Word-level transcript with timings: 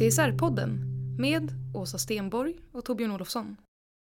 CSR-podden 0.00 0.78
med 1.18 1.52
Åsa 1.74 1.98
Stenborg 1.98 2.54
och 2.72 2.84
Torbjörn 2.84 3.10
Olofsson. 3.10 3.56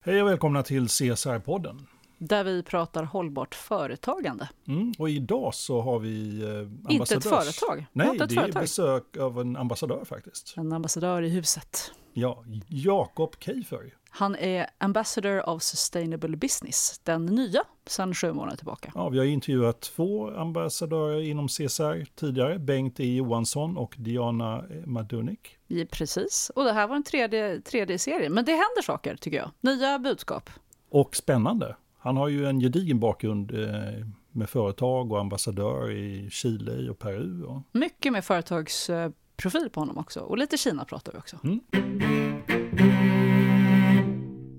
Hej 0.04 0.22
och 0.22 0.28
välkomna 0.28 0.62
till 0.62 0.86
CSR-podden. 0.86 1.86
Där 2.18 2.44
vi 2.44 2.62
pratar 2.62 3.02
hållbart 3.04 3.54
företagande. 3.54 4.48
Mm, 4.68 4.92
och 4.98 5.10
idag 5.10 5.54
så 5.54 5.80
har 5.80 5.98
vi 5.98 6.42
eh, 6.88 6.92
Inte 6.94 7.14
ett 7.14 7.24
företag. 7.24 7.86
Nej, 7.92 8.08
Inte 8.08 8.24
ett 8.24 8.30
det 8.30 8.34
företag. 8.36 8.56
är 8.56 8.60
besök 8.60 9.16
av 9.16 9.40
en 9.40 9.56
ambassadör 9.56 10.04
faktiskt. 10.04 10.54
En 10.56 10.72
ambassadör 10.72 11.22
i 11.22 11.28
huset. 11.28 11.92
Ja, 12.12 12.44
Jakob 12.68 13.36
Keifer. 13.40 13.94
Han 14.10 14.36
är 14.36 14.66
Ambassador 14.78 15.48
of 15.48 15.62
Sustainable 15.62 16.36
Business, 16.36 17.00
den 17.04 17.26
nya 17.26 17.64
sedan 17.86 18.14
sju 18.14 18.32
månader 18.32 18.56
tillbaka. 18.56 18.92
Ja, 18.94 19.08
vi 19.08 19.18
har 19.18 19.24
intervjuat 19.24 19.80
två 19.80 20.30
ambassadörer 20.30 21.20
inom 21.20 21.48
CSR 21.48 22.04
tidigare, 22.14 22.58
Bengt 22.58 23.00
E 23.00 23.14
Johansson 23.14 23.76
och 23.76 23.94
Diana 23.98 24.64
Madunik. 24.86 25.56
Ja, 25.74 25.84
precis, 25.90 26.50
och 26.54 26.64
det 26.64 26.72
här 26.72 26.86
var 26.86 26.96
en 26.96 27.02
tredje, 27.02 27.60
tredje 27.60 27.98
serie. 27.98 28.28
Men 28.30 28.44
det 28.44 28.52
händer 28.52 28.82
saker 28.82 29.16
tycker 29.16 29.36
jag. 29.36 29.50
Nya 29.60 29.98
budskap. 29.98 30.50
Och 30.90 31.16
spännande, 31.16 31.76
han 31.98 32.16
har 32.16 32.28
ju 32.28 32.46
en 32.46 32.60
gedigen 32.60 33.00
bakgrund 33.00 33.50
eh, 33.50 34.06
med 34.32 34.48
företag 34.50 35.12
och 35.12 35.20
ambassadör 35.20 35.90
i 35.90 36.30
Chile 36.30 36.90
och 36.90 36.98
Peru. 36.98 37.42
Och... 37.44 37.62
Mycket 37.72 38.12
med 38.12 38.24
företagsprofil 38.24 39.70
på 39.72 39.80
honom 39.80 39.98
också. 39.98 40.20
Och 40.20 40.38
lite 40.38 40.56
Kina 40.56 40.84
pratar 40.84 41.12
vi 41.12 41.18
också. 41.18 41.38
Mm. 41.44 41.60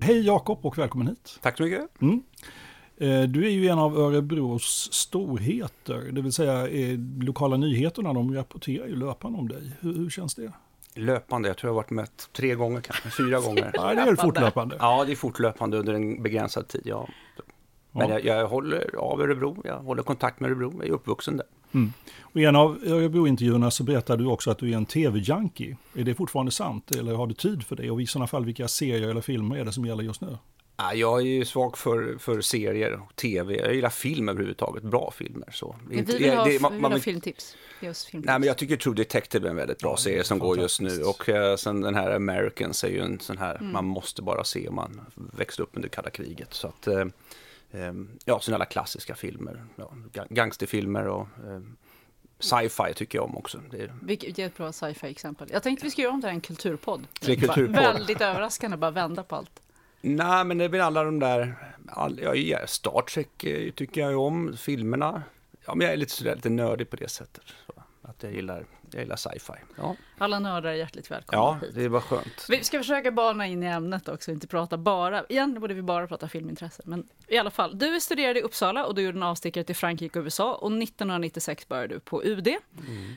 Hej 0.02 0.26
Jakob 0.26 0.66
och 0.66 0.78
välkommen 0.78 1.06
hit. 1.06 1.38
Tack 1.42 1.56
så 1.56 1.62
mycket. 1.62 2.02
Mm. 2.02 2.22
Eh, 2.96 3.22
Du 3.22 3.46
är 3.46 3.50
ju 3.50 3.68
en 3.68 3.78
av 3.78 3.98
Örebros 3.98 4.88
storheter, 4.92 6.12
det 6.12 6.22
vill 6.22 6.32
säga 6.32 6.68
eh, 6.68 6.98
lokala 7.20 7.56
nyheterna, 7.56 8.12
de 8.12 8.34
rapporterar 8.34 8.86
ju 8.86 8.96
löpande 8.96 9.38
om 9.38 9.48
dig. 9.48 9.72
Hur, 9.80 9.94
hur 9.94 10.10
känns 10.10 10.34
det? 10.34 10.52
Löpande, 10.94 11.48
jag 11.48 11.56
tror 11.56 11.68
jag 11.68 11.72
har 11.74 11.82
varit 11.82 11.90
med 11.90 12.08
tre 12.32 12.54
gånger 12.54 12.80
kanske, 12.80 13.10
fyra 13.10 13.40
gånger. 13.46 13.70
Ja, 13.74 13.94
det 13.94 14.00
är 14.00 14.16
fortlöpande. 14.16 14.76
Ja, 14.78 15.04
det 15.04 15.12
är 15.12 15.16
fortlöpande 15.16 15.78
under 15.78 15.94
en 15.94 16.22
begränsad 16.22 16.68
tid, 16.68 16.82
ja. 16.84 17.08
Men 17.92 18.08
Ja. 18.08 18.18
jag, 18.20 18.24
jag 18.40 18.48
håller 18.48 18.96
av 18.96 19.20
Örebro, 19.20 19.62
jag 19.64 19.78
håller 19.78 20.02
kontakt 20.02 20.40
med 20.40 20.50
Örebro, 20.50 20.72
jag 20.78 20.86
är 20.88 20.92
uppvuxen 20.92 21.36
där. 21.36 21.46
Och 22.22 22.40
I 22.40 22.44
en 22.44 22.56
av 22.56 22.78
Örebro-intervjuerna 22.86 23.70
så 23.70 23.84
berättar 23.84 24.16
du 24.16 24.26
också 24.26 24.50
att 24.50 24.58
du 24.58 24.72
är 24.72 24.76
en 24.76 24.86
tv-junkie. 24.86 25.76
Är 25.94 26.04
det 26.04 26.14
fortfarande 26.14 26.52
sant 26.52 26.90
eller 26.90 27.14
har 27.14 27.26
du 27.26 27.34
tid 27.34 27.62
för 27.66 27.76
det? 27.76 27.90
Och 27.90 28.02
i 28.02 28.06
sådana 28.06 28.26
fall, 28.26 28.44
vilka 28.44 28.68
serier 28.68 29.08
eller 29.08 29.20
filmer 29.20 29.56
är 29.56 29.64
det 29.64 29.72
som 29.72 29.84
gäller 29.86 30.02
just 30.04 30.20
nu? 30.20 30.38
Ja, 30.76 30.94
jag 30.94 31.20
är 31.20 31.24
ju 31.24 31.44
svag 31.44 31.78
för, 31.78 32.18
för 32.18 32.40
serier 32.40 32.92
och 33.00 33.16
tv, 33.16 33.56
jag 33.56 33.74
gillar 33.74 33.90
film 33.90 34.28
överhuvudtaget, 34.28 34.82
bra 34.82 35.10
filmer. 35.16 35.48
Så. 35.52 35.76
Vi 35.90 36.00
vill 36.02 36.30
ha, 36.36 36.44
det- 36.44 36.60
man- 36.62 36.72
vi 36.72 36.78
vill 36.82 36.92
ha 36.92 36.98
filmtips. 36.98 37.56
Filmtips. 37.80 38.12
Nej, 38.12 38.38
men 38.38 38.42
jag 38.42 38.58
tycker 38.58 38.76
True 38.76 38.94
Detective 38.94 39.46
är 39.46 39.50
en 39.50 39.56
väldigt 39.56 39.78
bra 39.78 39.90
Ja, 39.90 39.96
serie 39.96 40.24
som 40.24 40.38
går 40.38 40.58
just 40.58 40.80
nu. 40.80 41.02
Och 41.02 41.28
eh, 41.28 41.56
sen 41.56 41.80
den 41.80 41.94
här 41.94 42.10
Americans 42.10 42.84
är 42.84 42.88
ju 42.88 43.00
en 43.00 43.20
sån 43.20 43.38
här, 43.38 43.54
Mm. 43.56 43.72
man 43.72 43.84
måste 43.84 44.22
bara 44.22 44.44
se 44.44 44.68
om 44.68 44.74
man 44.74 45.00
växte 45.14 45.62
upp 45.62 45.70
under 45.72 45.88
kalla 45.88 46.10
kriget. 46.10 46.54
Så 46.54 46.68
att, 46.68 46.86
eh, 46.86 47.04
ja, 48.24 48.40
sen 48.40 48.54
alla 48.54 48.64
klassiska 48.64 49.14
filmer, 49.14 49.64
ja, 49.76 49.92
ga- 50.12 50.26
gangsterfilmer 50.30 51.06
och 51.08 51.20
eh, 51.46 51.60
sci-fi 52.38 52.94
tycker 52.94 53.18
jag 53.18 53.24
om 53.24 53.36
också. 53.36 53.60
Det 53.70 53.76
är, 53.82 53.94
Vilket 54.02 54.38
ett 54.38 54.56
bra 54.56 54.72
sci-fi 54.72 55.06
exempel. 55.06 55.48
Jag 55.52 55.62
tänkte 55.62 55.84
vi 55.86 55.90
skulle 55.90 56.02
göra 56.04 56.14
om 56.14 56.20
det 56.20 56.26
här 56.26 56.34
en 56.34 56.40
kulturpodd. 56.40 57.06
Det 57.20 57.36
kulturpodd. 57.36 57.74
Väldigt 57.76 58.20
överraskande, 58.20 58.76
bara 58.76 58.90
vända 58.90 59.22
på 59.22 59.36
allt 59.36 59.60
nej, 60.04 60.44
men 60.44 60.58
det 60.58 60.64
är 60.64 60.68
väl 60.68 60.80
alla 60.80 61.04
de 61.04 61.18
där, 61.18 61.54
all, 61.88 62.20
ja, 62.22 62.66
Star 62.66 63.02
Trek 63.02 63.44
eh, 63.44 63.70
tycker 63.70 64.00
jag 64.00 64.10
ju 64.10 64.16
om, 64.16 64.56
filmerna. 64.56 65.22
Ja, 65.66 65.74
men 65.74 65.84
jag 65.84 65.92
är 65.92 65.96
lite 65.96 66.12
sådär 66.12 66.34
lite 66.34 66.50
nördig 66.50 66.90
på 66.90 66.96
det 66.96 67.08
sättet. 67.08 67.44
Så, 67.66 67.72
att 68.02 68.22
jag 68.22 68.32
gillar, 68.32 68.64
jag 68.90 69.00
gillar 69.02 69.16
sci-fi. 69.16 69.52
Ja, 69.76 69.96
Alla 70.18 70.38
nördar 70.38 70.70
är 70.70 70.74
hjärtligt 70.74 71.10
välkomna 71.10 71.42
ja 71.42 71.58
hit. 71.66 71.74
det 71.74 71.88
var 71.88 72.00
skönt. 72.00 72.46
Vi 72.48 72.64
ska 72.64 72.78
försöka 72.78 73.10
bana 73.10 73.46
in 73.46 73.62
i 73.62 73.66
ämnet 73.66 74.08
också, 74.08 74.30
inte 74.30 74.46
prata 74.46 74.78
bara, 74.78 75.24
igen 75.28 75.60
borde 75.60 75.74
vi 75.74 75.82
bara 75.82 76.06
prata 76.06 76.28
filmintresse. 76.28 76.82
Men 76.84 77.08
i 77.28 77.38
alla 77.38 77.50
fall, 77.50 77.78
du 77.78 78.00
studerade 78.00 78.38
i 78.38 78.42
Uppsala 78.42 78.86
och 78.86 78.94
du 78.94 79.02
gjorde 79.02 79.18
en 79.18 79.22
avstickare 79.22 79.64
till 79.64 79.76
Frankrike 79.76 80.18
och 80.18 80.24
USA 80.24 80.54
och 80.54 80.72
1996 80.72 81.68
började 81.68 81.94
du 81.94 82.00
på 82.00 82.24
UD. 82.24 82.48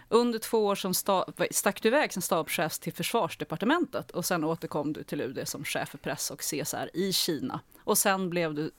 Under 0.10 0.40
två 0.40 0.66
år 0.66 0.76
som 0.76 0.92
sta- 0.92 1.48
stack 1.52 1.82
du 1.82 1.88
iväg 1.88 2.14
som 2.14 2.22
stabschef 2.22 2.80
till 2.80 2.94
försvarsdepartementet 2.94 4.12
och 4.12 4.26
sen 4.26 4.44
återkom 4.44 4.94
du 4.94 5.04
till 5.04 5.22
UD 5.22 5.48
som 5.48 5.64
chef 5.64 5.90
för 5.90 5.98
press 5.98 6.32
och 6.32 6.40
CSR 6.42 6.90
i 6.94 7.14
Kina. 7.14 7.60
Och 7.84 7.98
sen 7.98 8.30
blev 8.30 8.54
du 8.54 8.72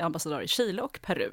ambassadör 0.00 0.40
i 0.40 0.48
Chile 0.48 0.82
och 0.82 0.98
Peru. 1.02 1.30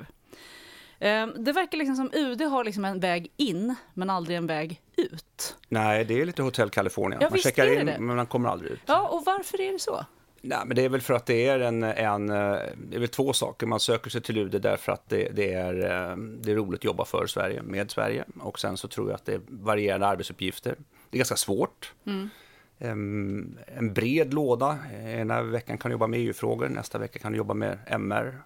Ehm, 1.03 1.33
Det 1.43 1.51
verkar 1.51 1.77
liksom 1.77 1.95
som 1.95 2.09
UD 2.13 2.41
har 2.41 2.63
liksom 2.63 2.85
en 2.85 2.99
väg 2.99 3.31
in, 3.37 3.75
men 3.93 4.09
aldrig 4.09 4.37
en 4.37 4.47
väg 4.47 4.81
ut. 4.97 5.55
Nej, 5.69 6.05
det 6.05 6.21
är 6.21 6.25
lite 6.25 6.41
Hotel 6.43 6.69
California. 6.69 7.17
Ja, 7.21 7.29
man 7.29 7.39
checkar 7.39 7.79
in, 7.79 7.85
det. 7.85 7.99
men 7.99 8.15
man 8.15 8.25
kommer 8.25 8.49
aldrig 8.49 8.71
ut. 8.71 8.79
Ja, 8.85 9.07
och 9.07 9.23
varför 9.25 9.61
är 9.61 9.71
det 9.73 9.79
så? 9.79 10.05
Nej, 10.41 10.59
men 10.65 10.75
det 10.75 10.85
är 10.85 10.89
väl 10.89 11.01
för 11.01 11.13
att 11.13 11.25
det 11.25 11.47
är 11.47 11.59
en, 11.59 11.83
en 11.83 12.29
eh, 12.29 12.35
det 12.77 12.95
är 12.95 12.99
väl 12.99 13.07
två 13.07 13.33
saker. 13.33 13.67
Man 13.67 13.79
söker 13.79 14.09
sig 14.09 14.21
till 14.21 14.37
UD 14.37 14.61
därför 14.61 14.91
att 14.91 15.09
det, 15.09 15.29
det, 15.35 15.53
är, 15.53 15.73
eh, 15.75 16.17
det 16.17 16.51
är 16.51 16.55
roligt 16.55 16.79
att 16.79 16.85
jobba 16.85 17.05
för 17.05 17.27
Sverige, 17.27 17.61
med 17.61 17.91
Sverige. 17.91 18.25
Och 18.39 18.59
sen 18.59 18.77
så 18.77 18.87
tror 18.87 19.09
jag 19.09 19.15
att 19.15 19.25
det 19.25 19.33
är 19.33 19.41
varierande 19.47 20.07
arbetsuppgifter. 20.07 20.75
Det 21.09 21.17
är 21.17 21.19
ganska 21.19 21.35
svårt. 21.35 21.93
Em, 22.79 23.57
en 23.65 23.93
bred 23.93 24.33
låda. 24.33 24.77
Ena 25.05 25.41
veckan 25.41 25.77
kan 25.77 25.89
du 25.89 25.93
jobba 25.93 26.07
med 26.07 26.19
EU-frågor, 26.19 26.69
nästa 26.69 26.97
vecka 26.97 27.19
kan 27.19 27.31
du 27.31 27.37
jobba 27.37 27.53
med 27.53 27.77
MR. 27.87 28.41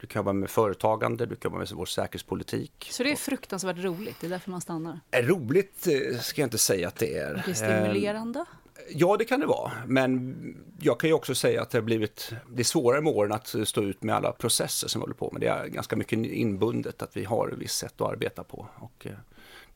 Du 0.00 0.06
kan 0.06 0.20
jobba 0.20 0.32
med 0.32 0.50
företagande, 0.50 1.26
du 1.26 1.36
kan 1.36 1.50
jobba 1.50 1.58
med 1.58 1.68
vår 1.74 1.86
säkerhetspolitik. 1.86 2.88
Så 2.90 3.02
det 3.02 3.12
är 3.12 3.16
fruktansvärt 3.16 3.78
roligt, 3.78 4.16
det 4.20 4.26
är 4.26 4.30
därför 4.30 4.50
man 4.50 4.60
stannar. 4.60 5.00
Är 5.10 5.22
roligt 5.22 5.86
eh, 5.86 6.18
ska 6.18 6.40
jag 6.40 6.46
inte 6.46 6.58
säga 6.58 6.88
att 6.88 6.96
det 6.96 7.18
är. 7.18 7.42
Det 7.46 7.50
är 7.50 7.54
stimulerande. 7.54 8.44
Ja, 8.90 9.16
det 9.16 9.24
kan 9.24 9.40
det 9.40 9.46
vara. 9.46 9.72
Men 9.86 10.36
jag 10.80 11.00
kan 11.00 11.10
ju 11.10 11.14
också 11.14 11.34
säga 11.34 11.62
att 11.62 11.70
det 11.70 11.78
har 11.78 11.82
blivit, 11.82 12.32
det 12.50 12.62
är 12.62 12.64
svårare 12.64 13.00
med 13.00 13.12
åren 13.12 13.32
att 13.32 13.54
stå 13.64 13.82
ut 13.82 14.02
med 14.02 14.14
alla 14.14 14.32
processer 14.32 14.88
som 14.88 15.00
vi 15.00 15.02
håller 15.02 15.14
på 15.14 15.30
med. 15.32 15.40
Det 15.40 15.46
är 15.46 15.66
ganska 15.66 15.96
mycket 15.96 16.18
inbundet 16.18 17.02
att 17.02 17.16
vi 17.16 17.24
har 17.24 17.48
ett 17.48 17.58
visst 17.58 17.78
sätt 17.78 18.00
att 18.00 18.10
arbeta 18.12 18.44
på. 18.44 18.68
Och 18.76 19.06
eh, 19.06 19.12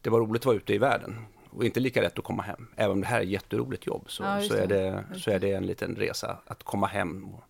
det 0.00 0.10
var 0.10 0.20
roligt 0.20 0.42
att 0.42 0.46
vara 0.46 0.56
ute 0.56 0.74
i 0.74 0.78
världen. 0.78 1.16
Och 1.50 1.64
inte 1.64 1.80
lika 1.80 2.02
lätt 2.02 2.18
att 2.18 2.24
komma 2.24 2.42
hem. 2.42 2.66
Även 2.76 2.92
om 2.92 3.00
det 3.00 3.06
här 3.06 3.18
är 3.18 3.22
ett 3.22 3.28
jätteroligt 3.28 3.86
jobb 3.86 4.04
så, 4.06 4.22
Ja, 4.22 4.40
så, 4.40 4.54
är, 4.54 4.66
det, 4.66 5.04
så 5.16 5.30
är 5.30 5.38
det 5.38 5.52
en 5.52 5.66
liten 5.66 5.96
resa 5.96 6.38
att 6.46 6.62
komma 6.62 6.86
hem 6.86 7.24
och 7.24 7.44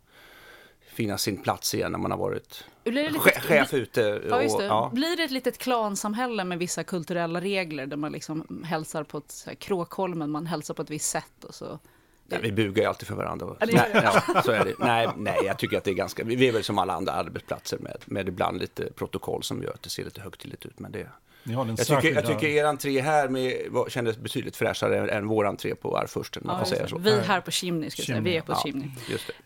finna 0.93 1.19
sin 1.19 1.43
plats 1.43 1.75
igen 1.75 1.93
när 1.93 1.99
man 1.99 2.11
har 2.11 2.19
varit 2.19 2.65
Blir 2.85 2.93
det 3.05 3.11
lite- 3.11 3.31
che- 3.31 3.41
chef 3.41 3.75
ute. 3.75 4.15
Och, 4.19 4.43
Ja, 4.45 4.59
det. 4.59 4.65
ja. 4.65 4.91
Blir 4.95 5.17
det 5.17 5.23
ett 5.23 5.31
litet 5.31 5.59
klansamhälle 5.59 6.45
med 6.45 6.59
vissa 6.59 6.85
kulturella 6.85 7.41
regler 7.41 7.87
där 7.87 7.97
man 7.97 8.13
liksom 8.13 8.65
hälsar 8.65 9.05
på 9.05 9.19
ett 9.19 9.31
så 9.31 9.51
här, 9.51 9.55
Kråkholmen, 9.57 10.31
man 10.31 10.47
hälsar 10.47 10.75
på 10.75 10.83
ett 10.83 10.91
visst 10.91 11.11
sätt 11.11 11.45
och 11.45 11.55
så. 11.55 11.79
Nej, 12.27 12.41
vi 12.43 12.53
bugar 12.53 12.83
ju 12.83 12.89
alltid 12.89 13.09
för 13.09 13.15
varandra. 13.15 13.47
Ja, 13.61 13.67
nej, 13.73 13.91
ja, 13.95 14.43
så 14.43 14.51
är 14.53 14.65
det. 14.65 14.75
Nej, 14.79 15.09
nej, 15.17 15.39
jag 15.45 15.59
tycker 15.59 15.79
att 15.79 15.85
det 15.85 15.91
är 15.91 15.95
ganska... 15.95 16.25
Vi 16.25 16.49
är 16.49 16.53
väl 16.53 16.65
som 16.65 16.79
alla 16.79 16.93
andra 16.93 17.13
arbetsplatser 17.13 17.79
med, 17.79 17.97
med 18.05 18.29
ibland 18.29 18.59
lite 18.59 18.93
protokoll 18.93 19.43
som 19.43 19.63
gör 19.63 19.71
att 19.75 19.83
det 19.83 19.91
ser 19.91 20.05
lite 20.05 20.21
högtidligt 20.21 20.67
ut. 20.67 20.79
Men 20.79 20.93
det, 20.93 21.07
Jag 21.53 21.87
tycker, 21.87 22.15
jag 22.15 22.27
tycker 22.27 22.47
er 22.47 22.65
entré 22.65 23.01
här 23.01 23.29
med, 23.29 23.67
var, 23.71 23.89
kändes 23.89 24.19
betydligt 24.19 24.57
fräschare 24.57 25.11
än 25.11 25.27
vår 25.27 25.47
entré 25.47 25.75
på 25.75 25.99
Arvfursten, 25.99 26.43
Ja, 26.47 26.65
säga 26.65 26.87
vi 26.99 27.21
här 27.21 27.41
på 27.41 27.51
Chimney, 27.51 27.91
ska 27.91 28.21
vi 28.21 28.37
är 28.37 28.41
på 28.41 28.53
Ja, 28.53 28.63
Chimney. 28.63 28.89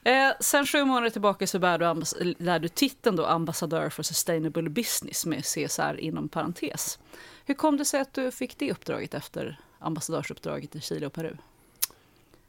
Eh, 0.04 0.32
sen 0.40 0.66
sju 0.66 0.84
månader 0.84 1.10
tillbaka 1.10 1.46
så 1.46 1.58
bär 1.58 1.78
du, 1.78 2.34
lär 2.38 2.58
du 2.58 2.68
titeln 2.68 3.16
då 3.16 3.26
ambassadör 3.26 3.88
för 3.88 4.02
sustainable 4.02 4.70
business 4.70 5.26
med 5.26 5.44
CSR 5.44 6.00
inom 6.00 6.28
parentes. 6.28 6.98
Hur 7.44 7.54
kom 7.54 7.76
det 7.76 7.84
sig 7.84 8.00
att 8.00 8.14
du 8.14 8.30
fick 8.30 8.58
det 8.58 8.70
uppdraget 8.70 9.14
efter 9.14 9.60
ambassadörsuppdraget 9.78 10.76
i 10.76 10.80
Chile 10.80 11.06
och 11.06 11.12
Peru? 11.12 11.36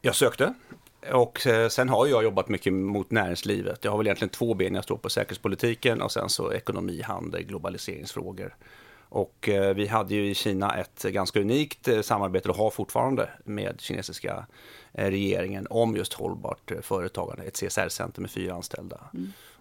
Jag 0.00 0.14
sökte 0.14 0.54
och 1.12 1.46
eh, 1.46 1.68
sen 1.68 1.88
har 1.88 2.06
jag 2.06 2.24
jobbat 2.24 2.48
mycket 2.48 2.72
mot 2.72 3.10
näringslivet. 3.10 3.84
Jag 3.84 3.90
har 3.90 3.98
väl 3.98 4.06
egentligen 4.06 4.30
två 4.30 4.54
ben 4.54 4.74
jag 4.74 4.84
står 4.84 4.96
på, 4.96 5.10
säkerhetspolitiken 5.10 6.02
och 6.02 6.12
sen 6.12 6.28
så 6.28 6.52
ekonomi, 6.52 7.02
handel, 7.02 7.42
globaliseringsfrågor. 7.42 8.56
Och 9.08 9.48
eh, 9.48 9.74
vi 9.74 9.86
hade 9.86 10.14
ju 10.14 10.30
i 10.30 10.34
Kina 10.34 10.76
ett 10.76 11.02
ganska 11.02 11.40
unikt 11.40 11.88
eh, 11.88 12.00
samarbete 12.00 12.48
och 12.48 12.56
har 12.56 12.70
fortfarande 12.70 13.30
med 13.44 13.80
kinesiska 13.80 14.46
eh, 14.92 15.10
regeringen 15.10 15.66
om 15.70 15.96
just 15.96 16.12
hållbart 16.12 16.72
företagande, 16.82 17.42
ett 17.44 17.56
CSR-center 17.56 18.20
med 18.20 18.30
fyra 18.30 18.54
anställda. 18.54 19.00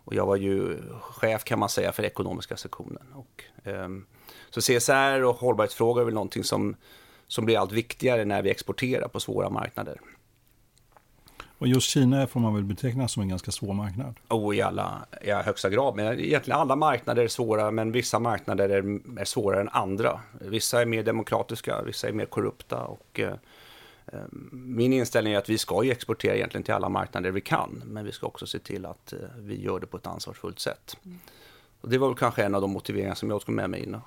Och 0.05 0.13
jag 0.13 0.25
var 0.25 0.35
ju 0.35 0.77
chef 1.01 1.43
kan 1.43 1.59
man 1.59 1.69
säga 1.69 1.91
för 1.91 2.05
ekonomiska 2.05 2.57
sektionen. 2.57 3.03
Och, 3.13 3.43
ehm, 3.63 4.05
så 4.49 4.61
CSR 4.61 5.23
och 5.23 5.35
hållbarhetsfrågor 5.35 6.01
är 6.01 6.05
väl 6.05 6.13
någonting 6.13 6.43
som, 6.43 6.75
som 7.27 7.45
blir 7.45 7.57
allt 7.57 7.71
viktigare 7.71 8.25
när 8.25 8.41
vi 8.41 8.49
exporterar 8.49 9.07
på 9.07 9.19
svåra 9.19 9.49
marknader. 9.49 9.99
Och 11.57 11.67
just 11.67 11.89
Kina 11.89 12.27
får 12.27 12.39
man 12.39 12.53
väl 12.53 12.63
beteckna 12.63 13.07
som 13.07 13.21
en 13.23 13.29
ganska 13.29 13.51
svår 13.51 13.73
marknad. 13.73 14.15
Och 14.27 14.55
i 14.55 14.61
alla 14.61 15.05
i 15.21 15.31
högsta 15.31 15.69
grad. 15.69 15.95
Men 15.95 16.19
egentligen 16.19 16.59
alla 16.59 16.75
marknader 16.75 17.23
är 17.23 17.27
svåra, 17.27 17.71
men 17.71 17.91
vissa 17.91 18.19
marknader 18.19 18.69
är, 18.69 18.99
är 19.19 19.25
svårare 19.25 19.61
än 19.61 19.69
andra. 19.69 20.19
Vissa 20.41 20.81
är 20.81 20.85
mer 20.85 21.03
demokratiska, 21.03 21.81
vissa 21.81 22.07
är 22.07 22.11
mer 22.11 22.25
korrupta. 22.25 22.83
Och, 22.83 23.19
eh, 23.19 23.33
eh, 24.05 24.19
min 24.51 24.93
inställning 24.93 25.33
är 25.33 25.37
att 25.37 25.49
vi 25.49 25.57
ska 25.57 25.83
ju 25.83 25.91
exportera 25.91 26.35
egentligen 26.35 26.63
till 26.63 26.73
alla 26.73 26.89
marknader 26.89 27.31
vi 27.31 27.41
kan, 27.41 27.81
men 27.85 28.05
vi 28.05 28.11
ska 28.11 28.27
också 28.27 28.47
se 28.47 28.59
till 28.59 28.85
att 28.85 29.13
eh, 29.13 29.19
vi 29.37 29.61
gör 29.61 29.79
det 29.79 29.87
på 29.87 29.97
ett 29.97 30.07
ansvarsfullt 30.07 30.59
sätt. 30.59 30.97
Och 31.81 31.89
det 31.89 31.97
var 31.97 32.07
väl 32.07 32.17
kanske 32.17 32.43
en 32.43 32.55
av 32.55 32.61
de 32.61 32.71
motiveringar 32.71 33.15
som 33.15 33.29
jag 33.29 33.41
tog 33.41 33.55
med 33.55 33.69
mig 33.69 33.83
in. 33.83 33.97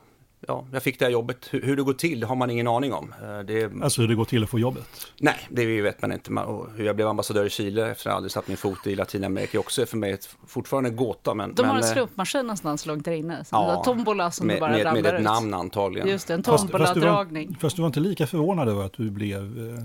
Ja, 0.49 0.65
jag 0.73 0.83
fick 0.83 0.99
det 0.99 1.05
här 1.05 1.13
jobbet. 1.13 1.49
Hur, 1.51 1.63
hur 1.63 1.77
det 1.77 1.83
går 1.83 1.93
till 1.93 2.25
har 2.25 2.37
man 2.37 2.51
ingen 2.51 2.69
aning 2.69 2.93
om. 2.93 3.15
Eh, 3.23 3.39
Det, 3.41 3.73
Alltså 3.83 4.01
hur 4.01 4.09
det 4.09 4.15
går 4.15 4.25
till 4.25 4.43
att 4.43 4.51
få 4.51 4.59
jobbet. 4.59 5.07
Nej, 5.21 5.37
det 5.51 5.81
vet 5.83 6.03
man 6.03 6.13
inte. 6.13 6.33
Man- 6.33 6.45
Och 6.45 6.67
hur 6.77 6.85
jag 6.85 6.97
blev 6.97 7.09
ambassadör 7.09 7.45
i 7.45 7.51
Chile 7.51 7.91
efter 7.91 8.01
att 8.03 8.05
jag 8.13 8.17
aldrig 8.17 8.33
satt 8.33 8.49
min 8.49 8.57
fot 8.57 8.87
i 8.87 8.95
Latinamerika 8.95 9.59
är 9.59 9.61
också 9.61 9.87
för 9.87 9.97
mig 9.97 10.13
ett, 10.13 10.29
fortfarande 10.47 10.91
en 10.91 10.97
gåta. 10.97 11.35
Men, 11.35 11.55
De 11.55 11.63
har 11.67 11.75
men, 11.75 11.83
en 11.83 11.89
eh, 11.89 11.93
slumpmaskin 11.95 12.41
någonstans 12.43 12.87
långt 12.87 13.05
där 13.05 13.13
inne. 13.13 13.45
Så 13.45 13.49
Ja, 13.57 13.83
tombola 13.85 14.31
som 14.31 14.47
med, 14.47 14.57
du 14.57 14.61
bara 14.61 14.71
med, 14.71 14.85
ramlar 14.87 15.03
med 15.03 15.15
ett 15.15 15.21
ut. 15.21 15.25
namn 15.25 15.55
antagligen. 15.55 16.09
Just 16.09 16.29
det, 16.29 16.35
en 16.35 16.43
Fast, 16.43 16.63
fast, 16.71 16.73
du 16.73 16.79
var, 16.79 16.87
tomboladragning. 16.95 17.57
fast 17.61 17.77
du 17.77 17.83
var 17.83 17.87
inte 17.87 18.01
lika 18.01 18.27
förvånad 18.27 18.69
över 18.69 18.85
att 18.85 18.93
du 18.93 19.11
blev 19.11 19.69
eh, 19.79 19.85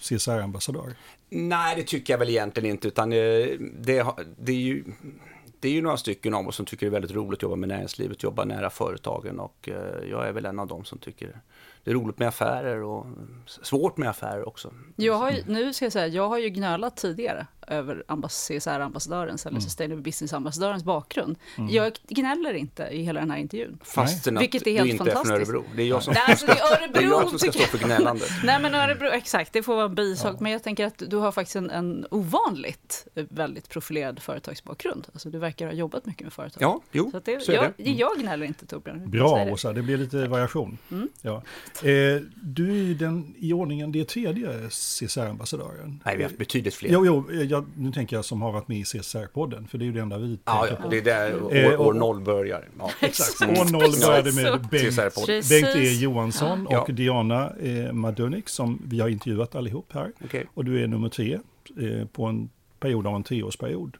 CSR-ambassadör. 0.00 0.94
Nej, 1.30 1.76
det 1.76 1.82
tycker 1.82 2.12
jag 2.12 2.18
väl 2.18 2.28
egentligen 2.30 2.70
inte. 2.70 2.88
Utan 2.88 3.12
eh, 3.12 3.18
det, 3.80 3.98
har- 3.98 4.24
det, 4.40 4.52
är 4.52 4.56
ju, 4.56 4.84
det 5.64 5.68
är 5.68 5.72
ju 5.72 5.82
några 5.82 5.96
stycken 5.96 6.34
av 6.34 6.48
oss 6.48 6.56
som 6.56 6.66
tycker 6.66 6.86
det 6.86 6.90
är 6.90 6.92
väldigt 6.92 7.10
roligt 7.10 7.38
att 7.38 7.42
jobba 7.42 7.56
med 7.56 7.68
näringslivet, 7.68 8.22
jobba 8.22 8.44
nära 8.44 8.70
företagen. 8.70 9.40
Och 9.40 9.68
eh, 9.68 10.10
jag 10.10 10.28
är 10.28 10.32
väl 10.32 10.46
en 10.46 10.58
av 10.58 10.66
dem 10.66 10.84
som 10.84 10.98
tycker 10.98 11.40
det 11.84 11.90
är 11.90 11.94
roligt 11.94 12.18
med 12.18 12.28
affärer 12.28 12.82
och 12.82 13.06
svårt 13.46 13.96
med 13.96 14.08
affärer 14.08 14.48
också. 14.48 14.72
Jag 14.96 15.14
har 15.14 15.30
ju, 15.30 15.42
nu 15.46 15.72
ska 15.72 15.84
jag 15.84 15.92
säga, 15.92 16.06
jag 16.06 16.28
har 16.28 16.38
ju 16.38 16.48
gnölat 16.48 16.96
tidigare 16.96 17.46
över 17.68 18.04
ambas- 18.08 18.46
CSR-ambassadörens 18.48 19.46
Mm. 19.46 19.54
eller 19.54 19.60
Sustainable 19.64 20.02
Business-ambassadörens 20.02 20.84
bakgrund. 20.84 21.36
Jag 21.70 21.92
gnäller 22.08 22.54
inte 22.54 22.82
i 22.82 23.02
hela 23.02 23.20
den 23.20 23.30
här 23.30 23.38
intervjun. 23.38 23.78
Fastän 23.84 24.36
att 24.36 24.42
Vilket 24.42 24.62
är 24.62 24.64
du 24.64 24.70
helt 24.76 24.90
inte 24.90 25.02
är 25.10 25.14
från 25.14 25.24
fantastiskt. 25.24 25.50
Örebro. 25.50 25.64
Det 25.76 25.82
är 25.82 25.86
jag 25.86 26.02
som, 26.02 26.14
Nej, 26.14 26.22
alltså 26.28 26.46
det 26.46 26.52
är 26.52 26.88
det 26.92 26.98
är 26.98 27.02
jag 27.02 27.12
Örebro 27.12 27.28
som 27.30 27.38
ska 27.38 27.52
stå 27.52 27.62
för 27.62 27.78
gnällandet. 27.86 28.28
Nej 28.44 28.62
men 28.62 28.74
Örebro, 28.74 29.06
exakt, 29.08 29.52
det 29.52 29.62
får 29.62 29.74
vara 29.74 29.84
en 29.86 29.94
bisak. 29.94 30.40
Men 30.40 30.52
jag 30.52 30.62
tänker 30.62 30.86
att 30.86 31.02
du 31.08 31.16
har 31.16 31.32
faktiskt 31.32 31.56
en, 31.56 31.70
en 31.70 32.06
ovanligt 32.10 33.06
väldigt 33.14 33.68
profilerad 33.68 34.22
företagsbakgrund. 34.22 35.06
Alltså 35.12 35.30
du 35.30 35.38
verkar 35.38 35.66
ha 35.66 35.72
jobbat 35.72 36.06
mycket 36.06 36.22
med 36.22 36.32
företag. 36.32 36.62
Ja, 36.62 36.80
jo, 36.92 37.10
Så, 37.10 37.16
att 37.16 37.24
det, 37.24 37.40
så 37.42 37.52
är 37.52 37.56
jag, 37.56 37.72
det. 37.76 37.82
Mm. 37.82 37.98
jag 37.98 38.18
gnäller 38.20 38.46
inte 38.46 38.66
Torbjörn. 38.66 39.10
Bra. 39.10 39.44
Åsa, 39.50 39.72
det 39.72 39.82
blir 39.82 39.96
lite 39.96 40.26
variation. 40.26 40.78
Mm. 40.90 41.08
Ja. 41.22 41.36
Eh, 41.82 42.22
du 42.42 42.90
är 42.90 42.94
den 42.94 43.34
i 43.38 43.52
ordningen, 43.52 43.92
det 43.92 44.00
är 44.00 44.04
tredje 44.04 44.68
CSR-ambassadören. 44.70 46.00
Nej, 46.04 46.16
vi 46.16 46.22
har 46.22 46.28
haft 46.30 46.38
betydligt 46.38 46.74
fler. 46.74 46.90
Jo, 46.92 47.06
jo, 47.06 47.30
jag, 47.54 47.64
nu 47.76 47.92
tänker 47.92 48.16
jag 48.16 48.24
som 48.24 48.42
har 48.42 48.52
varit 48.52 48.68
med 48.68 48.78
i 48.78 48.82
CSR-podden, 48.82 49.66
för 49.68 49.78
det 49.78 49.84
är 49.84 49.86
ju 49.86 49.92
det 49.92 50.00
enda 50.00 50.18
vi 50.18 50.38
Ja, 50.44 50.52
tänker 50.60 50.76
ja, 50.76 50.82
på. 50.82 50.88
det 50.90 50.98
är 50.98 51.02
där 51.02 51.42
år, 51.42 51.54
Eh, 51.56 51.72
och- 51.80 51.86
år 51.86 51.94
noll 51.94 52.20
börjar. 52.20 52.68
Ja. 52.78 52.90
Exakt, 53.00 53.40
Mm. 53.50 53.60
år 53.60 53.64
noll 53.72 53.92
började 54.06 54.32
med 54.32 54.60
Bengt. 54.70 55.48
Bengt 55.48 55.76
E 55.76 55.92
Johansson 56.00 56.66
och 56.66 56.72
Ja. 56.72 56.86
Diana 56.88 57.50
eh, 57.62 57.92
Madunik 57.92 58.48
som 58.48 58.82
vi 58.84 59.00
har 59.00 59.08
intervjuat 59.08 59.54
allihop 59.54 59.92
här. 59.92 60.12
Okej. 60.24 60.46
Och 60.54 60.64
du 60.64 60.82
är 60.82 60.86
nummer 60.86 61.08
tre 61.08 61.38
eh, 61.80 62.06
på 62.06 62.24
en 62.24 62.48
period 62.80 63.06
av 63.06 63.14
en 63.16 63.22
treårsperiod. 63.22 63.96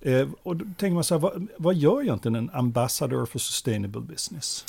Eh, 0.00 0.28
och 0.42 0.56
då 0.56 0.64
tänker 0.78 0.94
man 0.94 1.04
så 1.04 1.14
här, 1.14 1.20
vad, 1.20 1.46
vad 1.56 1.74
gör 1.74 2.02
egentligen 2.02 2.34
en 2.34 2.50
ambassador 2.52 3.26
for 3.26 3.38
sustainable 3.38 4.00
business? 4.00 4.64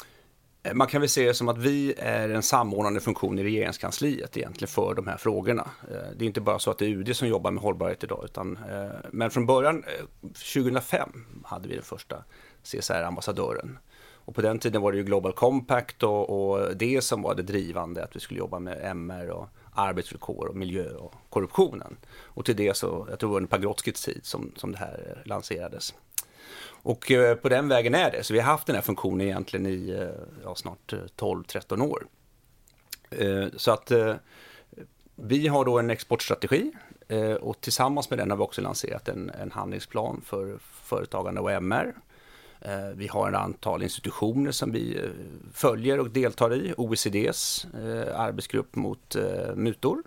Man 0.73 0.88
kan 0.88 1.01
väl 1.01 1.09
se 1.09 1.27
det 1.27 1.33
som 1.33 1.50
att 1.50 1.57
vi 1.57 1.94
är 1.97 2.29
en 2.29 2.44
samordnande 2.44 3.00
funktion 3.00 3.39
i 3.39 3.44
regeringskansliet 3.44 4.38
egentligen 4.38 4.67
för 4.67 4.94
de 4.94 5.07
här 5.07 5.17
frågorna. 5.17 5.67
Eh, 5.91 6.12
det 6.17 6.25
är 6.25 6.27
inte 6.27 6.41
bara 6.41 6.59
så 6.59 6.71
att 6.71 6.77
det 6.77 6.85
är 6.85 6.89
UD 6.89 7.15
som 7.15 7.27
jobbar 7.27 7.51
med 7.51 7.63
hållbarhet 7.63 8.03
idag, 8.03 8.21
utan, 8.25 8.57
eh, 8.71 8.95
men 9.12 9.29
från 9.29 9.45
början, 9.45 9.83
eh, 9.83 10.06
2005, 10.33 11.09
hade 11.45 11.67
vi 11.67 11.75
den 11.75 11.83
första 11.83 12.23
CSR-ambassadören. 12.63 13.77
Och 14.25 14.35
på 14.35 14.41
den 14.41 14.59
tiden 14.59 14.81
var 14.81 14.91
det 14.91 14.97
ju 14.97 15.03
Global 15.03 15.33
Compact 15.33 16.03
och, 16.03 16.29
och 16.29 16.77
det 16.77 17.03
som 17.03 17.21
var 17.21 17.35
det 17.35 17.44
drivande, 17.44 18.03
att 18.03 18.15
vi 18.15 18.19
skulle 18.19 18.39
jobba 18.39 18.59
med 18.59 18.79
MR 18.83 19.29
och 19.29 19.47
arbetsvillkor 19.73 20.47
och 20.47 20.56
miljö 20.56 20.89
och 20.89 21.13
korruptionen. 21.29 21.97
Och 22.18 22.45
till 22.45 22.56
det 22.56 22.77
så, 22.77 23.07
jag 23.09 23.19
tror 23.19 23.29
det 23.29 23.31
var 23.31 23.38
under 23.38 23.50
Pagrotskys 23.50 24.01
tid 24.01 24.19
som, 24.23 24.51
som 24.56 24.71
det 24.71 24.77
här 24.77 25.21
lanserades. 25.25 25.94
Och 26.85 27.11
eh, 27.11 27.35
på 27.35 27.49
den 27.49 27.67
vägen 27.67 27.95
är 27.95 28.11
det. 28.11 28.23
Så 28.23 28.33
vi 28.33 28.39
har 28.39 28.51
haft 28.51 28.67
den 28.67 28.75
här 28.75 28.83
funktionen 28.83 29.21
egentligen 29.21 29.65
i 29.65 29.89
eh, 29.89 30.07
ja, 30.43 30.55
snart 30.55 30.93
eh, 30.93 30.99
12-13 31.17 31.81
år. 31.81 32.07
Eh, 33.09 33.45
Så 33.57 33.71
att 33.71 33.91
eh, 33.91 34.15
vi 35.15 35.47
har 35.47 35.65
då 35.65 35.79
en 35.79 35.89
exportstrategi 35.89 36.71
eh, 37.07 37.31
och 37.31 37.61
tillsammans 37.61 38.09
med 38.09 38.19
den 38.19 38.29
har 38.29 38.37
vi 38.37 38.43
också 38.43 38.61
lanserat 38.61 39.07
en, 39.09 39.29
en 39.29 39.51
handlingsplan 39.51 40.21
för 40.25 40.57
företagande 40.61 41.41
och 41.41 41.51
MR. 41.51 41.93
Eh, 42.61 42.89
vi 42.95 43.07
har 43.07 43.29
ett 43.29 43.35
antal 43.37 43.83
institutioner 43.83 44.51
som 44.51 44.71
vi 44.71 44.97
eh, 44.97 45.03
följer 45.53 45.99
och 45.99 46.09
deltar 46.09 46.53
i. 46.53 46.73
OECDs 46.77 47.67
arbetsgrupp 48.15 48.75
mot 48.75 49.15
mutor. 49.55 50.04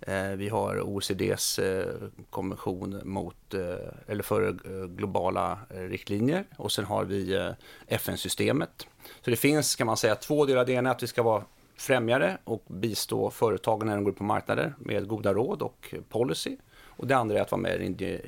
Eh, 0.00 0.30
vi 0.30 0.48
har 0.48 0.80
OECDs 0.80 1.58
eh, 1.58 1.94
konvention 2.30 3.00
mot, 3.04 3.54
eh, 3.54 3.60
eller 4.06 4.22
för 4.22 4.52
globala 4.86 5.58
riktlinjer 5.68 6.44
och 6.56 6.72
sen 6.72 6.84
har 6.84 7.04
vi 7.04 7.52
FN-systemet. 7.86 8.86
Så 9.20 9.30
det 9.30 9.36
finns, 9.36 9.76
kan 9.76 9.86
man 9.86 9.96
säga, 9.96 10.14
två 10.14 10.46
delar. 10.46 10.64
Det 10.64 10.72
ena 10.72 10.90
är 10.90 10.94
att 10.94 11.02
vi 11.02 11.06
ska 11.06 11.22
vara 11.22 11.44
främjare 11.76 12.38
och 12.44 12.62
bistå 12.66 13.30
företagen 13.30 13.86
när 13.86 13.94
de 13.94 14.04
går 14.04 14.12
ut 14.12 14.18
på 14.18 14.24
marknader 14.24 14.74
med 14.78 15.08
goda 15.08 15.34
råd 15.34 15.62
och 15.62 15.94
policy. 16.08 16.56
Och 16.72 17.06
det 17.06 17.16
andra 17.16 17.38
är 17.38 17.42
att 17.42 17.50
vara 17.50 17.62
med 17.62 17.82
i 17.82 17.88
den 17.88 18.20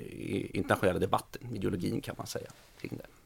internationella 0.56 0.98
debatten, 0.98 1.42
ideologin 1.54 2.00
kan 2.00 2.14
man 2.18 2.26
säga, 2.26 2.50
kring 2.80 2.96
det. 2.96 3.21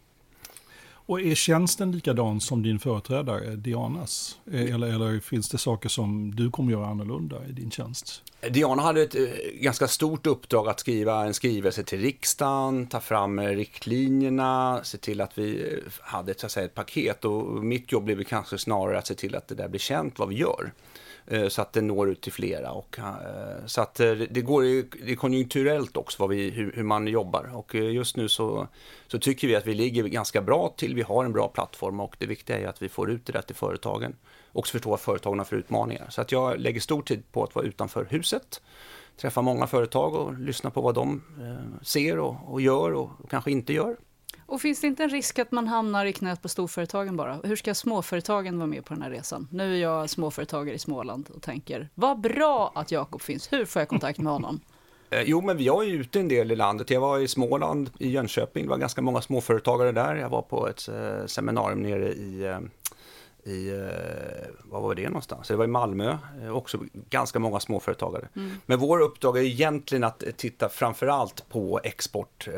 Och 1.08 1.20
är 1.20 1.34
tjänsten 1.34 1.92
likadan 1.92 2.40
som 2.40 2.62
din 2.62 2.78
företrädare 2.78 3.56
Dianas? 3.56 4.38
Eh, 4.52 4.74
eller, 4.74 4.86
eller 4.86 5.20
finns 5.20 5.48
det 5.48 5.58
saker 5.58 5.88
som 5.88 6.34
du 6.34 6.50
kommer 6.50 6.72
göra 6.72 6.86
annorlunda 6.86 7.46
i 7.48 7.52
din 7.52 7.70
tjänst? 7.70 8.22
Eh, 8.40 8.52
Diana 8.52 8.82
hade 8.82 9.02
ett 9.02 9.14
eh, 9.14 9.22
ganska 9.60 9.88
stort 9.88 10.26
uppdrag 10.26 10.68
att 10.68 10.80
skriva 10.80 11.24
en 11.24 11.34
skrivelse 11.34 11.82
till 11.82 12.00
riksdagen, 12.00 12.86
ta 12.86 13.00
fram 13.00 13.40
riktlinjerna, 13.40 14.80
se 14.82 14.98
till 14.98 15.20
att 15.20 15.38
vi 15.38 15.78
hade 16.00 16.30
ett, 16.30 16.40
så 16.40 16.46
att 16.46 16.52
säga, 16.52 16.66
ett 16.66 16.74
paket. 16.74 17.24
Och 17.24 17.64
mitt 17.64 17.92
jobb 17.92 18.04
blev 18.04 18.24
kanske 18.24 18.58
snarare 18.58 18.98
att 18.98 19.06
se 19.06 19.14
till 19.14 19.34
att 19.36 19.48
det 19.48 19.54
där 19.54 19.68
blir 19.68 19.80
känt 19.80 20.18
vad 20.18 20.28
vi 20.28 20.34
gör. 20.34 20.72
Eh, 21.26 21.48
så 21.48 21.62
att 21.62 21.72
det 21.72 21.80
når 21.80 22.08
ut 22.08 22.20
till 22.20 22.32
flera. 22.32 22.72
Och, 22.72 22.98
eh, 22.98 23.66
så 23.66 23.80
att 23.80 24.00
eh, 24.00 24.12
det 24.12 24.40
går 24.40 24.62
det 25.06 25.12
är 25.12 25.16
konjunkturellt 25.16 25.96
också 25.96 26.22
vad 26.22 26.28
vi, 26.30 26.50
hur, 26.50 26.72
hur 26.72 26.82
man 26.82 27.06
jobbar. 27.06 27.50
Och 27.54 27.74
just 27.74 28.16
nu 28.16 28.28
så, 28.28 28.68
så 29.06 29.18
tycker 29.18 29.48
vi 29.48 29.56
att 29.56 29.66
vi 29.66 29.74
ligger 29.74 30.04
ganska 30.04 30.42
bra 30.42 30.74
till. 30.76 30.94
Vi 30.94 31.02
har 31.02 31.24
en 31.24 31.32
bra 31.32 31.48
plattform 31.48 32.00
och 32.00 32.16
det 32.18 32.26
viktiga 32.26 32.58
är 32.58 32.66
att 32.66 32.82
vi 32.82 32.88
får 32.88 33.10
ut 33.10 33.26
det 33.26 33.32
där 33.32 33.42
till 33.42 33.56
företagen. 33.56 34.14
Och 34.52 34.66
förstå 34.66 34.90
vad 34.90 35.00
företagen 35.00 35.38
har 35.38 35.44
för 35.44 35.56
utmaningar. 35.56 36.06
Så 36.10 36.20
att 36.20 36.32
jag 36.32 36.60
lägger 36.60 36.80
stor 36.80 37.02
tid 37.02 37.22
på 37.32 37.44
att 37.44 37.54
vara 37.54 37.66
utanför 37.66 38.06
huset. 38.10 38.62
Träffa 39.16 39.42
många 39.42 39.66
företag 39.66 40.14
och 40.14 40.38
lyssna 40.38 40.70
på 40.70 40.80
vad 40.80 40.94
de 40.94 41.22
ser 41.82 42.18
och, 42.18 42.36
och 42.46 42.60
gör 42.60 42.92
och, 42.92 43.10
och 43.18 43.30
kanske 43.30 43.50
inte 43.50 43.72
gör. 43.72 43.96
Och 44.46 44.60
finns 44.60 44.80
det 44.80 44.86
inte 44.86 45.02
en 45.04 45.10
risk 45.10 45.38
att 45.38 45.52
man 45.52 45.68
hamnar 45.68 46.06
i 46.06 46.12
knät 46.12 46.42
på 46.42 46.48
storföretagen 46.48 47.16
bara? 47.16 47.40
Hur 47.44 47.56
ska 47.56 47.74
småföretagen 47.74 48.58
vara 48.58 48.66
med 48.66 48.84
på 48.84 48.94
den 48.94 49.02
här 49.02 49.10
resan? 49.10 49.48
Nu 49.50 49.74
är 49.74 49.82
jag 49.82 50.10
småföretagare 50.10 50.74
i 50.74 50.78
Småland 50.78 51.30
och 51.34 51.42
tänker, 51.42 51.88
vad 51.94 52.20
bra 52.20 52.72
att 52.74 52.90
Jakob 52.90 53.22
finns. 53.22 53.52
Hur 53.52 53.64
får 53.64 53.80
jag 53.80 53.88
kontakt 53.88 54.18
med 54.18 54.32
honom? 54.32 54.60
Eh, 55.10 55.22
Jo, 55.26 55.40
men 55.40 55.56
vi 55.56 55.68
har 55.68 55.82
ju 55.82 55.92
ute 56.00 56.20
en 56.20 56.28
del 56.28 56.52
i 56.52 56.56
landet. 56.56 56.90
Jag 56.90 57.00
var 57.00 57.18
i 57.18 57.28
Småland, 57.28 57.90
i 57.98 58.10
Jönköping. 58.10 58.64
Det 58.64 58.70
var 58.70 58.76
ganska 58.78 59.02
många 59.02 59.20
småföretagare 59.20 59.92
där. 59.92 60.14
Jag 60.16 60.28
var 60.28 60.42
på 60.42 60.68
ett 60.68 60.88
eh, 60.88 61.26
seminarium 61.26 61.82
nere 61.82 62.12
i, 62.12 62.44
eh, 62.44 62.58
i, 63.52 63.68
eh, 63.68 64.46
vad 64.64 64.82
var 64.82 64.94
det 64.94 65.08
någonstans? 65.08 65.48
Det 65.48 65.56
var 65.56 65.64
i 65.64 65.68
Malmö, 65.68 66.16
eh, 66.42 66.56
också 66.56 66.78
ganska 67.10 67.38
många 67.38 67.60
småföretagare. 67.60 68.28
Mm. 68.36 68.50
Men 68.66 68.78
vår 68.78 69.00
uppdrag 69.00 69.38
är 69.38 69.42
egentligen 69.42 70.04
att 70.04 70.24
titta 70.36 70.68
framförallt 70.68 71.48
på 71.48 71.80
export, 71.84 72.48
eh, 72.48 72.54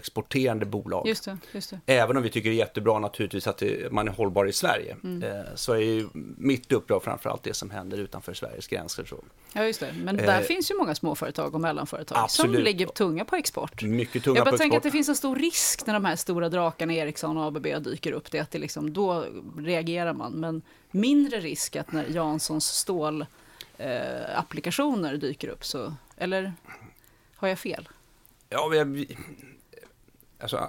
exporterande 0.00 0.66
bolag. 0.66 1.08
Just 1.08 1.24
det, 1.24 1.38
just 1.52 1.70
det. 1.70 1.80
Även 1.86 2.16
om 2.16 2.22
vi 2.22 2.30
tycker 2.30 2.50
det 2.50 2.54
är 2.56 2.58
jättebra 2.58 2.98
naturligtvis 2.98 3.46
att 3.46 3.58
det, 3.58 3.92
man 3.92 4.08
är 4.08 4.12
hållbar 4.12 4.46
i 4.46 4.52
Sverige, 4.52 4.96
Mm. 5.04 5.22
eh, 5.22 5.44
så 5.54 5.72
är 5.72 5.78
ju 5.78 6.08
mitt 6.36 6.72
uppdrag 6.72 7.02
framförallt 7.02 7.42
det 7.42 7.54
som 7.54 7.70
händer 7.70 7.98
utanför 7.98 8.34
Sveriges 8.34 8.66
gränser. 8.66 9.04
Så. 9.04 9.16
Ja, 9.52 9.64
just 9.64 9.80
det. 9.80 9.92
Men 10.02 10.16
där 10.16 10.40
Eh, 10.40 10.46
finns 10.46 10.70
ju 10.70 10.74
många 10.74 10.94
småföretag 10.94 11.54
och 11.54 11.60
mellanföretag 11.60 12.16
som 12.16 12.24
absolut. 12.44 12.64
ligger 12.64 12.86
tunga 12.86 13.24
på 13.24 13.36
export. 13.36 13.82
Mycket 13.82 14.24
tunga 14.24 14.36
Jag 14.38 14.44
bara 14.46 14.50
på 14.50 14.58
tänker 14.58 14.76
att 14.76 14.80
export. 14.80 14.92
det 14.92 14.96
finns 14.96 15.08
en 15.08 15.16
stor 15.16 15.36
risk 15.36 15.86
när 15.86 15.94
de 15.94 16.04
här 16.04 16.16
stora 16.16 16.48
drakarna 16.48 16.92
Ericsson 16.94 17.36
och 17.36 17.44
ABB 17.44 17.66
dyker 17.84 18.12
upp. 18.12 18.30
Det 18.30 18.38
att 18.38 18.50
det 18.50 18.58
liksom, 18.58 18.92
då 18.92 19.24
reagerar 19.58 20.12
man. 20.12 20.32
Men 20.32 20.62
mindre 20.90 21.40
risk 21.40 21.76
att 21.76 21.92
när 21.92 22.04
Janssons 22.08 22.66
stålapplikationer 22.66 24.30
eh, 24.30 24.38
applikationer 24.38 25.16
dyker 25.16 25.48
upp 25.48 25.64
så, 25.64 25.94
eller 26.16 26.52
har 27.36 27.48
jag 27.48 27.58
fel? 27.58 27.88
Ja, 28.48 28.68
vi, 28.84 29.16
alltså, 30.42 30.68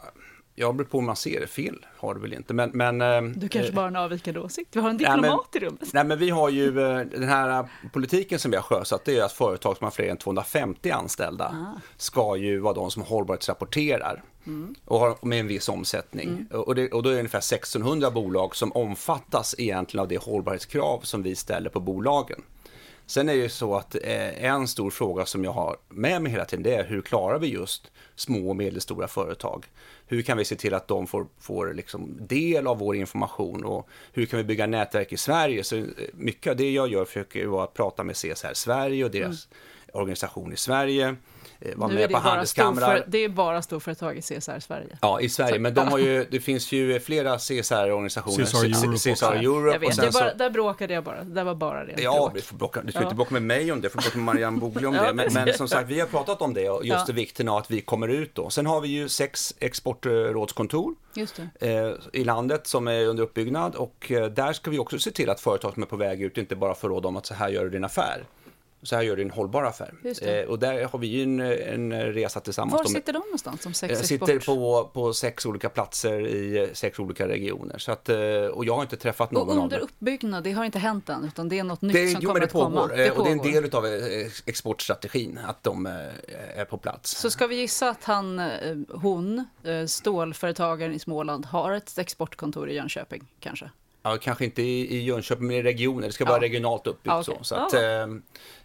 jag 0.56 0.76
beror 0.76 0.88
på 0.88 1.00
hur 1.00 1.06
man 1.06 1.16
ser 1.16 1.40
det. 1.40 1.48
Fel 1.48 1.86
har 1.98 2.14
det 2.14 2.20
väl 2.20 2.34
inte. 2.34 2.54
Men, 2.54 2.70
men, 2.74 3.02
eh, 3.02 3.22
Du 3.22 3.48
kanske 3.50 3.72
bara 3.72 3.82
har 3.82 3.88
en 3.88 3.96
avvikande 3.96 4.40
åsikt? 4.40 4.76
Vi 4.76 4.80
har 4.80 4.90
en 4.90 4.98
Nej, 4.98 5.10
men- 5.10 5.22
diplomat 5.22 5.56
i 5.56 5.60
rummet. 5.60 5.90
Nej, 5.94 6.04
men 6.04 6.20
vi 6.20 6.30
har 6.30 6.50
ju 6.50 6.82
eh, 6.82 6.98
den 7.00 7.24
här 7.30 7.60
eh, 7.60 7.66
politiken 7.94 8.40
som 8.40 8.52
vi 8.52 8.58
har 8.58 8.64
sjösatt, 8.64 9.06
det 9.06 9.18
är 9.18 9.24
att 9.24 9.32
företag 9.32 9.78
som 9.78 9.84
har 9.86 9.92
fler 9.92 10.08
än 10.10 10.18
250 10.18 10.90
anställda 10.92 11.46
Ah. 11.46 11.80
ska 11.98 12.36
ju 12.36 12.60
vara 12.60 12.74
de 12.74 12.92
som 12.92 13.02
hållbarhetsrapporterar 13.04 14.24
Mm. 14.46 14.76
och 14.86 15.00
har 15.00 15.18
med 15.22 15.40
en 15.40 15.48
viss 15.48 15.70
omsättning. 15.70 16.48
Och, 16.52 16.76
det, 16.76 16.92
och 16.92 17.04
då 17.04 17.10
är 17.10 17.14
det 17.14 17.20
ungefär 17.20 17.40
1600 17.40 18.12
bolag 18.12 18.56
som 18.56 18.72
omfattas 18.72 19.56
egentligen 19.58 20.02
av 20.02 20.08
det 20.08 20.18
hållbarhetskrav 20.18 21.00
som 21.04 21.24
vi 21.24 21.36
ställer 21.36 21.70
på 21.70 21.80
bolagen. 21.80 22.42
Sen 23.06 23.30
är 23.30 23.34
det 23.34 23.40
ju 23.40 23.50
så 23.50 23.76
att 23.76 23.96
eh, 23.96 24.44
en 24.46 24.68
stor 24.68 24.90
fråga 24.90 25.26
som 25.26 25.44
jag 25.44 25.52
har 25.52 25.78
med 25.90 26.22
mig 26.22 26.32
hela 26.32 26.46
tiden, 26.46 26.64
det 26.64 26.76
är 26.76 26.84
hur 26.86 27.02
klarar 27.02 27.40
vi 27.40 27.48
just 27.48 27.92
små 28.22 28.50
och 28.50 28.56
medelstora 28.56 29.08
företag? 29.08 29.66
Hur 30.08 30.22
kan 30.22 30.38
vi 30.38 30.46
se 30.46 30.56
till 30.56 30.74
att 30.74 30.88
de 30.88 31.08
får, 31.08 31.28
får 31.40 31.74
liksom 31.74 32.18
del 32.28 32.68
av 32.68 32.78
vår 32.78 32.96
information 32.96 33.66
och 33.66 33.90
hur 34.14 34.26
kan 34.26 34.38
vi 34.38 34.44
bygga 34.44 34.68
nätverk 34.68 35.14
i 35.14 35.18
Sverige? 35.18 35.64
Så 35.64 35.76
eh, 35.76 35.86
mycket 36.14 36.52
av 36.52 36.58
det 36.58 36.72
jag 36.72 36.88
gör 36.92 37.06
försöker 37.06 37.46
vara 37.46 37.64
att 37.64 37.74
prata 37.74 38.04
med 38.04 38.16
CSR 38.16 38.54
Sverige 38.54 39.06
och 39.06 39.12
deras 39.12 39.48
organisation 39.94 40.54
i 40.54 40.58
Sverige, 40.58 41.16
eh, 41.62 41.72
vara 41.76 41.88
Nu 41.88 41.94
är 41.96 42.00
med 42.00 42.10
det, 42.10 42.14
på 42.14 42.20
bara 42.22 42.30
handelskamrar. 42.30 43.04
det 43.08 43.18
är 43.18 43.30
bara 43.30 43.62
storföretag 43.62 44.18
i 44.18 44.22
CSR 44.22 44.60
Sverige. 44.60 44.98
Ja, 45.02 45.22
i 45.22 45.30
Sverige, 45.30 45.60
men 45.60 45.74
de 45.74 45.88
har 45.88 45.98
ju, 45.98 46.26
det 46.32 46.40
finns 46.40 46.72
ju 46.72 47.00
flera 47.00 47.38
CSR-organisationer. 47.38 48.46
CSR 48.46 48.66
Europe 48.66 48.98
CSR. 48.98 49.24
Europe 49.26 49.68
jag 49.68 49.76
och 49.76 49.84
vet, 49.84 49.96
sen 49.96 50.06
det 50.06 50.12
bara, 50.12 50.32
så... 50.32 50.38
där 50.38 50.50
bråkade 50.50 50.94
jag 50.94 51.04
bara. 51.04 51.24
Det 51.24 51.44
var 51.44 51.56
bara 51.56 51.86
rent 51.86 52.00
Ja, 52.02 52.32
du, 52.36 52.42
får 52.42 52.56
bråka, 52.58 52.82
du 52.82 52.92
ska 52.92 53.00
Ja. 53.00 53.04
inte 53.04 53.16
bråka 53.16 53.34
med 53.34 53.44
mig 53.44 53.72
om 53.72 53.82
det, 53.82 53.88
du 53.88 53.92
får 53.92 54.02
bråka 54.02 54.18
med 54.18 54.26
Marianne 54.26 54.60
Bogle 54.60 54.88
om 54.88 54.94
det. 55.06 55.14
Men, 55.14 55.34
men 55.34 55.54
som 55.54 55.68
sagt, 55.68 55.90
vi 55.90 56.00
har 56.00 56.08
pratat 56.08 56.42
om 56.42 56.54
det 56.54 56.70
och 56.70 56.86
just 56.86 57.08
Ja. 57.08 57.14
vikten 57.14 57.50
av 57.50 57.58
att 57.58 57.72
vi 57.72 57.82
kommer 57.82 58.08
ut 58.08 58.36
då. 58.36 58.50
Sen 58.50 58.66
har 58.66 58.82
vi 58.82 58.88
ju 58.88 59.10
sex 59.10 59.54
exportrådskontor 59.60 60.96
Just 61.14 61.42
det. 61.60 61.70
eh, 61.78 61.94
i 62.14 62.24
landet 62.24 62.68
som 62.68 62.88
är 62.88 63.06
under 63.06 63.24
uppbyggnad 63.24 63.76
och 63.76 64.12
eh, 64.12 64.26
där 64.26 64.54
ska 64.54 64.72
vi 64.72 64.80
också 64.80 65.00
se 65.00 65.12
till 65.12 65.30
att 65.30 65.40
företag 65.42 65.74
som 65.74 65.84
är 65.84 65.88
på 65.88 65.96
väg 65.96 66.22
ut 66.22 66.38
inte 66.38 66.56
bara 66.56 66.76
får 66.76 66.90
råd 66.90 67.06
om 67.06 67.18
att 67.18 67.26
så 67.26 67.34
här 67.34 67.50
gör 67.50 67.64
du 67.64 67.70
din 67.70 67.84
affär. 67.84 68.24
Så 68.84 68.96
här 68.96 69.04
gör 69.04 69.16
du 69.16 69.22
en 69.22 69.32
hållbar 69.32 69.64
affär. 69.64 69.94
Det. 70.04 70.22
Eh, 70.42 70.48
och 70.50 70.60
där 70.60 70.84
har 70.86 71.00
vi 71.00 71.24
en, 71.24 71.40
en 71.40 71.94
resa 72.14 72.40
tillsammans. 72.40 72.74
Var 72.74 72.84
sitter 72.86 73.14
de 73.14 73.20
någonstans 73.20 73.62
som 73.62 73.74
sex 73.74 73.92
export? 73.92 74.08
sitter 74.08 74.40
på, 74.46 74.90
på 74.94 75.14
sex 75.14 75.46
olika 75.46 75.70
platser 75.70 76.28
i 76.28 76.70
sex 76.74 77.00
olika 77.00 77.28
regioner. 77.28 77.78
Så 77.78 77.92
att, 77.92 78.10
eh, 78.10 78.18
och 78.54 78.66
jag 78.66 78.76
har 78.76 78.82
inte 78.82 78.98
träffat 78.98 79.32
någon 79.32 79.48
Och 79.50 79.56
av 79.58 79.64
under 79.64 79.78
dem. 79.78 79.84
uppbyggnad, 79.86 80.44
det 80.44 80.52
har 80.52 80.66
inte 80.66 80.80
hänt 80.80 81.10
än, 81.10 81.24
utan 81.26 81.50
det 81.50 81.60
är 81.60 81.64
något 81.64 81.82
nytt 81.82 81.94
Det, 81.94 82.08
som 82.12 82.20
jo, 82.24 82.28
kommer 82.28 82.40
det 82.40 82.46
att 82.46 82.52
komma. 82.52 82.82
pågår. 82.82 83.00
Eh, 83.00 83.12
och 83.18 83.24
det 83.24 83.30
är 83.30 83.32
en 83.32 83.40
pågår. 83.40 83.52
del 83.62 83.76
av 83.76 83.86
eh, 83.86 84.28
exportstrategin, 84.46 85.40
att 85.48 85.64
de 85.64 85.86
eh, 85.86 85.92
är 86.60 86.66
på 86.66 86.78
plats. 86.78 87.18
Så 87.18 87.30
ska 87.32 87.48
vi 87.48 87.56
gissa 87.56 87.90
att 87.90 88.04
han, 88.04 88.40
eh, 88.40 88.48
hon, 88.90 89.46
eh, 89.64 89.86
stålföretagaren 89.86 90.94
i 90.94 91.00
Småland, 91.00 91.46
har 91.46 91.72
ett 91.72 91.98
exportkontor 91.98 92.70
i 92.70 92.76
Jönköping, 92.76 93.28
kanske? 93.40 93.70
Ja, 94.04 94.18
kanske 94.22 94.46
inte 94.46 94.62
i, 94.62 94.98
i 94.98 95.04
Jönköping, 95.04 95.48
men 95.48 95.56
i 95.56 95.62
regioner. 95.64 96.08
Det 96.08 96.14
ska 96.14 96.24
Ja. 96.24 96.30
vara 96.30 96.42
regionalt 96.42 96.88
uppbyggt. 96.88 97.06
Ja, 97.14 97.20
okej. 97.22 97.36
så. 97.40 97.44
Så 97.44 97.56
att, 97.56 97.74
eh, 97.74 98.08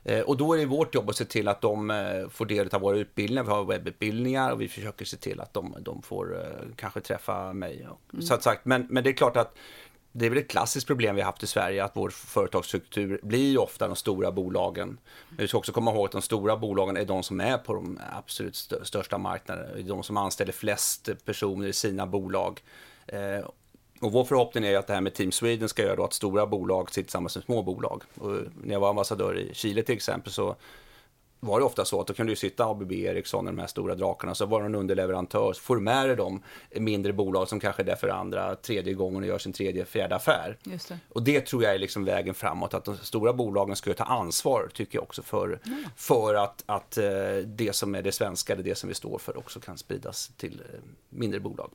eh, 0.05 0.21
och 0.21 0.37
då 0.37 0.55
är 0.55 0.59
det 0.59 0.67
vårt 0.67 0.95
jobb 0.95 1.11
att 1.11 1.17
se 1.17 1.25
till 1.25 1.49
att 1.49 1.61
de 1.61 1.91
eh, 1.91 2.29
får 2.29 2.47
del 2.47 2.69
av 2.73 2.81
våra 2.81 2.97
utbildningar. 2.97 3.45
Vi 3.45 3.51
har 3.51 3.65
webbutbildningar 3.65 4.51
och 4.51 4.61
vi 4.61 4.69
försöker 4.69 5.05
se 5.05 5.17
till 5.17 5.41
att 5.41 5.55
de, 5.55 5.77
de 5.81 6.03
får 6.03 6.41
eh, 6.41 6.47
kanske 6.77 7.01
träffa 7.01 7.53
mig. 7.53 7.89
Och, 7.91 8.01
Mm. 8.13 8.23
Så 8.27 8.35
att 8.35 8.43
sagt, 8.43 8.65
men, 8.65 8.87
men 8.91 9.05
det 9.05 9.11
är 9.11 9.15
klart 9.15 9.37
att 9.37 9.55
det 10.13 10.27
är 10.27 10.31
väl 10.31 10.39
ett 10.39 10.49
klassiskt 10.51 10.87
problem 10.87 11.15
vi 11.17 11.21
har 11.23 11.27
haft 11.31 11.43
i 11.43 11.47
Sverige 11.47 11.85
att 11.85 11.97
vår 11.97 12.11
företagsstruktur 12.11 13.21
blir 13.23 13.51
ju 13.51 13.59
ofta 13.59 13.87
de 13.87 13.97
stora 13.97 14.33
bolagen. 14.33 14.89
Men 15.29 15.37
vi 15.39 15.49
ska 15.49 15.59
också 15.59 15.73
komma 15.73 15.91
ihåg 15.95 16.05
att 16.05 16.13
de 16.13 16.23
stora 16.23 16.57
bolagen 16.57 16.97
är 16.97 17.05
de 17.05 17.23
som 17.23 17.41
är 17.41 17.59
på 17.59 17.75
de 17.75 18.01
absolut 18.13 18.55
stö- 18.55 18.85
största 18.85 19.19
marknaderna. 19.19 19.69
Det 19.75 19.81
är 19.81 19.83
De 19.83 20.03
som 20.03 20.17
anställer 20.17 20.53
flest 20.53 21.09
personer 21.25 21.67
i 21.69 21.73
sina 21.73 22.07
bolag. 22.07 22.61
Och 24.01 24.13
vår 24.13 24.25
förhoppning 24.25 24.65
är 24.65 24.79
att 24.79 24.87
det 24.87 24.95
här 24.95 25.01
med 25.01 25.15
Team 25.15 25.33
Sweden 25.33 25.69
ska 25.69 25.83
göra 25.83 26.05
att 26.05 26.13
stora 26.13 26.47
bolag 26.47 26.91
sitter 26.91 27.03
tillsammans 27.03 27.37
med 27.37 27.45
små 27.45 27.63
bolag. 27.63 28.03
Och 28.15 28.33
när 28.63 28.73
jag 28.73 28.81
var 28.81 28.89
ambassadör 28.89 29.39
i 29.39 29.55
Chile 29.55 29.83
till 29.83 29.95
exempel 29.95 30.33
så 30.33 30.57
var 31.41 31.61
det 31.61 31.67
ofta 31.67 31.85
så 31.85 32.01
att 32.01 32.07
då 32.07 32.15
kan 32.15 32.27
du 32.27 32.37
sitta 32.37 32.65
ABB, 32.65 32.93
Ericsson, 32.93 33.45
de 33.45 33.59
här 33.59 33.67
stora 33.67 33.95
drakarna, 33.95 34.35
så 34.35 34.47
var 34.47 34.61
det 34.61 34.67
en 34.67 34.75
underleverantör, 34.75 35.53
så 35.53 35.61
får 35.61 35.77
du 35.77 35.83
med 35.83 36.09
dig 36.09 36.17
de 36.17 36.43
mindre 36.71 37.13
bolag 37.13 37.49
som 37.49 37.61
kanske 37.61 37.83
är 37.83 37.87
där 37.87 37.97
för 37.97 38.09
andra, 38.09 38.57
tredje 38.57 38.95
gången 38.95 39.23
och 39.23 39.29
gör 39.29 39.39
sin 39.39 39.53
tredje, 39.53 39.85
fjärde 39.85 40.17
affär. 40.17 40.59
Just 40.63 40.89
det. 40.89 40.99
Och 41.09 41.23
det 41.23 41.41
tror 41.41 41.65
jag 41.65 41.75
är 41.75 41.79
liksom 41.79 42.05
vägen 42.05 42.35
framåt, 42.35 42.75
att 42.75 42.85
de 42.85 42.97
stora 42.97 43.33
bolagen 43.33 43.77
ska 43.77 43.95
ta 43.95 44.05
ansvar, 44.05 44.69
tycker 44.75 44.99
jag 44.99 45.03
också, 45.03 45.23
för, 45.23 45.61
för 45.97 46.35
att, 46.35 46.63
att 46.67 46.99
eh, 46.99 47.05
det 47.47 47.75
som 47.75 47.95
är 47.95 48.03
det 48.03 48.13
svenska, 48.13 48.57
det, 48.57 48.63
det 48.63 48.75
som 48.75 48.89
vi 48.89 48.95
står 48.95 49.19
för, 49.19 49.39
också 49.39 49.61
kan 49.61 49.79
spridas 49.79 50.31
till 50.37 50.63
eh, 50.73 50.81
mindre 51.11 51.41
bolag. 51.41 51.71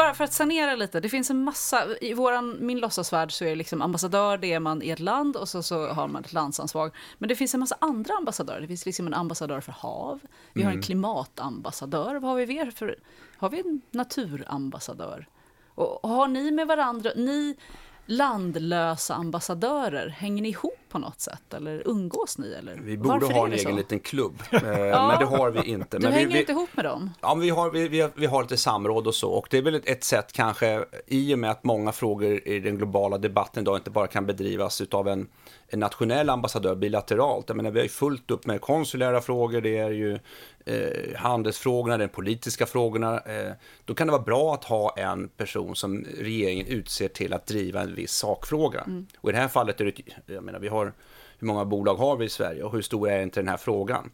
Bara 0.00 0.14
för 0.14 0.24
att 0.24 0.32
sanera 0.32 0.74
lite, 0.74 1.00
det 1.00 1.08
finns 1.08 1.30
en 1.30 1.44
massa, 1.44 1.98
i 2.00 2.14
våran, 2.14 2.56
min 2.60 2.78
låtsasvärld 2.78 3.32
så 3.32 3.44
är 3.44 3.48
det 3.48 3.54
liksom 3.54 3.82
ambassadör, 3.82 4.38
det 4.38 4.52
är 4.52 4.60
man 4.60 4.82
i 4.82 4.90
ett 4.90 5.00
land 5.00 5.36
och 5.36 5.48
så, 5.48 5.62
så 5.62 5.86
har 5.86 6.08
man 6.08 6.24
ett 6.24 6.32
landsansvar. 6.32 6.90
Men 7.18 7.28
det 7.28 7.36
finns 7.36 7.54
en 7.54 7.60
massa 7.60 7.76
andra 7.80 8.14
ambassadörer, 8.14 8.60
det 8.60 8.66
finns 8.66 8.86
liksom 8.86 9.06
en 9.06 9.14
ambassadör 9.14 9.60
för 9.60 9.72
hav, 9.72 10.20
vi 10.52 10.62
har 10.62 10.72
en 10.72 10.82
klimatambassadör, 10.82 12.14
vad 12.14 12.30
har 12.30 12.36
vi 12.36 12.46
mer 12.46 12.70
för, 12.70 12.98
har 13.36 13.50
vi 13.50 13.60
en 13.60 13.80
naturambassadör? 13.90 15.26
Och, 15.74 16.04
och 16.04 16.10
har 16.10 16.28
ni 16.28 16.50
med 16.50 16.66
varandra, 16.66 17.10
ni 17.16 17.56
landlösa 18.10 19.14
ambassadörer, 19.14 20.08
hänger 20.08 20.42
ni 20.42 20.48
ihop 20.48 20.72
på 20.88 20.98
något 20.98 21.20
sätt 21.20 21.54
eller 21.54 21.88
umgås 21.88 22.38
ni? 22.38 22.52
Eller? 22.52 22.76
Vi 22.76 22.96
borde 22.98 23.08
Varför 23.08 23.34
ha 23.34 23.46
en 23.46 23.52
egen 23.52 23.64
så? 23.64 23.76
liten 23.76 24.00
klubb, 24.00 24.42
eh, 24.50 24.62
men 24.62 25.18
det 25.18 25.24
har 25.24 25.50
vi 25.50 25.70
inte. 25.70 25.98
Du 25.98 26.02
men 26.02 26.12
hänger 26.12 26.26
vi, 26.26 26.32
vi, 26.32 26.40
inte 26.40 26.52
ihop 26.52 26.68
med 26.72 26.84
dem? 26.84 27.10
Ja, 27.20 27.34
men 27.34 27.42
vi 27.42 27.50
har, 27.50 27.70
vi, 27.70 27.88
vi, 27.88 28.00
har, 28.00 28.10
vi 28.14 28.26
har 28.26 28.42
lite 28.42 28.56
samråd 28.56 29.06
och 29.06 29.14
så. 29.14 29.30
Och 29.30 29.46
det 29.50 29.58
är 29.58 29.62
väl 29.62 29.74
ett, 29.74 29.88
ett 29.88 30.04
sätt 30.04 30.32
kanske, 30.32 30.84
i 31.06 31.34
och 31.34 31.38
med 31.38 31.50
att 31.50 31.64
många 31.64 31.92
frågor 31.92 32.48
i 32.48 32.60
den 32.60 32.76
globala 32.76 33.18
debatten 33.18 33.62
idag 33.62 33.76
inte 33.76 33.90
bara 33.90 34.06
kan 34.06 34.26
bedrivas 34.26 34.82
av 34.90 35.08
en, 35.08 35.28
en 35.68 35.80
nationell 35.80 36.30
ambassadör 36.30 36.74
bilateralt. 36.74 37.48
Jag 37.48 37.56
menar, 37.56 37.70
vi 37.70 37.78
har 37.78 37.84
ju 37.84 37.88
fullt 37.88 38.30
upp 38.30 38.46
med 38.46 38.60
konsulära 38.60 39.20
frågor, 39.20 39.60
det 39.60 39.78
är 39.78 39.90
ju 39.90 40.18
eh, 40.70 41.16
handelsfrågorna, 41.16 41.98
de 41.98 42.08
politiska 42.08 42.66
frågorna. 42.66 43.20
Eh, 43.20 43.52
då 43.84 43.94
kan 43.94 44.06
det 44.06 44.10
vara 44.10 44.22
bra 44.22 44.54
att 44.54 44.64
ha 44.64 44.94
en 44.96 45.28
person 45.28 45.76
som 45.76 46.04
regeringen 46.18 46.66
utser 46.66 47.08
till 47.08 47.32
att 47.32 47.46
driva 47.46 47.80
en 47.80 47.94
viss 47.94 48.12
sakfråga. 48.12 48.84
Och 49.18 49.28
i 49.28 49.32
det 49.32 49.38
här 49.38 49.48
fallet 49.48 49.80
är 49.80 49.84
det, 49.84 50.34
jag 50.34 50.44
menar, 50.44 50.58
vi 50.58 50.68
har 50.68 50.92
hur 51.38 51.46
många 51.46 51.64
bolag 51.64 51.94
har 51.94 52.16
vi 52.16 52.24
i 52.24 52.28
Sverige 52.28 52.62
och 52.62 52.72
hur 52.72 52.82
stor 52.82 53.10
är 53.10 53.22
inte 53.22 53.40
den 53.40 53.48
här 53.48 53.56
frågan? 53.56 54.10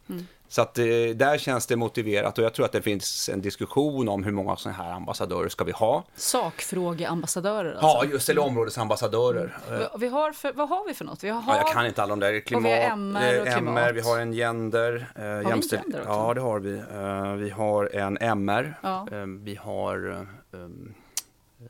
Så 0.49 0.63
att 0.63 0.79
eh, 0.79 0.85
där 1.15 1.39
känns 1.39 1.67
det 1.67 1.77
motiverat 1.77 2.39
och 2.39 2.45
jag 2.45 2.55
tror 2.55 2.67
att 2.67 2.73
det 2.73 2.83
finns 2.83 3.29
en 3.33 3.41
diskussion 3.41 4.09
om 4.09 4.25
hur 4.25 4.33
många 4.33 4.57
sådana 4.57 4.83
här 4.83 4.93
ambassadörer 4.93 5.49
ska 5.49 5.65
vi 5.65 5.73
ha. 5.73 6.05
Sakfrågeambassadörer 6.15 7.71
alltså? 7.73 7.87
Ja, 7.87 8.05
just 8.05 8.29
eller 8.29 8.43
områdesambassadörer. 8.43 9.57
Eh, 9.71 9.99
Vi- 9.99 10.09
har 10.09 10.33
för, 10.33 10.53
vad 10.53 10.69
har 10.69 10.87
vi 10.89 10.95
för 10.95 11.05
något? 11.05 11.25
Vi 11.25 11.29
har 11.29 11.43
Ja, 11.49 11.57
jag 11.57 11.73
kan 11.73 11.87
inte 11.87 12.03
alla 12.03 12.11
de 12.17 12.21
där. 12.21 12.41
Klimat, 12.41 12.65
vi 12.65 12.75
har 12.75 12.81
MR 12.93 13.41
och 13.41 13.47
eh, 13.47 13.55
klimat. 13.55 13.79
MR, 13.79 13.93
vi 13.93 14.01
har 14.01 14.19
en 14.19 14.33
gender. 14.33 15.07
Eh, 15.17 15.23
vi 15.23 15.29
en 15.29 15.63
gender 15.63 16.01
också? 16.01 16.11
Ja, 16.13 16.35
det 16.35 16.41
har 16.41 16.59
vi. 16.61 16.79
Eh, 16.79 17.33
vi 17.35 17.51
har 17.51 17.91
en 17.97 18.19
MR. 18.21 18.79
Ja. 18.83 19.07
Eh, 19.13 19.27
vi 19.27 19.55
har... 19.55 20.27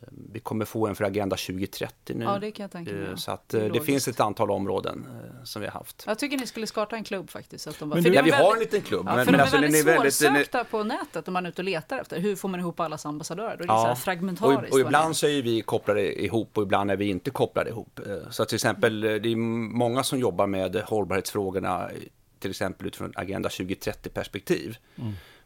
eh, 0.02 0.08
vi 0.32 0.40
kommer 0.40 0.64
få 0.64 0.86
en 0.86 0.94
för 0.94 1.04
Agenda 1.04 1.36
2030 1.36 2.14
nu. 2.16 2.24
Ja, 2.24 2.38
det 2.38 2.50
kan 2.50 2.64
jag 2.64 2.70
tänka 2.70 2.92
mig, 2.92 3.02
Eh, 3.02 3.10
ja. 3.10 3.16
Så 3.16 3.30
att 3.30 3.48
Det 3.48 3.66
eh, 3.66 3.72
det 3.72 3.80
finns 3.80 4.08
ett 4.08 4.20
antal 4.20 4.50
områden 4.50 5.06
som 5.44 5.62
vi 5.62 5.68
har 5.68 5.72
haft. 5.74 6.04
Jag 6.06 6.18
tycker 6.18 6.38
ni 6.38 6.46
skulle 6.46 6.66
starta 6.66 6.96
en 6.96 7.04
klubb 7.04 7.30
faktiskt. 7.30 7.64
Så 7.64 7.70
att 7.70 7.78
de 7.78 7.88
bara, 7.88 7.94
Men 7.94 8.02
för 8.04 8.10
du- 8.10 8.16
Ja, 8.16 8.22
vi 8.22 8.30
väldigt- 8.30 8.46
har 8.46 8.54
en 8.54 8.60
liten 8.60 8.80
klubb. 8.80 9.06
Ja, 9.06 9.16
men, 9.16 9.24
för 9.24 9.32
men 9.32 9.38
de 9.38 9.42
alltså, 9.42 9.56
är 9.56 9.60
väldigt 9.60 10.04
är 10.06 10.10
svårsökta 10.10 10.64
på 10.64 10.84
nätet 10.84 11.28
om 11.28 11.34
man 11.34 11.44
är 11.46 11.50
ute 11.50 11.60
och 11.60 11.64
letar 11.64 11.98
efter. 11.98 12.20
Hur 12.20 12.36
får 12.36 12.48
man 12.48 12.60
ihop 12.60 12.80
allas 12.80 13.06
ambassadörer? 13.06 13.56
Då 13.56 13.64
är 13.64 13.66
det 13.66 13.66
så 13.66 13.82
här 13.84 13.92
och, 13.92 13.98
fragmentariskt. 13.98 14.72
och 14.72 14.78
det 14.78 14.84
ibland 14.84 15.16
så 15.16 15.26
är 15.26 15.42
vi 15.42 15.60
kopplade 15.62 16.22
ihop 16.24 16.56
och 16.58 16.62
ibland 16.62 16.90
är 16.90 16.96
vi 16.96 17.08
inte 17.08 17.30
kopplade 17.30 17.70
ihop. 17.70 18.00
Så 18.30 18.42
att 18.42 18.48
till 18.48 18.56
exempel, 18.56 19.00
det 19.00 19.08
är 19.32 19.36
många 19.36 20.02
som 20.02 20.18
jobbar 20.18 20.46
med 20.46 20.76
hållbarhetsfrågorna, 20.76 21.90
till 22.38 22.50
exempel 22.50 22.86
utifrån 22.86 23.12
Agenda 23.16 23.48
2030-perspektiv. 23.48 24.76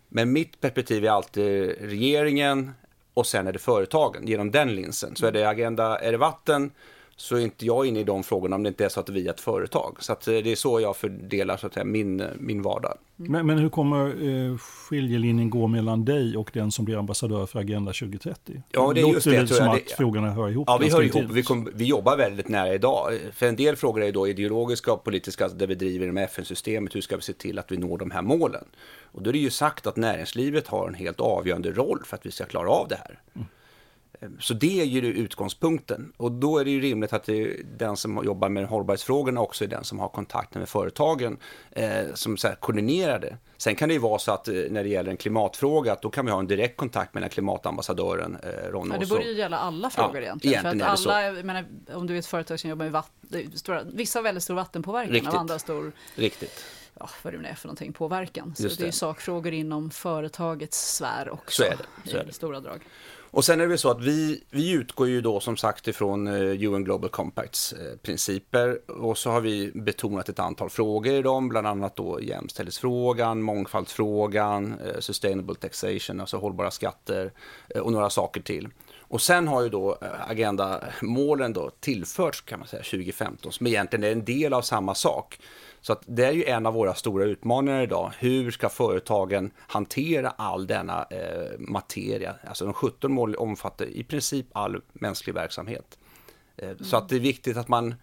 Men 0.09 0.33
mitt 0.33 0.61
perspektiv 0.61 1.04
är 1.04 1.11
alltid 1.11 1.76
regeringen 1.80 2.71
och 3.21 3.27
sen 3.27 3.47
är 3.47 3.53
det 3.53 3.59
företagen 3.59 4.27
genom 4.27 4.50
den 4.50 4.75
linsen. 4.75 5.17
Så 5.17 5.27
är 5.27 5.33
det 5.33 5.49
agenda, 5.49 5.99
är 5.99 6.12
det 6.12 6.19
vatten 6.19 6.71
så 7.21 7.37
är 7.37 7.41
inte 7.41 7.67
jag 7.67 7.87
inne 7.87 8.00
i 8.00 8.05
de 8.05 8.23
frågorna 8.23 8.57
om 8.57 8.62
det 8.62 8.69
inte 8.69 8.85
är 8.85 8.89
så 8.89 9.00
att 9.00 9.09
vi 9.09 9.27
är 9.27 9.31
ett 9.31 9.41
företag. 9.41 9.97
Så 9.99 10.12
eh, 10.12 10.19
det 10.25 10.53
är 10.53 10.57
så 10.57 10.81
jag 10.81 10.97
fördelar 10.97 11.57
så 11.57 11.67
att 11.67 11.75
säga, 11.75 11.85
min, 11.85 12.25
min 12.39 12.62
vardag. 12.62 12.99
Men, 13.17 13.47
men 13.47 13.59
hur 13.59 13.69
kommer 13.69 14.07
eh, 14.07 14.59
skiljelinjen 14.59 15.50
gå 15.50 15.67
mellan 15.67 16.05
dig 16.05 16.37
och 16.37 16.50
den 16.55 16.73
som 16.73 16.85
blir 16.85 16.99
ambassadör 16.99 17.47
för 17.47 17.59
Agenda 17.59 17.93
2030? 17.93 18.62
Ja, 18.71 18.93
det 18.95 19.00
är 19.00 19.12
just 19.12 19.25
det. 19.25 19.41
Låter 19.41 19.55
som 19.55 19.67
jag. 19.67 19.77
att 19.77 19.91
frågorna 19.91 20.31
hör 20.31 20.49
ihop. 20.49 20.65
Ja, 20.69 20.79
vi 20.81 20.91
hör 20.91 21.03
ihop. 21.03 21.31
Vi, 21.31 21.43
kom, 21.43 21.71
vi 21.75 21.85
jobbar 21.85 22.17
väldigt 22.17 22.49
nära 22.49 22.75
idag. 22.75 23.19
För 23.33 23.47
en 23.47 23.57
del 23.57 23.77
frågor 23.77 24.03
är 24.03 24.12
då 24.12 24.29
ideologiska 24.29 24.93
och 24.93 25.05
politiska, 25.05 25.49
där 25.49 25.67
vi 25.67 25.75
driver 25.75 26.12
med 26.12 26.25
FN-systemet. 26.25 26.95
Hur 26.95 27.00
ska 27.00 27.17
vi 27.17 27.23
se 27.23 27.33
till 27.33 27.59
att 27.59 27.73
vi 27.73 27.77
når 27.77 27.99
de 27.99 28.11
här 28.11 28.23
målen? 28.23 28.65
Och 29.12 29.23
då 29.23 29.31
är 29.31 29.33
det 29.33 29.39
ju 29.39 29.50
sagt 29.50 29.87
att 29.87 29.97
näringslivet 29.97 30.69
har 30.69 30.89
en 30.89 30.95
helt 30.95 31.21
avgörande 31.21 31.71
roll 31.71 32.03
för 32.07 32.17
att 32.17 32.27
vi 32.27 32.31
ska 32.31 32.45
klara 32.45 32.69
av 32.69 32.89
det 32.89 32.97
här. 32.97 33.19
Så 34.41 34.55
det 34.55 34.81
är 34.81 34.85
ju 34.85 35.00
utgångspunkten. 35.00 36.12
Och 36.17 36.33
då 36.33 36.59
är 36.59 36.65
det 36.65 36.71
ju 36.71 36.81
rimligt 36.81 37.12
att 37.12 37.29
den 37.79 37.97
som 37.97 38.25
jobbar 38.25 38.49
med 38.49 38.67
hållbarhetsfrågorna 38.67 39.41
också 39.41 39.65
är 39.65 39.69
den 39.69 39.85
som 39.85 39.99
har 39.99 40.09
kontakten 40.09 40.59
med 40.61 40.69
företagen 40.69 41.39
eh, 41.71 42.15
som 42.15 42.37
så 42.37 42.49
här, 42.49 42.55
koordinerar 42.55 43.19
det. 43.19 43.37
Sen 43.57 43.77
kan 43.77 43.89
det 43.89 43.93
ju 43.93 44.00
vara 44.00 44.19
så 44.19 44.33
att 44.33 44.49
eh, 44.49 44.55
när 44.71 44.83
det 44.83 44.89
gäller 44.89 45.11
en 45.11 45.17
klimatfråga 45.17 45.93
att 45.93 46.03
då 46.03 46.11
kan 46.11 46.27
vi 46.27 46.33
ha 46.33 46.39
en 46.39 46.47
direkt 46.47 46.77
kontakt 46.77 47.15
med 47.15 47.33
klimatambassadören 47.33 48.37
eh, 48.43 48.71
Ron 48.71 48.91
Ja, 48.93 48.99
det 48.99 49.07
borde 49.07 49.25
ju 49.25 49.33
gälla 49.39 49.59
alla 49.59 49.91
frågor 49.91 50.17
Ja, 50.17 50.21
egentligen. 50.23 50.53
egentligen 50.65 50.87
för 50.87 50.93
att 50.95 51.07
alla, 51.07 51.23
jag 51.23 51.45
menar, 51.45 51.65
om 51.95 52.07
du 52.07 52.15
är 52.15 52.19
ett 52.19 52.27
företag 52.27 52.61
som 52.61 52.71
jobbar 52.71 52.85
med 52.85 52.93
vatten, 52.93 53.53
stora, 53.59 53.83
vissa 53.85 54.19
har 54.19 54.25
väldigt 54.25 54.45
stor 54.45 54.55
vattenpåverkan 54.55 55.12
Riktigt. 55.12 55.33
och 55.35 55.41
andra 55.41 55.59
stor, 55.59 55.93
Riktigt. 56.15 56.65
ja, 56.99 57.11
vad 57.23 57.33
det 57.33 57.39
nu 57.39 57.49
är 57.49 57.55
för 57.55 57.69
någonting, 57.69 57.93
påverkan. 57.93 58.55
Så 58.57 58.62
Just 58.62 58.79
det 58.79 58.85
är 58.85 58.87
ju 58.87 58.93
sakfrågor 58.93 59.53
inom 59.53 59.91
företagets 59.91 60.95
sfär 60.97 61.31
också. 61.31 61.62
Så 61.62 61.69
är 61.69 61.77
det, 62.05 62.11
så 62.11 62.17
är 62.17 62.23
I 62.23 62.27
det. 62.27 62.33
stora 62.33 62.61
drag. 62.61 62.81
Och 63.33 63.45
sen 63.45 63.61
är 63.61 63.65
det 63.65 63.69
väl 63.69 63.79
så 63.79 63.91
att 63.91 64.01
vi, 64.01 64.45
vi 64.51 64.71
utgår 64.71 65.09
ju 65.09 65.21
då 65.21 65.41
som 65.41 65.57
sagt 65.57 65.89
ifrån 65.89 66.27
eh, 66.27 66.73
UN 66.73 66.85
Global 66.85 67.11
Compacts 67.11 67.73
eh, 67.73 67.97
principer 67.97 68.91
och 68.91 69.19
så 69.19 69.31
har 69.31 69.41
vi 69.41 69.71
betonat 69.75 70.29
ett 70.29 70.39
antal 70.39 70.71
frågor 70.71 71.15
i 71.15 71.23
dem, 71.23 71.49
bland 71.49 71.67
annat 71.67 71.97
då 71.97 72.21
jämställdhetsfrågan, 72.23 73.43
mångfaldsfrågan, 73.43 74.75
eh, 74.87 75.01
sustainable 75.01 75.55
taxation, 75.55 76.21
alltså 76.21 76.37
hållbara 76.37 76.71
skatter 76.71 77.33
och 77.83 77.93
några 77.93 78.11
saker 78.11 78.41
till. 78.41 78.69
Och 78.99 79.23
sen 79.23 79.49
har 79.49 79.63
ju 79.63 79.69
då 79.69 79.99
agendamålen 80.29 81.53
då 81.53 81.71
tillförts 81.81 82.41
kan 82.41 82.59
man 82.59 82.69
säga 82.69 82.83
2015 82.83 83.53
som 83.53 83.67
egentligen 83.67 84.05
är 84.05 84.13
en 84.13 84.25
del 84.25 84.53
av 84.53 84.63
samma 84.63 84.95
sak. 84.95 85.39
Så 85.81 85.93
att 85.93 86.03
det 86.07 86.25
är 86.25 86.33
ju 86.33 86.45
en 86.45 86.67
av 86.67 86.75
våra 86.75 86.95
stora 86.95 87.25
utmaningar 87.25 87.83
idag. 87.83 88.13
Hur 88.19 88.51
ska 88.51 88.69
företagen 88.69 89.51
hantera 89.57 90.31
all 90.31 90.67
denna 90.67 91.07
eh, 91.11 91.59
materia? 91.59 92.35
Alltså 92.45 92.65
de 92.65 92.75
17 92.75 93.13
mål 93.13 93.35
omfattar 93.35 93.87
i 93.87 94.05
princip 94.05 94.47
all 94.53 94.81
mänsklig 94.93 95.35
verksamhet. 95.35 95.99
Eh, 96.57 96.71
Så 96.83 96.97
att 96.97 97.09
det 97.09 97.17
är 97.17 97.21
viktigt 97.21 97.57
att 97.57 97.69
man 97.69 97.95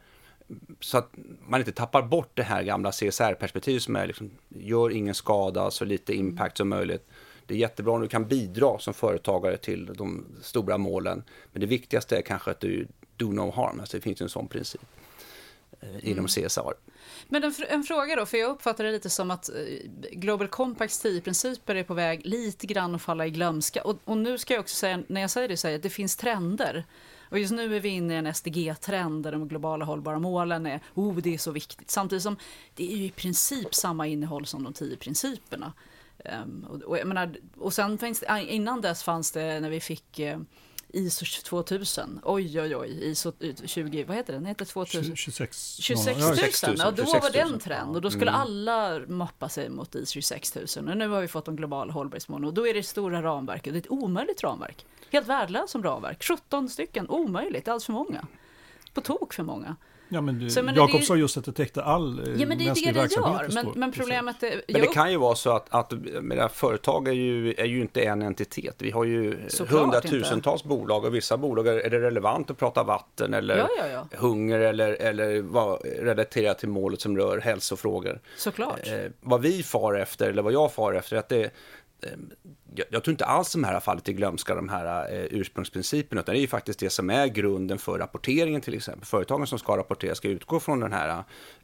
så 0.79 0.97
att 0.97 1.09
man 1.47 1.59
inte 1.61 1.71
tappar 1.71 2.01
bort 2.01 2.31
det 2.33 2.43
här 2.43 2.63
gamla 2.63 2.91
CSR-perspektivet 2.91 3.83
som 3.83 3.95
är 3.95 4.07
liksom, 4.07 4.31
gör 4.49 4.89
ingen 4.89 5.15
skada, 5.15 5.71
så 5.71 5.85
lite 5.85 6.13
impact 6.13 6.57
som 6.57 6.69
möjligt. 6.69 7.07
Det 7.45 7.53
är 7.53 7.57
jättebra 7.57 7.93
om 7.93 8.01
du 8.01 8.07
kan 8.07 8.27
bidra 8.27 8.79
som 8.79 8.93
företagare 8.93 9.57
till 9.57 9.85
de 9.85 10.25
stora 10.41 10.77
målen. 10.77 11.23
Men 11.51 11.61
det 11.61 11.67
viktigaste 11.67 12.17
är 12.17 12.21
kanske 12.21 12.51
att 12.51 12.59
du 12.59 12.87
do 13.17 13.31
no 13.31 13.51
harm, 13.51 13.79
alltså 13.79 13.97
det 13.97 14.01
finns 14.01 14.21
ju 14.21 14.23
en 14.23 14.29
sån 14.29 14.47
princip 14.47 14.81
inom 16.01 16.27
CSR. 16.27 16.73
Men 17.27 17.43
en, 17.43 17.53
en 17.69 17.83
fråga 17.83 18.15
då, 18.15 18.25
för 18.25 18.37
jag 18.37 18.49
uppfattar 18.49 18.83
det 18.83 18.91
lite 18.91 19.09
som 19.09 19.31
att 19.31 19.49
eh, 19.49 19.55
Global 20.11 20.47
Compacts 20.47 20.99
10 20.99 21.21
principer 21.21 21.75
är 21.75 21.83
på 21.83 21.93
väg 21.93 22.25
lite 22.25 22.67
grann 22.67 22.95
att 22.95 23.01
falla 23.01 23.25
i 23.25 23.29
glömska. 23.29 23.81
Och, 23.81 23.97
och 24.05 24.17
nu 24.17 24.37
ska 24.37 24.53
jag 24.53 24.61
också 24.61 24.75
säga, 24.75 25.03
när 25.07 25.21
jag 25.21 25.29
säger 25.29 25.47
det, 25.47 25.57
säger 25.57 25.73
jag 25.73 25.79
att 25.79 25.83
det 25.83 25.89
finns 25.89 26.15
trender. 26.15 26.85
Och 27.29 27.39
just 27.39 27.53
nu 27.53 27.75
är 27.75 27.79
vi 27.79 27.89
inne 27.89 28.13
i 28.13 28.17
en 28.17 28.33
SDG-trend 28.33 29.23
där 29.23 29.31
de 29.31 29.47
globala 29.47 29.85
hållbara 29.85 30.19
målen 30.19 30.65
är, 30.65 30.79
oh 30.93 31.15
det 31.15 31.33
är 31.33 31.37
så 31.37 31.51
viktigt. 31.51 31.91
Samtidigt 31.91 32.23
som 32.23 32.37
det 32.75 32.93
är 32.93 32.97
ju 32.97 33.05
i 33.05 33.11
princip 33.11 33.75
samma 33.75 34.07
innehåll 34.07 34.45
som 34.45 34.63
de 34.63 34.73
10 34.73 34.97
principerna. 34.97 35.73
Ehm, 36.25 36.65
och, 36.69 36.81
och, 36.81 37.07
menar, 37.07 37.35
och 37.57 37.73
sen 37.73 37.97
finns 37.97 38.19
det, 38.19 38.45
innan 38.49 38.81
dess 38.81 39.03
fanns 39.03 39.31
det 39.31 39.59
när 39.59 39.69
vi 39.69 39.79
fick 39.79 40.19
eh, 40.19 40.39
ISO 40.93 41.25
2000, 41.43 42.19
oj 42.23 42.59
oj 42.61 42.75
oj, 42.75 43.03
ISO 43.03 43.31
20, 43.65 44.03
vad 44.03 44.15
heter 44.15 44.33
den, 44.33 44.41
den 44.41 44.47
heter 44.49 44.65
2000? 44.65 45.15
26, 45.15 45.77
26 45.79 46.19
Ja, 46.19 46.27
000, 46.27 46.37
26 46.37 46.63
000, 46.63 46.75
ja 46.77 46.91
då 46.91 47.03
26 47.05 47.23
var 47.35 47.43
000. 47.43 47.51
den 47.51 47.59
trend. 47.59 47.95
Och 47.95 48.01
då 48.01 48.11
skulle 48.11 48.31
alla 48.31 48.99
mappa 49.07 49.49
sig 49.49 49.69
mot 49.69 49.95
ISO 49.95 50.11
26 50.13 50.55
000 50.55 50.65
och 50.89 50.97
nu 50.97 51.07
har 51.07 51.21
vi 51.21 51.27
fått 51.27 51.45
de 51.45 51.55
globala 51.55 51.93
hållbarhetsmålen 51.93 52.45
och 52.47 52.53
då 52.53 52.67
är 52.67 52.73
det 52.73 52.83
stora 52.83 53.21
ramverket, 53.23 53.73
det 53.73 53.77
är 53.77 53.81
ett 53.81 53.91
omöjligt 53.91 54.43
ramverk. 54.43 54.85
Helt 55.11 55.27
värdelöst 55.27 55.69
som 55.71 55.83
ramverk, 55.83 56.23
17 56.23 56.69
stycken, 56.69 57.09
omöjligt, 57.09 57.67
alls 57.67 57.85
för 57.85 57.93
många. 57.93 58.27
På 58.93 59.01
tok 59.01 59.33
för 59.33 59.43
många. 59.43 59.75
Ja, 60.09 60.21
men 60.21 60.39
du, 60.39 60.49
Så, 60.49 60.63
men 60.63 60.75
Jakob 60.75 61.03
sa 61.03 61.15
just 61.15 61.37
att 61.37 61.45
det 61.45 61.51
täckte 61.51 61.83
all 61.83 62.19
eh, 62.19 62.41
Ja 62.41 62.47
men 62.47 62.57
det 62.57 62.63
är 62.63 62.67
mänsklig 62.67 62.93
det 62.93 62.99
det 62.99 63.01
verksamhet. 63.01 63.53
gör, 63.55 63.63
men, 63.63 63.79
men 63.79 63.91
problemet 63.91 64.43
är... 64.43 64.61
Men 64.67 64.81
det 64.81 64.87
kan 64.87 65.11
ju 65.11 65.17
vara 65.17 65.35
så 65.35 65.49
att, 65.51 65.65
att 65.69 65.93
menar, 66.21 66.47
företag 66.47 67.07
är 67.07 67.11
ju, 67.11 67.53
är 67.53 67.65
ju 67.65 67.81
inte 67.81 68.01
en 68.01 68.21
entitet. 68.21 68.75
Vi 68.77 68.91
har 68.91 69.03
ju 69.03 69.37
Såklart 69.47 69.81
hundratusentals 69.81 70.63
bolag 70.63 71.05
och 71.05 71.15
vissa 71.15 71.37
bolag 71.37 71.67
är 71.67 71.89
det 71.89 71.99
relevant 71.99 72.51
att 72.51 72.57
prata 72.57 72.83
vatten 72.83 73.33
eller 73.33 73.57
Ja, 73.57 73.69
ja, 73.77 73.87
ja. 73.87 74.17
hunger 74.17 74.59
eller, 74.59 74.93
eller 74.93 75.41
vad 75.41 75.79
relaterat 75.99 76.59
till 76.59 76.69
målet 76.69 77.01
som 77.01 77.17
rör 77.17 77.39
hälsofrågor. 77.39 78.19
Såklart. 78.37 78.87
Eh, 78.87 79.11
vad 79.21 79.41
vi 79.41 79.63
far 79.63 79.93
efter, 79.93 80.29
eller 80.29 80.41
vad 80.41 80.53
jag 80.53 80.73
far 80.73 80.93
efter, 80.93 81.15
är 81.15 81.19
att 81.19 81.29
det 81.29 81.49
jag, 82.75 82.87
jag 82.89 83.03
tror 83.03 83.11
inte 83.11 83.25
alls 83.25 83.51
de 83.51 83.63
här 83.63 83.73
har 83.73 83.79
fallit 83.79 84.09
i 84.09 84.13
glömska, 84.13 84.55
de 84.55 84.69
här 84.69 85.13
eh, 85.13 85.25
ursprungsprinciperna, 85.31 86.21
utan 86.21 86.33
det 86.33 86.39
är 86.39 86.41
ju 86.41 86.47
faktiskt 86.47 86.79
det 86.79 86.89
som 86.89 87.09
är 87.09 87.27
grunden 87.27 87.77
för 87.77 87.99
rapporteringen 87.99 88.61
till 88.61 88.73
exempel. 88.73 89.05
Företagen 89.05 89.47
som 89.47 89.59
ska 89.59 89.77
rapportera 89.77 90.15
ska 90.15 90.27
utgå 90.27 90.59
från 90.59 90.79
den 90.79 90.93
här 90.93 91.09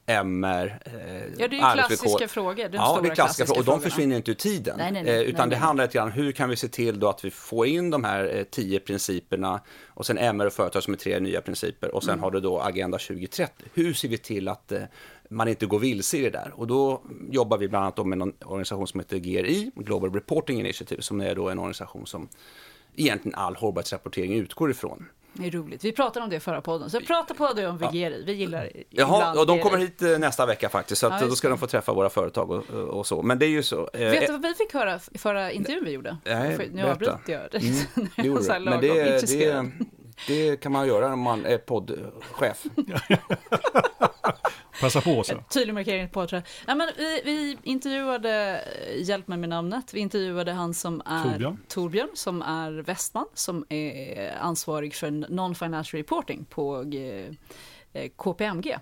eh, 0.05 0.15
MR, 0.19 0.79
eh, 0.85 0.93
Ja, 1.37 1.47
det 1.47 1.59
är 1.59 1.67
ju 1.67 1.73
klassiska 1.73 2.27
frågor. 2.27 2.69
De 2.69 2.75
ja, 2.75 2.99
det 3.03 3.09
är 3.09 3.15
klassiska 3.15 3.45
frågor 3.45 3.59
och 3.59 3.65
de 3.65 3.81
försvinner 3.81 4.15
inte 4.15 4.31
ur 4.31 4.35
tiden. 4.35 4.77
Nej, 4.77 4.91
nej, 4.91 5.03
nej. 5.03 5.15
Eh, 5.15 5.21
utan 5.21 5.49
det 5.49 5.55
handlar 5.55 5.83
lite 5.85 5.97
grann 5.97 6.11
hur 6.11 6.31
kan 6.31 6.49
vi 6.49 6.55
se 6.55 6.67
till 6.67 6.99
då 6.99 7.09
att 7.09 7.25
vi 7.25 7.31
får 7.31 7.67
in 7.67 7.89
de 7.89 8.03
här 8.03 8.35
eh, 8.35 8.43
tio 8.43 8.79
principerna 8.79 9.61
och 9.87 10.05
sen 10.05 10.17
MR 10.17 10.45
och 10.45 10.53
företag 10.53 10.83
som 10.83 10.93
är 10.93 10.97
tre 10.97 11.19
nya 11.19 11.41
principer 11.41 11.95
och 11.95 12.03
sen 12.03 12.13
Mm. 12.13 12.23
har 12.23 12.31
du 12.31 12.39
då 12.39 12.59
Agenda 12.59 12.97
2030. 12.97 13.65
Hur 13.73 13.93
ser 13.93 14.07
vi 14.07 14.17
till 14.17 14.47
att 14.47 14.71
man 15.33 15.47
inte 15.47 15.65
går 15.65 15.79
vilse 15.79 16.17
i 16.17 16.21
det 16.21 16.29
där? 16.29 16.51
Och 16.55 16.67
då 16.67 17.01
jobbar 17.31 17.57
vi 17.57 17.67
bland 17.67 17.85
annat 17.85 18.07
med 18.07 18.21
en 18.21 18.33
organisation 18.45 18.87
som 18.87 18.99
heter 18.99 19.17
GRI, 19.17 19.71
Global 19.75 20.13
Reporting 20.13 20.59
Initiative, 20.59 21.01
som 21.01 21.21
är 21.21 21.35
då 21.35 21.49
en 21.49 21.59
organisation 21.59 22.07
som 22.07 22.27
egentligen 22.95 23.35
all 23.39 23.55
hållbarhetsrapportering 23.55 24.33
utgår 24.33 24.71
ifrån. 24.71 25.05
Det 25.35 25.47
är 25.47 25.51
roligt. 25.51 25.83
Vi 25.85 25.91
pratade 25.91 26.23
om 26.23 26.29
det 26.29 26.35
i 26.35 26.39
förra 26.39 26.61
podden. 26.61 26.89
Så 26.89 26.99
prata 26.99 27.33
på 27.33 27.53
det 27.53 27.67
om 27.67 27.77
VGRI. 27.77 28.23
Vi 28.25 28.33
gillar 28.33 28.69
Jaha, 28.89 29.39
och 29.39 29.47
de 29.47 29.59
kommer 29.59 29.77
hit 29.77 30.01
eh, 30.01 30.19
nästa 30.19 30.45
vecka 30.45 30.69
faktiskt, 30.69 31.01
så 31.01 31.07
att, 31.07 31.21
Ja, 31.21 31.27
då 31.27 31.35
ska 31.35 31.47
det. 31.47 31.51
de 31.51 31.57
få 31.57 31.67
träffa 31.67 31.93
våra 31.93 32.09
företag 32.09 32.51
och, 32.51 32.69
och 32.69 33.07
så. 33.07 33.21
Men 33.21 33.39
det 33.39 33.45
är 33.45 33.49
ju 33.49 33.63
så. 33.63 33.89
eh, 33.93 33.99
Vet 33.99 34.27
du 34.27 34.31
vad 34.31 34.41
vi 34.41 34.53
fick 34.53 34.73
höra 34.73 34.99
i 35.11 35.17
förra 35.17 35.51
intervjun 35.51 35.83
vi 35.85 35.91
gjorde? 35.91 36.17
Nej, 36.25 36.69
nu 36.73 36.83
avbryter 36.83 37.19
jag 37.27 37.41
det. 37.51 37.57
Mm, 37.57 38.09
det 38.15 38.23
gjorde 38.23 38.53
du. 38.59 38.59
Men 38.59 38.81
det, 38.81 39.27
det, 39.37 39.71
det 40.27 40.57
kan 40.61 40.71
man 40.71 40.87
göra 40.87 41.13
om 41.13 41.19
man 41.19 41.45
är 41.45 41.57
poddchef. 41.57 42.63
Passa 44.83 45.01
på 45.01 45.23
så. 45.23 45.43
Tydlig 45.49 45.73
markering 45.73 46.09
på 46.09 46.27
tror 46.27 46.41
jag. 46.41 46.77
Nej, 46.77 46.87
men 46.87 46.89
vi, 46.97 47.21
vi 47.25 47.57
intervjuade, 47.63 48.63
eh, 48.87 49.03
hjälp 49.03 49.27
mig 49.27 49.37
med 49.37 49.49
namnet, 49.49 49.93
vi 49.93 49.99
intervjuade 49.99 50.51
han 50.51 50.73
som 50.73 51.01
är 51.05 51.23
Torbjörn. 51.23 51.57
Torbjörn 51.67 52.09
som 52.13 52.41
är 52.41 52.71
Westman, 52.71 53.25
som 53.33 53.65
är 53.69 54.37
ansvarig 54.37 54.95
för 54.95 55.11
non-financial 55.11 55.97
reporting 55.99 56.45
på 56.49 56.83
G, 56.83 57.25
eh, 57.93 58.09
KPMG. 58.15 58.77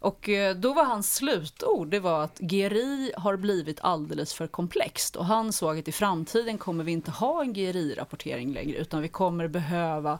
Och 0.00 0.28
eh, 0.28 0.56
då 0.56 0.72
var 0.72 0.84
hans 0.84 1.14
slutord, 1.14 1.88
det 1.88 2.00
var 2.00 2.24
att 2.24 2.38
GRI 2.38 3.12
har 3.16 3.36
blivit 3.36 3.80
alldeles 3.80 4.34
för 4.34 4.46
komplext 4.46 5.16
och 5.16 5.24
han 5.24 5.52
såg 5.52 5.78
att 5.78 5.88
i 5.88 5.92
framtiden 5.92 6.58
kommer 6.58 6.84
vi 6.84 6.92
inte 6.92 7.10
ha 7.10 7.42
en 7.42 7.52
GRI-rapportering 7.52 8.52
längre 8.52 8.78
utan 8.78 9.02
vi 9.02 9.08
kommer 9.08 9.48
behöva 9.48 10.18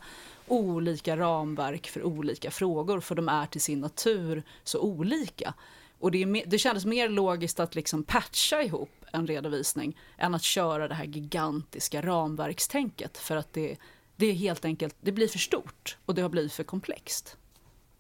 olika 0.49 1.17
ramverk 1.17 1.87
för 1.87 2.03
olika 2.03 2.51
frågor 2.51 3.01
för 3.01 3.15
de 3.15 3.29
är 3.29 3.47
till 3.47 3.61
sin 3.61 3.81
natur 3.81 4.43
så 4.65 4.81
olika. 4.81 5.55
Och 5.99 6.11
det, 6.11 6.23
är 6.23 6.47
det 6.47 6.59
kändes 6.59 6.85
mer 6.85 7.09
logiskt 7.09 7.61
att 7.61 7.75
liksom 7.75 8.05
patcha 8.05 8.63
ihop 8.63 9.05
en 9.13 9.27
redovisning 9.27 9.99
än 10.19 10.35
att 10.35 10.43
köra 10.43 10.89
det 10.89 10.95
här 10.95 11.05
gigantiska 11.05 12.03
ramverkstänket 12.03 13.19
för 13.19 13.37
att 13.37 13.53
det, 13.53 13.77
det 14.17 14.27
är 14.27 14.33
helt 14.33 14.65
enkelt, 14.65 14.97
det 15.01 15.13
blir 15.13 15.29
för 15.29 15.39
stort 15.39 15.97
och 16.07 16.15
det 16.15 16.23
har 16.23 16.29
blivit 16.29 16.53
för 16.53 16.65
komplext. 16.65 17.37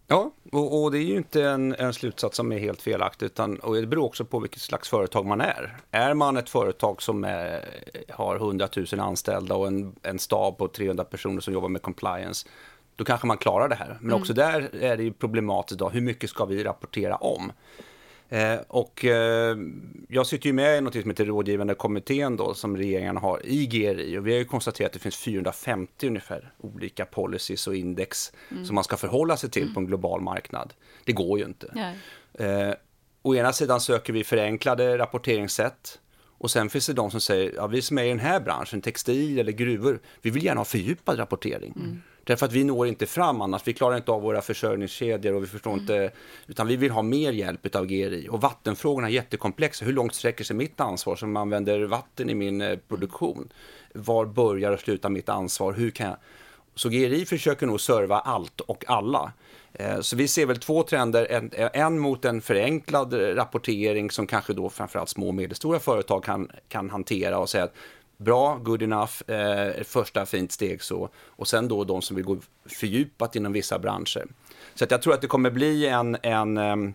Ja, 0.07 0.31
och, 0.53 0.83
och 0.83 0.91
det 0.93 0.99
är 0.99 1.05
ju 1.05 1.17
inte 1.17 1.45
en, 1.45 1.75
en 1.75 1.95
slutsats 1.95 2.37
som 2.37 2.53
är 2.53 2.59
helt 2.59 2.83
felaktig, 2.83 3.27
utan 3.27 3.57
och 3.57 3.75
det 3.75 3.87
beror 3.87 4.05
också 4.05 4.25
på 4.25 4.39
vilket 4.39 4.61
slags 4.61 4.89
företag 4.89 5.27
man 5.27 5.41
är. 5.41 5.77
Är 5.91 6.15
man 6.15 6.37
ett 6.37 6.51
företag 6.51 7.03
som 7.03 7.25
är, 7.25 7.65
har 8.09 8.37
100 8.37 8.69
000 8.77 9.01
anställda 9.01 9.55
och 9.55 9.67
en, 9.67 9.95
en 10.03 10.19
stab 10.19 10.59
på 10.59 10.69
300 10.69 11.05
personer 11.05 11.41
som 11.41 11.55
jobbar 11.55 11.69
med 11.69 11.83
compliance, 11.83 12.49
då 12.97 13.05
kanske 13.05 13.27
man 13.27 13.39
klarar 13.39 13.69
det 13.69 13.75
här. 13.75 13.99
Men 14.01 14.13
också 14.13 14.33
där 14.33 14.71
är 14.81 14.97
det 14.97 15.03
ju 15.03 15.13
problematiskt 15.13 15.73
idag, 15.73 15.91
hur 15.91 16.01
mycket 16.01 16.31
ska 16.31 16.45
vi 16.45 16.65
rapportera 16.65 17.17
om? 17.17 17.53
Eh, 18.33 18.61
och 18.69 19.05
eh, 19.05 19.57
jag 20.09 20.27
sitter 20.27 20.47
ju 20.47 20.53
med 20.53 20.79
i 20.79 20.81
något 20.81 20.95
som 20.95 21.11
heter 21.11 21.25
rådgivande 21.25 21.75
kommittén 21.75 22.37
då, 22.37 22.55
som 22.55 22.77
regeringen 22.77 23.17
har 23.17 23.47
i 23.47 23.67
GRI. 23.67 24.19
Och 24.19 24.27
vi 24.27 24.33
har 24.33 24.39
ju 24.39 24.45
konstaterat 24.45 24.87
att 24.87 24.93
det 24.93 24.99
finns 24.99 25.17
450 25.17 26.07
ungefär 26.07 26.53
olika 26.59 27.05
policies 27.05 27.67
och 27.67 27.77
index 27.77 28.33
mm. 28.51 28.65
som 28.65 28.75
man 28.75 28.85
ska 28.85 28.97
förhålla 28.97 29.37
sig 29.37 29.51
till 29.51 29.75
på 29.75 29.81
en 29.81 29.87
global 29.87 30.21
marknad. 30.21 30.75
Det 31.05 31.13
går 31.13 31.39
ju 31.39 31.45
inte. 31.45 31.95
Eh, 32.35 32.75
å 33.23 33.35
ena 33.35 33.53
sidan 33.53 33.81
söker 33.81 34.13
vi 34.13 34.25
förenklade 34.25 34.99
rapporteringssätt. 34.99 35.99
Och 36.39 36.51
sen 36.51 36.71
finns 36.71 36.87
det 36.87 36.93
de 36.93 37.11
som 37.11 37.21
säger, 37.21 37.53
ja, 37.57 37.67
vi 37.67 37.83
som 37.83 37.99
är 37.99 38.05
i 38.05 38.09
den 38.09 38.19
här 38.19 38.41
branschen, 38.41 38.81
textil 38.81 39.39
eller 39.39 39.53
gruvor, 39.53 40.01
vi 40.23 40.31
vill 40.31 40.45
gärna 40.45 40.61
ha 40.61 40.65
fördjupad 40.65 41.19
rapportering. 41.19 41.73
Mm. 41.77 42.03
Därför 42.25 42.47
att 42.47 42.53
vi 42.53 42.65
når 42.65 42.87
inte 42.87 43.07
fram 43.07 43.41
annars. 43.41 43.63
Vi 43.65 43.73
klarar 43.73 43.97
inte 43.97 44.13
av 44.13 44.23
våra 44.23 44.43
försörjningskedjor 44.43 45.35
och 45.35 45.43
vi 45.43 45.47
förstår 45.47 45.71
mm. 45.71 45.81
inte, 45.81 46.11
utan 46.47 46.67
vi 46.67 46.77
vill 46.77 46.91
ha 46.91 47.03
mer 47.03 47.33
hjälp 47.33 47.77
av 47.77 47.87
GRI. 47.87 48.29
Och 48.31 48.41
vattenfrågorna 48.41 49.07
är 49.07 49.13
jättekomplexa. 49.13 49.85
Hur 49.85 49.93
långt 49.93 50.15
sträcker 50.15 50.45
sig 50.45 50.57
mitt 50.57 50.81
ansvar 50.81 51.17
som 51.17 51.37
använder 51.37 51.85
vatten 51.85 52.31
i 52.31 52.35
min 52.35 52.61
eh, 52.61 52.79
produktion? 52.89 53.53
Var 53.95 54.27
börjar 54.27 54.73
och 54.73 54.81
slutar 54.81 55.09
mitt 55.09 55.29
ansvar? 55.29 55.73
Hur 55.73 55.91
kan 55.91 56.07
jag? 56.07 56.17
Så 56.75 56.89
GRI 56.89 57.27
försöker 57.27 57.67
nog 57.67 57.81
serva 57.81 58.19
allt 58.19 58.61
och 58.61 58.85
alla. 58.89 59.33
Eh, 59.73 60.01
så 60.01 60.17
vi 60.17 60.29
ser 60.29 60.47
väl 60.47 60.59
två 60.59 60.83
trender, 60.83 61.27
en, 61.31 61.51
en, 61.73 61.99
mot 61.99 62.25
en 62.25 62.41
förenklad 62.41 63.15
rapportering 63.37 64.11
som 64.11 64.27
kanske 64.27 64.53
då 64.53 64.71
framförallt 64.71 65.09
små 65.09 65.29
och 65.29 65.35
medelstora 65.35 65.79
företag 65.79 66.25
kan, 66.25 66.51
kan 66.69 66.91
hantera 66.91 67.39
och 67.39 67.49
säga 67.49 67.65
att 67.65 67.75
bra, 68.23 68.57
good 68.57 68.83
enough, 68.83 69.31
eh, 69.31 69.83
första 69.85 70.27
fint 70.27 70.53
steg 70.53 70.83
så. 70.83 71.09
Och 71.27 71.49
sen 71.49 71.69
då 71.69 71.85
de 71.85 72.03
som 72.03 72.17
vill 72.17 72.25
gå 72.25 72.37
fördjupat 72.67 73.37
inom 73.37 73.53
vissa 73.53 73.79
branscher. 73.79 74.27
Så 74.75 74.85
att 74.85 74.91
jag 74.91 75.03
tror 75.03 75.15
att 75.15 75.21
det 75.21 75.27
kommer 75.27 75.51
bli 75.51 75.87
en, 75.87 76.17
en 76.23 76.57
ehm, 76.57 76.95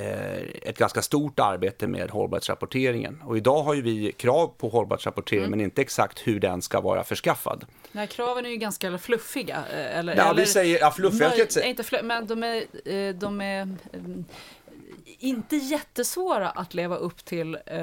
eh, 0.00 0.38
ett 0.62 0.78
ganska 0.78 1.02
stort 1.02 1.40
arbete 1.40 1.86
med 1.86 2.10
hållbarhetsrapporteringen. 2.10 3.22
Och 3.24 3.36
idag 3.36 3.62
har 3.62 3.74
ju 3.74 3.82
vi 3.82 4.12
krav 4.12 4.46
på 4.58 4.68
hållbarhetsrapportering 4.68 5.44
mm. 5.44 5.50
men 5.50 5.60
inte 5.60 5.82
exakt 5.82 6.26
hur 6.26 6.40
den 6.40 6.62
ska 6.62 6.80
vara 6.80 7.04
förskaffad. 7.04 7.64
Nej, 7.92 8.06
kraven 8.06 8.46
är 8.46 8.50
ju 8.50 8.56
ganska 8.56 8.98
fluffiga. 8.98 9.64
Eh, 9.72 9.98
eller, 9.98 10.16
ja, 10.16 10.30
eller, 10.30 10.40
vi 10.40 10.46
säger, 10.46 10.80
ja, 10.80 10.90
fluffiga, 10.90 11.46
nej, 11.56 11.68
inte 11.68 11.82
fluff, 11.82 12.02
men 12.02 12.26
de 12.26 12.42
är, 12.42 12.56
eh, 12.84 13.14
de 13.14 13.40
är 13.40 13.76
inte 15.18 15.56
jättesvåra 15.56 16.50
att 16.50 16.74
leva 16.74 16.96
upp 16.96 17.24
till, 17.24 17.54
eh, 17.66 17.80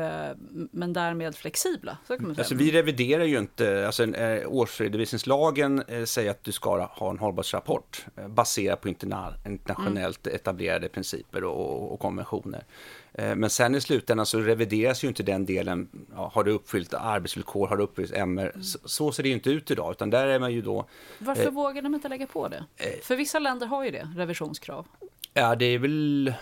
men 0.71 0.93
därmed 0.93 1.35
flexibla. 1.35 1.97
Så 2.07 2.17
kan. 2.17 2.35
Alltså, 2.37 2.55
vi 2.55 2.71
reviderar 2.71 3.23
ju 3.23 3.37
inte, 3.37 3.85
alltså, 3.85 4.03
eh, 4.03 4.47
årsredovisningslagen 4.47 5.83
eh, 5.87 6.03
säger 6.03 6.31
att 6.31 6.43
du 6.43 6.51
ska 6.51 6.85
ha 6.85 7.09
en 7.09 7.19
hållbarhetsrapport 7.19 8.05
baserad 8.27 8.81
på 8.81 8.89
interna 8.89 9.33
internationellt 9.45 10.27
mm. 10.27 10.35
etablerade 10.35 10.89
principer 10.89 11.43
och, 11.43 11.93
och 11.93 11.99
konventioner. 11.99 12.63
Men 13.35 13.49
sen 13.49 13.75
i 13.75 13.81
slutändan 13.81 14.25
så 14.25 14.39
revideras 14.39 15.03
ju 15.03 15.07
inte 15.07 15.23
den 15.23 15.45
delen. 15.45 15.89
Ja, 16.15 16.31
har 16.33 16.43
du 16.43 16.51
uppfyllt 16.51 16.93
arbetsvillkor, 16.93 17.67
har 17.67 17.77
du 17.77 17.83
uppfyllt 17.83 18.11
MR? 18.13 18.49
Mm. 18.49 18.63
Så, 18.63 19.11
ser 19.11 19.23
det 19.23 19.29
ju 19.29 19.35
inte 19.35 19.49
ut 19.49 19.71
idag, 19.71 19.91
utan 19.91 20.09
där 20.09 20.27
är 20.27 20.39
man 20.39 20.53
ju 20.53 20.61
då... 20.61 20.87
Varför 21.19 21.45
eh, 21.45 21.51
vågar 21.51 21.81
de 21.81 21.95
inte 21.95 22.09
lägga 22.09 22.27
på 22.27 22.47
det? 22.47 22.65
För 23.03 23.15
vissa 23.15 23.39
länder 23.39 23.67
har 23.67 23.85
ju 23.85 23.91
det, 23.91 24.09
revisionskrav. 24.15 24.87
Ja, 25.33 25.55
det 25.55 25.65
är 25.65 25.79
väl 25.79 26.33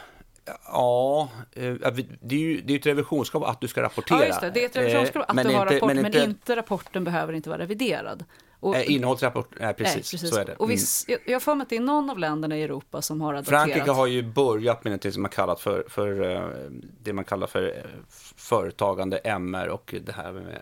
Ja, 0.66 1.30
eh, 1.52 1.74
det 2.22 2.36
är 2.36 2.40
ju 2.40 2.62
det 2.62 2.74
är 2.74 2.80
ett 2.80 2.86
revisionskrav 2.86 3.44
att 3.44 3.62
du 3.62 3.68
ska 3.68 3.82
rapportera. 3.82 4.20
Ja, 4.20 4.26
just 4.26 4.42
det. 4.42 4.50
Det 4.50 4.62
är 4.62 4.66
ett 4.66 4.76
revisionskrav 4.76 5.26
att 5.28 5.36
men 5.36 5.48
du 5.48 5.54
har 5.54 5.66
rapport, 5.66 5.88
men, 5.88 6.06
inte, 6.06 6.20
men 6.20 6.30
inte 6.30 6.56
rapporten 6.56 7.04
behöver 7.04 7.34
inte 7.34 7.50
vara 7.50 7.60
reviderad. 7.60 8.24
Och, 8.60 8.76
innehållsrapport, 8.76 9.50
nej, 9.60 9.74
precis, 9.74 9.96
nej, 9.96 10.04
precis, 10.04 10.30
så 10.30 10.40
är 10.40 10.46
det. 10.46 10.56
Och 10.56 10.70
viss, 10.70 11.06
mm. 11.08 11.20
jag 11.26 11.34
har 11.34 11.40
för 11.40 11.56
mig 11.56 11.64
att 11.64 11.70
det 11.70 11.76
är 11.76 11.82
någon 11.82 12.10
av 12.10 12.20
länderna 12.20 12.58
i 12.58 12.64
Europa 12.64 13.02
som 13.02 13.22
har 13.22 13.34
adopterat. 13.34 13.62
Frankrike 13.62 13.92
har 13.92 14.08
ju 14.08 14.24
börjat 14.24 14.84
med 14.84 15.00
det 15.02 15.12
som 15.12 15.22
man 15.22 15.32
kallat 15.32 15.60
för, 15.60 15.86
för 15.90 16.52
det 17.04 17.14
man 17.14 17.26
kallar 17.26 17.48
för 17.48 17.86
företagande 18.38 19.18
MR 19.18 19.68
och 19.68 19.96
det 20.06 20.12
här 20.12 20.32
med 20.32 20.60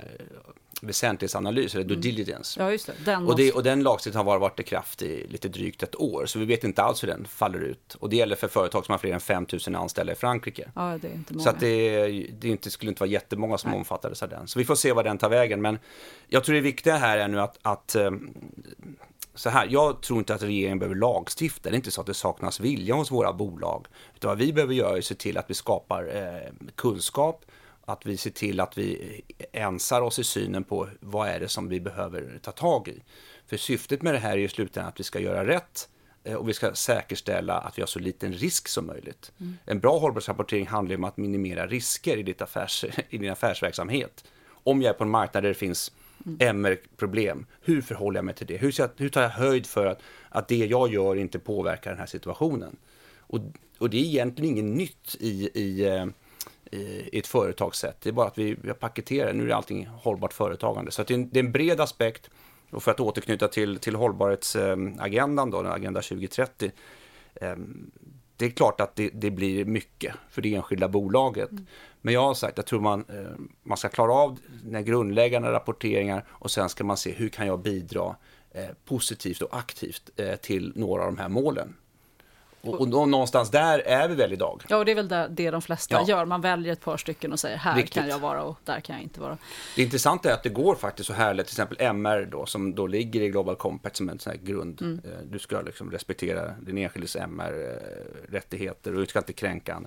väsentlighetsanalys, 0.86 1.76
eller 1.76 1.84
due 1.84 1.96
mm. 1.96 2.02
diligence. 2.02 2.60
Ja, 2.60 2.72
just 2.72 2.88
det. 2.88 2.94
Den 3.06 3.28
och, 3.28 3.36
det, 3.36 3.52
och 3.52 3.64
den 3.64 3.84
lagstiftningen 3.84 4.28
har 4.28 4.40
varit 4.40 4.60
i 4.60 4.64
kraft 4.64 5.02
i 5.02 5.28
lite 5.28 5.48
drygt 5.48 5.84
ett 5.84 5.96
år, 5.96 6.26
så 6.26 6.40
vi 6.40 6.46
vet 6.46 6.64
inte 6.64 6.84
alls 6.84 7.04
hur 7.04 7.08
den 7.08 7.26
faller 7.26 7.60
ut. 7.60 7.96
Och 8.00 8.10
det 8.10 8.16
gäller 8.16 8.36
för 8.36 8.48
företag 8.48 8.86
som 8.86 8.92
har 8.94 9.00
fler 9.00 9.14
än 9.14 9.20
5 9.20 9.46
000 9.68 9.76
anställda 9.76 10.14
i 10.14 10.16
Frankrike. 10.16 10.72
Ja, 10.76 10.98
det 11.02 11.08
är 11.08 11.14
inte 11.14 11.34
många. 11.34 11.44
Så 11.44 11.50
att 11.50 11.60
det, 11.60 12.08
det 12.40 12.48
inte, 12.48 12.72
skulle 12.72 12.90
inte 12.90 13.00
vara 13.00 13.10
jättemånga 13.10 13.58
som 13.58 13.72
Nej. 13.72 13.80
omfattades 13.80 14.24
av 14.24 14.30
den. 14.30 14.48
Så 14.48 14.60
vi 14.60 14.66
får 14.66 14.76
se 14.76 14.94
vad 14.94 15.06
den 15.06 15.18
tar 15.18 15.30
vägen. 15.30 15.62
Men 15.62 15.80
jag 16.28 16.44
tror 16.44 16.56
det 16.56 16.62
viktiga 16.62 16.96
här 16.96 17.18
är 17.18 17.28
nu 17.28 17.42
att, 17.42 17.58
att 17.62 17.96
ehm, 17.96 18.34
så 19.36 19.50
här, 19.50 19.68
jag 19.70 20.02
tror 20.02 20.20
inte 20.20 20.36
att 20.36 20.44
regeringen 20.44 20.80
behöver 20.80 20.96
lagstifta. 20.96 21.70
Det 21.70 21.76
är 21.76 21.78
inte 21.78 21.92
så 21.92 22.02
att 22.02 22.08
det 22.08 22.14
saknas 22.14 22.60
vilja 22.60 22.96
hos 22.96 23.12
våra 23.12 23.34
bolag. 23.34 23.88
Utan 24.16 24.28
vad 24.28 24.38
vi 24.38 24.54
behöver 24.54 24.74
göra 24.74 24.94
är 24.94 24.98
att 24.98 25.06
se 25.06 25.16
till 25.16 25.38
att 25.38 25.50
vi 25.50 25.54
skapar 25.54 26.16
eh, 26.16 26.70
kunskap, 26.76 27.46
att 27.86 28.06
vi 28.06 28.18
ser 28.18 28.30
till 28.30 28.60
att 28.60 28.78
vi 28.78 29.22
ensar 29.52 30.02
oss 30.02 30.20
i 30.20 30.24
synen 30.24 30.64
på 30.64 30.90
vad 31.00 31.28
är 31.28 31.40
det 31.40 31.48
som 31.48 31.70
vi 31.70 31.80
behöver 31.80 32.40
ta 32.42 32.52
tag 32.52 32.88
i. 32.88 33.02
För 33.48 33.58
syftet 33.58 34.02
med 34.02 34.14
det 34.14 34.20
här 34.20 34.32
är 34.32 34.38
ju 34.38 34.48
slutligen 34.48 34.88
att 34.88 35.00
vi 35.00 35.04
ska 35.04 35.20
göra 35.20 35.48
rätt 35.48 35.90
eh, 36.24 36.36
och 36.36 36.50
vi 36.50 36.54
ska 36.54 36.74
säkerställa 36.74 37.58
att 37.58 37.78
vi 37.78 37.82
har 37.82 37.88
så 37.88 38.00
liten 38.00 38.34
risk 38.34 38.68
som 38.68 38.88
möjligt. 38.88 39.32
Mm. 39.40 39.58
En 39.66 39.80
bra 39.80 40.00
hållbarhetsrapportering 40.00 40.68
handlar 40.68 40.96
om 40.96 41.04
att 41.04 41.18
minimera 41.18 41.68
risker 41.68 42.18
i, 42.18 42.24
ditt 42.24 42.42
affärs, 42.42 42.86
i 43.10 43.18
din 43.18 43.32
affärsverksamhet. 43.32 44.24
Om 44.50 44.82
jag 44.82 44.90
är 44.90 44.94
på 44.94 45.04
en 45.04 45.10
marknad 45.10 45.44
där 45.44 45.50
det 45.50 45.56
finns 45.56 45.92
MR-problem, 46.40 47.46
hur 47.62 47.82
förhåller 47.82 48.18
jag 48.18 48.26
mig 48.26 48.36
till 48.36 48.48
det? 48.48 48.58
Hur, 48.58 49.00
hur 49.02 49.10
tar 49.10 49.22
jag 49.22 49.30
höjd 49.30 49.66
för 49.66 49.86
att, 49.86 50.02
att 50.30 50.48
det 50.48 50.58
jag 50.58 50.94
gör 50.94 51.16
inte 51.16 51.40
påverkar 51.40 51.92
den 51.92 52.00
här 52.00 52.06
situationen? 52.06 52.76
Och, 53.20 53.40
och 53.78 53.90
det 53.90 53.98
är 53.98 54.06
egentligen 54.06 54.58
inget 54.58 54.78
nytt 54.78 55.16
i, 55.20 55.50
i 55.54 55.86
eh, 56.74 57.08
i 57.08 57.20
ett 57.20 57.28
företagssätt. 57.28 58.02
Det 58.02 58.10
är 58.10 58.14
bara 58.14 58.28
att 58.28 58.38
vi, 58.38 58.56
vi 58.62 58.68
har 58.68 58.76
paketerat, 58.76 59.36
nu 59.36 59.52
är 59.52 59.56
allting 59.56 59.86
hållbart 59.86 60.34
företagande. 60.34 60.92
Så 60.92 61.04
det 61.04 61.14
är, 61.14 61.18
en, 61.18 61.30
det 61.30 61.40
är 61.40 61.44
en 61.44 61.52
bred 61.52 61.82
aspekt. 61.82 62.30
Och 62.72 62.84
för 62.84 62.92
att 62.92 63.00
återknyta 63.00 63.48
till, 63.48 63.80
till 63.80 63.96
hållbarhetsagendan, 63.96 65.50
då, 65.50 65.58
Agenda 65.58 66.02
2030. 66.02 66.72
Ehm, 67.36 67.92
det 68.38 68.46
är 68.46 68.50
klart 68.50 68.82
att 68.82 68.96
det, 68.96 69.10
det, 69.14 69.32
blir 69.32 69.66
mycket 69.66 70.16
för 70.30 70.42
det 70.42 70.56
enskilda 70.56 70.88
bolaget. 70.88 71.52
Mm. 71.52 71.66
Men 72.02 72.14
jag 72.14 72.22
har 72.22 72.34
sagt, 72.34 72.58
jag 72.58 72.66
tror 72.66 72.82
man, 72.82 73.06
eh, 73.10 73.44
man 73.64 73.78
ska 73.78 73.90
klara 73.90 74.14
av 74.14 74.40
den 74.64 74.86
grundläggande 74.86 75.52
rapporteringar 75.52 76.26
och 76.30 76.52
sen 76.52 76.70
ska 76.70 76.84
man 76.84 76.98
se 76.98 77.12
hur 77.12 77.30
kan 77.30 77.48
jag 77.48 77.60
bidra 77.60 78.16
eh, 78.52 78.70
positivt 78.86 79.42
och 79.42 79.58
aktivt 79.58 80.10
eh, 80.16 80.36
till 80.36 80.74
några 80.76 81.02
av 81.02 81.08
de 81.08 81.22
här 81.22 81.30
målen. 81.30 81.76
Och, 82.64 82.82
och 82.82 83.10
någonstans 83.10 83.52
där 83.52 83.80
är 83.80 84.08
vi 84.08 84.16
väl 84.16 84.34
idag. 84.34 84.64
Ja, 84.68 84.78
och 84.78 84.86
det 84.86 84.92
är 84.92 84.96
väl 84.96 85.08
det, 85.08 85.28
det 85.32 85.52
de 85.52 85.62
flesta 85.62 85.96
ja. 85.96 86.06
gör. 86.08 86.26
Man 86.26 86.42
väljer 86.42 86.74
ett 86.74 86.82
par 86.82 86.98
stycken 86.98 87.32
och 87.32 87.40
säger 87.40 87.58
här 87.58 87.76
Riktigt. 87.76 87.94
kan 87.94 88.08
jag 88.08 88.20
vara 88.20 88.44
och 88.44 88.58
där 88.64 88.80
kan 88.80 88.96
jag 88.96 89.04
inte 89.04 89.20
vara. 89.20 89.38
Det 89.76 89.82
intressanta 89.82 90.30
är 90.30 90.34
att 90.34 90.44
det 90.44 90.50
går 90.50 90.76
faktiskt 90.76 91.08
så 91.08 91.14
härligt, 91.14 91.48
till 91.48 91.54
exempel 91.54 91.78
MR 91.80 92.28
då, 92.32 92.46
som 92.46 92.76
då 92.76 92.88
ligger 92.88 93.22
i 93.22 93.30
Global 93.30 93.56
Compact 93.56 93.96
som 93.96 94.10
en 94.10 94.20
sån 94.20 94.32
här 94.32 94.40
grund. 94.40 94.82
Mm. 94.82 95.02
Eh, 95.06 95.12
du 95.32 95.40
ska 95.40 95.62
liksom 95.62 95.92
respektera 95.92 96.52
din 96.62 96.78
enskildes 96.78 97.16
MR-rättigheter 97.16 98.94
och 98.94 99.00
du 99.00 99.06
ska 99.06 99.20
inte 99.20 99.34
kränka 99.34 99.82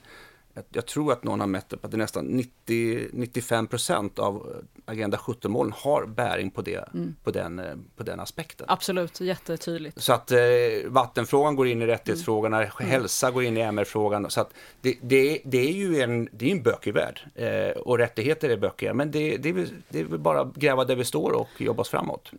jag 0.73 0.87
tror 0.87 1.13
att 1.13 1.25
någon 1.25 1.41
har 1.41 1.47
mätt 1.47 1.73
att 1.73 1.91
det 1.91 1.97
är 1.97 1.99
nästan 1.99 2.43
90-95 2.67 3.67
procent 3.67 4.19
av 4.19 4.63
Agenda 4.85 5.17
17-målen 5.17 5.73
har 5.77 6.07
bäring 6.07 6.51
på, 6.51 6.63
det, 6.63 6.89
mm. 6.95 7.17
på, 7.25 7.31
den, 7.31 7.61
på 7.97 8.03
den 8.03 8.21
aspekten. 8.21 8.67
Absolut, 8.69 9.21
jättetydligt. 9.21 10.03
Så 10.03 10.13
att 10.13 10.31
eh, 10.31 10.39
vattenfrågan 10.87 11.57
går 11.57 11.67
in 11.67 11.83
i 11.83 11.87
rättighetsfrågorna, 11.87 12.65
mm. 12.65 12.91
hälsa 12.91 13.31
går 13.31 13.45
in 13.45 13.57
i 13.57 13.61
MR-frågan. 13.61 14.31
Så 14.31 14.41
att 14.41 14.51
det, 14.81 14.99
det, 15.03 15.41
det, 15.45 15.69
är 15.69 15.73
ju 15.73 16.01
en, 16.01 16.29
det 16.33 16.47
är 16.47 16.53
en 16.53 16.63
bökig 16.63 16.95
värld 16.95 17.21
eh, 17.35 17.81
och 17.81 17.99
rättigheter 17.99 18.51
är 18.51 18.57
bökiga. 18.57 18.95
Men 18.95 19.11
det, 19.11 19.37
det, 19.37 19.49
är 19.49 19.69
det 19.89 20.01
är 20.01 20.05
väl 20.05 20.19
bara 20.19 20.53
gräva 20.55 20.85
där 20.85 20.97
vi 20.97 21.05
står 21.05 21.33
och 21.33 21.49
jobba 21.59 21.81
oss 21.81 21.89
framåt. 21.89 22.33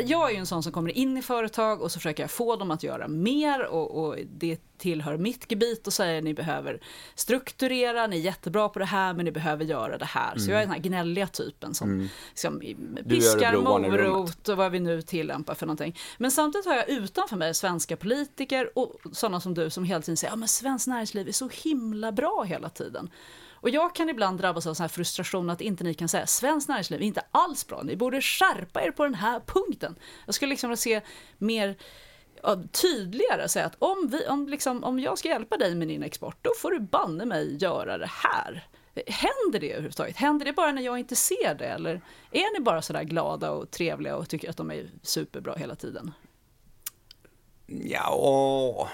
Jag 0.00 0.28
är 0.28 0.32
ju 0.32 0.38
en 0.38 0.46
sån 0.46 0.62
som 0.62 0.72
kommer 0.72 0.90
in 0.90 1.16
i 1.16 1.22
företag 1.22 1.82
och 1.82 1.92
så 1.92 1.98
försöker 1.98 2.22
jag 2.22 2.30
få 2.30 2.56
dem 2.56 2.70
att 2.70 2.82
göra 2.82 3.08
mer 3.08 3.66
och, 3.66 4.04
och 4.04 4.16
det 4.30 4.60
tillhör 4.78 5.16
mitt 5.16 5.50
gebit 5.50 5.86
och 5.86 5.92
säger 5.92 6.22
ni 6.22 6.34
behöver 6.34 6.80
strukturera, 7.14 8.06
ni 8.06 8.16
är 8.16 8.20
jättebra 8.20 8.68
på 8.68 8.78
det 8.78 8.84
här 8.84 9.14
men 9.14 9.24
ni 9.24 9.32
behöver 9.32 9.64
göra 9.64 9.98
det 9.98 10.04
här. 10.04 10.32
Mm. 10.32 10.40
Så 10.40 10.50
jag 10.50 10.58
är 10.58 10.66
den 10.66 10.74
här 10.74 10.80
gnälliga 10.80 11.26
typen 11.26 11.74
som 11.74 11.90
mm. 11.90 12.08
liksom, 12.30 12.60
piskar 13.08 13.56
morot 13.56 14.48
och 14.48 14.56
vad 14.56 14.72
vi 14.72 14.80
nu 14.80 15.02
tillämpar 15.02 15.54
för 15.54 15.66
någonting. 15.66 15.98
Men 16.18 16.30
samtidigt 16.30 16.66
har 16.66 16.76
jag 16.76 16.88
utanför 16.88 17.36
mig 17.36 17.54
svenska 17.54 17.96
politiker 17.96 18.78
och 18.78 18.96
sådana 19.12 19.40
som 19.40 19.54
du 19.54 19.70
som 19.70 19.84
hela 19.84 20.02
tiden 20.02 20.16
säger 20.16 20.34
att 20.34 20.40
ja, 20.40 20.46
svenskt 20.46 20.86
näringsliv 20.86 21.28
är 21.28 21.32
så 21.32 21.48
himla 21.62 22.12
bra 22.12 22.42
hela 22.42 22.68
tiden. 22.68 23.10
Och 23.60 23.70
jag 23.70 23.94
kan 23.94 24.08
ibland 24.08 24.38
drabbas 24.38 24.66
av 24.66 24.74
sån 24.74 24.84
här 24.84 24.88
frustration 24.88 25.50
att 25.50 25.60
inte 25.60 25.84
ni 25.84 25.94
kan 25.94 26.08
säga 26.08 26.26
svenskt 26.26 26.68
näringsliv 26.68 27.00
är 27.00 27.04
inte 27.04 27.24
alls 27.30 27.66
bra, 27.66 27.82
ni 27.82 27.96
borde 27.96 28.20
skärpa 28.20 28.82
er 28.82 28.90
på 28.90 29.04
den 29.04 29.14
här 29.14 29.40
punkten. 29.40 29.96
Jag 30.26 30.34
skulle 30.34 30.50
liksom 30.50 30.70
vilja 30.70 30.76
se 30.76 31.00
mer 31.38 31.76
tydligare 32.72 33.48
säga 33.48 33.66
att 33.66 33.76
om, 33.78 34.08
vi, 34.10 34.26
om, 34.26 34.48
liksom, 34.48 34.84
om 34.84 35.00
jag 35.00 35.18
ska 35.18 35.28
hjälpa 35.28 35.56
dig 35.56 35.74
med 35.74 35.88
din 35.88 36.02
export, 36.02 36.36
då 36.42 36.50
får 36.58 36.70
du 36.70 36.80
banne 36.80 37.24
mig 37.24 37.56
göra 37.56 37.98
det 37.98 38.10
här. 38.10 38.68
Händer 39.06 39.60
det 39.60 39.72
överhuvudtaget? 39.72 40.16
Händer 40.16 40.44
det 40.44 40.52
bara 40.52 40.72
när 40.72 40.82
jag 40.82 40.98
inte 40.98 41.16
ser 41.16 41.54
det? 41.54 41.66
Eller 41.66 42.00
är 42.30 42.58
ni 42.58 42.60
bara 42.60 42.82
sådär 42.82 43.02
glada 43.02 43.50
och 43.50 43.70
trevliga 43.70 44.16
och 44.16 44.28
tycker 44.28 44.50
att 44.50 44.56
de 44.56 44.70
är 44.70 44.90
superbra 45.02 45.54
hela 45.54 45.74
tiden? 45.74 46.12
Ja, 47.66 48.88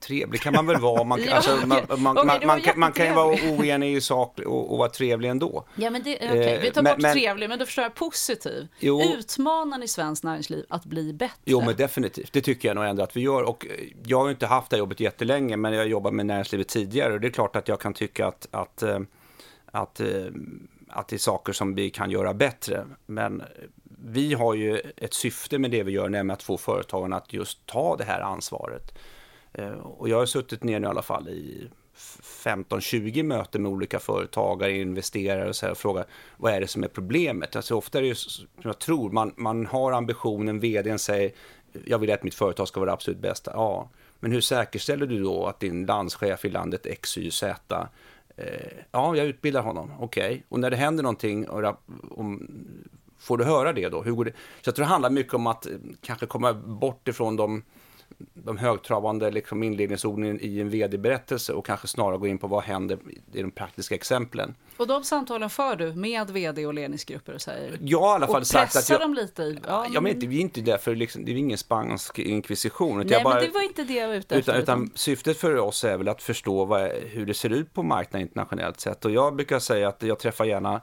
trevlig 0.00 0.40
kan 0.40 0.54
man 0.54 0.66
väl 0.66 0.80
vara. 0.80 1.04
Man, 1.04 1.22
Ja, 1.26 1.34
alltså, 1.34 1.56
man, 1.66 1.78
okej. 1.88 1.96
man, 1.98 2.18
Okej, 2.18 2.38
man, 2.38 2.46
man, 2.46 2.60
kan, 2.60 2.80
man 2.80 2.92
kan 2.92 3.06
ju 3.06 3.12
vara 3.14 3.36
oenig 3.58 3.96
i 3.96 4.00
sak 4.00 4.38
och, 4.38 4.72
och 4.72 4.78
vara 4.78 4.88
trevlig 4.88 5.28
ändå. 5.28 5.64
Ja, 5.74 5.90
men 5.90 6.02
det, 6.02 6.16
okej, 6.16 6.58
vi 6.62 6.70
tar 6.70 6.82
Eh, 6.86 6.92
bort 6.92 7.02
men- 7.02 7.12
trevlig, 7.12 7.48
men 7.48 7.58
då 7.58 7.66
förstår 7.66 7.82
jag 7.82 7.94
positiv. 7.94 8.68
Jo. 8.78 9.02
Utmanar 9.18 9.78
ni 9.78 9.88
svenskt 9.88 10.24
näringsliv 10.24 10.64
att 10.68 10.84
bli 10.84 11.12
bättre? 11.12 11.34
Jo, 11.44 11.60
men 11.60 11.76
definitivt. 11.76 12.32
Det 12.32 12.40
tycker 12.40 12.68
jag 12.68 12.74
nog 12.74 12.84
ändå 12.84 13.02
att 13.02 13.16
vi 13.16 13.20
gör. 13.20 13.42
Och 13.42 13.66
eh, 13.66 13.72
jag 14.06 14.18
har 14.18 14.24
ju 14.26 14.30
inte 14.32 14.46
haft 14.46 14.70
det 14.70 14.76
här 14.76 14.78
jobbet 14.78 15.00
jättelänge, 15.00 15.56
men 15.56 15.72
jag 15.72 15.80
har 15.80 15.86
jobbat 15.86 16.12
med 16.14 16.26
näringslivet 16.26 16.68
tidigare. 16.68 17.12
Och 17.12 17.20
det 17.20 17.26
är 17.26 17.32
klart 17.32 17.56
att 17.56 17.68
jag 17.68 17.80
kan 17.80 17.94
tycka 17.94 18.26
att, 18.26 18.48
att, 18.50 18.82
eh, 18.82 18.98
att, 19.72 20.00
eh, 20.00 20.06
att 20.88 21.08
det 21.08 21.16
är 21.16 21.18
saker 21.18 21.52
som 21.52 21.74
vi 21.74 21.90
kan 21.90 22.10
göra 22.10 22.34
bättre. 22.34 22.84
Men 23.06 23.42
vi 24.04 24.34
har 24.34 24.54
ju 24.54 24.80
ett 24.96 25.14
syfte 25.14 25.58
med 25.58 25.70
det 25.70 25.82
vi 25.82 25.92
gör, 25.92 26.02
nämligen 26.02 26.30
att 26.30 26.42
få 26.42 26.56
företagen 26.58 27.12
att 27.12 27.32
just 27.32 27.66
ta 27.66 27.96
det 27.96 28.04
här 28.04 28.20
ansvaret. 28.20 28.98
Eh, 29.52 29.72
och 29.72 30.08
jag 30.08 30.18
har 30.18 30.26
suttit 30.26 30.64
ner 30.64 30.80
nu 30.80 30.86
i 30.86 30.90
alla 30.90 31.02
fall 31.02 31.28
i 31.28 31.70
15-20 31.94 33.22
möten 33.22 33.62
med 33.62 33.72
olika 33.72 33.98
företagare, 33.98 34.72
investerare 34.72 35.48
och 35.48 35.56
så 35.56 35.66
här 35.66 35.70
och 35.70 35.78
frågat 35.78 36.06
vad 36.36 36.52
är 36.52 36.60
det 36.60 36.66
som 36.66 36.84
är 36.84 36.88
problemet? 36.88 37.56
Alltså 37.56 37.74
ofta 37.74 37.98
är 37.98 38.02
det 38.02 38.08
ju 38.08 38.14
som 38.14 38.46
jag 38.62 38.78
tror, 38.78 39.10
man, 39.10 39.32
man 39.36 39.66
har 39.66 39.92
ambitionen, 39.92 40.60
vdn 40.60 40.98
säger 40.98 41.32
jag 41.84 41.98
vill 41.98 42.12
att 42.12 42.22
mitt 42.22 42.34
företag 42.34 42.68
ska 42.68 42.80
vara 42.80 42.90
det 42.90 42.94
absolut 42.94 43.20
bästa. 43.20 43.50
Ja, 43.54 43.88
men 44.20 44.32
hur 44.32 44.40
säkerställer 44.40 45.06
du 45.06 45.22
då 45.22 45.46
att 45.46 45.60
din 45.60 45.86
landschef 45.86 46.44
i 46.44 46.50
landet 46.50 46.86
X, 46.86 47.18
Y, 47.18 47.30
Z 47.30 47.88
eh, 48.36 48.44
Ja, 48.90 49.16
jag 49.16 49.26
utbildar 49.26 49.62
honom. 49.62 49.92
Okej. 50.00 50.44
Och 50.48 50.60
när 50.60 50.70
det 50.70 50.76
händer 50.76 51.02
någonting, 51.02 51.48
och 51.48 51.76
om, 52.10 52.48
får 53.18 53.38
du 53.38 53.44
höra 53.44 53.72
det 53.72 53.88
då? 53.88 54.02
Hur 54.02 54.12
går 54.12 54.24
det? 54.24 54.30
Så 54.32 54.68
jag 54.68 54.74
tror 54.74 54.84
det 54.84 54.90
handlar 54.90 55.10
mycket 55.10 55.34
om 55.34 55.46
att 55.46 55.66
eh, 55.66 55.72
kanske 56.00 56.26
komma 56.26 56.54
bort 56.54 57.08
ifrån 57.08 57.36
de 57.36 57.62
de 58.18 58.58
högtravande 58.58 59.30
liksom 59.30 59.62
inledningsorden 59.62 60.40
i 60.40 60.60
en 60.60 60.70
vd-berättelse 60.70 61.52
och 61.52 61.66
kanske 61.66 61.88
snarare 61.88 62.18
gå 62.18 62.26
in 62.26 62.38
på 62.38 62.46
vad 62.46 62.62
händer 62.62 62.98
i 63.32 63.42
de 63.42 63.50
praktiska 63.50 63.94
exemplen. 63.94 64.54
Och 64.76 64.86
de 64.86 65.04
samtalen 65.04 65.50
för 65.50 65.76
du 65.76 65.92
med 65.94 66.30
vd 66.30 66.66
och 66.66 66.74
ledningsgrupper 66.74 67.34
och 67.34 67.40
säger? 67.40 67.78
Jag 67.80 68.00
har 68.00 68.10
i 68.10 68.14
alla 68.14 68.26
fall 68.26 68.44
sagt 68.44 68.76
att 68.76 68.90
jag... 68.90 69.00
dem 69.00 69.14
lite 69.14 69.42
i? 69.42 69.58
Ja, 69.66 69.86
men 69.90 70.06
inte, 70.06 70.26
vi 70.26 70.36
är 70.36 70.40
inte 70.40 70.60
där 70.60 70.78
för 70.78 70.94
liksom, 70.94 71.24
det 71.24 71.32
är 71.32 71.36
ingen 71.36 71.58
spansk 71.58 72.18
inkvisition. 72.18 72.98
Nej, 72.98 73.06
jag 73.10 73.22
bara, 73.22 73.34
men 73.34 73.44
det 73.44 73.50
var 73.50 73.62
inte 73.62 73.84
det 73.84 73.94
jag 73.94 74.08
var 74.08 74.14
ute 74.14 74.36
efter. 74.36 74.52
utan, 74.52 74.62
utan 74.62 74.90
syftet 74.94 75.36
för 75.36 75.56
oss 75.56 75.84
är 75.84 75.96
väl 75.96 76.08
att 76.08 76.22
förstå 76.22 76.64
vad, 76.64 76.90
hur 76.90 77.26
det 77.26 77.34
ser 77.34 77.50
ut 77.50 77.74
på 77.74 77.82
marknaden 77.82 78.26
internationellt 78.28 78.80
sett. 78.80 79.04
Och 79.04 79.10
jag 79.10 79.36
brukar 79.36 79.58
säga 79.58 79.88
att 79.88 80.02
jag 80.02 80.18
träffar 80.18 80.44
gärna, 80.44 80.80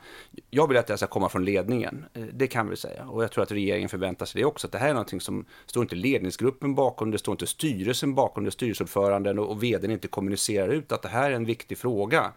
jag 0.49 0.67
vill 0.67 0.77
att 0.77 0.87
det 0.87 0.97
ska 0.97 1.07
komma 1.07 1.29
från 1.29 1.45
ledningen. 1.45 2.05
Eh, 2.13 2.23
Det 2.33 2.47
kan 2.47 2.69
vi 2.69 2.75
säga. 2.75 3.05
Och 3.05 3.23
jag 3.23 3.31
tror 3.31 3.43
att 3.43 3.51
regeringen 3.51 3.89
förväntar 3.89 4.25
sig 4.25 4.41
det 4.41 4.45
också. 4.45 4.67
Att 4.67 4.71
det 4.71 4.77
här 4.77 4.89
är 4.89 4.93
någonting 4.93 5.21
som 5.21 5.45
står 5.65 5.83
inte 5.83 5.95
ledningsgruppen 5.95 6.75
bakom, 6.75 7.11
det 7.11 7.16
står 7.17 7.33
inte 7.33 7.47
styrelsen 7.47 8.15
bakom, 8.15 8.43
det 8.43 8.51
styrelseordföranden 8.51 9.39
och, 9.39 9.51
och 9.51 9.63
vdn 9.63 9.91
inte 9.91 10.07
kommunicerar 10.07 10.69
ut 10.69 10.91
att 10.91 11.01
det 11.01 11.09
här 11.09 11.31
är 11.31 11.35
en 11.35 11.45
viktig 11.45 11.77
fråga. 11.77 12.31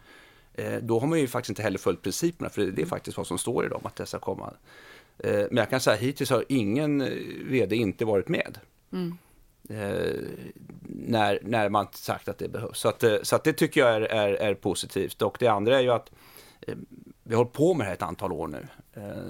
Eh, 0.54 0.76
då 0.82 0.98
har 0.98 1.06
man 1.06 1.20
ju 1.20 1.26
faktiskt 1.26 1.50
inte 1.50 1.62
heller 1.62 1.78
följt 1.78 2.02
principerna, 2.02 2.50
för 2.50 2.62
det 2.62 2.82
är 2.82 2.86
faktiskt 2.86 3.16
vad 3.16 3.26
som 3.26 3.38
står 3.38 3.66
i 3.66 3.68
dem, 3.68 3.80
att 3.84 3.96
det 3.96 4.06
ska 4.06 4.18
komma. 4.18 4.52
Eh, 5.18 5.32
men 5.32 5.56
jag 5.56 5.70
kan 5.70 5.80
säga 5.80 5.96
hittills 5.96 6.30
har 6.30 6.44
ingen 6.48 7.00
eh, 7.00 7.08
vd 7.44 7.76
inte 7.76 8.04
varit 8.04 8.28
med. 8.28 8.58
Eh, 9.68 10.20
när, 10.82 11.38
när 11.42 11.68
man 11.68 11.86
sagt 11.92 12.28
att 12.28 12.38
det 12.38 12.48
behövs. 12.48 12.78
Så, 12.78 12.88
att, 12.88 13.04
så 13.22 13.36
att 13.36 13.44
det 13.44 13.52
tycker 13.52 13.80
jag 13.80 13.96
är, 13.96 14.00
är, 14.00 14.32
är 14.32 14.54
positivt. 14.54 15.22
Och 15.22 15.36
det 15.40 15.48
andra 15.48 15.78
är 15.78 15.82
ju 15.82 15.90
att 15.90 16.10
vi 17.22 17.34
har 17.34 17.36
hållit 17.36 17.52
på 17.52 17.74
med 17.74 17.84
det 17.84 17.88
här 17.88 17.94
ett 17.94 18.02
antal 18.02 18.32
år 18.32 18.48
nu. 18.48 18.66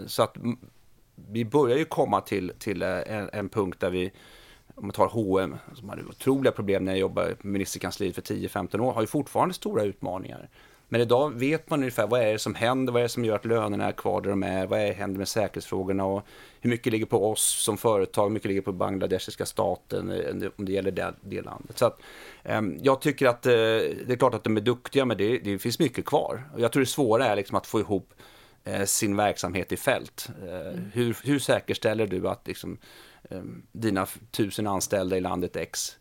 Så 0.06 0.22
att 0.22 0.36
mm, 0.36 0.58
vi 1.14 1.44
börjar 1.44 1.78
ju 1.78 1.84
komma 1.84 2.20
till, 2.20 2.52
till 2.58 2.82
en, 2.82 3.30
en 3.32 3.48
punkt 3.48 3.80
där 3.80 3.90
vi, 3.90 4.12
om 4.80 4.86
man 4.86 4.92
tar 4.92 5.08
H&M 5.08 5.56
som 5.74 5.88
hade 5.88 6.02
otroliga 6.02 6.52
problem 6.52 6.84
när 6.84 6.92
jag 6.92 6.98
jobbade 6.98 7.34
på 7.34 7.46
ministerkansliet 7.46 8.14
för 8.14 8.22
10-15 8.22 8.80
år, 8.80 8.92
har 8.92 9.00
ju 9.00 9.06
fortfarande 9.06 9.54
stora 9.54 9.82
utmaningar. 9.82 10.48
Men 10.88 11.00
idag 11.00 11.34
vet 11.34 11.70
man 11.70 11.78
ungefär 11.78 12.06
vad 12.06 12.20
är 12.20 12.32
det 12.32 12.38
som 12.38 12.54
händer, 12.54 12.92
vad 12.92 13.00
är 13.00 13.04
det 13.04 13.08
som 13.08 13.24
gör 13.24 13.34
att 13.34 13.44
lönerna 13.44 13.88
är 13.88 13.92
kvar 13.92 14.20
där 14.20 14.30
de 14.30 14.42
är, 14.42 14.66
vad 14.66 14.80
är 14.80 14.86
det 14.86 14.92
händer 14.92 15.18
med 15.18 15.28
säkerhetsfrågorna 15.28 16.04
och 16.04 16.22
hur 16.60 16.70
mycket 16.70 16.92
ligger 16.92 17.06
på 17.06 17.30
oss 17.30 17.64
som 17.64 17.78
företag, 17.78 18.24
hur 18.24 18.30
mycket 18.30 18.48
ligger 18.48 18.60
på 18.60 18.72
bangladeshiska 18.72 19.46
staten, 19.46 20.10
eh, 20.10 20.48
om 20.56 20.64
det 20.64 20.72
gäller 20.72 20.90
det, 20.90 21.14
det 21.20 21.42
landet. 21.42 21.78
Så 21.78 21.86
att, 21.86 22.00
ehm, 22.42 22.78
jag 22.82 23.00
tycker 23.00 23.26
att 23.26 23.46
eh, 23.46 23.52
det 23.52 24.08
är 24.08 24.16
klart 24.16 24.34
att 24.34 24.44
de 24.44 24.56
är 24.56 24.60
duktiga, 24.60 25.04
men 25.04 25.16
det, 25.16 25.38
det 25.38 25.58
finns 25.58 25.78
mycket 25.78 26.04
kvar. 26.04 26.42
Och 26.54 26.60
jag 26.60 26.72
tror 26.72 26.80
det 26.80 26.86
svåra 26.86 27.26
är 27.26 27.36
liksom 27.36 27.56
att 27.56 27.66
få 27.66 27.80
ihop 27.80 28.14
eh, 28.64 28.84
sin 28.84 29.16
verksamhet 29.16 29.72
i 29.72 29.76
fält. 29.76 30.30
Eh, 30.42 30.80
hur, 30.92 31.16
hur 31.24 31.38
säkerställer 31.38 32.06
du 32.06 32.28
att 32.28 32.46
liksom, 32.46 32.78
dina 33.72 34.02
f- 34.02 34.18
tusen 34.30 34.66
anställda 34.66 35.16
i 35.16 35.20
landet 35.20 35.56
X 35.56 35.96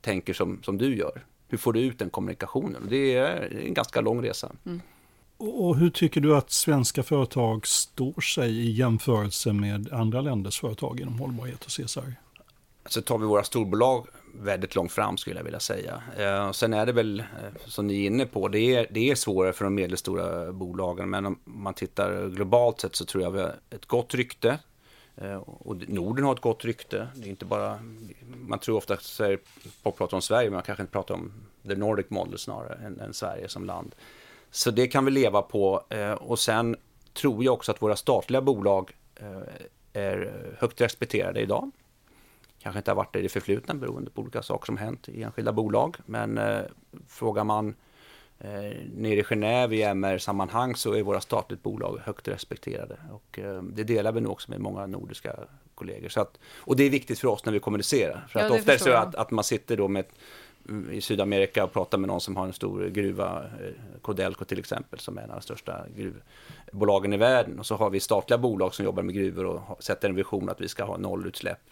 tänker 0.00 0.32
som, 0.34 0.62
som 0.62 0.78
du 0.78 0.96
gör? 0.96 1.24
Hur 1.48 1.58
får 1.58 1.72
du 1.72 1.80
ut 1.80 1.98
den 1.98 2.10
kommunikationen? 2.10 2.86
Det 2.90 3.14
är 3.16 3.58
en 3.66 3.74
ganska 3.74 4.00
lång 4.00 4.22
resa. 4.24 4.52
Och 5.36 5.66
och 5.68 5.76
hur 5.76 5.90
tycker 5.90 6.20
du 6.20 6.36
att 6.36 6.50
svenska 6.50 7.02
företag 7.02 7.66
står 7.66 8.20
sig 8.20 8.50
i 8.58 8.70
jämförelse 8.70 9.52
med 9.52 9.92
andra 9.92 10.20
länders 10.20 10.60
företag 10.60 11.00
inom 11.00 11.18
hållbarhet 11.18 11.64
och 11.64 11.70
CSR? 11.70 12.14
Så 12.88 13.02
tar 13.02 13.18
vi 13.18 13.26
våra 13.26 13.44
storbolag 13.44 14.06
väldigt 14.34 14.74
långt 14.74 14.92
fram 14.92 15.16
skulle 15.16 15.36
jag 15.36 15.44
vilja 15.44 15.60
säga. 15.60 16.02
Eh, 16.18 16.52
sen 16.52 16.74
är 16.74 16.86
det 16.86 16.92
väl, 16.92 17.20
eh, 17.20 17.26
som 17.66 17.86
ni 17.86 18.02
är 18.02 18.06
inne 18.06 18.26
på, 18.26 18.48
det 18.48 18.60
är, 18.74 18.86
det 18.90 19.10
är 19.10 19.14
svårare 19.14 19.52
för 19.52 19.64
de 19.64 19.74
medelstora 19.74 20.52
bolagen. 20.52 21.10
Men 21.10 21.26
om 21.26 21.38
man 21.44 21.74
tittar 21.74 22.28
globalt 22.28 22.80
sett 22.80 22.96
så 22.96 23.04
tror 23.04 23.22
jag 23.24 23.30
vi 23.30 23.40
har 23.40 23.54
ett 23.70 23.86
gott 23.86 24.14
rykte. 24.14 24.58
Eh, 25.20 25.36
och 25.36 25.88
Norden 25.88 26.24
har 26.24 26.34
ett 26.34 26.40
gott 26.40 26.64
rykte. 26.64 27.08
Det 27.14 27.26
är 27.26 27.30
inte 27.30 27.44
bara, 27.44 27.78
man 28.46 28.58
tror 28.58 28.76
ofta 28.76 28.94
att 28.94 29.20
folk 29.82 29.96
pratar 29.96 30.16
om 30.16 30.22
Sverige, 30.22 30.50
men 30.50 30.54
man 30.54 30.62
kanske 30.62 30.82
inte 30.82 30.92
pratar 30.92 31.14
om 31.14 31.32
the 31.68 31.74
Nordic 31.74 32.10
model 32.10 32.38
snarare 32.38 32.86
än, 32.86 33.00
än 33.00 33.14
Sverige 33.14 33.48
som 33.48 33.64
land. 33.64 33.94
Så 34.50 34.70
det 34.70 34.86
kan 34.86 35.04
vi 35.04 35.10
leva 35.10 35.42
på. 35.42 35.84
Eh, 35.88 36.12
och 36.12 36.38
sen 36.38 36.76
tror 37.12 37.44
jag 37.44 37.54
också 37.54 37.72
att 37.72 37.82
våra 37.82 37.96
statliga 37.96 38.40
bolag 38.40 38.96
eh, 39.14 39.42
är 39.92 40.32
högt 40.58 40.80
respekterade 40.80 41.40
idag 41.40 41.70
kanske 42.62 42.78
inte 42.78 42.90
har 42.90 42.96
varit 42.96 43.12
det 43.12 43.18
i 43.18 43.22
det 43.22 43.28
förflutna 43.28 43.74
beroende 43.74 44.10
på 44.10 44.22
olika 44.22 44.42
saker 44.42 44.66
som 44.66 44.76
hänt 44.76 45.08
i 45.08 45.22
enskilda 45.22 45.52
bolag. 45.52 45.96
Men 46.06 46.40
frågar 47.08 47.44
man 47.44 47.74
eh, 48.38 48.76
nere 48.94 49.20
i 49.20 49.22
Genève 49.22 49.72
i 49.74 49.82
MR-sammanhang 49.82 50.76
så 50.76 50.92
är 50.94 51.02
våra 51.02 51.20
statligt 51.20 51.62
bolag 51.62 52.00
högt 52.04 52.28
respekterade. 52.28 52.96
Och 53.12 53.38
eh, 53.38 53.62
det 53.62 53.84
delar 53.84 54.12
vi 54.12 54.20
nog 54.20 54.32
också 54.32 54.50
med 54.50 54.60
många 54.60 54.86
nordiska 54.86 55.36
kollegor. 55.74 56.08
Så 56.08 56.20
att, 56.20 56.38
och 56.58 56.76
det 56.76 56.84
är 56.84 56.90
viktigt 56.90 57.18
för 57.18 57.28
oss 57.28 57.44
när 57.44 57.52
vi 57.52 57.60
kommunicerar. 57.60 58.26
För 58.28 58.40
Ja, 58.40 58.46
att 58.46 58.52
ofta 58.52 58.72
är 58.72 58.78
det 58.78 58.84
så 58.84 58.92
att, 58.92 59.14
att 59.14 59.30
man 59.30 59.44
sitter 59.44 59.76
då 59.76 59.88
med 59.88 60.04
mm, 60.68 60.92
i 60.92 61.00
Sydamerika 61.00 61.64
och 61.64 61.72
pratar 61.72 61.98
med 61.98 62.08
någon 62.08 62.20
som 62.20 62.36
har 62.36 62.46
en 62.46 62.52
stor 62.52 62.86
gruva, 62.88 63.44
eh, 63.44 64.00
Codelco 64.02 64.44
till 64.44 64.58
exempel, 64.58 64.98
som 64.98 65.18
är 65.18 65.22
en 65.22 65.30
av 65.30 65.36
de 65.36 65.42
största 65.42 65.84
gruvbolagen 65.96 67.12
i 67.12 67.16
världen. 67.16 67.58
Och 67.58 67.66
så 67.66 67.74
har 67.74 67.90
vi 67.90 68.00
statliga 68.00 68.38
bolag 68.38 68.74
som 68.74 68.84
jobbar 68.84 69.02
med 69.02 69.14
gruvor 69.14 69.44
och 69.44 69.82
sätter 69.82 70.08
en 70.08 70.14
vision 70.14 70.48
att 70.48 70.60
vi 70.60 70.68
ska 70.68 70.84
ha 70.84 70.96
nollutsläpp 70.96 71.70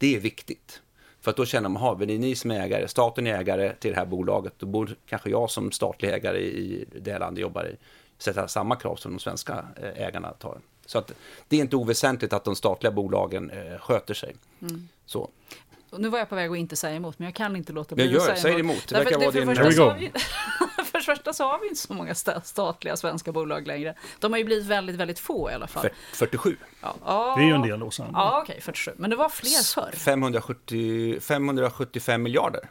det 0.00 0.16
är 0.16 0.20
viktigt. 0.20 0.82
För 1.20 1.30
att 1.30 1.36
då 1.36 1.46
känner 1.46 1.68
man, 1.68 1.82
har 1.82 1.96
vi 1.96 2.18
ni 2.18 2.34
som 2.34 2.50
är 2.50 2.60
ägare, 2.60 2.88
staten 2.88 3.26
är 3.26 3.38
ägare 3.38 3.72
till 3.74 3.90
det 3.90 3.96
här 3.96 4.06
bolaget, 4.06 4.52
då 4.58 4.66
borde 4.66 4.94
kanske 5.06 5.30
jag 5.30 5.50
som 5.50 5.72
statlig 5.72 6.08
ägare 6.10 6.38
i 6.38 6.84
det 7.00 7.12
här 7.12 7.18
landet 7.18 7.42
jobbar 7.42 7.64
i, 7.64 7.76
sätta 8.18 8.48
samma 8.48 8.76
krav 8.76 8.96
som 8.96 9.12
de 9.12 9.18
svenska 9.18 9.64
eh, 9.82 10.06
ägarna 10.06 10.32
tar. 10.32 10.58
Så 10.86 10.98
att 10.98 11.12
det 11.48 11.56
är 11.56 11.60
inte 11.60 11.76
oväsentligt 11.76 12.32
att 12.32 12.44
de 12.44 12.56
statliga 12.56 12.92
bolagen 12.92 13.50
eh, 13.50 13.78
sköter 13.78 14.14
sig. 14.14 14.34
Så. 15.06 15.30
Och 15.90 16.00
nu 16.00 16.08
var 16.08 16.18
jag 16.18 16.28
på 16.28 16.34
väg 16.34 16.50
att 16.50 16.56
inte 16.56 16.76
säga 16.76 16.96
emot, 16.96 17.18
men 17.18 17.24
jag 17.26 17.34
kan 17.34 17.56
inte 17.56 17.72
låta 17.72 17.96
Men 17.96 18.08
bli 18.08 18.16
att 18.16 18.26
gör 18.26 18.34
säga 18.34 18.34
det. 18.34 18.40
Säg 18.40 18.60
emot. 18.60 18.88
Det 18.88 18.94
verkar 18.94 19.18
vara 19.18 19.30
din- 19.30 19.46
första 19.46 19.62
Here 19.62 19.68
we 19.70 19.74
så 19.74 19.84
go. 19.84 20.20
För 21.02 21.12
det 21.12 21.16
första 21.16 21.32
så 21.32 21.44
har 21.44 21.58
vi 21.60 21.68
inte 21.68 21.80
så 21.80 21.92
många 21.94 22.12
sta- 22.12 22.40
statliga 22.44 22.96
svenska 22.96 23.32
bolag 23.32 23.66
längre. 23.66 23.94
De 24.18 24.32
har 24.32 24.38
ju 24.38 24.44
blivit 24.44 24.66
väldigt, 24.66 24.96
väldigt 24.96 25.18
få 25.18 25.50
i 25.50 25.54
alla 25.54 25.66
fall. 25.66 25.82
För- 25.82 25.92
47. 26.12 26.56
Ja, 26.82 26.94
ja, 27.04 27.34
Det 27.38 27.42
är 27.42 27.46
ju 27.46 27.54
en 27.54 27.62
del 27.62 27.82
Åsa. 27.82 28.06
Ja, 28.12 28.40
okej, 28.42 28.60
47. 28.62 28.92
Men 28.96 29.10
det 29.10 29.16
var 29.16 29.28
fler 29.28 29.74
förr. 29.74 29.92
570, 29.96 31.20
575 31.20 32.22
miljarder. 32.22 32.70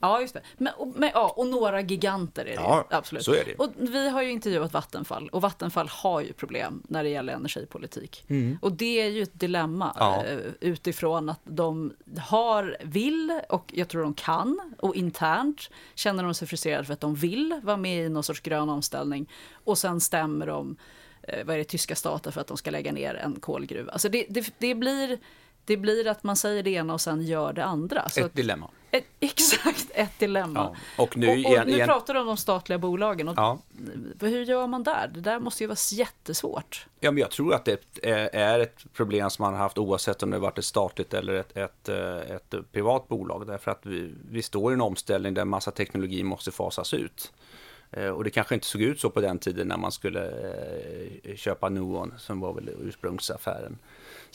Ja, 0.00 0.20
just 0.20 0.34
det. 0.34 0.40
Men, 0.56 0.72
och, 0.74 0.88
men, 0.96 1.10
ja, 1.14 1.34
och 1.36 1.46
några 1.46 1.80
giganter 1.80 2.42
är 2.42 2.46
det 2.46 2.54
Ja. 2.54 2.86
Absolut. 2.90 3.24
så 3.24 3.32
är 3.32 3.44
det. 3.44 3.54
Och 3.54 3.70
vi 3.76 4.08
har 4.08 4.22
ju 4.22 4.30
intervjuat 4.30 4.72
Vattenfall 4.72 5.28
och 5.28 5.42
Vattenfall 5.42 5.88
har 5.88 6.20
ju 6.20 6.32
problem 6.32 6.82
när 6.88 7.02
det 7.02 7.08
gäller 7.08 7.32
energipolitik. 7.32 8.24
Och 8.60 8.72
det 8.72 9.00
är 9.00 9.08
ju 9.08 9.22
ett 9.22 9.40
dilemma 9.40 9.96
Ja. 9.98 10.24
eh, 10.24 10.38
utifrån 10.60 11.28
att 11.28 11.40
de 11.44 11.92
har, 12.18 12.76
vill 12.82 13.40
och 13.48 13.72
jag 13.74 13.88
tror 13.88 14.02
de 14.02 14.14
kan 14.14 14.60
och 14.78 14.96
internt 14.96 15.70
känner 15.94 16.24
de 16.24 16.34
sig 16.34 16.48
frustrerade 16.48 16.84
för 16.84 16.92
att 16.92 17.00
de 17.00 17.14
vill 17.14 17.60
vara 17.62 17.76
med 17.76 18.06
i 18.06 18.08
någon 18.08 18.22
sorts 18.22 18.40
grön 18.40 18.68
omställning 18.70 19.30
och 19.64 19.78
sen 19.78 20.00
stämmer 20.00 20.46
de 20.46 20.76
eh, 21.22 21.44
vad 21.44 21.54
är 21.54 21.58
det, 21.58 21.64
tyska 21.64 21.94
staten 21.94 22.32
för 22.32 22.40
att 22.40 22.46
de 22.46 22.56
ska 22.56 22.70
lägga 22.70 22.92
ner 22.92 23.14
en 23.14 23.40
kolgruva. 23.40 23.92
Alltså 23.92 24.08
det, 24.08 24.26
det, 24.28 24.54
det, 24.58 24.74
blir, 24.74 25.18
det 25.64 25.76
blir 25.76 26.06
att 26.08 26.22
man 26.24 26.36
säger 26.36 26.62
det 26.62 26.70
ena 26.70 26.94
och 26.94 27.00
sen 27.00 27.22
gör 27.22 27.52
det 27.52 27.64
andra. 27.64 28.02
Ett 28.02 28.24
att, 28.24 28.34
dilemma. 28.34 28.70
Ett, 28.96 29.06
exakt. 29.20 29.90
Ett 29.94 30.18
dilemma. 30.18 30.74
Ja. 30.96 31.02
Och 31.02 31.16
nu, 31.16 31.26
och, 31.26 31.32
och 31.32 31.38
igen, 31.38 31.66
nu 31.66 31.72
igen, 31.72 31.88
pratar 31.88 32.14
du 32.14 32.20
om 32.20 32.26
de 32.26 32.36
statliga 32.36 32.78
bolagen. 32.78 33.28
Och 33.28 33.34
ja. 33.38 33.58
Hur 34.20 34.44
gör 34.44 34.66
man 34.66 34.82
där? 34.82 35.10
Det 35.14 35.20
där 35.20 35.40
måste 35.40 35.62
ju 35.62 35.66
vara 35.66 35.76
jättesvårt. 35.92 36.86
Ja, 37.00 37.10
men 37.10 37.20
jag 37.20 37.30
tror 37.30 37.54
att 37.54 37.64
det 37.64 37.80
är 38.32 38.58
ett 38.60 38.92
problem 38.92 39.30
som 39.30 39.42
man 39.42 39.52
har 39.52 39.60
haft 39.60 39.78
oavsett 39.78 40.22
om 40.22 40.30
det 40.30 40.38
varit 40.38 40.58
ett 40.58 40.64
statligt 40.64 41.14
eller 41.14 41.32
ett, 41.34 41.56
ett, 41.56 41.88
eh, 41.88 42.36
ett 42.36 42.54
privat 42.72 43.08
bolag. 43.08 43.46
Därför 43.46 43.70
att 43.70 43.86
vi, 43.86 44.14
vi 44.30 44.42
står 44.42 44.72
i 44.72 44.74
en 44.74 44.80
omställning 44.80 45.34
där 45.34 45.44
massa 45.44 45.70
teknologi 45.70 46.22
måste 46.22 46.50
fasas 46.50 46.94
ut. 46.94 47.32
Eh, 47.90 48.08
och 48.08 48.24
det 48.24 48.30
kanske 48.30 48.54
inte 48.54 48.66
såg 48.66 48.82
ut 48.82 49.00
så 49.00 49.10
på 49.10 49.20
den 49.20 49.38
tiden 49.38 49.68
när 49.68 49.76
man 49.76 49.92
skulle 49.92 50.30
eh, 51.24 51.36
köpa 51.36 51.68
Nuon 51.68 52.14
som 52.18 52.40
var 52.40 52.52
väl 52.52 52.70
ursprungsaffären. 52.80 53.78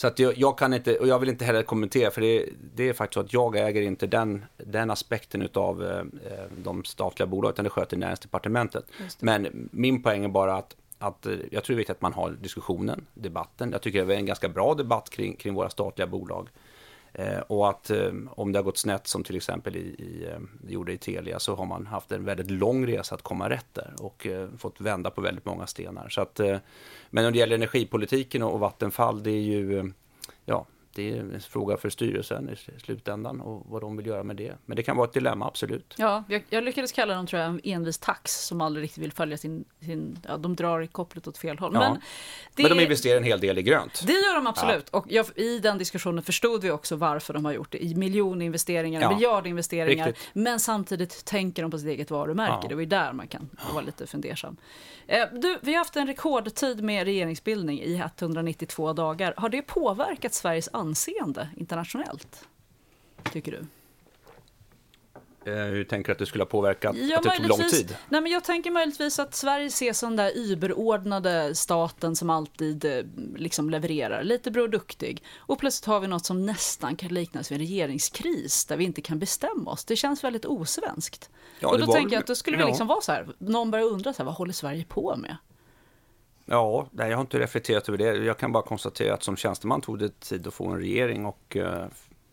Så 0.01 0.07
att 0.07 0.19
jag, 0.19 0.37
jag, 0.37 0.57
kan 0.57 0.73
inte, 0.73 0.97
och 0.97 1.07
jag 1.07 1.19
vill 1.19 1.29
inte 1.29 1.45
heller 1.45 1.63
kommentera 1.63 2.11
för 2.11 2.21
det, 2.21 2.49
det, 2.75 2.89
är 2.89 2.93
faktiskt 2.93 3.13
så 3.13 3.19
att 3.19 3.33
jag 3.33 3.55
äger 3.55 3.81
inte 3.81 4.07
den, 4.07 4.45
den 4.57 4.91
aspekten 4.91 5.49
av 5.53 5.83
eh, 5.83 6.03
de 6.63 6.83
statliga 6.83 7.27
bolagen 7.27 7.53
utan 7.53 7.63
det 7.63 7.69
sköter 7.69 7.97
Näringsdepartementet. 7.97 8.85
Men 9.19 9.69
min 9.71 10.03
poäng 10.03 10.23
är 10.25 10.29
bara 10.29 10.55
att 10.55 10.75
att 10.99 11.27
jag 11.51 11.63
tror 11.63 11.73
det 11.73 11.75
är 11.75 11.77
viktigt 11.77 11.95
att 11.95 12.01
man 12.01 12.13
har 12.13 12.31
diskussionen, 12.31 13.05
debatten. 13.13 13.71
Jag 13.71 13.81
tycker 13.81 14.05
det 14.05 14.13
är 14.13 14.17
en 14.17 14.25
ganska 14.25 14.49
bra 14.49 14.73
debatt 14.73 15.09
kring, 15.09 15.35
kring 15.35 15.53
våra 15.53 15.69
statliga 15.69 16.07
bolag. 16.07 16.49
Eh, 17.13 17.39
och 17.39 17.69
att 17.69 17.89
eh, 17.89 18.11
om 18.29 18.51
det 18.51 18.59
har 18.59 18.63
gått 18.63 18.77
snett 18.77 19.07
som 19.07 19.23
till 19.23 19.35
exempel 19.35 19.75
i, 19.75 19.79
i, 19.79 20.27
eh, 20.31 20.39
det 20.61 20.73
gjorde 20.73 20.93
i 20.93 20.97
Telia 20.97 21.39
så 21.39 21.55
har 21.55 21.65
man 21.65 21.85
haft 21.85 22.11
en 22.11 22.25
väldigt 22.25 22.51
lång 22.51 22.87
resa 22.87 23.15
att 23.15 23.21
komma 23.21 23.49
rätt 23.49 23.73
där 23.73 23.93
och 23.99 24.27
fått 24.57 24.81
vända 24.81 25.09
på 25.09 25.21
väldigt 25.21 25.45
många 25.45 25.67
stenar. 25.67 26.09
Så 26.09 26.21
att, 26.21 26.39
men 27.09 27.23
när 27.23 27.31
det 27.31 27.37
gäller 27.37 27.55
energipolitiken 27.55 28.43
och 28.43 28.59
Vattenfall, 28.59 29.23
det 29.23 29.31
är 29.31 29.41
ju, 29.41 29.91
ja, 30.45 30.65
det 30.93 31.11
är 31.11 31.19
en 31.19 31.41
fråga 31.41 31.77
för 31.77 31.89
styrelsen 31.89 32.49
i 32.49 32.79
slutändan 32.79 33.41
och 33.41 33.65
vad 33.69 33.81
de 33.81 33.97
vill 33.97 34.05
göra 34.05 34.23
med 34.23 34.35
det. 34.35 34.53
Men 34.65 34.75
det 34.75 34.83
kan 34.83 34.97
vara 34.97 35.07
ett 35.07 35.13
dilemma, 35.13 35.47
absolut. 35.47 35.95
Ja, 35.97 36.23
jag, 36.27 36.43
jag 36.49 36.63
lyckades 36.63 36.91
kalla 36.91 37.15
dem 37.15 37.27
tror 37.27 37.41
jag 37.41 37.49
en 37.49 37.61
envis 37.63 37.97
tax 37.97 38.45
som 38.45 38.61
aldrig 38.61 38.83
riktigt 38.83 39.03
vill 39.03 39.11
följa 39.11 39.37
sin, 39.37 39.65
sin 39.79 40.19
ja, 40.27 40.37
de 40.37 40.55
drar 40.55 40.81
i 40.81 40.87
kopplet 40.87 41.27
åt 41.27 41.37
fel 41.37 41.59
håll. 41.59 41.71
Ja. 41.73 41.79
Men, 41.79 42.01
det, 42.55 42.63
Men 42.63 42.77
de 42.77 42.83
investerar 42.83 43.17
en 43.17 43.23
hel 43.23 43.39
del 43.39 43.57
i 43.57 43.63
grönt. 43.63 44.03
Det 44.07 44.13
gör 44.13 44.35
de 44.35 44.47
absolut. 44.47 44.89
Ja. 44.91 44.97
Och 44.97 45.05
jag, 45.09 45.25
i 45.35 45.59
den 45.59 45.77
diskussionen 45.77 46.23
förstod 46.23 46.63
vi 46.63 46.71
också 46.71 46.95
varför 46.95 47.33
de 47.33 47.45
har 47.45 47.51
gjort 47.51 47.71
det. 47.71 47.83
I 47.83 47.95
miljoninvesteringar, 47.95 49.01
ja. 49.01 49.11
miljardinvesteringar. 49.13 50.07
Riktigt. 50.07 50.29
Men 50.33 50.59
samtidigt 50.59 51.25
tänker 51.25 51.61
de 51.61 51.71
på 51.71 51.77
sitt 51.77 51.87
eget 51.87 52.11
varumärke. 52.11 52.59
Ja. 52.61 52.67
Det 52.69 52.75
var 52.75 52.81
ju 52.81 52.87
där 52.87 53.13
man 53.13 53.27
kan 53.27 53.49
vara 53.73 53.85
lite 53.85 54.07
fundersam. 54.07 54.57
Eh, 55.07 55.27
du, 55.33 55.59
vi 55.61 55.71
har 55.71 55.77
haft 55.77 55.95
en 55.95 56.07
rekordtid 56.07 56.83
med 56.83 57.05
regeringsbildning 57.05 57.81
i 57.81 57.95
192 57.95 58.93
dagar. 58.93 59.33
Har 59.37 59.49
det 59.49 59.61
påverkat 59.61 60.33
Sveriges 60.33 60.69
anseende 60.81 61.49
internationellt? 61.57 62.47
Tycker 63.31 63.51
du? 63.51 63.65
Eh, 65.45 65.53
hur 65.53 65.83
tänker 65.83 66.07
du 66.07 66.11
att 66.11 66.19
det 66.19 66.25
skulle 66.25 66.43
ha 66.43 66.49
påverkat 66.49 66.95
ja, 66.95 67.17
att 67.17 67.23
det 67.23 67.37
tog 67.37 67.47
lång 67.47 67.69
tid? 67.69 67.97
Nej, 68.09 68.21
men 68.21 68.31
jag 68.31 68.43
tänker 68.43 68.71
möjligtvis 68.71 69.19
att 69.19 69.35
Sverige 69.35 69.65
ses 69.65 69.99
som 69.99 70.15
den 70.15 70.25
där 70.25 70.37
überordnade 70.37 71.55
staten 71.55 72.15
som 72.15 72.29
alltid 72.29 72.85
eh, 72.85 73.03
liksom 73.35 73.69
levererar, 73.69 74.23
lite 74.23 74.51
Bror 74.51 74.67
Duktig. 74.67 75.23
Och 75.37 75.59
plötsligt 75.59 75.85
har 75.85 75.99
vi 75.99 76.07
något 76.07 76.25
som 76.25 76.45
nästan 76.45 76.95
kan 76.95 77.09
liknas 77.09 77.51
vid 77.51 77.61
en 77.61 77.67
regeringskris 77.67 78.65
där 78.65 78.77
vi 78.77 78.83
inte 78.83 79.01
kan 79.01 79.19
bestämma 79.19 79.71
oss. 79.71 79.85
Det 79.85 79.95
känns 79.95 80.23
väldigt 80.23 80.45
osvenskt. 80.45 81.29
Ja, 81.59 81.69
och 81.69 81.79
då 81.79 81.85
var... 81.85 81.93
tänker 81.93 82.15
jag 82.15 82.21
att 82.21 82.27
då 82.27 82.35
skulle 82.35 82.57
ja. 82.57 82.65
vi 82.65 82.71
liksom 82.71 82.87
vara 82.87 83.01
så 83.01 83.11
här, 83.11 83.27
någon 83.37 83.71
börjar 83.71 83.85
undra 83.85 84.13
så 84.13 84.17
här, 84.17 84.25
vad 84.25 84.35
håller 84.35 84.53
Sverige 84.53 84.85
på 84.85 85.15
med? 85.15 85.37
Ja, 86.51 86.87
nej, 86.91 87.09
jag 87.09 87.17
har 87.17 87.21
inte 87.21 87.39
reflekterat 87.39 87.89
över 87.89 87.97
det. 87.97 88.03
Jag 88.03 88.37
kan 88.37 88.51
bara 88.51 88.63
konstatera 88.63 89.13
att 89.13 89.23
som 89.23 89.35
tjänsteman 89.35 89.81
tog 89.81 89.99
det 89.99 90.19
tid 90.19 90.47
att 90.47 90.53
få 90.53 90.67
en 90.67 90.79
regering 90.79 91.25
och 91.25 91.55
uh, 91.55 91.85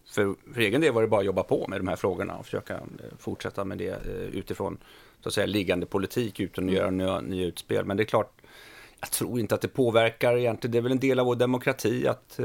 för, 0.09 0.35
för 0.55 0.61
egen 0.61 0.81
del 0.81 0.93
var 0.93 1.03
det 1.03 1.09
bara 1.09 1.21
att 1.21 1.27
jobba 1.27 1.43
på 1.43 1.67
med 1.69 1.81
de 1.81 1.89
här 1.89 1.97
frågorna 1.97 2.37
och 2.37 2.45
försöka 2.45 2.75
uh, 2.75 2.81
fortsätta 3.19 3.65
med 3.65 3.79
det 3.79 3.91
uh, 3.91 4.13
utifrån 4.13 4.79
så 5.21 5.29
att 5.29 5.35
säga 5.35 5.47
liggande 5.47 5.87
politik 5.87 6.41
utan 6.41 6.65
att 6.65 6.71
mm. 6.71 6.75
göra 6.75 6.91
nya, 6.91 7.21
nya 7.21 7.47
utspel. 7.47 7.85
Men 7.85 7.97
det 7.97 8.03
är 8.03 8.05
klart, 8.05 8.41
jag 9.01 9.11
tror 9.11 9.41
inte 9.41 9.55
att 9.55 9.61
det 9.61 9.69
påverkar 9.69 10.37
egentligen. 10.37 10.73
Det 10.73 10.79
är 10.79 10.83
väl 10.83 10.93
en 10.93 10.99
del 10.99 11.19
av 11.19 11.27
vår 11.27 11.37
demokrati 11.37 12.07
att 12.07 12.41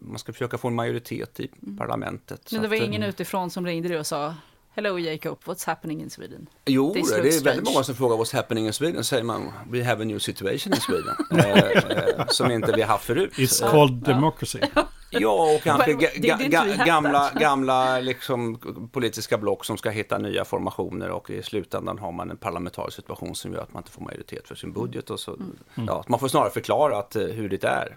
man 0.00 0.18
ska 0.18 0.32
försöka 0.32 0.58
få 0.58 0.68
en 0.68 0.74
majoritet 0.74 1.40
i 1.40 1.50
mm. 1.62 1.76
parlamentet. 1.76 2.52
Men 2.52 2.62
det 2.62 2.68
var 2.68 2.76
att, 2.76 2.82
ingen 2.82 3.02
utifrån 3.02 3.50
som 3.50 3.66
ringde 3.66 3.88
dig 3.88 3.98
och 3.98 4.06
sa 4.06 4.34
Hello 4.76 4.98
Jacob, 4.98 5.38
what's 5.44 5.66
happening 5.66 6.02
in 6.02 6.10
Sweden? 6.10 6.46
Jo, 6.66 6.92
det 6.94 7.00
är 7.00 7.04
strange. 7.04 7.40
väldigt 7.44 7.64
många 7.64 7.84
som 7.84 7.94
frågar 7.94 8.16
what's 8.16 8.34
happening 8.34 8.66
in 8.66 8.72
Sweden. 8.72 9.04
säger 9.04 9.22
man, 9.22 9.52
we 9.70 9.84
have 9.84 10.02
a 10.02 10.04
new 10.04 10.18
situation 10.18 10.72
in 10.72 10.80
Sweden. 10.80 11.14
eh, 11.38 12.18
eh, 12.18 12.26
som 12.28 12.50
inte 12.50 12.72
vi 12.72 12.82
har 12.82 12.88
haft 12.88 13.04
förut. 13.04 13.32
It's 13.36 13.70
called 13.70 13.94
democracy. 13.94 14.58
Ja, 15.10 15.54
och 15.54 15.62
kanske 15.62 15.92
ga, 15.92 16.08
ga, 16.16 16.36
ga, 16.36 16.84
gamla, 16.84 17.30
gamla 17.40 18.00
liksom, 18.00 18.58
politiska 18.92 19.38
block 19.38 19.64
som 19.64 19.78
ska 19.78 19.90
hitta 19.90 20.18
nya 20.18 20.44
formationer 20.44 21.10
och 21.10 21.30
i 21.30 21.42
slutändan 21.42 21.98
har 21.98 22.12
man 22.12 22.30
en 22.30 22.36
parlamentarisk 22.36 22.96
situation 22.96 23.34
som 23.34 23.52
gör 23.52 23.60
att 23.62 23.72
man 23.72 23.80
inte 23.80 23.90
får 23.90 24.02
majoritet 24.02 24.48
för 24.48 24.54
sin 24.54 24.72
budget. 24.72 25.10
Och 25.10 25.20
så, 25.20 25.34
mm. 25.34 25.56
ja, 25.86 26.04
man 26.08 26.20
får 26.20 26.28
snarare 26.28 26.50
förklara 26.50 26.98
att, 26.98 27.16
eh, 27.16 27.22
hur 27.22 27.48
det 27.48 27.64
är. 27.64 27.96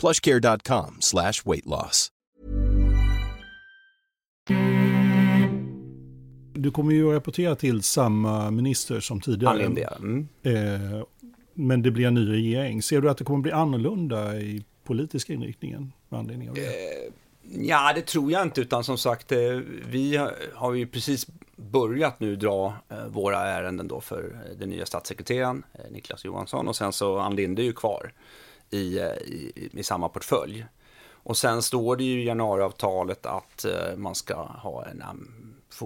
plushcare.com 0.00 0.96
slash 1.00 1.32
weight 1.44 1.66
loss. 1.66 2.08
Du 6.52 6.70
kommer 6.70 6.92
ju 6.92 7.08
att 7.08 7.14
rapportera 7.14 7.56
till 7.56 7.82
samma 7.82 8.50
minister 8.50 9.00
som 9.00 9.20
tidigare. 9.20 9.64
Mm. 9.64 10.28
Eh, 10.42 11.04
men 11.54 11.82
det 11.82 11.90
blir 11.90 12.06
en 12.06 12.14
ny 12.14 12.28
regering. 12.28 12.82
Ser 12.82 13.00
du 13.00 13.10
att 13.10 13.18
det 13.18 13.24
kommer 13.24 13.40
bli 13.40 13.52
annorlunda 13.52 14.36
i 14.36 14.64
politiska 14.84 15.32
inriktningen 15.32 15.92
med 16.08 16.20
anledning 16.20 16.48
av 16.48 16.54
det? 16.54 16.66
Eh, 16.66 17.12
ja, 17.42 17.92
det 17.94 18.02
tror 18.02 18.32
jag 18.32 18.42
inte, 18.42 18.60
utan 18.60 18.84
som 18.84 18.98
sagt, 18.98 19.32
eh, 19.32 19.38
vi 19.86 20.28
har 20.54 20.74
ju 20.74 20.86
precis 20.86 21.26
börjat 21.56 22.20
nu 22.20 22.36
dra 22.36 22.74
eh, 22.88 23.06
våra 23.06 23.38
ärenden 23.38 23.88
då 23.88 24.00
för 24.00 24.36
den 24.58 24.68
nya 24.68 24.86
statssekreteraren 24.86 25.62
Niklas 25.90 26.24
Johansson 26.24 26.68
och 26.68 26.76
sen 26.76 26.92
så 26.92 27.18
Ann 27.18 27.36
Linde 27.36 27.62
är 27.62 27.64
ju 27.64 27.72
kvar 27.72 28.12
i, 28.70 28.98
i, 29.24 29.70
i 29.72 29.82
samma 29.82 30.08
portfölj. 30.08 30.66
Och 31.22 31.36
sen 31.36 31.62
står 31.62 31.96
det 31.96 32.04
ju 32.04 32.22
i 32.22 32.26
januariavtalet 32.26 33.26
att 33.26 33.64
eh, 33.64 33.96
man 33.96 34.14
ska 34.14 34.34
ha 34.42 34.84
en 34.86 35.02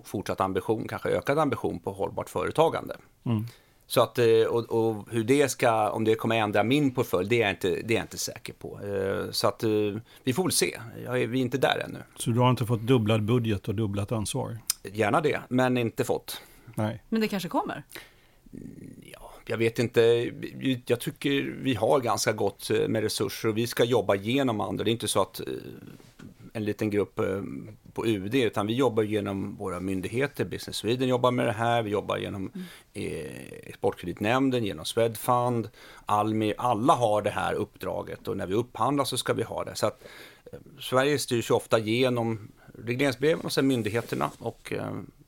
fortsatt 0.05 0.41
ambition, 0.41 0.89
kanske 0.89 1.09
ökad 1.09 1.39
ambition 1.39 1.80
på 1.80 1.93
hållbart 1.93 2.28
företagande. 2.28 2.97
Mm. 3.24 3.47
Så 3.87 4.01
att, 4.01 4.18
eh, 4.18 4.43
och, 4.49 4.89
och, 4.89 5.07
hur 5.11 5.24
det 5.24 5.49
ska, 5.49 5.91
om 5.91 6.05
det 6.05 6.14
kommer 6.14 6.37
ändra 6.37 6.62
min 6.62 6.95
portfölj, 6.95 7.28
det 7.28 7.37
är 7.37 7.41
jag 7.41 7.51
inte, 7.51 7.68
det 7.68 7.95
är 7.95 7.97
jag 7.97 8.05
inte 8.05 8.18
säker 8.18 8.53
på. 8.53 8.80
Eh, 8.80 9.30
så 9.30 9.49
att 9.49 9.64
vi 10.24 10.32
får 10.32 10.43
väl 10.43 10.53
se. 10.53 10.80
Jag 11.05 11.22
är, 11.22 11.26
vi 11.26 11.39
är 11.39 11.43
inte 11.43 11.59
där 11.59 11.85
ännu. 11.89 11.99
Så 12.16 12.30
du 12.30 12.41
har 12.41 12.51
inte 12.51 12.66
fått 12.66 12.80
dubblad 12.80 13.22
budget 13.22 13.68
och 13.68 13.74
dubblat 13.74 14.12
ansvar? 14.12 14.59
Gärna 14.82 15.20
det, 15.20 15.41
men 15.49 15.76
inte 15.76 16.05
fått. 16.05 16.41
Nej. 16.74 17.03
Men 17.09 17.20
det 17.20 17.28
kanske 17.28 17.49
kommer? 17.49 17.85
Jag 19.47 19.57
vet 19.57 19.78
inte. 19.78 20.30
Jag 20.86 21.01
tycker 21.01 21.57
vi 21.62 21.74
har 21.74 22.01
ganska 22.01 22.32
gott 22.32 22.70
eh, 22.70 22.88
med 22.88 23.03
resurser 23.03 23.49
och 23.49 23.59
vi 23.59 23.66
ska 23.66 23.84
jobba 23.84 24.14
genom 24.14 24.61
andra. 24.61 24.84
Det 24.84 24.90
är 24.90 24.92
inte 24.92 25.09
så 25.09 25.22
att 25.22 25.40
eh, 25.40 25.47
en 26.53 26.64
liten 26.64 26.90
grupp 26.90 27.18
eh, 27.18 27.42
på 27.92 28.07
UD, 28.07 28.34
utan 28.34 28.66
vi 28.66 28.74
jobbar 28.74 29.03
genom 29.03 29.57
våra 29.57 29.80
myndigheter. 29.80 30.45
Business 30.45 30.76
Sweden 30.76 31.09
jobbar 31.09 31.30
med 31.30 31.47
det 31.47 31.53
här, 31.53 31.82
vi 31.82 31.90
jobbar 31.90 32.16
genom 32.16 32.51
mm. 32.55 33.26
Exportkreditnämnden, 33.62 34.64
genom 34.64 34.84
Swedfund, 34.84 35.68
Almi. 36.07 36.55
Alla 36.59 36.92
har 36.92 37.22
det 37.22 37.30
här 37.30 37.55
uppdraget 37.55 38.28
och 38.28 38.36
när 38.36 38.47
vi 38.47 38.55
upphandlar 38.55 39.05
så 39.05 39.16
ska 39.16 39.32
vi 39.32 39.42
ha 39.42 39.64
det. 39.64 39.74
Så 39.74 39.86
att, 39.86 40.05
Sverige 40.80 41.18
styrs 41.18 41.51
ju 41.51 41.55
ofta 41.55 41.78
genom 41.78 42.53
regleringsbreven 42.84 43.45
och 43.45 43.53
sen 43.53 43.66
myndigheterna 43.66 44.30
och 44.38 44.72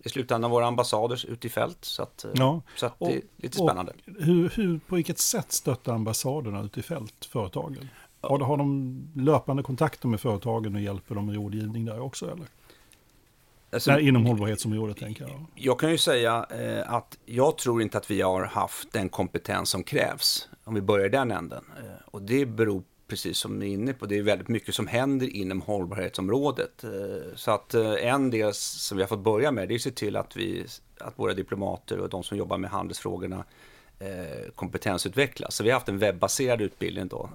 i 0.07 0.09
slutändan 0.09 0.50
våra 0.50 0.66
ambassader 0.66 1.30
ute 1.30 1.46
i 1.46 1.50
fält. 1.50 1.78
Så, 1.84 2.02
att, 2.02 2.24
eh, 2.24 2.30
ja. 2.34 2.62
så 2.76 2.86
att 2.86 2.98
det 2.98 3.16
är 3.16 3.22
lite 3.36 3.57
spännande. 3.57 3.92
Hur, 4.04 4.48
hur, 4.48 4.80
på 4.88 4.96
vilket 4.96 5.18
sätt 5.18 5.52
stöttar 5.52 5.94
ambassaderna 5.94 6.62
ute 6.62 6.80
i 6.80 6.82
fält 6.82 7.24
företagen? 7.24 7.88
Har, 8.20 8.38
har 8.38 8.57
de 8.57 9.09
löpande 9.14 9.62
kontakter 9.62 10.09
med 10.09 10.20
företagen 10.20 10.74
och 10.74 10.80
hjälper 10.80 11.14
dem 11.14 11.26
med 11.26 11.34
rådgivning 11.34 11.84
där 11.84 12.00
också? 12.00 12.30
Eller? 12.30 12.46
Alltså, 13.72 13.92
Nej, 13.92 14.09
inom 14.09 14.26
hållbarhetsområdet 14.26 14.96
tänker 14.96 15.24
jag. 15.24 15.46
Jag 15.54 15.80
kan 15.80 15.90
ju 15.90 15.98
säga 15.98 16.46
eh, 16.50 16.92
att 16.94 17.18
jag 17.24 17.59
tror 17.59 17.82
inte 17.82 17.98
att 17.98 18.11
vi 18.11 18.20
har 18.20 18.44
haft 18.44 18.92
den 18.92 19.09
kompetens 19.09 19.70
som 19.70 19.82
krävs. 19.82 20.48
Om 20.64 20.74
vi 20.74 20.80
börjar 20.80 21.07
i 21.07 21.09
den 21.09 21.30
änden. 21.30 21.64
Eh, 21.78 22.09
och 22.11 22.22
det 22.22 22.46
beror 22.46 22.82
precis 23.09 23.38
som 23.38 23.59
ni 23.59 23.66
är 23.66 23.74
inne 23.74 23.92
på, 23.92 24.07
det 24.07 24.18
är 24.18 24.22
väldigt 24.22 24.48
mycket 24.48 24.74
som 24.74 24.86
händer 24.86 25.36
inom 25.36 25.61
hållbarhetsområdet. 25.61 26.84
Eh, 26.84 27.34
så 27.34 27.50
att 27.50 27.74
eh, 27.74 28.07
en 28.07 28.30
del 28.30 28.54
som 28.54 28.96
vi 28.96 29.02
har 29.02 29.09
fått 29.09 29.24
börja 29.24 29.52
med, 29.52 29.68
det 29.68 29.74
är 29.74 29.76
att 29.76 29.82
se 29.82 29.90
till 29.90 30.16
att, 30.16 30.36
vi, 30.36 30.66
att 31.00 31.18
våra 31.18 31.34
diplomater 31.34 31.98
och 31.98 32.09
de 32.09 32.22
som 32.22 32.38
jobbar 32.38 32.59
med 32.59 32.70
handelsfrågorna 32.70 33.44
eh, 33.98 34.50
kompetensutvecklas. 34.54 35.54
Så 35.54 35.64
vi 35.64 35.70
har 35.70 35.74
haft 35.74 35.88
en 35.88 35.98
webbaserad 35.98 36.61
utbildning 36.61 37.09
då 37.09 37.30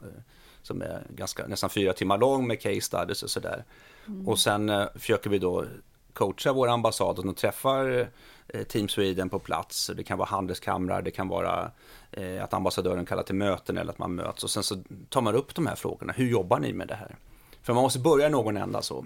som 0.63 0.81
är 0.81 1.03
ganska, 1.09 1.47
nästan 1.47 1.69
fyra 1.69 1.93
timmar 1.93 2.17
lång 2.17 2.47
med 2.47 2.61
case 2.61 2.81
studies 2.81 3.23
och 3.23 3.29
sådär. 3.29 3.63
Mm. 4.07 4.27
Och 4.27 4.39
sen 4.39 4.71
försöker 4.95 5.29
vi 5.29 5.39
då 5.39 5.65
coacha 6.13 6.53
våra 6.53 6.71
ambassader 6.71 7.27
och 7.27 7.37
träffar 7.37 7.99
eh, 7.99 8.07
Eh, 8.53 8.63
Team 8.63 8.87
Sweden 8.87 9.29
på 9.29 9.39
plats. 9.39 9.91
Det 9.95 10.03
kan 10.03 10.17
vara 10.17 10.27
handelskamrar, 10.27 11.01
det 11.01 11.11
kan 11.11 11.27
vara 11.27 11.71
eh, 12.11 12.43
att 12.43 12.53
ambassadören 12.53 13.05
kallar 13.05 13.23
till 13.23 13.35
möten 13.35 13.77
eller 13.77 13.91
att 13.91 13.97
man 13.97 14.15
möts. 14.15 14.43
Och 14.43 14.49
sen 14.49 14.63
så 14.63 14.83
tar 15.09 15.21
man 15.21 15.35
upp 15.35 15.55
de 15.55 15.67
här 15.67 15.75
frågorna. 15.75 16.13
Hur 16.13 16.27
jobbar 16.27 16.59
ni 16.59 16.73
med 16.73 16.87
det 16.87 16.95
här? 16.95 17.15
För 17.61 17.73
man 17.73 17.83
måste 17.83 17.99
börja 17.99 18.29
någon 18.29 18.57
ända 18.57 18.81
så. 18.81 19.05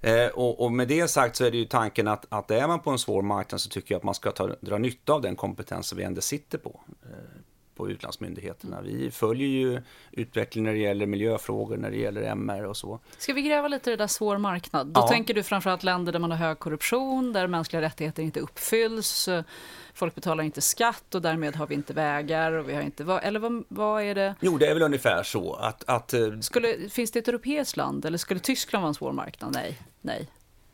Eh, 0.00 0.26
och, 0.26 0.60
och, 0.60 0.72
med 0.72 0.88
det 0.88 1.08
sagt 1.08 1.36
så 1.36 1.44
är 1.44 1.50
det 1.50 1.56
ju 1.56 1.64
tanken 1.64 2.08
att, 2.08 2.26
att 2.28 2.50
är 2.50 2.66
man 2.66 2.80
på 2.80 2.90
en 2.90 2.98
svår 2.98 3.22
marknad 3.22 3.60
så 3.60 3.70
tycker 3.70 3.94
jag 3.94 3.98
att 3.98 4.04
man 4.04 4.14
ska 4.14 4.30
ta, 4.30 4.46
dra 4.60 4.78
nytta 4.78 5.12
av 5.12 5.22
den 5.22 5.36
kompetens 5.36 5.86
som 5.86 5.98
vi 5.98 6.04
ändå 6.04 6.20
sitter 6.20 6.58
på. 6.58 6.80
Eh, 7.74 7.76
på 7.76 7.90
utlandsmyndigheterna. 7.90 8.80
Vi 8.80 9.10
följer 9.10 9.48
ju 9.48 9.82
utvecklingen 10.12 10.66
när 10.66 10.72
det 10.72 10.84
gäller 10.84 11.06
miljöfrågor, 11.06 11.76
när 11.76 11.90
det 11.90 11.96
gäller 11.96 12.22
MR 12.22 12.64
och 12.64 12.76
så. 12.76 13.00
Ska 13.18 13.32
vi 13.32 13.42
gräva 13.42 13.68
lite 13.68 13.90
i 13.90 13.92
det 13.92 14.02
där 14.02 14.06
svår 14.06 14.38
marknad? 14.38 14.86
Då 14.86 15.00
ja. 15.00 15.08
tänker 15.08 15.34
du 15.34 15.42
framförallt 15.42 15.82
länder 15.82 16.12
där 16.12 16.18
man 16.18 16.30
har 16.30 16.38
hög 16.38 16.58
korruption, 16.58 17.32
där 17.32 17.46
mänskliga 17.46 17.82
rättigheter 17.82 18.22
inte 18.22 18.40
uppfylls, 18.40 19.28
folk 19.94 20.14
betalar 20.14 20.44
inte 20.44 20.60
skatt 20.60 21.14
och 21.14 21.22
därmed 21.22 21.56
har 21.56 21.66
vi 21.66 21.74
inte 21.74 21.92
vägar 21.92 22.52
och 22.52 22.68
vi 22.68 22.74
har 22.74 22.82
inte, 22.82 23.20
eller 23.22 23.40
vad, 23.40 23.64
vad 23.68 24.02
är 24.02 24.14
det? 24.14 24.34
Jo, 24.40 24.58
det 24.58 24.66
är 24.66 24.74
väl 24.74 24.82
ungefär 24.82 25.22
så 25.22 25.54
att... 25.54 25.84
att 25.86 26.14
eh, 26.14 26.38
skulle, 26.40 26.88
finns 26.88 27.10
det 27.10 27.18
ett 27.18 27.28
europeiskt 27.28 27.76
land 27.76 28.04
eller 28.04 28.18
skulle 28.18 28.40
Tyskland 28.40 28.82
vara 28.82 28.88
en 28.88 28.94
svår 28.94 29.12
marknad? 29.12 29.52
Nej, 29.52 29.78
nej. 30.00 30.28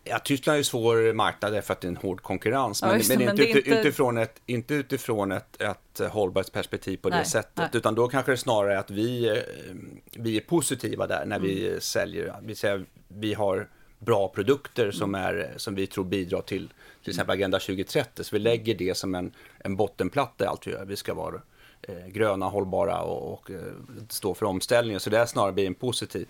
Ja, 0.05 0.19
Tyskland 0.19 0.55
är 0.55 0.59
en 0.59 0.65
svår 0.65 1.13
marknad 1.13 1.53
därför 1.53 1.73
att 1.73 1.81
det 1.81 1.87
är 1.87 1.91
en 1.91 1.97
hård 1.97 2.23
konkurrens. 2.23 2.83
Men, 2.83 2.91
ja, 2.91 3.05
men, 3.09 3.19
men 3.19 3.31
inte, 3.31 3.59
inte... 3.59 3.71
utifrån 3.71 4.19
ett, 4.19 4.41
inte 4.47 4.75
utifrån 4.75 5.33
ett, 5.33 5.61
ett 5.61 6.01
hållbarhetsperspektiv 6.11 6.97
på 6.97 7.09
nej, 7.09 7.19
det 7.19 7.25
sättet. 7.25 7.57
Nej. 7.57 7.69
Utan 7.73 7.95
då 7.95 8.09
kanske 8.09 8.33
det 8.33 8.37
snarare 8.37 8.75
är 8.75 8.79
att 8.79 8.91
vi, 8.91 9.29
eh, 9.29 9.37
vi 10.13 10.37
är 10.37 10.41
positiva 10.41 11.07
där 11.07 11.25
när 11.27 11.37
mm. 11.37 11.49
vi 11.49 11.81
säljer. 11.81 12.35
Vi, 12.43 12.55
säger, 12.55 12.85
vi 13.09 13.35
har 13.35 13.69
bra 13.99 14.29
produkter 14.29 14.91
som, 14.91 15.15
mm. 15.15 15.37
är, 15.37 15.55
som 15.57 15.75
vi 15.75 15.87
tror 15.87 16.05
bidrar 16.05 16.41
till 16.41 16.69
till 17.03 17.11
exempel 17.11 17.35
Agenda 17.35 17.59
2030. 17.59 18.25
Så 18.25 18.37
vi 18.37 18.39
lägger 18.39 18.75
det 18.75 18.97
som 18.97 19.15
en, 19.15 19.33
en 19.59 19.77
bottenplatta 19.77 20.45
i 20.45 20.47
allt 20.47 20.67
vi 20.67 20.71
gör. 20.71 20.85
Vi 20.85 20.97
ska 20.97 21.15
vara 21.15 21.41
eh, 21.83 22.07
gröna, 22.07 22.47
hållbara 22.47 23.03
och, 23.03 23.33
och 23.33 23.51
eh, 23.51 23.73
stå 24.09 24.35
för 24.35 24.47
omställningen. 24.47 25.01
Så 25.01 25.11
det 25.11 25.19
är 25.19 25.27
snarare 25.27 25.53
blir 25.53 25.67
en 25.67 25.75
positiv. 25.75 26.29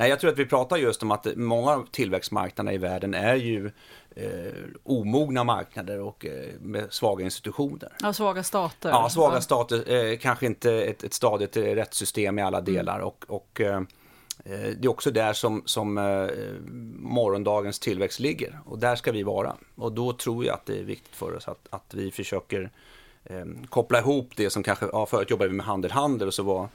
Nej, 0.00 0.10
jag 0.10 0.20
tror 0.20 0.30
att 0.30 0.38
vi 0.38 0.46
pratar 0.46 0.76
just 0.76 1.02
om 1.02 1.10
att 1.10 1.26
många 1.36 1.70
av 1.70 1.86
tillväxtmarknaderna 1.90 2.72
i 2.72 2.78
världen 2.78 3.14
är 3.14 3.34
ju 3.34 3.70
eh, 4.16 4.52
omogna 4.82 5.44
marknader 5.44 6.00
och 6.00 6.26
eh, 6.26 6.32
med 6.60 6.92
svaga 6.92 7.24
institutioner. 7.24 7.92
Ja, 8.00 8.12
svaga 8.12 8.42
stater. 8.42 8.88
Ja, 8.88 9.10
svaga 9.10 9.34
ja. 9.34 9.40
stater, 9.40 9.92
eh, 9.92 10.18
kanske 10.18 10.46
inte 10.46 10.72
ett, 10.72 11.04
ett 11.04 11.14
stadigt 11.14 11.56
rättssystem 11.56 12.38
i 12.38 12.42
alla 12.42 12.58
mm. 12.58 12.74
delar. 12.74 12.94
Mm. 12.94 13.06
Och, 13.06 13.24
och 13.28 13.60
eh, 13.60 13.76
eh, 14.44 14.70
det 14.78 14.84
är 14.84 14.88
också 14.88 15.10
där 15.10 15.32
som, 15.32 15.62
som 15.64 15.98
eh, 15.98 16.28
morgondagens 16.98 17.78
tillväxt 17.78 18.20
ligger 18.20 18.60
och 18.66 18.78
där 18.78 18.96
ska 18.96 19.12
vi 19.12 19.22
vara. 19.22 19.56
Och 19.74 19.92
då 19.92 20.12
tror 20.12 20.44
jag 20.44 20.54
att 20.54 20.66
det 20.66 20.78
är 20.78 20.84
viktigt 20.84 21.16
för 21.16 21.36
oss 21.36 21.48
att, 21.48 21.66
att 21.70 21.94
vi 21.94 22.10
försöker 22.10 22.70
koppla 23.68 23.98
ihop 23.98 24.30
det 24.36 24.50
som 24.50 24.62
kanske, 24.62 24.86
ja 24.92 25.06
förut 25.06 25.30
jobbade 25.30 25.50
vi 25.50 25.56
med 25.56 25.66
handel, 25.66 25.90
handel 25.90 26.28
och 26.28 26.34
så 26.34 26.42
var 26.42 26.68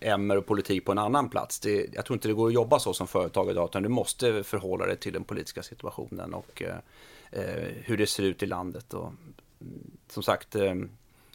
MR 0.00 0.36
och 0.36 0.46
politik 0.46 0.84
på 0.84 0.92
en 0.92 0.98
annan 0.98 1.28
plats. 1.28 1.60
Det, 1.60 1.86
jag 1.92 2.04
tror 2.04 2.14
inte 2.14 2.28
det 2.28 2.34
går 2.34 2.48
att 2.48 2.54
jobba 2.54 2.78
så 2.78 2.94
som 2.94 3.06
företag 3.06 3.50
idag, 3.50 3.68
utan 3.68 3.82
du 3.82 3.88
måste 3.88 4.42
förhålla 4.44 4.86
dig 4.86 4.96
till 4.96 5.12
den 5.12 5.24
politiska 5.24 5.62
situationen 5.62 6.34
och 6.34 6.62
eh, 6.62 6.76
eh 7.30 7.68
hur 7.82 7.96
det 7.96 8.06
ser 8.06 8.22
ut 8.22 8.42
i 8.42 8.46
landet. 8.46 8.94
Och, 8.94 9.12
mm, 9.60 9.90
som 10.08 10.22
sagt, 10.22 10.56
eh, 10.56 10.74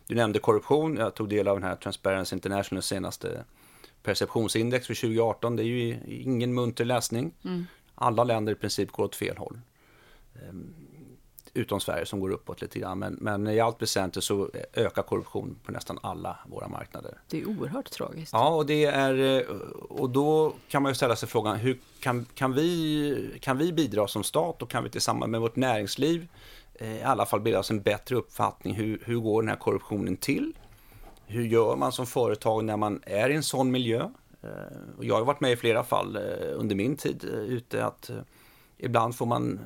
du 0.07 0.15
nämnde 0.15 0.39
korruption. 0.39 0.97
Jag 0.97 1.13
tog 1.13 1.29
del 1.29 1.47
av 1.47 1.59
den 1.59 1.69
här 1.69 1.75
Transparency 1.75 2.35
International 2.35 2.81
senaste 2.81 3.43
perceptionsindex 4.03 4.87
för 4.87 4.95
2018. 4.95 5.55
Det 5.55 5.63
är 5.63 5.65
ju 5.65 5.97
ingen 6.07 6.53
munter 6.53 6.85
läsning. 6.85 7.31
Mm. 7.43 7.65
Alla 7.95 8.23
länder 8.23 8.53
i 8.53 8.55
princip 8.55 8.91
går 8.91 9.03
åt 9.03 9.15
fel 9.15 9.37
håll. 9.37 9.59
Utom 11.57 11.79
Sverige 11.79 12.05
som 12.05 12.19
går 12.19 12.29
uppåt 12.29 12.61
lite 12.61 12.79
grann. 12.79 12.99
Men, 12.99 13.17
men 13.21 13.47
i 13.47 13.59
allt 13.59 13.81
väsentligt 13.81 14.23
så 14.23 14.49
ökar 14.73 15.01
korruption 15.01 15.55
på 15.63 15.71
nästan 15.71 15.99
alla 16.01 16.37
våra 16.47 16.67
marknader. 16.67 17.17
Det 17.29 17.41
är 17.41 17.49
oerhört 17.49 17.91
tragiskt. 17.91 18.33
Ja, 18.33 18.49
och, 18.49 18.65
det 18.65 18.85
är, 18.85 19.45
och 19.89 20.09
då 20.09 20.53
kan 20.67 20.83
man 20.83 20.89
ju 20.89 20.95
ställa 20.95 21.15
sig 21.15 21.29
frågan, 21.29 21.57
hur 21.57 21.79
kan, 21.99 22.25
kan, 22.33 22.53
vi, 22.53 23.39
kan 23.41 23.57
vi 23.57 23.73
bidra 23.73 24.07
som 24.07 24.23
stat 24.23 24.61
och 24.61 24.69
kan 24.69 24.83
vi 24.83 24.89
tillsammans 24.89 25.29
med 25.29 25.41
vårt 25.41 25.55
näringsliv 25.55 26.27
eh, 26.73 26.97
i 26.97 27.03
alla 27.03 27.25
fall 27.25 27.39
bilda 27.39 27.59
oss 27.59 27.71
en 27.71 27.81
bättre 27.81 28.15
uppfattning, 28.15 28.75
hur, 28.75 29.01
hur 29.05 29.17
går 29.17 29.41
den 29.41 29.49
här 29.49 29.55
korruptionen 29.55 30.17
till? 30.17 30.53
Hur 31.25 31.43
gör 31.43 31.75
man 31.75 31.91
som 31.91 32.05
företag 32.05 32.63
när 32.63 32.77
man 32.77 33.01
är 33.05 33.29
i 33.29 33.35
en 33.35 33.43
sån 33.43 33.71
miljö? 33.71 34.09
Eh, 34.41 34.49
jag 35.01 35.15
har 35.15 35.25
varit 35.25 35.39
med 35.39 35.51
i 35.51 35.55
flera 35.55 35.83
fall 35.83 36.15
eh, 36.15 36.21
under 36.55 36.75
min 36.75 36.95
tid 36.95 37.23
ute 37.23 37.85
att 37.85 38.09
ibland 38.77 39.15
får 39.15 39.25
man 39.25 39.59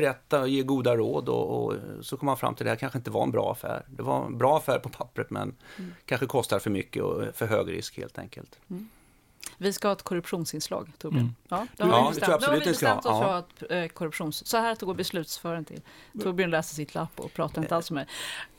berätta 0.00 0.40
och 0.40 0.48
ge 0.48 0.62
goda 0.62 0.96
råd 0.96 1.28
och, 1.28 1.64
och, 1.64 1.74
så 2.00 2.16
kom 2.16 2.26
man 2.26 2.36
fram 2.36 2.54
till 2.54 2.64
det 2.64 2.70
här 2.70 2.76
kanske 2.76 2.98
inte 2.98 3.10
var 3.10 3.22
en 3.22 3.30
bra 3.30 3.52
affär. 3.52 3.84
Det 3.88 4.02
var 4.02 4.26
en 4.26 4.38
bra 4.38 4.56
affär 4.56 4.78
på 4.78 4.88
pappret 4.88 5.30
men 5.30 5.54
mm. 5.78 5.94
kanske 6.04 6.26
kostar 6.26 6.58
för 6.58 6.70
mycket 6.70 7.02
och 7.02 7.22
för 7.34 7.46
hög 7.46 7.72
risk 7.72 7.96
helt 7.96 8.18
enkelt. 8.18 8.58
Mm. 8.70 8.88
Vi 9.58 9.72
ska 9.72 9.88
ha 9.88 9.92
ett 9.92 10.02
korruptionsinslag, 10.02 10.92
Torbjörn. 10.98 11.20
Mm. 11.20 11.34
Ja, 11.48 11.66
det 11.76 11.84
har 11.84 12.12
vi 12.12 12.20
bestämt, 12.20 12.40
det 12.40 12.70
bestämt 12.70 13.06
oss 13.06 13.22
för 13.22 13.38
att 13.38 13.62
eh, 13.70 13.86
korruptions... 13.86 14.46
Så 14.46 14.56
här 14.56 14.76
går 14.80 14.94
beslutsfören 14.94 15.64
till. 15.64 15.80
Torbjörn 16.22 16.50
läser 16.50 16.74
sitt 16.74 16.94
lapp 16.94 17.20
och 17.20 17.32
pratar 17.32 17.62
inte 17.62 17.76
alls 17.76 17.90
med 17.90 18.06
mig. 18.06 18.14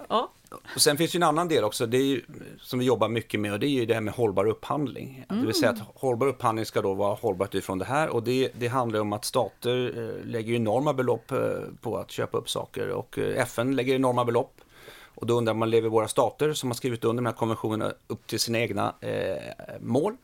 Ja. 0.09 0.31
Och 0.75 0.81
sen 0.81 0.97
finns 0.97 1.11
det 1.11 1.17
en 1.17 1.23
annan 1.23 1.47
del 1.47 1.63
också, 1.63 1.85
det 1.85 1.97
är 1.97 2.05
ju, 2.05 2.21
som 2.61 2.79
vi 2.79 2.85
jobbar 2.85 3.09
mycket 3.09 3.39
med 3.39 3.53
och 3.53 3.59
det 3.59 3.67
är 3.67 3.69
ju 3.69 3.85
det 3.85 3.93
här 3.93 4.01
med 4.01 4.13
hållbar 4.13 4.45
upphandling. 4.47 5.25
Mm. 5.29 5.41
Det 5.41 5.47
vill 5.47 5.55
säga 5.55 5.69
att 5.69 5.75
mm. 5.75 5.87
hållbar 5.95 6.27
upphandling 6.27 6.65
ska 6.65 6.81
då 6.81 6.93
vara 6.93 7.15
hållbart 7.15 7.55
utifrån 7.55 7.77
det 7.77 7.85
här 7.85 8.09
och 8.09 8.23
det, 8.23 8.51
det 8.59 8.67
handlar 8.67 8.99
om 8.99 9.13
att 9.13 9.25
stater 9.25 9.93
eh, 9.97 10.25
lägger 10.25 10.53
enorma 10.53 10.93
belopp 10.93 11.31
eh, 11.31 11.39
på 11.81 11.97
att 11.97 12.11
köpa 12.11 12.37
upp 12.37 12.49
saker 12.49 12.89
och 12.89 13.17
FN 13.17 13.75
lägger 13.75 13.95
enorma 13.95 14.25
belopp. 14.25 14.61
Och 15.19 15.27
då 15.27 15.37
undrar 15.37 15.53
man, 15.53 15.69
lever 15.69 15.89
våra 15.89 16.07
stater 16.07 16.53
som 16.53 16.69
har 16.69 16.75
skrivit 16.75 17.03
under 17.03 17.23
de 17.23 17.25
här 17.25 17.33
konventionerna 17.33 17.93
upp 18.07 18.27
till 18.27 18.39
sina 18.39 18.59
egna 18.59 18.95
eh, 19.01 19.37
mål? 19.79 20.17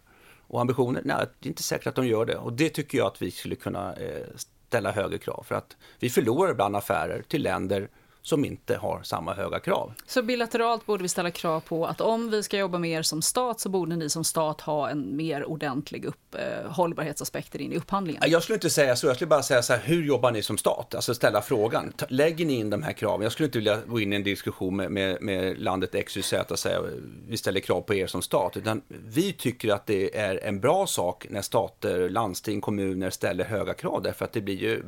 Och 0.54 0.62
ambitioner? 0.62 1.02
Nej, 1.06 1.26
det 1.40 1.48
är 1.48 1.50
inte 1.50 1.64
säkert 1.64 1.88
att 1.88 1.96
de 1.96 2.08
gör 2.08 2.26
det. 2.26 2.38
Och 2.38 2.54
det 2.54 2.70
tycker 2.70 2.98
jag 2.98 3.08
att 3.08 3.22
vi 3.22 3.32
skulle 3.32 3.56
kunna 3.56 3.94
eh, 3.94 4.28
ställa 4.68 4.92
högre 4.92 5.18
krav. 5.18 5.44
För 5.48 5.56
att 5.56 5.78
vi 6.00 6.10
förlorar 6.10 6.52
ibland 6.52 6.76
affärer 6.76 7.24
till 7.28 7.44
länder 7.44 7.90
som 8.24 8.46
inte 8.46 8.76
har 8.76 9.04
samma 9.04 9.34
höga 9.34 9.60
krav. 9.60 9.94
Så 10.08 10.22
bilateralt 10.22 10.86
borde 10.86 11.04
vi 11.04 11.10
ställa 11.10 11.32
krav 11.32 11.60
på 11.60 11.86
att 11.86 12.02
om 12.02 12.30
vi 12.30 12.44
ska 12.44 12.58
jobba 12.58 12.78
mer 12.80 13.02
som 13.02 13.22
stat 13.22 13.60
så 13.60 13.70
borde 13.70 13.96
ni 13.96 14.10
som 14.10 14.24
stat 14.24 14.62
ha 14.62 14.90
en 14.90 15.16
mer 15.16 15.46
ordentlig 15.46 16.06
upp, 16.06 16.36
eh, 16.36 16.72
hållbarhetsaspekter 16.72 17.62
in 17.62 17.74
i 17.74 17.78
upphandlingen? 17.78 18.24
Jag 18.26 18.44
skulle 18.44 18.56
inte 18.56 18.70
säga 18.70 18.96
så, 18.96 19.08
jag 19.08 19.16
skulle 19.16 19.28
bara 19.28 19.44
säga 19.44 19.62
så 19.62 19.74
här, 19.74 19.82
hur 19.84 20.04
jobbar 20.04 20.32
ni 20.32 20.42
som 20.42 20.58
stat? 20.58 20.96
Alltså 20.96 21.14
ställa 21.14 21.42
frågan, 21.42 21.94
lägger 22.08 22.46
ni 22.46 22.54
in 22.54 22.70
de 22.70 22.84
här 22.84 22.94
kraven? 22.94 23.24
Jag 23.24 23.32
skulle 23.32 23.46
inte 23.46 23.58
vilja 23.58 23.80
gå 23.88 24.00
in 24.00 24.14
i 24.14 24.16
en 24.16 24.24
diskussion 24.24 24.76
med, 24.76 24.92
med, 24.92 25.22
med 25.22 25.60
landet 25.60 26.06
XYZ 26.08 26.34
och 26.50 26.60
säga 26.60 26.82
vi 27.28 27.38
ställer 27.38 27.60
krav 27.60 27.82
på 27.82 27.94
er 27.94 28.08
som 28.08 28.22
stat, 28.22 28.58
utan 28.58 28.82
vi 28.88 29.34
tycker 29.34 29.74
att 29.74 29.86
det 29.86 30.18
är 30.18 30.44
en 30.44 30.60
bra 30.60 30.88
sak 30.88 31.28
när 31.30 31.42
stater, 31.42 32.10
landsting, 32.10 32.62
kommuner 32.62 33.10
ställer 33.10 33.46
höga 33.46 33.74
krav, 33.74 34.02
därför 34.02 34.26
att 34.26 34.34
det 34.34 34.42
blir 34.42 34.58
ju 34.58 34.84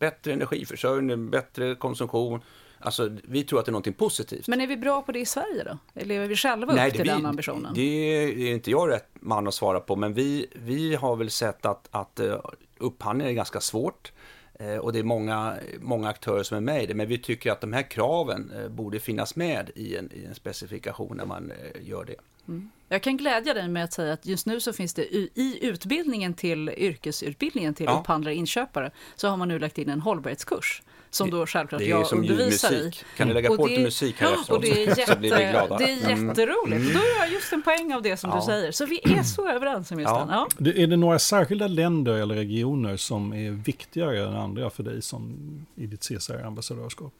bättre 0.00 0.32
energiförsörjning, 0.32 1.30
bättre 1.30 1.74
konsumtion. 1.74 2.40
Alltså, 2.78 3.10
vi 3.22 3.44
tror 3.44 3.58
att 3.58 3.66
det 3.66 3.70
är 3.70 3.72
något 3.72 3.96
positivt. 3.96 4.48
Men 4.48 4.60
är 4.60 4.66
vi 4.66 4.76
bra 4.76 5.02
på 5.02 5.12
det 5.12 5.18
i 5.18 5.26
Sverige 5.26 5.64
då? 5.64 6.02
Lever 6.04 6.26
vi 6.28 6.36
själva 6.36 6.72
Nej, 6.72 6.88
upp 6.88 6.94
till 6.94 7.02
vi, 7.02 7.08
den 7.08 7.26
ambitionen? 7.26 7.74
Det 7.74 7.80
är 7.80 8.52
inte 8.52 8.70
jag 8.70 8.90
rätt 8.90 9.08
man 9.14 9.48
att 9.48 9.54
svara 9.54 9.80
på, 9.80 9.96
men 9.96 10.14
vi, 10.14 10.46
vi 10.52 10.94
har 10.94 11.16
väl 11.16 11.30
sett 11.30 11.66
att, 11.66 11.88
att 11.90 12.20
uh, 12.20 12.36
upphandling 12.78 13.28
är 13.28 13.32
ganska 13.32 13.60
svårt. 13.60 14.12
Uh, 14.60 14.76
och 14.76 14.92
det 14.92 14.98
är 14.98 15.02
många, 15.02 15.56
många 15.80 16.08
aktörer 16.08 16.42
som 16.42 16.56
är 16.56 16.60
med 16.60 16.82
i 16.82 16.86
det, 16.86 16.94
men 16.94 17.08
vi 17.08 17.18
tycker 17.18 17.52
att 17.52 17.60
de 17.60 17.72
här 17.72 17.90
kraven 17.90 18.52
uh, 18.52 18.68
borde 18.68 19.00
finnas 19.00 19.36
med 19.36 19.70
i 19.74 19.96
en, 19.96 20.12
i 20.12 20.24
en 20.24 20.34
specifikation 20.34 21.16
när 21.16 21.26
man 21.26 21.52
gör 21.80 22.04
det. 22.04 22.16
Mm. 22.50 22.70
Jag 22.88 23.02
kan 23.02 23.16
glädja 23.16 23.54
dig 23.54 23.68
med 23.68 23.84
att 23.84 23.92
säga 23.92 24.12
att 24.12 24.26
just 24.26 24.46
nu 24.46 24.60
så 24.60 24.72
finns 24.72 24.94
det 24.94 25.02
i 25.04 25.58
utbildningen 25.62 26.34
till 26.34 26.68
yrkesutbildningen 26.68 27.74
till 27.74 27.86
ja. 27.86 28.00
upphandlare 28.00 28.34
inköpare 28.34 28.90
så 29.16 29.28
har 29.28 29.36
man 29.36 29.48
nu 29.48 29.58
lagt 29.58 29.78
in 29.78 29.88
en 29.88 30.00
hållbarhetskurs 30.00 30.82
som 31.10 31.30
då 31.30 31.46
självklart 31.46 31.82
jag 31.82 32.06
som 32.06 32.18
undervisar 32.18 32.72
i. 32.72 32.92
Kan 33.16 33.28
du 33.28 33.34
lägga 33.34 33.56
på 33.56 33.66
lite 33.66 33.82
musik 33.82 34.16
här 34.18 34.32
efteråt 34.32 34.50
och 34.50 34.60
det 34.62 34.84
är 34.84 34.98
jätte, 34.98 35.06
så 35.12 35.18
blir 35.18 35.36
vi 35.36 35.50
glada. 35.50 35.78
Det 35.78 35.84
är 35.84 36.10
mm. 36.10 36.28
jätteroligt. 36.28 36.80
Mm. 36.80 36.92
Då 36.92 36.98
gör 36.98 37.18
jag 37.18 37.32
just 37.32 37.52
en 37.52 37.62
poäng 37.62 37.94
av 37.94 38.02
det 38.02 38.16
som 38.16 38.30
ja. 38.30 38.36
du 38.36 38.42
säger. 38.42 38.72
Så 38.72 38.86
vi 38.86 39.00
är 39.04 39.22
så 39.22 39.48
överens 39.48 39.90
om 39.90 40.00
just 40.00 40.10
ja. 40.10 40.46
den. 40.58 40.72
Ja. 40.74 40.82
Är 40.82 40.86
det 40.86 40.96
några 40.96 41.18
särskilda 41.18 41.66
länder 41.66 42.12
eller 42.12 42.34
regioner 42.34 42.96
som 42.96 43.32
är 43.32 43.50
viktigare 43.50 44.28
än 44.28 44.36
andra 44.36 44.70
för 44.70 44.82
dig 44.82 45.02
som 45.02 45.36
i 45.74 45.86
ditt 45.86 46.00
CSR-ambassadörskap? 46.00 47.12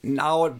No, 0.00 0.58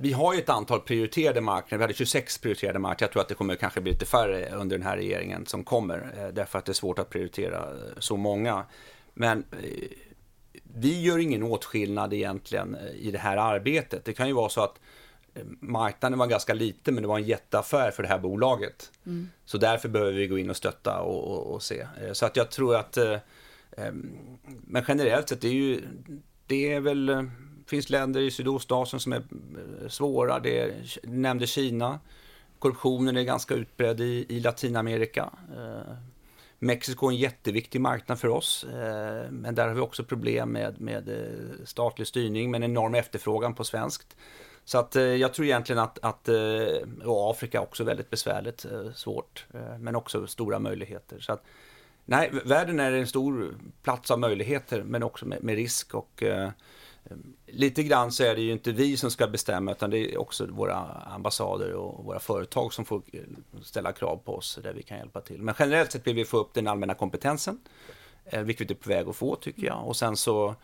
vi 0.00 0.12
har 0.12 0.34
ju 0.34 0.40
ett 0.40 0.48
antal 0.48 0.80
prioriterade 0.80 1.40
marknader. 1.40 1.78
Vi 1.78 1.82
hade 1.82 1.94
26 1.94 2.38
prioriterade 2.38 2.78
marknader. 2.78 3.04
Jag 3.04 3.12
tror 3.12 3.22
att 3.22 3.28
det 3.28 3.34
kommer 3.34 3.56
kanske 3.56 3.80
bli 3.80 3.92
lite 3.92 4.06
färre 4.06 4.50
under 4.54 4.78
den 4.78 4.86
här 4.86 4.96
regeringen 4.96 5.46
som 5.46 5.64
kommer. 5.64 6.14
Eh, 6.18 6.28
därför 6.28 6.58
att 6.58 6.64
det 6.64 6.72
är 6.72 6.74
svårt 6.74 6.98
att 6.98 7.10
prioritera 7.10 7.58
eh, 7.58 7.98
så 7.98 8.16
många. 8.16 8.64
Men 9.14 9.38
eh, 9.52 9.68
vi 10.62 11.02
gör 11.02 11.18
ingen 11.18 11.42
åtskillnad 11.42 12.12
egentligen 12.12 12.76
i 12.96 13.10
det 13.10 13.18
här 13.18 13.36
arbetet. 13.36 14.04
Det 14.04 14.12
kan 14.12 14.26
ju 14.26 14.32
vara 14.32 14.48
så 14.48 14.60
att 14.60 14.80
marknaden 15.60 16.18
var 16.18 16.26
ganska 16.26 16.54
liten 16.54 16.94
men 16.94 17.02
det 17.02 17.08
var 17.08 17.18
en 17.18 17.24
jätteaffär 17.24 17.90
för 17.90 18.02
det 18.02 18.08
här 18.08 18.18
bolaget. 18.18 18.92
Mm. 19.06 19.30
Så 19.44 19.58
därför 19.58 19.88
behöver 19.88 20.12
vi 20.12 20.26
gå 20.26 20.38
in 20.38 20.50
och 20.50 20.56
stötta 20.56 21.00
och, 21.00 21.30
och, 21.30 21.54
och 21.54 21.62
se. 21.62 21.86
Så 22.12 22.26
att 22.26 22.36
jag 22.36 22.50
tror 22.50 22.76
att, 22.76 22.98
men 24.44 24.84
generellt 24.88 25.28
sett, 25.28 25.40
det 25.40 25.48
är 25.48 25.52
ju, 25.52 25.80
det 26.46 26.72
är 26.72 26.80
väl 26.80 27.28
finns 27.66 27.90
länder 27.90 28.20
i 28.20 28.30
Sydostasien 28.30 29.00
som 29.00 29.12
är 29.12 29.22
eh, 29.82 29.88
svåra. 29.88 30.40
Det 30.40 30.58
är, 30.58 30.74
nämnde 31.02 31.46
Kina. 31.46 32.00
Korruptionen 32.58 33.16
är 33.16 33.22
ganska 33.22 33.54
utbredd 33.54 34.00
i, 34.00 34.26
i 34.28 34.40
Latinamerika. 34.40 35.30
Eh, 35.56 35.94
Mexiko 36.58 37.06
är 37.06 37.10
en 37.10 37.16
jätteviktig 37.16 37.80
marknad 37.80 38.18
för 38.18 38.28
oss, 38.28 38.64
eh, 38.64 39.30
men 39.30 39.54
där 39.54 39.68
har 39.68 39.74
vi 39.74 39.80
också 39.80 40.04
problem 40.04 40.48
med, 40.48 40.80
med 40.80 41.08
eh, 41.08 41.64
statlig 41.64 42.06
styrning, 42.06 42.50
men 42.50 42.62
enorm 42.62 42.94
efterfrågan 42.94 43.54
på 43.54 43.64
svenskt. 43.64 44.16
Så 44.64 44.78
att 44.78 44.96
eh, 44.96 45.02
jag 45.02 45.34
tror 45.34 45.46
egentligen 45.46 45.82
att, 45.82 45.98
att 46.02 46.28
eh, 46.28 47.04
och 47.04 47.30
Afrika 47.30 47.60
också 47.60 47.84
väldigt 47.84 48.10
besvärligt, 48.10 48.66
svårt, 48.94 49.46
men 49.78 49.96
också 49.96 50.26
stora 50.26 50.58
möjligheter. 50.58 51.20
Så 51.20 51.32
att, 51.32 51.44
nej, 52.04 52.30
världen 52.44 52.80
är 52.80 52.92
en 52.92 53.06
stor 53.06 53.54
plats 53.82 54.10
av 54.10 54.18
möjligheter, 54.18 54.82
men 54.82 55.02
också 55.02 55.26
med, 55.26 55.44
med 55.44 55.54
risk 55.54 55.94
och 55.94 56.22
Ehm, 57.10 57.36
lite 57.46 57.82
grann 57.82 58.12
så 58.12 58.24
är 58.24 58.34
det 58.34 58.40
ju 58.40 58.52
inte 58.52 58.72
vi 58.72 58.96
som 58.96 59.10
ska 59.10 59.26
bestämma 59.26 59.72
utan 59.72 59.90
det 59.90 59.98
är 59.98 60.20
också 60.20 60.46
våra 60.46 60.76
ambassader 61.14 61.72
och 61.72 62.04
våra 62.04 62.18
företag 62.18 62.72
som 62.72 62.84
får 62.84 63.02
eh, 63.12 63.20
ställa 63.62 63.92
krav 63.92 64.16
på 64.16 64.34
oss 64.36 64.58
där 64.62 64.72
vi 64.72 64.82
kan 64.82 64.98
hjälpa 64.98 65.20
till. 65.20 65.42
Men 65.42 65.54
generellt 65.58 65.92
sett 65.92 66.06
vill 66.06 66.16
vi 66.16 66.24
få 66.24 66.38
upp 66.38 66.54
den 66.54 66.66
allmänna 66.66 66.94
kompetensen, 66.94 67.58
eh, 68.24 68.42
vilket 68.42 68.70
vi 68.70 68.74
är 68.74 68.78
på 68.78 68.88
väg 68.88 69.08
att 69.08 69.16
få 69.16 69.36
tycker 69.36 69.66
jag. 69.66 69.86
Och 69.86 69.96
sen 69.96 70.16
så 70.16 70.54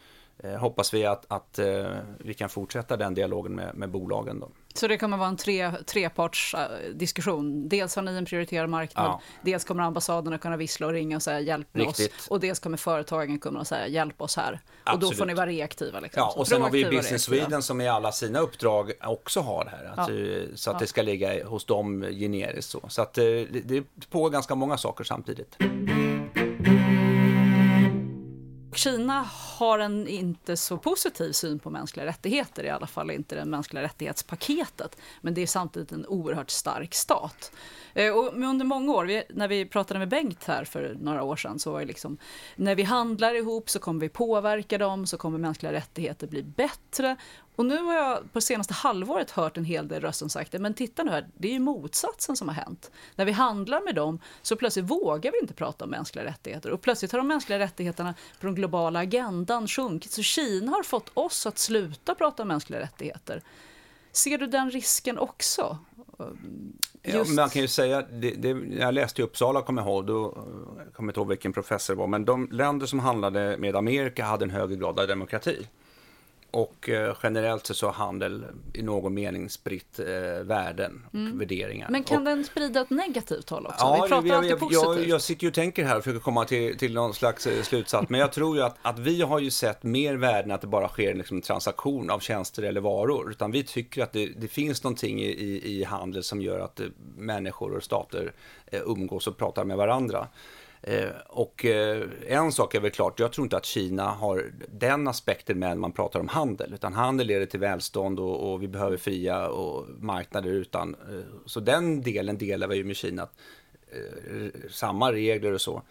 hoppas 0.58 0.94
vi 0.94 1.06
att, 1.06 1.24
att 1.28 1.58
eh, 1.58 1.86
vi 2.18 2.34
kan 2.34 2.48
fortsätta 2.48 2.96
den 2.96 3.14
dialogen 3.14 3.54
med, 3.54 3.74
med 3.74 3.90
bolagen. 3.90 4.40
Då. 4.40 4.48
Så 4.74 4.88
det 4.88 4.98
kommer 4.98 5.16
vara 5.16 5.28
en 5.28 5.36
tre, 5.36 5.72
trepartsdiskussion. 5.86 7.68
Dels 7.68 7.96
har 7.96 8.02
ni 8.02 8.16
en 8.16 8.24
prioriterad 8.24 8.70
marknad, 8.70 9.06
ja. 9.06 9.20
dels 9.42 9.64
kommer 9.64 9.82
ambassaderna 9.82 10.38
kunna 10.38 10.56
vissla 10.56 10.86
och 10.86 10.92
ringa 10.92 11.16
och 11.16 11.22
säga 11.22 11.40
hjälp 11.40 11.68
Riktigt. 11.72 12.14
oss. 12.14 12.28
Och 12.28 12.40
dels 12.40 12.58
kommer 12.58 12.76
företagen 12.76 13.38
kunna 13.38 13.64
säga 13.64 13.86
hjälp 13.86 14.22
oss 14.22 14.36
här. 14.36 14.60
Absolut. 14.84 15.04
Och 15.04 15.10
då 15.10 15.16
får 15.16 15.26
ni 15.26 15.34
vara 15.34 15.46
reaktiva. 15.46 16.00
Liksom. 16.00 16.20
Ja, 16.20 16.34
och 16.36 16.48
sen 16.48 16.62
har 16.62 16.70
vi 16.70 16.84
Business 16.84 17.22
Sweden 17.22 17.62
som 17.62 17.80
i 17.80 17.88
alla 17.88 18.12
sina 18.12 18.38
uppdrag 18.38 18.92
också 19.02 19.40
har 19.40 19.64
det 19.64 19.70
här. 19.70 19.84
Att, 19.96 20.08
ja. 20.08 20.56
Så 20.56 20.70
att 20.70 20.78
det 20.78 20.86
ska 20.86 21.02
ligga 21.02 21.46
hos 21.46 21.64
dem 21.64 22.02
generiskt. 22.02 22.70
Så, 22.70 22.80
så 22.88 23.02
att 23.02 23.18
eh, 23.18 23.24
det, 23.24 23.60
det 23.64 23.84
pågår 24.10 24.30
ganska 24.30 24.54
många 24.54 24.78
saker 24.78 25.04
samtidigt. 25.04 25.56
Kina 28.80 29.28
har 29.58 29.78
en 29.78 30.06
inte 30.06 30.56
så 30.56 30.78
positiv 30.78 31.32
syn 31.32 31.58
på 31.58 31.70
mänskliga 31.70 32.06
rättigheter, 32.06 32.64
i 32.64 32.70
alla 32.70 32.86
fall 32.86 33.10
inte 33.10 33.34
det 33.34 33.44
mänskliga 33.44 33.82
rättighetspaketet. 33.82 34.96
Men 35.20 35.34
det 35.34 35.40
är 35.40 35.46
samtidigt 35.46 35.92
en 35.92 36.06
oerhört 36.06 36.50
stark 36.50 36.94
stat. 36.94 37.52
Eh, 37.94 38.12
och 38.12 38.32
under 38.34 38.64
många 38.64 38.92
år, 38.92 39.04
vi, 39.04 39.22
när 39.30 39.48
vi 39.48 39.66
pratade 39.66 39.98
med 39.98 40.08
Bengt 40.08 40.44
här 40.44 40.64
för 40.64 40.96
några 41.00 41.22
år 41.22 41.36
sedan, 41.36 41.58
så 41.58 41.72
var 41.72 41.80
det 41.80 41.86
liksom, 41.86 42.18
när 42.56 42.74
vi 42.74 42.82
handlar 42.82 43.34
ihop 43.34 43.70
så 43.70 43.78
kommer 43.78 44.00
vi 44.00 44.08
påverka 44.08 44.78
dem, 44.78 45.06
så 45.06 45.16
kommer 45.16 45.38
mänskliga 45.38 45.72
rättigheter 45.72 46.26
bli 46.26 46.42
bättre. 46.42 47.16
Och 47.57 47.66
nu 47.66 47.78
har 47.78 47.94
jag 47.94 48.32
på 48.32 48.40
senaste 48.40 48.74
halvåret 48.74 49.30
hört 49.30 49.57
en 49.57 49.64
hel 49.64 49.88
del 49.88 50.01
röster 50.01 50.18
som 50.18 50.30
sagt, 50.30 50.53
men 50.53 50.74
titta 50.74 51.03
nu 51.03 51.11
här, 51.11 51.28
det 51.38 51.48
är 51.48 51.53
ju 51.53 51.59
motsatsen 51.59 52.36
som 52.36 52.48
har 52.48 52.55
hänt. 52.55 52.90
När 53.16 53.24
vi 53.24 53.32
handlar 53.32 53.80
med 53.84 53.94
dem 53.94 54.18
så 54.42 54.57
plötsligt 54.57 54.84
vågar 54.84 55.32
vi 55.32 55.38
inte 55.40 55.55
prata 55.55 55.84
om 55.84 55.90
mänskliga 55.90 56.24
rättigheter 56.24 56.70
och 56.70 56.80
plötsligt 56.80 57.12
har 57.12 57.18
de 57.18 57.28
mänskliga 57.28 57.59
rättigheterna 57.59 58.14
på 58.40 58.46
den 58.46 58.55
globala 58.55 58.98
agendan 58.98 59.68
sjunkit. 59.68 60.12
Så 60.12 60.22
Kina 60.22 60.72
har 60.72 60.82
fått 60.82 61.11
oss 61.14 61.46
att 61.46 61.59
sluta 61.59 62.14
prata 62.14 62.42
om 62.42 62.48
mänskliga 62.48 62.80
rättigheter. 62.80 63.42
Ser 64.12 64.38
du 64.38 64.46
den 64.46 64.70
risken 64.70 65.18
också? 65.18 65.78
Ja, 67.03 67.24
man 67.36 67.51
kan 67.51 67.62
ju 67.62 67.68
säga, 67.68 68.03
det, 68.03 68.30
det, 68.30 68.48
jag 68.78 68.94
läste 68.94 69.22
i 69.22 69.24
Uppsala, 69.24 69.62
kommer 69.62 69.82
jag 69.82 69.88
ihåg, 69.88 70.07
då, 70.07 70.46
jag 70.84 70.94
kommer 70.94 71.12
inte 71.12 71.20
ihåg 71.20 71.28
vilken 71.28 71.53
professor 71.53 71.94
det 71.94 71.98
var, 71.98 72.07
men 72.07 72.24
de 72.24 72.48
länder 72.51 72.86
som 72.86 72.98
handlade 72.98 73.57
med 73.57 73.76
Amerika 73.76 74.24
hade 74.24 74.44
en 74.44 74.51
högre 74.51 74.76
grad 74.76 75.01
av 75.01 75.09
demokrati. 75.09 75.66
Och 76.51 76.88
eh, 76.88 77.16
generellt 77.22 77.66
så 77.66 77.86
har 77.86 77.92
handel 77.92 78.44
i 78.72 78.82
någon 78.82 79.14
mening 79.14 79.51
spritt 79.51 79.98
eh, 79.98 80.07
värden 80.42 81.07
och 81.09 81.14
mm. 81.14 81.38
värderingar. 81.38 81.88
Men 81.90 82.05
kan 82.05 82.18
och, 82.18 82.24
den 82.24 82.44
sprida 82.44 82.80
ett 82.80 82.90
negativt 82.90 83.51
håll 83.51 83.66
också? 83.66 83.78
Ja, 83.78 84.01
Vi 84.03 84.09
pratar 84.09 84.28
jag, 84.28 84.36
alltid 84.36 84.51
jag, 84.51 84.59
positivt. 84.59 84.84
Jag, 84.84 85.09
jag 85.09 85.22
sitter 85.22 85.42
ju 85.42 85.48
och 85.48 85.55
tänker 85.55 85.84
här 85.84 85.96
och 85.96 86.05
försöker 86.05 86.20
komma 86.20 86.44
till, 86.44 86.78
till 86.78 86.94
någon 86.94 87.14
slags 87.14 87.46
eh, 87.46 87.62
slutsats. 87.62 88.09
Men 88.09 88.20
jag 88.20 88.32
tror 88.32 88.57
ju 88.57 88.62
att, 88.62 88.76
att 88.82 88.98
vi 88.98 89.22
har 89.22 89.38
ju 89.38 89.51
sett 89.51 89.82
mer 89.82 90.14
värden 90.14 90.51
att 90.51 90.61
det 90.61 90.66
bara 90.66 90.88
sker 90.88 91.14
liksom 91.14 91.36
en 91.36 91.42
transaktion 91.42 92.11
av 92.11 92.20
tjänster 92.20 92.62
eller 92.62 92.80
varor. 92.80 93.30
Utan 93.30 93.51
vi 93.51 93.62
tycker 93.62 94.03
att 94.03 94.12
det, 94.12 94.26
det 94.26 94.48
finns 94.48 94.84
någonting 94.84 95.20
i, 95.20 95.28
i, 95.28 95.80
i 95.80 95.84
handel 95.84 96.22
som 96.22 96.42
gör 96.42 96.61
att 96.61 96.80
människor 97.16 97.76
och 97.76 97.82
stater 97.82 98.32
umgås 98.72 99.26
och 99.26 99.36
pratar 99.36 99.64
med 99.64 99.76
varandra. 99.76 100.28
Eh, 100.82 101.10
och 101.26 101.64
eh, 101.64 102.08
en 102.26 102.52
sak 102.52 102.74
är 102.74 102.80
väl 102.80 102.90
klart, 102.90 103.20
jag 103.20 103.32
tror 103.32 103.44
inte 103.44 103.56
att 103.56 103.64
Kina 103.64 104.08
har 104.08 104.52
den 104.68 105.08
aspekten 105.08 105.58
med 105.58 105.68
när 105.68 105.76
man 105.76 105.92
pratar 105.92 106.20
om 106.20 106.28
handel, 106.28 106.74
utan 106.74 106.94
handel 106.94 107.26
leder 107.26 107.46
till 107.46 107.60
välstånd 107.60 108.20
och, 108.20 108.52
och 108.52 108.62
vi 108.62 108.68
behöver 108.68 108.96
fria 108.96 109.48
och 109.48 109.86
marknader 109.98 110.50
utan. 110.50 110.94
Eh, 110.94 111.20
så 111.46 111.60
den 111.60 112.02
delen 112.02 112.38
delar 112.38 112.68
vi 112.68 112.76
ju 112.76 112.84
med 112.84 112.96
Kina, 112.96 113.28
samma 114.70 115.12
regler 115.12 115.52
och 115.52 115.60
så. 115.60 115.82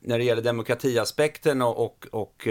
När 0.00 0.18
det 0.18 0.24
gäller 0.24 0.42
demokratiaspekten 0.42 1.62
och, 1.62 1.78
och, 1.78 2.06
och 2.10 2.48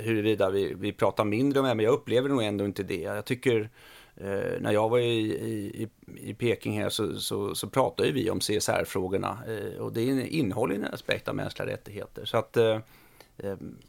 huruvida 0.00 0.50
vi, 0.50 0.74
vi 0.74 0.92
pratar 0.92 1.24
mindre 1.24 1.60
om 1.60 1.66
det, 1.66 1.74
men 1.74 1.84
jag 1.84 1.94
upplever 1.94 2.28
nog 2.28 2.42
ändå 2.42 2.64
inte 2.64 2.82
det. 2.82 3.00
Jag 3.00 3.24
tycker 3.24 3.70
Eh, 4.16 4.60
när 4.60 4.72
jag 4.72 4.88
var 4.88 4.98
i, 4.98 5.32
i, 5.74 5.88
i 6.16 6.34
Peking 6.34 6.80
här 6.80 6.88
så, 6.88 7.14
så, 7.20 7.54
så 7.54 7.68
pratade 7.68 8.12
vi 8.12 8.30
om 8.30 8.40
CSR-frågorna 8.40 9.38
eh, 9.48 9.80
och 9.80 9.92
det 9.92 10.28
innehåller 10.28 10.74
en 10.74 10.84
aspekt 10.84 11.28
av 11.28 11.34
mänskliga 11.34 11.68
rättigheter. 11.68 12.24
Så 12.24 12.36
att 12.36 12.56
eh, 12.56 12.78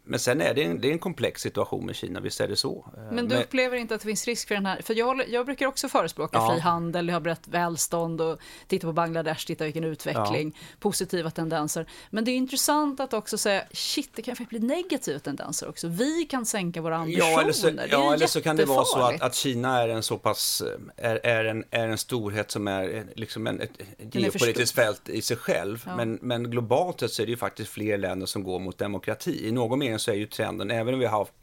men 0.03 0.19
sen 0.19 0.41
är 0.41 0.53
det 0.53 0.63
en, 0.63 0.81
det 0.81 0.87
är 0.87 0.91
en 0.91 0.99
komplex 0.99 1.41
situation 1.41 1.85
med 1.85 1.95
Kina, 1.95 2.19
visst 2.19 2.41
är 2.41 2.47
det 2.47 2.55
så. 2.55 2.85
Ehm, 2.97 3.15
Men 3.15 3.27
du 3.27 3.35
upplever 3.35 3.77
inte 3.77 3.95
att 3.95 4.01
det 4.01 4.07
finns 4.07 4.25
risk 4.25 4.47
för 4.47 4.55
den 4.55 4.65
här, 4.65 4.81
för 4.81 4.93
jag, 4.93 5.29
jag 5.29 5.45
brukar 5.45 5.67
också 5.67 5.89
förespråka 5.89 6.37
ja. 6.37 6.51
fri 6.51 6.59
handel, 6.59 7.07
jag 7.07 7.15
har 7.15 7.21
brett 7.21 7.47
välstånd 7.47 8.21
och 8.21 8.39
titta 8.67 8.87
på 8.87 8.93
Bangladesh, 8.93 9.45
titta 9.45 9.63
vilken 9.63 9.83
utveckling, 9.83 10.55
ja. 10.55 10.75
positiva 10.79 11.31
tendenser. 11.31 11.89
Men 12.09 12.25
det 12.25 12.31
är 12.31 12.35
intressant 12.35 12.99
att 12.99 13.13
också 13.13 13.37
säga, 13.37 13.63
shit, 13.71 14.09
det 14.15 14.21
kan 14.21 14.35
bli 14.49 14.59
negativa 14.59 15.19
tendenser 15.19 15.69
också. 15.69 15.87
Vi 15.87 16.25
kan 16.25 16.45
sänka 16.45 16.81
våra 16.81 16.97
ambitioner. 16.97 17.31
Ja, 17.31 17.41
eller 17.41 17.53
så, 17.53 17.71
ja, 17.89 18.13
eller 18.13 18.27
så 18.27 18.41
kan 18.41 18.55
det 18.55 18.65
vara 18.65 18.85
så 18.85 18.99
att, 18.99 19.21
att, 19.21 19.35
Kina 19.35 19.81
är 19.81 19.89
en 19.89 20.03
så 20.03 20.17
pass, 20.17 20.63
är, 20.97 21.19
är, 21.23 21.45
en, 21.45 21.63
är 21.71 21.87
en 21.87 21.97
storhet 21.97 22.51
som 22.51 22.67
är 22.67 23.05
liksom 23.15 23.47
en, 23.47 23.61
ett 23.61 23.71
geopolitiskt 24.15 24.75
fält 24.75 25.09
i 25.09 25.21
sig 25.21 25.37
själv. 25.37 25.83
Ja. 25.85 25.95
Men, 25.95 26.19
men 26.21 26.51
globalt 26.51 26.99
sett 26.99 27.11
så 27.11 27.21
är 27.21 27.25
det 27.25 27.31
ju 27.31 27.37
faktiskt 27.37 27.69
fler 27.69 27.97
länder 27.97 28.25
som 28.25 28.43
går 28.43 28.59
mot 28.59 28.77
demokrati 28.77 29.34
i 29.35 29.51
någon 29.51 29.79
mening 29.79 29.99
så 29.99 30.11
är 30.11 30.15
ju 30.15 30.25
trenden, 30.25 30.71
även 30.71 30.93
om 30.93 30.99
vi 30.99 31.05
har 31.05 31.17
haft 31.17 31.33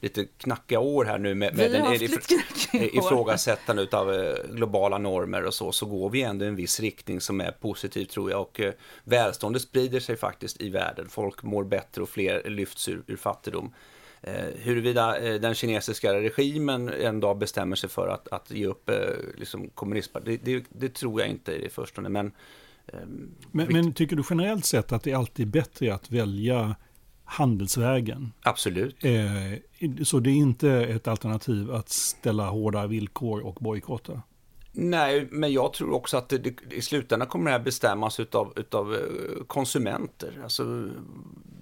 lite 0.00 0.24
knackiga 0.24 0.80
år 0.80 1.04
här 1.04 1.18
nu 1.18 1.34
med, 1.34 1.56
med 1.56 1.72
den 1.72 1.92
ifrågasättande 2.72 3.86
av 3.92 4.14
eh, 4.14 4.34
globala 4.50 4.98
normer 4.98 5.44
och 5.44 5.54
så, 5.54 5.72
så 5.72 5.86
går 5.86 6.10
vi 6.10 6.22
ändå 6.22 6.44
i 6.44 6.48
en 6.48 6.56
viss 6.56 6.80
riktning 6.80 7.20
som 7.20 7.40
är 7.40 7.50
positiv 7.50 8.04
tror 8.04 8.30
jag. 8.30 8.40
Och 8.40 8.60
eh, 8.60 8.72
välståndet 9.04 9.62
sprider 9.62 10.00
sig 10.00 10.16
faktiskt 10.16 10.60
i 10.60 10.70
världen. 10.70 11.08
Folk 11.08 11.42
mår 11.42 11.64
bättre 11.64 12.02
och 12.02 12.08
fler 12.08 12.50
lyfts 12.50 12.88
ur, 12.88 13.02
ur 13.06 13.16
fattigdom. 13.16 13.72
Eh, 14.22 14.46
huruvida 14.56 15.18
eh, 15.18 15.40
den 15.40 15.54
kinesiska 15.54 16.14
regimen 16.14 16.88
en 16.88 17.20
dag 17.20 17.38
bestämmer 17.38 17.76
sig 17.76 17.90
för 17.90 18.08
att, 18.08 18.28
att 18.28 18.50
ge 18.50 18.66
upp 18.66 18.88
eh, 18.88 18.96
liksom 19.36 19.68
kommunism, 19.68 20.16
det, 20.24 20.36
det, 20.36 20.64
det, 20.68 20.94
tror 20.94 21.20
jag 21.20 21.30
inte 21.30 21.52
i 21.52 21.68
förstone. 21.68 22.08
Men, 22.08 22.26
eh, 22.86 22.98
men, 23.50 23.72
men, 23.72 23.92
tycker 23.92 24.16
du 24.16 24.22
generellt 24.30 24.64
sett 24.64 24.92
att 24.92 25.02
det 25.02 25.12
alltid 25.12 25.46
är 25.46 25.50
bättre 25.50 25.94
att 25.94 26.10
välja 26.10 26.76
handelsvägen. 27.28 28.32
Absolut. 28.42 29.04
Eh, 29.04 30.02
så 30.04 30.20
det 30.20 30.30
är 30.30 30.34
inte 30.34 30.70
ett 30.70 31.08
alternativ 31.08 31.72
att 31.72 31.88
ställa 31.88 32.48
hårda 32.48 32.86
villkor 32.86 33.40
och 33.46 33.54
bojkotta? 33.54 34.22
Nej, 34.72 35.28
men 35.30 35.52
jag 35.52 35.72
tror 35.72 35.92
också 35.92 36.16
att 36.16 36.28
det, 36.28 36.54
i 36.70 36.82
slutändan 36.82 37.28
kommer 37.28 37.50
det 37.50 37.56
här 37.56 37.64
bestämmas 37.64 38.20
utav, 38.20 38.52
utav 38.56 38.94
eh, 38.94 39.44
konsumenter. 39.46 40.40
Alltså, 40.42 40.88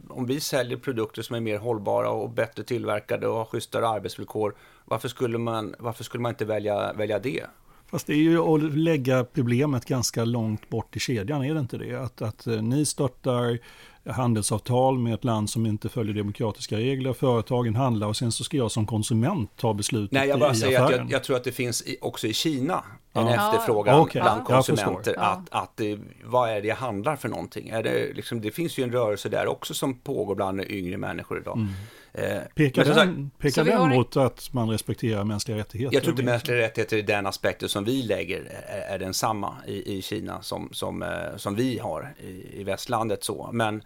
om 0.08 0.26
vi 0.26 0.40
säljer 0.40 0.78
produkter 0.78 1.22
som 1.22 1.36
är 1.36 1.40
mer 1.40 1.58
hållbara 1.58 2.10
och 2.10 2.30
bättre 2.30 2.62
tillverkade 2.62 3.28
och 3.28 3.36
har 3.36 3.44
schysstare 3.44 3.88
arbetsvillkor, 3.88 4.54
varför 4.84 5.08
skulle 5.08 5.38
man, 5.38 5.74
varför 5.78 6.04
skulle 6.04 6.22
man 6.22 6.30
inte 6.32 6.44
välja, 6.44 6.92
välja 6.92 7.18
det? 7.18 7.46
Fast 7.86 8.06
det 8.06 8.12
är 8.12 8.16
ju 8.16 8.38
att 8.38 8.74
lägga 8.76 9.24
problemet 9.24 9.84
ganska 9.84 10.24
långt 10.24 10.68
bort 10.68 10.96
i 10.96 11.00
kedjan, 11.00 11.44
är 11.44 11.54
det 11.54 11.60
inte 11.60 11.78
det? 11.78 11.94
Att, 11.94 12.22
att 12.22 12.46
eh, 12.46 12.62
ni 12.62 12.84
stöttar 12.86 13.58
handelsavtal 14.06 14.98
med 14.98 15.14
ett 15.14 15.24
land 15.24 15.50
som 15.50 15.66
inte 15.66 15.88
följer 15.88 16.14
demokratiska 16.14 16.76
regler. 16.76 17.12
Företagen 17.12 17.74
handlar 17.74 18.06
och 18.08 18.16
sen 18.16 18.32
så 18.32 18.44
ska 18.44 18.56
jag 18.56 18.70
som 18.70 18.86
konsument 18.86 19.50
ta 19.56 19.74
beslutet 19.74 20.12
Nej, 20.12 20.28
jag 20.28 20.40
bara 20.40 20.54
säger 20.54 20.80
att 20.80 20.90
jag, 20.90 21.10
jag, 21.10 21.24
tror 21.24 21.36
att 21.36 21.44
det 21.44 21.52
finns 21.52 21.82
i, 21.82 21.98
också 22.00 22.26
i 22.26 22.34
Kina 22.34 22.84
en 23.16 23.26
ja. 23.26 23.34
efterfrågan 23.34 24.00
okay. 24.00 24.22
bland 24.22 24.44
konsumenter. 24.44 25.14
Att, 25.18 25.48
att, 25.50 25.80
vad 26.24 26.50
är 26.50 26.60
det 26.60 26.68
jag 26.68 26.76
handlar 26.76 27.16
för 27.16 27.28
någonting? 27.28 27.68
Är 27.68 27.82
det, 27.82 28.12
liksom, 28.14 28.40
det 28.40 28.50
finns 28.50 28.78
ju 28.78 28.84
en 28.84 28.92
rörelse 28.92 29.28
där 29.28 29.46
också 29.46 29.74
som 29.74 29.94
pågår 29.94 30.34
bland 30.34 30.60
yngre 30.60 30.96
människor 30.96 31.40
idag. 31.40 31.56
Mm. 31.56 31.72
Eh, 32.12 32.42
pekar 32.54 32.84
den, 32.84 32.94
sagt, 32.94 33.38
pekar 33.38 33.64
den 33.64 33.88
mot 33.88 34.16
att 34.16 34.52
man 34.52 34.70
respekterar 34.70 35.24
mänskliga 35.24 35.58
rättigheter? 35.58 35.94
Jag 35.94 36.02
tror 36.02 36.12
inte 36.12 36.24
mänskliga 36.24 36.58
rättigheter 36.58 36.96
i 36.96 37.02
den 37.02 37.26
aspekten 37.26 37.68
som 37.68 37.84
vi 37.84 38.02
lägger 38.02 38.62
är, 38.68 38.94
är 38.94 38.98
densamma 38.98 39.56
i, 39.66 39.98
i 39.98 40.02
Kina 40.02 40.42
som, 40.42 40.68
som, 40.72 41.02
eh, 41.02 41.08
som 41.36 41.54
vi 41.54 41.78
har 41.78 42.14
i, 42.20 42.60
i 42.60 42.64
västlandet. 42.64 43.24
Så. 43.24 43.50
Men 43.52 43.82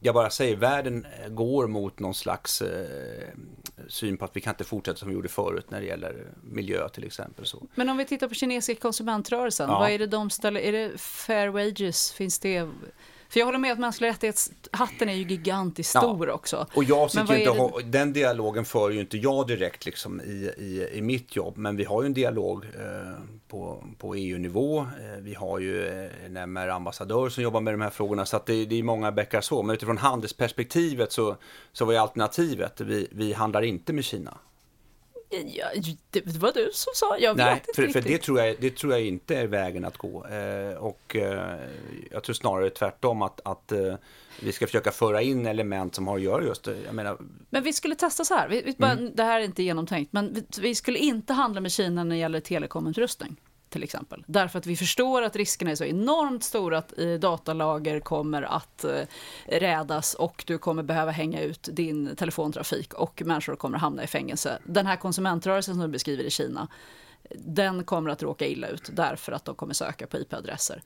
jag 0.00 0.14
bara 0.14 0.30
säger, 0.30 0.56
världen 0.56 1.06
går 1.28 1.66
mot 1.66 1.98
någon 1.98 2.14
slags 2.14 2.62
eh, 2.62 3.28
syn 3.88 4.16
på 4.16 4.24
att 4.24 4.36
vi 4.36 4.40
kan 4.40 4.52
inte 4.52 4.64
fortsätta 4.64 4.98
som 4.98 5.08
vi 5.08 5.14
gjorde 5.14 5.28
förut 5.28 5.70
när 5.70 5.80
det 5.80 5.86
gäller 5.86 6.26
miljö 6.42 6.88
till 6.88 7.04
exempel. 7.04 7.46
Så. 7.46 7.66
Men 7.74 7.88
om 7.88 7.96
vi 7.96 8.04
tittar 8.04 8.28
på 8.28 8.34
kinesiska 8.34 8.82
konsumentrörelsen, 8.82 9.70
ja. 9.70 9.78
vad 9.78 9.90
är 9.90 9.98
det 9.98 10.06
de 10.06 10.30
ställer, 10.30 10.60
är 10.60 10.72
det 10.72 11.00
fair 11.00 11.48
wages, 11.48 12.12
finns 12.12 12.38
det 12.38 12.68
för 13.28 13.40
jag 13.40 13.46
håller 13.46 13.58
med 13.58 13.72
att 13.72 13.78
mänskliga 13.78 14.10
rättighetshatten 14.10 15.08
är 15.08 15.14
ju 15.14 15.24
gigantiskt 15.28 15.90
stor 15.90 16.28
ja. 16.28 16.34
också. 16.34 16.66
Och 16.74 16.84
jag 16.84 17.10
sitter 17.10 17.36
inte, 17.36 17.78
det... 17.78 17.98
den 17.98 18.12
dialogen 18.12 18.64
för 18.64 18.90
ju 18.90 19.00
inte 19.00 19.16
jag 19.16 19.46
direkt 19.46 19.86
liksom 19.86 20.20
i, 20.20 20.52
i, 20.58 20.88
i 20.92 21.02
mitt 21.02 21.36
jobb, 21.36 21.56
men 21.56 21.76
vi 21.76 21.84
har 21.84 22.02
ju 22.02 22.06
en 22.06 22.14
dialog 22.14 22.64
eh, 22.64 23.22
på, 23.48 23.84
på 23.98 24.14
EU-nivå. 24.14 24.78
Eh, 24.80 25.20
vi 25.20 25.34
har 25.34 25.58
ju 25.58 25.86
eh, 25.86 26.26
en 26.26 26.36
MR-ambassadör 26.36 27.28
som 27.28 27.42
jobbar 27.42 27.60
med 27.60 27.74
de 27.74 27.80
här 27.80 27.90
frågorna, 27.90 28.26
så 28.26 28.40
det, 28.46 28.64
det 28.64 28.78
är 28.78 28.82
många 28.82 29.12
bäckar 29.12 29.40
så. 29.40 29.62
Men 29.62 29.74
utifrån 29.74 29.98
handelsperspektivet 29.98 31.12
så, 31.12 31.36
så 31.72 31.84
var 31.84 31.92
ju 31.92 31.98
alternativet, 31.98 32.80
vi, 32.80 33.08
vi 33.10 33.32
handlar 33.32 33.62
inte 33.62 33.92
med 33.92 34.04
Kina. 34.04 34.38
Ja, 35.30 35.66
det 36.10 36.36
var 36.36 36.52
du 36.52 36.70
som 36.72 36.92
sa, 36.94 37.18
jag 37.18 37.36
Nej, 37.36 37.54
vet 37.54 37.68
inte 37.68 37.74
för, 37.74 37.82
riktigt. 37.82 38.02
för 38.02 38.10
det 38.10 38.18
tror, 38.18 38.40
jag, 38.40 38.56
det 38.60 38.76
tror 38.76 38.92
jag 38.92 39.02
inte 39.02 39.36
är 39.36 39.46
vägen 39.46 39.84
att 39.84 39.96
gå. 39.96 40.26
Eh, 40.26 40.76
och 40.76 41.16
eh, 41.16 41.58
jag 42.10 42.22
tror 42.22 42.34
snarare 42.34 42.70
tvärtom 42.70 43.22
att, 43.22 43.40
att 43.44 43.72
eh, 43.72 43.94
vi 44.40 44.52
ska 44.52 44.66
försöka 44.66 44.90
föra 44.90 45.22
in 45.22 45.46
element 45.46 45.94
som 45.94 46.06
har 46.06 46.16
att 46.16 46.22
göra 46.22 46.44
just 46.44 46.64
det. 46.64 46.76
Jag 46.86 46.94
menar... 46.94 47.18
Men 47.50 47.62
vi 47.62 47.72
skulle 47.72 47.94
testa 47.94 48.24
så 48.24 48.34
här, 48.34 48.48
vi, 48.48 48.62
vi 48.62 48.84
mm. 48.84 49.14
det 49.14 49.22
här 49.22 49.40
är 49.40 49.44
inte 49.44 49.62
genomtänkt, 49.62 50.12
men 50.12 50.34
vi, 50.34 50.44
vi, 50.60 50.74
skulle 50.74 50.98
inte 50.98 51.32
handla 51.32 51.60
med 51.60 51.72
Kina 51.72 52.04
när 52.04 52.14
det 52.14 52.20
gäller 52.20 52.40
telekomutrustning 52.40 53.36
till 53.68 53.82
exempel. 53.82 54.24
Därför 54.26 54.58
att 54.58 54.66
vi 54.66 54.76
förstår 54.76 55.22
att 55.22 55.36
riskerna 55.36 55.70
är 55.70 55.74
så 55.74 55.84
enormt 55.84 56.44
stora 56.44 56.78
att 56.78 56.98
eh, 56.98 57.12
datalager 57.12 58.00
kommer 58.00 58.42
att 58.42 58.84
eh, 58.84 59.02
rädas 59.46 60.14
och 60.14 60.44
du 60.46 60.58
kommer 60.58 60.82
behöva 60.82 61.10
hänga 61.10 61.40
ut 61.40 61.68
din 61.72 62.16
telefontrafik 62.16 62.94
och 62.94 63.22
människor 63.26 63.56
kommer 63.56 63.78
hamna 63.78 64.04
i 64.04 64.06
fängelse. 64.06 64.58
Den 64.64 64.86
här 64.86 64.96
konsumentrörelsen 64.96 65.74
som 65.74 65.82
du 65.82 65.88
beskriver 65.88 66.24
i 66.24 66.30
Kina, 66.30 66.68
den 67.34 67.84
kommer 67.84 68.10
att 68.10 68.22
råka 68.22 68.46
illa 68.46 68.68
ut 68.68 68.90
därför 68.92 69.32
att 69.32 69.44
de 69.44 69.54
kommer 69.54 69.74
söka 69.74 70.06
på 70.06 70.18
IP-adresser. 70.18 70.82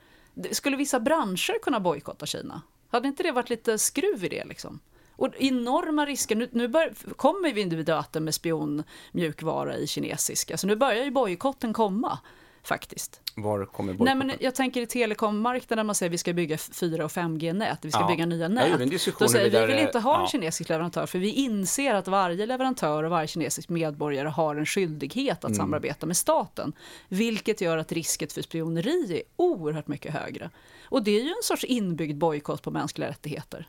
Skulle 0.51 0.77
vissa 0.77 1.01
branscher 1.01 1.63
kunna 1.63 1.81
bojkotta 1.81 2.27
Kina? 2.27 2.63
Hade 2.89 3.09
inte 3.09 3.23
det 3.23 3.33
varit 3.33 3.51
lite 3.51 3.79
skruv 3.79 4.25
i 4.25 4.29
det 4.29 4.45
liksom? 4.45 4.81
Och 5.17 5.35
enorma 5.39 6.07
risker. 6.07 6.37
Nu, 6.37 6.49
nu 6.53 6.69
bör, 6.69 6.95
kommer 7.17 7.53
vi 7.53 7.61
individuellt 7.61 8.15
med 8.15 8.35
spionmjukvara 8.35 9.77
i 9.77 9.87
kinesiska, 9.87 10.57
så 10.57 10.67
nu 10.67 10.77
börjar 10.77 11.05
ju 11.05 11.11
bojkotten 11.11 11.73
komma 11.73 12.19
faktiskt. 12.63 13.21
Var 13.37 13.65
kommer 13.65 13.95
Nej, 13.99 14.15
men 14.15 14.33
Jag 14.41 14.55
tänker 14.55 14.81
i 14.81 14.87
telekommarknaden 14.87 15.87
man 15.87 15.95
säger 15.95 16.11
att 16.11 16.15
vi 16.15 16.19
ska 16.19 16.33
bygga 16.33 16.59
4 16.59 17.05
och 17.05 17.11
5G-nät, 17.11 17.79
vi 17.83 17.91
ska 17.91 18.01
ja. 18.01 18.07
bygga 18.07 18.27
nya 18.27 18.49
nät. 18.49 18.91
Då 19.19 19.29
säger 19.29 19.51
vi, 19.51 19.61
vi 19.61 19.67
vill 19.67 19.87
inte 19.87 19.99
ha 19.99 20.23
en 20.23 20.29
kinesisk 20.29 20.71
leverantör, 20.71 21.07
för 21.07 21.19
vi 21.19 21.31
inser 21.31 21.95
att 21.95 22.09
varje 22.09 22.47
leverantör 22.47 23.05
och 23.05 23.11
varje 23.11 23.29
kinesisk 23.29 23.69
medborgare 23.69 24.29
har 24.29 24.57
en 24.57 24.67
skyldighet 24.67 25.39
att 25.39 25.45
mm. 25.45 25.57
samarbeta 25.57 26.07
med 26.07 26.17
staten. 26.17 26.73
Vilket 27.09 27.61
gör 27.61 27.79
att 27.79 27.93
risket 27.93 28.33
för 28.33 28.43
spioneri 28.43 29.17
är 29.17 29.23
oerhört 29.37 29.89
mycket 29.89 30.13
högre. 30.13 30.51
Och 30.85 31.03
det 31.03 31.11
är 31.11 31.23
ju 31.23 31.29
en 31.29 31.43
sorts 31.43 31.65
inbyggd 31.65 32.19
bojkott 32.19 32.63
på 32.63 32.71
mänskliga 32.71 33.09
rättigheter. 33.09 33.69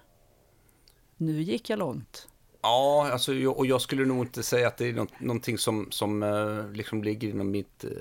Nu 1.18 1.42
gick 1.42 1.70
jag 1.70 1.80
långt. 1.80 2.28
Ja, 2.64 3.10
alltså, 3.12 3.46
och 3.46 3.66
jag 3.66 3.82
skulle 3.82 4.06
nog 4.06 4.26
inte 4.26 4.44
säga 4.44 4.68
att 4.68 4.78
det 4.78 4.90
är 4.90 4.94
något, 4.94 5.20
någonting 5.20 5.58
som, 5.58 5.88
som 5.92 6.24
uh, 6.24 6.72
liksom 6.72 7.04
ligger 7.04 7.30
inom 7.30 7.52
mitt 7.52 7.86
uh, 7.86 7.92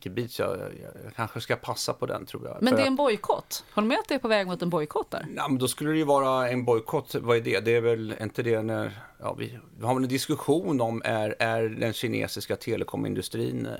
gebit. 0.00 0.38
Jag, 0.38 0.48
jag, 0.58 0.70
jag, 1.04 1.14
kanske 1.16 1.40
ska 1.40 1.56
passa 1.56 1.92
på 1.92 2.06
den 2.06 2.26
tror 2.26 2.46
jag. 2.46 2.62
Men 2.62 2.76
det 2.76 2.82
är 2.82 2.86
en 2.86 2.96
bojkott? 2.96 3.64
Håller 3.72 3.88
med 3.88 3.98
att 3.98 4.08
det 4.08 4.14
är 4.14 4.18
på 4.18 4.28
väg 4.28 4.46
mot 4.46 4.62
en 4.62 4.70
bojkott 4.70 5.10
där? 5.10 5.26
Ja, 5.36 5.48
men 5.48 5.58
då 5.58 5.68
skulle 5.68 5.90
det 5.90 5.96
ju 5.96 6.04
vara 6.04 6.48
en 6.48 6.64
bojkott. 6.64 7.14
Vad 7.14 7.36
är 7.36 7.40
det? 7.40 7.60
Det 7.60 7.76
är 7.76 7.80
väl 7.80 8.14
inte 8.20 8.42
det 8.42 8.62
när... 8.62 9.00
Ja, 9.22 9.34
vi, 9.38 9.58
vi 9.78 9.86
har 9.86 9.96
en 9.96 10.08
diskussion 10.08 10.80
om 10.80 11.02
är, 11.04 11.36
är 11.38 11.62
den 11.62 11.92
kinesiska 11.92 12.56
telekomindustrin 12.56 13.66
uh, 13.66 13.72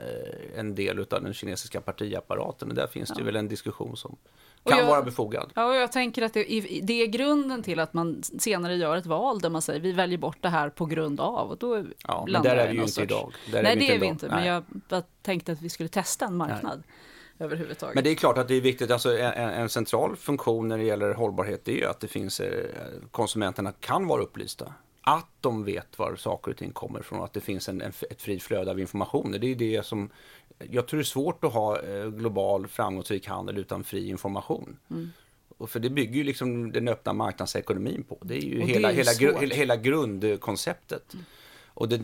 en 0.58 0.74
del 0.74 0.98
av 0.98 1.22
den 1.22 1.34
kinesiska 1.34 1.80
partiapparaten? 1.80 2.68
Och 2.68 2.74
där 2.74 2.86
finns 2.86 3.08
ja. 3.08 3.14
det 3.18 3.24
väl 3.24 3.36
en 3.36 3.48
diskussion 3.48 3.96
som 3.96 4.16
kan 4.64 4.78
jag, 4.78 4.86
vara 4.86 5.02
befogad. 5.02 5.52
Ja, 5.54 5.64
och 5.64 5.74
jag 5.74 5.92
tänker 5.92 6.22
att 6.22 6.34
det, 6.34 6.44
det, 6.82 7.02
är 7.02 7.06
grunden 7.06 7.62
till 7.62 7.80
att 7.80 7.94
man 7.94 8.22
senare 8.22 8.76
gör 8.76 8.96
ett 8.96 9.06
val 9.06 9.38
där 9.38 9.50
man 9.50 9.62
säger 9.62 9.80
vi 9.80 9.92
väljer 9.92 10.18
bort 10.18 10.38
det 10.40 10.48
här 10.48 10.68
på 10.68 10.86
grund 10.86 11.20
av. 11.20 11.50
Och 11.50 11.58
då 11.58 11.84
ja, 12.06 12.26
men 12.28 12.42
där 12.42 12.56
är 12.56 12.68
vi 12.68 12.74
ju 12.74 12.80
inte 12.80 12.92
sorts... 12.92 13.04
idag. 13.04 13.32
Där 13.52 13.62
Nej, 13.62 13.72
är 13.72 13.76
det 13.76 13.94
är 13.94 13.98
vi 13.98 14.06
inte. 14.06 14.28
Men 14.28 14.46
jag, 14.46 14.64
jag 14.88 15.02
tänkte 15.22 15.52
att 15.52 15.62
vi 15.62 15.68
skulle 15.68 15.88
testa 15.88 16.24
en 16.24 16.36
marknad. 16.36 16.82
Överhuvudtaget. 17.38 17.94
Men 17.94 18.04
det 18.04 18.10
är 18.10 18.14
klart 18.14 18.38
att 18.38 18.48
det 18.48 18.54
är 18.54 18.60
viktigt, 18.60 18.90
alltså 18.90 19.18
en, 19.18 19.50
en 19.50 19.68
central 19.68 20.16
funktion 20.16 20.68
när 20.68 20.78
det 20.78 20.84
gäller 20.84 21.14
hållbarhet 21.14 21.64
det 21.64 21.72
är 21.72 21.76
ju 21.76 21.86
att 21.86 22.00
det 22.00 22.08
finns, 22.08 22.40
eh, 22.40 22.64
konsumenterna 23.10 23.72
kan 23.72 24.06
vara 24.06 24.22
upplysta 24.22 24.74
att 25.02 25.28
de 25.40 25.64
vet 25.64 25.98
var 25.98 26.16
saker 26.16 26.50
och 26.50 26.56
ting 26.56 26.72
kommer 26.72 27.00
ifrån, 27.00 27.24
att 27.24 27.32
det 27.32 27.40
finns 27.40 27.68
en, 27.68 27.80
en, 27.80 27.92
ett 28.10 28.22
fritt 28.22 28.42
flöde 28.42 28.70
av 28.70 28.80
information. 28.80 29.36
Det 29.40 29.46
är 29.46 29.54
det 29.54 29.86
som 29.86 30.10
jag 30.70 30.88
tror 30.88 30.98
det 30.98 31.02
är 31.02 31.04
svårt 31.04 31.44
att 31.44 31.52
ha 31.52 31.82
eh, 31.82 32.06
global 32.06 32.66
framgångsrik 32.66 33.26
handel 33.26 33.58
utan 33.58 33.84
fri 33.84 34.08
information. 34.08 34.76
Mm. 34.90 35.10
Och 35.58 35.70
för 35.70 35.80
det 35.80 35.90
bygger 35.90 36.14
ju 36.14 36.24
liksom 36.24 36.72
den 36.72 36.88
öppna 36.88 37.12
marknadsekonomin 37.12 38.02
på. 38.02 38.18
Det 38.20 38.34
är 38.36 38.40
ju, 38.40 38.60
hela, 38.60 38.88
är 38.88 38.92
ju 38.92 38.98
hela, 38.98 39.14
gru, 39.14 39.46
hela, 39.46 39.76
grundkonceptet. 39.76 41.14
Mm 41.14 41.24
och 41.74 41.88
det, 41.88 42.00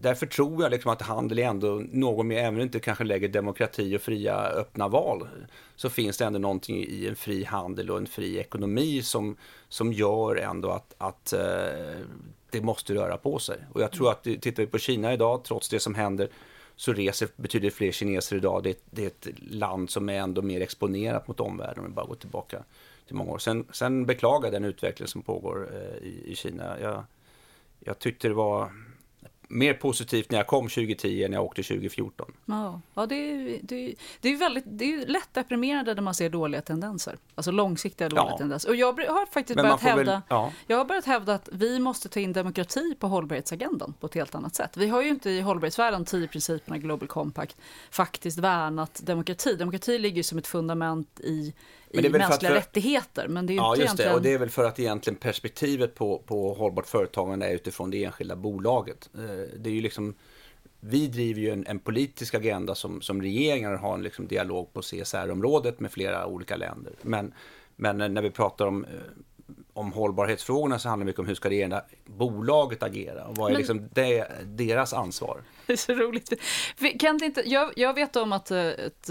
därför 0.00 0.26
tror 0.26 0.62
jag 0.62 0.70
liksom 0.70 0.92
att 0.92 1.02
handel 1.02 1.38
är 1.38 1.44
ändå 1.44 1.82
något 1.92 2.26
mer, 2.26 2.38
även 2.38 2.48
om 2.48 2.56
det 2.56 2.62
inte 2.62 2.80
kanske 2.80 3.04
lägger 3.04 3.28
demokrati 3.28 3.96
och 3.96 4.00
fria 4.00 4.36
öppna 4.36 4.88
val, 4.88 5.28
så 5.76 5.90
finns 5.90 6.18
det 6.18 6.24
ändå 6.24 6.38
någonting 6.38 6.84
i 6.84 7.06
en 7.08 7.16
fri 7.16 7.44
handel 7.44 7.90
och 7.90 7.98
en 7.98 8.06
fri 8.06 8.38
ekonomi 8.38 9.02
som, 9.02 9.36
som 9.68 9.92
gör 9.92 10.36
ändå 10.36 10.70
att, 10.70 10.94
att 10.98 11.32
eh, 11.32 11.98
det 12.50 12.60
måste 12.60 12.94
röra 12.94 13.16
på 13.16 13.38
sig. 13.38 13.56
Och 13.72 13.80
jag 13.80 13.92
tror 13.92 14.10
att, 14.10 14.22
tittar 14.22 14.62
vi 14.62 14.66
på 14.66 14.78
Kina 14.78 15.12
idag, 15.12 15.44
trots 15.44 15.68
det 15.68 15.80
som 15.80 15.94
händer, 15.94 16.28
så 16.76 16.92
reser 16.92 17.28
betydligt 17.36 17.74
fler 17.74 17.92
kineser 17.92 18.36
idag. 18.36 18.62
Det, 18.62 18.78
det 18.90 19.02
är 19.02 19.06
ett 19.06 19.28
land 19.50 19.90
som 19.90 20.08
är 20.08 20.18
ändå 20.18 20.42
mer 20.42 20.60
exponerat 20.60 21.28
mot 21.28 21.40
omvärlden 21.40 21.78
om 21.78 21.90
vi 21.90 21.94
bara 21.94 22.06
går 22.06 22.14
tillbaka 22.14 22.64
till 23.06 23.16
många 23.16 23.32
år. 23.32 23.38
Sen, 23.38 23.66
sen 23.72 24.06
beklagar 24.06 24.50
den 24.50 24.64
utveckling 24.64 25.08
som 25.08 25.22
pågår 25.22 25.68
eh, 25.72 26.06
i, 26.08 26.22
i 26.26 26.34
Kina. 26.36 26.80
Jag, 26.80 27.04
jag 27.80 27.98
tyckte 27.98 28.28
det 28.28 28.34
var 28.34 28.72
mer 29.50 29.74
positivt 29.74 30.30
när 30.30 30.38
jag 30.38 30.46
kom 30.46 30.68
2010 30.68 31.24
än 31.24 31.30
när 31.30 31.38
jag 31.38 31.44
åkte 31.44 31.62
2014. 31.62 32.32
Ja, 32.44 32.80
ja 32.94 33.06
det, 33.06 33.14
är, 33.14 33.58
det, 33.62 33.94
det 34.20 34.28
är 34.28 34.36
väldigt, 34.36 34.64
det 34.66 34.84
är 34.84 35.06
lätt 35.06 35.34
deprimerande 35.34 35.94
när 35.94 36.02
man 36.02 36.14
ser 36.14 36.30
dåliga 36.30 36.62
tendenser. 36.62 37.16
Alltså 37.34 37.50
långsiktiga 37.50 38.08
dåliga 38.08 38.24
ja. 38.30 38.38
tendenser. 38.38 38.68
Och 38.68 38.76
jag 38.76 38.92
har 38.92 39.26
faktiskt 39.26 39.56
börjat 39.56 39.80
hävda, 39.80 40.12
väl, 40.12 40.20
ja. 40.28 40.52
jag 40.66 40.76
har 40.76 40.84
börjat 40.84 41.04
hävda 41.04 41.34
att 41.34 41.48
vi 41.52 41.78
måste 41.78 42.08
ta 42.08 42.20
in 42.20 42.32
demokrati 42.32 42.94
på 42.98 43.06
hållbarhetsagendan 43.06 43.94
på 44.00 44.06
ett 44.06 44.14
helt 44.14 44.34
annat 44.34 44.54
sätt. 44.54 44.76
Vi 44.76 44.88
har 44.88 45.02
ju 45.02 45.08
inte 45.08 45.30
i 45.30 45.40
hållbarhetsvärlden, 45.40 46.04
tio 46.04 46.28
principerna, 46.28 46.78
Global 46.78 47.08
Compact, 47.08 47.56
faktiskt 47.90 48.38
värnat 48.38 49.00
demokrati. 49.04 49.54
Demokrati 49.54 49.98
ligger 49.98 50.22
som 50.22 50.38
ett 50.38 50.46
fundament 50.46 51.20
i 51.20 51.54
i 51.90 52.08
mänskliga 52.08 52.50
för, 52.50 52.54
rättigheter. 52.54 53.28
Men 53.28 53.46
det 53.46 53.52
är 53.52 53.54
ju 53.54 53.60
ja, 53.60 53.70
inte 53.70 53.80
just 53.80 53.88
egentligen... 53.88 54.10
det. 54.10 54.16
Och 54.16 54.22
det 54.22 54.32
är 54.32 54.38
väl 54.38 54.50
för 54.50 54.64
att 54.64 54.78
egentligen 54.78 55.16
perspektivet 55.16 55.94
på, 55.94 56.18
på 56.18 56.54
hållbart 56.54 56.86
företagande 56.86 57.46
är 57.46 57.54
utifrån 57.54 57.90
det 57.90 58.04
enskilda 58.04 58.36
bolaget. 58.36 59.10
Eh, 59.14 59.20
det 59.58 59.70
är 59.70 59.74
ju 59.74 59.80
liksom, 59.80 60.14
vi 60.80 61.06
driver 61.06 61.40
ju 61.40 61.50
en, 61.50 61.66
en 61.66 61.78
politisk 61.78 62.34
agenda 62.34 62.74
som, 62.74 63.02
som 63.02 63.22
regeringar 63.22 63.74
har 63.74 63.94
en 63.94 64.02
liksom 64.02 64.26
dialog 64.26 64.72
på 64.72 64.82
CSR-området 64.82 65.80
med 65.80 65.92
flera 65.92 66.26
olika 66.26 66.56
länder. 66.56 66.92
Men, 67.02 67.32
men 67.76 68.14
när 68.14 68.22
vi 68.22 68.30
pratar 68.30 68.66
om 68.66 68.84
eh, 68.84 68.90
om 69.72 69.92
hållbarhetsfrågorna 69.92 70.78
så 70.78 70.88
handlar 70.88 71.04
det 71.04 71.06
mycket 71.06 71.20
om 71.20 71.26
hur 71.26 71.34
ska 71.34 71.48
det 71.48 71.54
ena 71.54 71.82
bolaget 72.06 72.82
agera 72.82 73.24
och 73.24 73.36
vad 73.36 73.46
är 73.46 73.52
Men, 73.52 73.58
liksom 73.58 73.88
det, 73.92 74.28
deras 74.44 74.92
ansvar? 74.92 75.40
Det 75.66 75.72
är 75.72 75.76
så 75.76 75.92
roligt. 75.92 76.32
Kan 76.98 77.24
inte, 77.24 77.42
jag, 77.46 77.72
jag 77.76 77.94
vet 77.94 78.16
om 78.16 78.32
att 78.32 78.50
eh, 78.50 78.58
ett, 78.58 79.10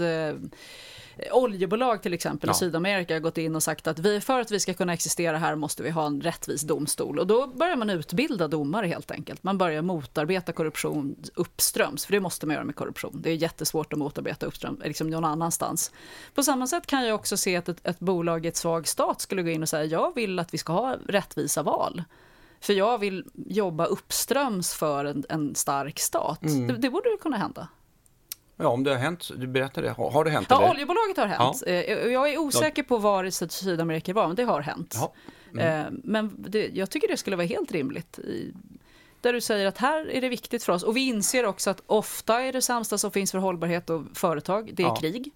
oljebolag 1.32 2.02
till 2.02 2.14
exempel 2.14 2.48
ja. 2.48 2.52
i 2.52 2.54
Sydamerika 2.54 3.14
har 3.14 3.20
gått 3.20 3.38
in 3.38 3.56
och 3.56 3.62
sagt 3.62 3.86
att 3.86 3.98
vi, 3.98 4.20
för 4.20 4.40
att 4.40 4.50
vi 4.50 4.60
ska 4.60 4.74
kunna 4.74 4.92
existera 4.92 5.38
här 5.38 5.54
måste 5.54 5.82
vi 5.82 5.90
ha 5.90 6.06
en 6.06 6.20
rättvis 6.20 6.62
domstol. 6.62 7.18
Och 7.18 7.26
då 7.26 7.46
börjar 7.46 7.76
man 7.76 7.90
utbilda 7.90 8.48
domare 8.48 8.86
helt 8.86 9.10
enkelt. 9.10 9.42
Man 9.42 9.58
börjar 9.58 9.82
motarbeta 9.82 10.52
korruption 10.52 11.16
uppströms, 11.34 12.06
för 12.06 12.12
det 12.12 12.20
måste 12.20 12.46
man 12.46 12.54
göra 12.54 12.64
med 12.64 12.76
korruption. 12.76 13.20
Det 13.22 13.30
är 13.30 13.34
jättesvårt 13.34 13.92
att 13.92 13.98
motarbeta 13.98 14.46
uppströms, 14.46 14.78
liksom 14.84 15.10
någon 15.10 15.24
annanstans. 15.24 15.92
På 16.34 16.42
samma 16.42 16.66
sätt 16.66 16.86
kan 16.86 17.06
jag 17.06 17.14
också 17.14 17.36
se 17.36 17.56
att 17.56 17.68
ett, 17.68 17.86
ett 17.86 17.98
bolag 17.98 18.46
i 18.46 18.48
ett 18.48 18.56
svag 18.56 18.88
stat 18.88 19.20
skulle 19.20 19.42
gå 19.42 19.50
in 19.50 19.62
och 19.62 19.68
säga 19.68 19.84
jag 19.84 20.14
vill 20.14 20.38
att 20.38 20.54
vi 20.54 20.58
ska 20.58 20.72
ha 20.72 20.96
rättvisa 21.08 21.62
val. 21.62 22.02
För 22.60 22.72
jag 22.72 22.98
vill 22.98 23.24
jobba 23.34 23.84
uppströms 23.84 24.74
för 24.74 25.04
en, 25.04 25.24
en 25.28 25.54
stark 25.54 25.98
stat. 25.98 26.42
Mm. 26.42 26.66
Det, 26.66 26.76
det 26.76 26.90
borde 26.90 27.16
kunna 27.20 27.36
hända. 27.36 27.68
Ja, 28.60 28.68
om 28.68 28.84
det 28.84 28.90
har 28.90 28.98
hänt, 28.98 29.30
du 29.36 29.46
berättade, 29.46 29.90
har, 29.90 30.10
har 30.10 30.24
det 30.24 30.30
hänt? 30.30 30.46
Ja, 30.50 30.58
eller? 30.58 30.70
oljebolaget 30.70 31.16
har 31.16 31.26
hänt. 31.26 31.62
Ja. 31.66 31.72
Eh, 31.72 32.12
jag 32.12 32.28
är 32.28 32.38
osäker 32.38 32.82
på 32.82 32.98
var 32.98 33.24
i 33.24 33.30
Sydamerika 33.30 34.12
det 34.12 34.12
var, 34.12 34.26
men 34.26 34.36
det 34.36 34.44
har 34.44 34.60
hänt. 34.60 34.94
Ja. 34.98 35.12
Mm. 35.52 35.86
Eh, 35.86 35.92
men 36.04 36.34
det, 36.38 36.70
jag 36.74 36.90
tycker 36.90 37.08
det 37.08 37.16
skulle 37.16 37.36
vara 37.36 37.46
helt 37.46 37.72
rimligt 37.72 38.18
där 39.20 39.32
du 39.32 39.40
säger 39.40 39.66
att 39.66 39.78
här 39.78 40.10
är 40.10 40.20
det 40.20 40.28
viktigt 40.28 40.64
för 40.64 40.72
oss. 40.72 40.82
Och 40.82 40.96
vi 40.96 41.06
inser 41.06 41.46
också 41.46 41.70
att 41.70 41.82
ofta 41.86 42.42
är 42.42 42.52
det 42.52 42.62
sämsta 42.62 42.98
som 42.98 43.10
finns 43.10 43.30
för 43.30 43.38
hållbarhet 43.38 43.90
och 43.90 44.02
företag, 44.14 44.70
det 44.74 44.82
är 44.82 44.86
ja, 44.86 44.96
krig. 44.96 45.32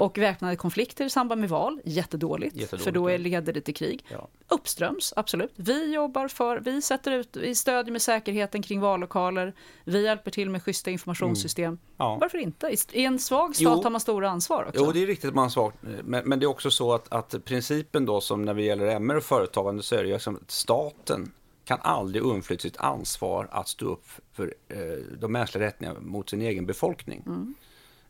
Och 0.00 0.18
väpnade 0.18 0.56
konflikter 0.56 1.04
i 1.04 1.10
samband 1.10 1.40
med 1.40 1.50
val, 1.50 1.80
jättedåligt, 1.84 2.56
jättedåligt 2.56 2.84
för 2.84 2.90
då 2.90 3.08
är, 3.08 3.18
leder 3.18 3.52
det 3.52 3.60
till 3.60 3.74
krig. 3.74 4.04
Ja. 4.08 4.28
Uppströms, 4.48 5.12
absolut. 5.16 5.52
Vi 5.56 5.94
jobbar 5.94 6.28
för, 6.28 6.60
vi 6.60 6.82
sätter 6.82 7.12
ut, 7.12 7.36
vi 7.36 7.54
stödjer 7.54 7.92
med 7.92 8.02
säkerheten 8.02 8.62
kring 8.62 8.80
vallokaler, 8.80 9.54
vi 9.84 10.04
hjälper 10.04 10.30
till 10.30 10.50
med 10.50 10.62
schyssta 10.62 10.90
informationssystem. 10.90 11.66
Mm. 11.66 11.78
Ja. 11.96 12.18
Varför 12.20 12.38
inte? 12.38 12.76
I 12.92 13.04
en 13.04 13.18
svag 13.18 13.56
stat 13.56 13.72
jo. 13.76 13.82
har 13.82 13.90
man 13.90 14.00
stora 14.00 14.30
ansvar 14.30 14.64
också. 14.68 14.84
Jo, 14.84 14.92
det 14.92 15.02
är 15.02 15.06
riktigt 15.06 15.28
att 15.28 15.34
man 15.34 15.44
har 15.44 15.50
svagt, 15.50 15.76
men, 15.80 16.28
men, 16.28 16.40
det 16.40 16.44
är 16.44 16.48
också 16.48 16.70
så 16.70 16.92
att, 16.92 17.12
att 17.12 17.44
principen 17.44 18.06
då 18.06 18.20
som 18.20 18.42
när 18.42 18.54
det 18.54 18.62
gäller 18.62 18.86
MR 18.86 19.16
och 19.16 19.24
företagande 19.24 19.82
så 19.82 19.96
är 19.96 20.02
det 20.02 20.08
ju 20.08 20.18
som 20.18 20.40
staten 20.48 21.32
kan 21.64 21.78
aldrig 21.82 22.24
undfly 22.24 22.58
sitt 22.58 22.76
ansvar 22.76 23.48
att 23.50 23.68
stå 23.68 23.86
upp 23.86 24.04
för 24.32 24.54
eh, 24.68 24.78
de 25.18 25.32
mänskliga 25.32 25.66
rättigheterna 25.66 26.00
mot 26.00 26.30
sin 26.30 26.42
egen 26.42 26.66
befolkning. 26.66 27.22
Mm. 27.26 27.54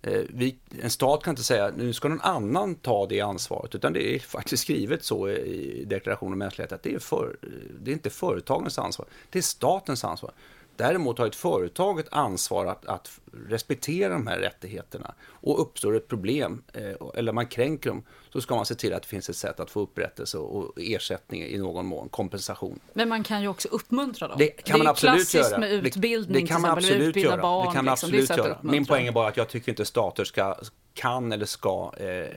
Eh, 0.02 0.22
vi, 0.28 0.56
en 0.82 0.90
stat 0.90 1.22
kan 1.22 1.32
inte 1.32 1.42
säga 1.42 1.72
nu 1.76 1.92
ska 1.92 2.08
någon 2.08 2.20
annan 2.20 2.74
ta 2.74 3.06
det 3.06 3.20
ansvaret, 3.20 3.74
utan 3.74 3.92
det 3.92 4.14
är 4.14 4.18
faktiskt 4.18 4.62
skrivet 4.62 5.04
så 5.04 5.28
i 5.28 5.84
deklarationen 5.84 6.32
om 6.32 6.38
mänskliga 6.38 6.64
rättigheter 6.64 6.76
att 6.76 6.82
det 6.82 6.94
är, 6.94 6.98
för, 6.98 7.36
det 7.80 7.90
är 7.90 7.92
inte 7.92 8.10
företagens 8.10 8.78
ansvar, 8.78 9.06
det 9.30 9.38
är 9.38 9.42
statens 9.42 10.04
ansvar. 10.04 10.32
Däremot 10.76 11.18
har 11.18 11.26
ett 11.26 11.36
företag 11.36 12.00
ett 12.00 12.12
ansvar 12.12 12.66
att, 12.66 12.86
att 12.86 13.20
respektera 13.48 14.12
de 14.12 14.26
här 14.26 14.38
rättigheterna. 14.38 15.14
Och 15.24 15.60
uppstår 15.60 15.96
ett 15.96 16.08
problem, 16.08 16.62
eh, 16.74 17.08
eller 17.14 17.32
man 17.32 17.46
kränker 17.46 17.90
dem, 17.90 18.02
så 18.32 18.40
ska 18.40 18.54
man 18.54 18.66
se 18.66 18.74
till 18.74 18.94
att 18.94 19.02
det 19.02 19.08
finns 19.08 19.28
ett 19.28 19.36
sätt 19.36 19.60
att 19.60 19.70
få 19.70 19.80
upprättelse 19.80 20.38
och 20.38 20.72
ersättning 20.76 21.42
i 21.42 21.58
någon 21.58 21.86
mån, 21.86 22.08
kompensation. 22.08 22.80
Men 22.92 23.08
man 23.08 23.24
kan 23.24 23.42
ju 23.42 23.48
också 23.48 23.68
uppmuntra 23.68 24.28
dem. 24.28 24.38
Det 24.38 24.46
kan 24.46 24.78
man 24.78 24.86
absolut 24.86 25.34
göra. 25.34 25.58
med 25.58 25.72
utbildning, 25.72 26.32
det, 26.32 26.40
det 26.40 26.46
kan 26.46 26.60
man 26.60 26.70
absolut 26.70 27.16
göra. 27.16 27.42
Barn, 27.42 27.66
det 27.66 27.74
kan 27.74 27.84
man 27.84 27.92
liksom. 27.92 28.08
absolut 28.08 28.30
göra. 28.30 28.58
Min 28.62 28.86
poäng 28.86 29.06
är 29.06 29.12
bara 29.12 29.28
att 29.28 29.36
jag 29.36 29.48
tycker 29.48 29.72
inte 29.72 29.84
stater 29.84 30.24
ska, 30.24 30.56
kan 30.94 31.32
eller 31.32 31.46
ska 31.46 31.92
eh, 31.96 32.36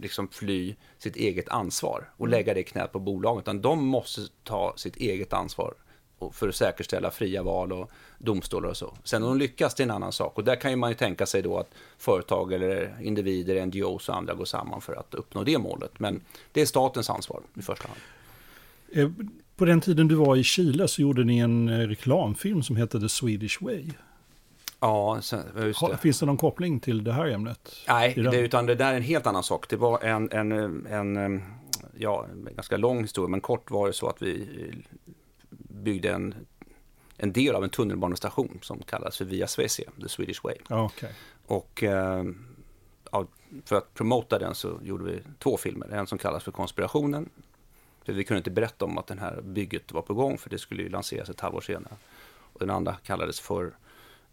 liksom 0.00 0.28
fly 0.28 0.74
sitt 0.98 1.16
eget 1.16 1.48
ansvar 1.48 2.10
och 2.16 2.26
mm. 2.26 2.38
lägga 2.38 2.54
det 2.54 2.62
knät 2.62 2.92
på 2.92 2.98
bolagen, 2.98 3.40
utan 3.40 3.60
de 3.60 3.86
måste 3.86 4.20
ta 4.44 4.72
sitt 4.76 4.96
eget 4.96 5.32
ansvar 5.32 5.74
för 6.32 6.48
att 6.48 6.54
säkerställa 6.54 7.10
fria 7.10 7.42
val 7.42 7.72
och 7.72 7.90
domstolar 8.18 8.68
och 8.68 8.76
så. 8.76 8.94
Sen 9.04 9.22
om 9.22 9.28
de 9.28 9.38
lyckas, 9.38 9.74
det 9.74 9.82
är 9.82 9.84
en 9.84 9.90
annan 9.90 10.12
sak. 10.12 10.38
Och 10.38 10.44
där 10.44 10.56
kan 10.56 10.70
ju 10.70 10.76
man 10.76 10.90
ju 10.90 10.96
tänka 10.96 11.26
sig 11.26 11.42
då 11.42 11.58
att 11.58 11.70
företag 11.98 12.52
eller 12.52 12.96
individer, 13.02 13.66
NGOs 13.66 14.08
och 14.08 14.16
andra 14.16 14.34
går 14.34 14.44
samman 14.44 14.80
för 14.80 14.94
att 14.94 15.14
uppnå 15.14 15.44
det 15.44 15.58
målet. 15.58 15.98
Men 15.98 16.20
det 16.52 16.60
är 16.60 16.66
statens 16.66 17.10
ansvar 17.10 17.40
i 17.58 17.62
första 17.62 17.88
hand. 17.88 18.00
Eh, 18.92 19.10
på 19.56 19.64
den 19.64 19.80
tiden 19.80 20.08
du 20.08 20.14
var 20.14 20.36
i 20.36 20.42
Chile 20.42 20.88
så 20.88 21.02
gjorde 21.02 21.24
ni 21.24 21.38
en 21.38 21.68
eh, 21.68 21.78
reklamfilm 21.78 22.62
som 22.62 22.76
hette 22.76 23.00
The 23.00 23.08
Swedish 23.08 23.62
Way. 23.62 23.84
Ja, 24.80 25.16
just 25.16 25.30
det. 25.30 25.98
Finns 26.02 26.20
det 26.20 26.26
någon 26.26 26.36
koppling 26.36 26.80
till 26.80 27.04
det 27.04 27.12
här 27.12 27.28
ämnet? 27.28 27.76
Nej, 27.88 28.14
det, 28.14 28.40
utan 28.40 28.66
det 28.66 28.74
där 28.74 28.92
är 28.92 28.96
en 28.96 29.02
helt 29.02 29.26
annan 29.26 29.42
sak. 29.42 29.68
Det 29.68 29.76
var 29.76 30.04
en, 30.04 30.30
en, 30.32 30.86
en, 30.86 31.42
ja, 31.98 32.26
ganska 32.56 32.76
lång 32.76 33.02
historia, 33.02 33.28
men 33.28 33.40
kort 33.40 33.70
var 33.70 33.86
det 33.86 33.92
så 33.92 34.08
att 34.08 34.22
vi 34.22 34.48
byggde 35.80 36.12
en, 36.12 36.34
en 37.16 37.32
del 37.32 37.54
av 37.54 37.64
en 37.64 37.70
tunnelbanestation 37.70 38.58
som 38.62 38.82
kallas 38.82 39.16
för 39.16 39.24
Via 39.24 39.46
Svecia, 39.46 39.90
The 40.02 40.08
Swedish 40.08 40.44
Way. 40.44 40.56
Okay. 40.68 41.10
Och 41.46 41.82
eh, 41.82 42.24
för 43.64 43.76
att 43.76 43.94
promota 43.94 44.38
den 44.38 44.54
så 44.54 44.80
gjorde 44.82 45.04
vi 45.04 45.22
två 45.38 45.56
filmer. 45.56 45.88
En 45.88 46.06
som 46.06 46.18
kallas 46.18 46.44
för 46.44 46.52
Konspirationen. 46.52 47.28
För 48.04 48.12
vi 48.12 48.24
kunde 48.24 48.38
inte 48.38 48.50
berätta 48.50 48.84
om 48.84 48.98
att 48.98 49.06
det 49.06 49.20
här 49.20 49.40
bygget 49.42 49.92
var 49.92 50.02
på 50.02 50.14
gång 50.14 50.38
för 50.38 50.50
det 50.50 50.58
skulle 50.58 50.82
ju 50.82 50.88
lanseras 50.88 51.28
ett 51.28 51.40
halvår 51.40 51.60
senare. 51.60 51.94
Och 52.52 52.60
den 52.60 52.70
andra 52.70 52.94
kallades 52.94 53.40
för 53.40 53.72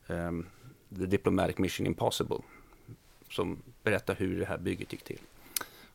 um, 0.08 0.48
The 0.90 1.06
Diplomatic 1.06 1.58
Mission 1.58 1.88
Impossible. 1.88 2.38
Som 3.30 3.58
berättar 3.84 4.16
hur 4.16 4.40
det 4.40 4.46
här 4.46 4.58
bygget 4.58 4.92
gick 4.92 5.04
till. 5.04 5.20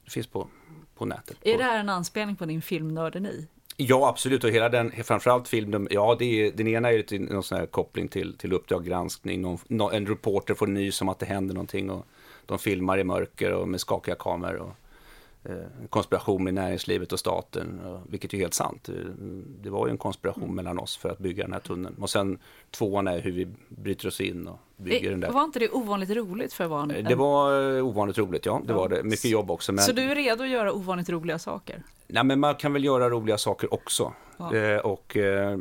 Det 0.05 0.11
finns 0.11 0.27
på, 0.27 0.49
på 0.95 1.05
nätet. 1.05 1.37
Är 1.43 1.59
det 1.59 1.65
här 1.65 1.79
en 1.79 1.89
anspelning 1.89 2.37
på 2.37 2.45
din 2.45 2.63
filmnörderi? 2.63 3.47
Ja, 3.77 4.09
absolut. 4.09 4.45
Och 4.45 4.51
hela 4.51 4.69
den, 4.69 4.93
framförallt 5.05 5.49
filmen, 5.49 5.89
ja, 5.91 6.17
det 6.19 6.25
är, 6.25 6.53
den 6.53 6.69
ena 6.69 6.89
är 6.89 7.13
ju 7.13 7.19
någon 7.19 7.43
sån 7.43 7.59
här 7.59 7.67
koppling 7.67 8.09
till, 8.09 8.37
till 8.37 8.53
Uppdrag 8.53 8.85
granskning. 8.85 9.41
Någon, 9.69 9.95
en 9.95 10.07
reporter 10.07 10.55
får 10.55 10.67
nys 10.67 11.01
om 11.01 11.09
att 11.09 11.19
det 11.19 11.27
händer 11.27 11.55
någonting 11.55 11.91
och 11.91 12.07
de 12.47 12.59
filmar 12.59 12.99
i 12.99 13.05
mörker 13.05 13.53
och 13.53 13.69
med 13.69 13.81
skakiga 13.81 14.15
kameror. 14.15 14.61
Och, 14.61 14.73
konspiration 15.89 16.45
med 16.45 16.55
näringslivet 16.55 17.13
och 17.13 17.19
staten, 17.19 17.81
vilket 18.09 18.35
är 18.35 18.39
helt 18.39 18.55
sant. 18.55 18.89
Det 19.63 19.71
var 19.71 19.87
ju 19.87 19.91
en 19.91 19.99
konspiration 19.99 20.45
mm. 20.45 20.57
mellan 20.57 20.79
oss 20.79 20.97
för 20.97 21.09
att 21.09 21.19
bygga 21.19 21.45
den 21.45 21.53
här 21.53 21.61
tunneln. 21.61 21.97
Och 22.01 22.11
sen 22.11 22.39
tvåan 22.71 23.09
är 23.09 23.21
hur 23.21 23.33
vi 23.33 23.49
bryter 23.69 24.09
oss 24.09 24.21
in 24.21 24.49
och 24.49 24.59
bygger 24.77 25.03
det, 25.03 25.11
den 25.11 25.21
där. 25.21 25.31
Var 25.31 25.45
inte 25.45 25.59
det 25.59 25.69
ovanligt 25.69 26.11
roligt 26.11 26.53
för 26.53 26.65
att 26.65 26.71
vara 26.71 26.83
en... 26.83 27.05
Det 27.05 27.15
var 27.15 27.77
eh, 27.77 27.87
ovanligt 27.87 28.19
roligt, 28.19 28.47
ja. 28.47 28.63
Det 28.67 28.73
ja. 28.73 28.79
var 28.79 28.89
det. 28.89 29.03
Mycket 29.03 29.31
jobb 29.31 29.51
också. 29.51 29.73
Men... 29.73 29.85
Så 29.85 29.93
du 29.93 30.03
är 30.03 30.15
redo 30.15 30.45
att 30.45 30.51
göra 30.51 30.73
ovanligt 30.73 31.09
roliga 31.09 31.39
saker? 31.39 31.83
Nej, 32.07 32.25
men 32.25 32.41
man 32.41 32.55
kan 32.55 32.73
väl 32.73 32.85
göra 32.85 33.11
roliga 33.11 33.39
saker 33.39 33.75
också. 33.75 34.13
Ja. 34.37 34.55
Eh, 34.55 34.79
och 34.79 35.17
eh, 35.17 35.59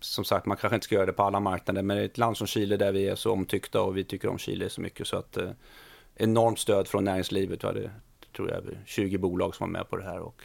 som 0.00 0.24
sagt, 0.24 0.46
man 0.46 0.56
kanske 0.56 0.74
inte 0.74 0.84
ska 0.84 0.94
göra 0.94 1.06
det 1.06 1.12
på 1.12 1.22
alla 1.22 1.40
marknader, 1.40 1.82
men 1.82 1.98
ett 1.98 2.18
land 2.18 2.36
som 2.36 2.46
Chile 2.46 2.76
där 2.76 2.92
vi 2.92 3.08
är 3.08 3.14
så 3.14 3.32
omtyckta 3.32 3.82
och 3.82 3.96
vi 3.96 4.04
tycker 4.04 4.28
om 4.28 4.38
Chile 4.38 4.68
så 4.68 4.80
mycket 4.80 5.06
så 5.06 5.16
att 5.16 5.36
eh, 5.36 5.50
enormt 6.16 6.58
stöd 6.58 6.88
från 6.88 7.04
näringslivet. 7.04 7.64
Vi 7.64 7.66
hade, 7.66 7.90
tror 8.36 8.50
jag, 8.50 8.62
20 8.86 9.18
bolag 9.18 9.54
som 9.54 9.72
var 9.72 9.78
med 9.78 9.90
på 9.90 9.96
det 9.96 10.04
här 10.04 10.20
och 10.20 10.42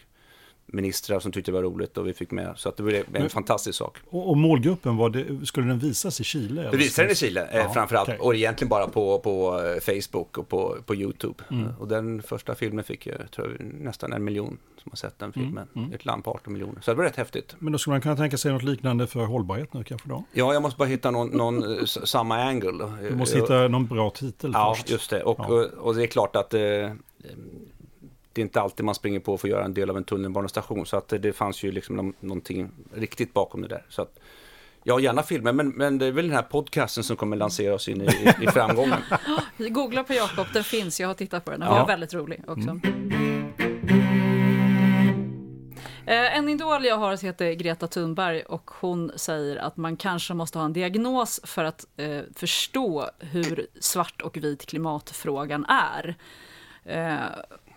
ministrar 0.72 1.20
som 1.20 1.32
tyckte 1.32 1.52
det 1.52 1.56
var 1.56 1.64
roligt 1.64 1.98
och 1.98 2.08
vi 2.08 2.14
fick 2.14 2.32
med. 2.32 2.54
Så 2.56 2.70
att 2.70 2.78
det 2.78 2.84
blev 2.84 3.00
en 3.00 3.06
Men, 3.12 3.30
fantastisk 3.30 3.78
sak. 3.78 3.98
Och, 4.10 4.30
och 4.30 4.38
målgruppen, 4.38 4.98
var 4.98 5.10
det, 5.10 5.46
skulle 5.46 5.68
den 5.68 5.80
visas 5.80 6.22
i 6.22 6.24
Chile? 6.24 6.70
Det 6.72 6.78
visade 6.78 7.08
den 7.08 7.12
i 7.12 7.16
Chile 7.16 7.48
eh, 7.52 7.58
ja, 7.58 7.74
framförallt. 7.74 8.10
Okay. 8.10 8.20
Och 8.20 8.36
egentligen 8.36 8.70
bara 8.70 8.88
på, 8.88 9.20
på 9.20 9.62
eh, 9.62 9.80
Facebook 9.80 10.38
och 10.38 10.50
på, 10.50 10.78
på 10.86 10.96
YouTube. 10.96 11.44
Mm. 11.52 11.74
Och 11.80 11.88
den 11.88 12.22
första 12.22 12.56
filmen 12.56 12.84
fick 12.84 13.08
jag, 13.08 13.32
tror 13.32 13.58
jag, 13.60 13.66
nästan 13.66 14.14
en 14.14 14.24
miljon 14.24 14.58
som 14.78 14.92
har 14.92 14.98
sett 14.98 15.20
den 15.20 15.34
filmen. 15.34 15.68
Mm. 15.76 15.86
Mm. 15.86 15.94
Ett 15.96 16.06
land 16.06 16.24
på 16.24 16.32
18 16.32 16.54
miljoner. 16.54 16.82
Så 16.82 16.92
det 16.92 16.98
var 16.98 17.04
rätt 17.04 17.16
häftigt. 17.16 17.56
Men 17.60 17.74
då 17.74 17.80
skulle 17.80 17.94
man 17.94 18.02
kunna 18.02 18.16
tänka 18.16 18.38
sig 18.38 18.52
något 18.52 18.64
liknande 18.64 19.08
för 19.08 19.26
hållbarhet 19.26 19.74
nu 19.74 19.84
kanske 19.84 20.10
då? 20.10 20.24
Ja, 20.32 20.54
jag 20.54 20.62
måste 20.62 20.78
bara 20.78 20.88
hitta 20.88 21.12
någon, 21.12 21.30
någon 21.30 21.80
eh, 21.80 21.86
samma 21.86 22.38
angle. 22.38 22.94
Du 23.10 23.16
måste 23.16 23.38
hitta 23.38 23.68
någon 23.68 23.88
bra 23.88 24.10
titel 24.10 24.52
ja, 24.54 24.76
först. 24.76 24.90
Ja, 24.90 24.94
just 24.94 25.10
det. 25.10 25.24
Och, 25.24 25.40
ja. 25.40 25.48
och, 25.48 25.86
och, 25.86 25.96
det 25.96 26.04
är 26.04 26.08
klart 26.08 26.36
att 26.36 26.54
eh, 26.54 26.62
det 28.34 28.42
är 28.42 28.44
inte 28.44 28.62
alltid 28.62 28.86
man 28.86 28.96
springer 28.96 29.20
på 29.20 29.38
för 29.38 29.48
att 29.48 29.52
göra 29.52 29.66
en 29.66 29.74
del 29.74 29.90
av 29.90 29.98
en 29.98 30.04
tunnelbanestation. 30.04 30.86
Så 30.86 30.98
att 30.98 31.14
det 31.20 31.34
fanns 31.34 31.64
ju 31.64 31.72
liksom 31.72 32.14
någonting 32.20 32.72
riktigt 32.94 33.34
bakom 33.34 33.62
det 33.62 33.68
där. 33.68 33.86
Så 33.90 34.02
att, 34.02 34.20
ja, 34.84 35.00
gärna 35.00 35.24
filmer, 35.24 35.54
men, 35.54 35.70
men 35.70 35.98
det 35.98 36.06
är 36.06 36.12
väl 36.12 36.28
den 36.28 36.36
här 36.36 36.44
podcasten 36.44 37.04
som 37.04 37.16
kommer 37.16 37.38
lansera 37.38 37.74
oss 37.74 37.88
in 37.88 38.02
i, 38.02 38.06
i, 38.06 38.34
i 38.44 38.48
framgången. 38.48 39.00
Googla 39.58 40.04
på 40.04 40.14
Jakob, 40.14 40.48
den 40.54 40.64
finns, 40.64 41.00
jag 41.00 41.08
har 41.08 41.14
tittat 41.14 41.46
på 41.46 41.52
den, 41.52 41.60
den 41.60 41.70
ja. 41.70 41.80
var 41.80 41.88
väldigt 41.88 42.14
rolig 42.14 42.44
också. 42.48 42.70
Mm. 42.70 43.10
Eh, 46.10 46.38
en 46.38 46.50
idol 46.50 46.86
jag 46.86 46.98
har 46.98 47.24
heter 47.24 47.54
Greta 47.54 47.88
Thunberg 47.88 48.42
och 48.42 48.72
hon 48.80 49.12
säger 49.16 49.58
att 49.58 49.78
man 49.78 49.98
kanske 49.98 50.34
måste 50.34 50.58
ha 50.58 50.66
en 50.66 50.74
diagnos 50.74 51.42
för 51.44 51.64
att 51.64 51.86
eh, 51.98 52.22
förstå 52.36 53.10
hur 53.20 53.68
svart 53.80 54.22
och 54.22 54.38
vit 54.38 54.66
klimatfrågan 54.66 55.66
är. 55.66 56.16
Eh, 56.86 57.16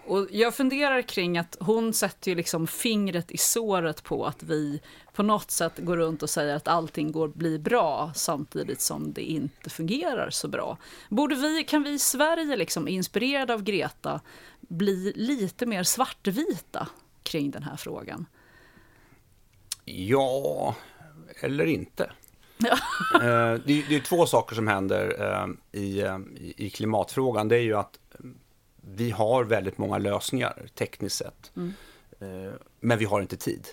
och 0.07 0.27
jag 0.31 0.55
funderar 0.55 1.03
kring 1.03 1.39
att 1.39 1.57
hon 1.61 1.95
sätter 1.95 2.31
ju 2.31 2.35
liksom 2.35 2.67
fingret 2.67 3.31
i 3.31 3.37
såret 3.37 4.03
på 4.03 4.27
att 4.27 4.43
vi 4.43 4.81
på 5.13 5.23
något 5.23 5.51
sätt 5.51 5.73
går 5.77 5.97
runt 5.97 6.23
och 6.23 6.31
säger 6.31 6.57
att 6.57 6.69
allting 6.69 7.13
går 7.13 7.29
bli 7.29 7.59
bra 7.59 8.13
samtidigt 8.15 8.81
som 8.81 9.13
det 9.13 9.23
inte 9.23 9.71
fungerar 9.71 10.31
så 10.31 10.49
bra. 10.49 10.79
Borde 11.09 11.35
vi, 11.35 11.65
kan 11.65 11.83
vi 11.83 11.91
i 11.91 11.99
Sverige, 11.99 12.57
liksom, 12.57 12.89
inspirerade 12.89 13.55
av 13.55 13.63
Greta, 13.63 14.21
bli 14.61 15.13
lite 15.17 15.67
mer 15.67 15.83
svartvita 15.83 16.89
kring 17.23 17.51
den 17.51 17.63
här 17.63 17.77
frågan? 17.77 18.27
Ja, 19.85 20.75
eller 21.41 21.67
inte. 21.67 22.11
Ja. 22.59 22.73
Eh, 23.15 23.61
det, 23.67 23.97
är, 23.97 24.01
två 24.01 24.27
saker 24.27 24.57
som 24.57 24.69
händer 24.69 25.17
eh, 25.21 25.81
i, 25.81 26.05
i 26.57 26.71
klimatfrågan. 26.71 27.49
Det 27.49 27.57
är 27.57 27.63
ju 27.63 27.77
att 27.77 27.99
vi 28.85 29.11
har 29.11 29.45
väldigt 29.45 29.79
många 29.79 29.99
lösningar 29.99 30.67
tekniskt 30.75 31.17
sett. 31.17 31.53
Mm. 31.57 31.73
Eh, 32.21 32.53
men 32.81 32.99
vi 32.99 33.05
har 33.05 33.21
inte 33.21 33.37
tid. 33.37 33.69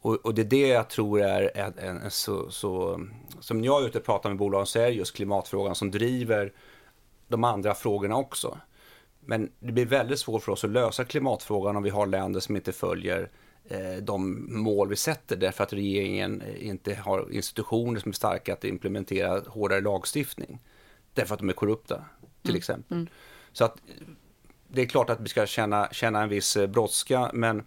Och, 0.00 0.14
och, 0.14 0.34
det 0.34 0.42
är 0.42 0.46
det 0.46 0.68
jag 0.68 0.90
tror 0.90 1.20
är 1.20 1.50
en, 1.54 1.78
en, 1.78 2.00
en 2.00 2.10
så, 2.10 2.50
så, 2.50 3.00
som 3.40 3.58
när 3.58 3.66
jag 3.66 3.82
är 3.82 3.86
ute 3.86 3.98
och 3.98 4.04
pratar 4.04 4.30
med 4.30 4.38
bolagen 4.38 4.66
så 4.66 4.78
är 4.78 4.86
det 4.86 4.92
just 4.92 5.16
klimatfrågan 5.16 5.74
som 5.74 5.90
driver 5.90 6.52
de 7.28 7.44
andra 7.44 7.74
frågorna 7.74 8.16
också. 8.16 8.58
Men 9.20 9.52
det 9.58 9.72
blir 9.72 9.86
väldigt 9.86 10.18
svårt 10.18 10.42
för 10.42 10.52
oss 10.52 10.64
att 10.64 10.70
lösa 10.70 11.04
klimatfrågan 11.04 11.76
om 11.76 11.82
vi 11.82 11.90
har 11.90 12.06
länder 12.06 12.40
som 12.40 12.56
inte 12.56 12.72
följer 12.72 13.30
eh, 13.64 13.96
de 14.02 14.46
mål 14.62 14.88
vi 14.88 14.96
sätter 14.96 15.36
därför 15.36 15.64
att 15.64 15.72
regeringen 15.72 16.42
inte 16.58 16.94
har 16.94 17.32
institutioner 17.32 18.00
som 18.00 18.08
är 18.08 18.14
starka 18.14 18.52
att 18.52 18.64
implementera 18.64 19.40
hårdare 19.46 19.80
lagstiftning. 19.80 20.58
Därför 21.14 21.34
att 21.34 21.40
de 21.40 21.48
är 21.48 21.52
korrupta, 21.52 22.04
till 22.42 22.50
mm. 22.50 22.58
exempel. 22.58 22.96
Mm. 22.96 23.08
Så 23.52 23.64
att 23.64 23.76
det 24.68 24.82
är 24.82 24.86
klart 24.86 25.10
att 25.10 25.20
vi 25.20 25.28
ska 25.28 25.46
känna, 25.46 25.88
känna 25.92 26.22
en 26.22 26.28
viss 26.28 26.56
eh, 26.56 26.66
brådska, 26.66 27.30
men 27.32 27.58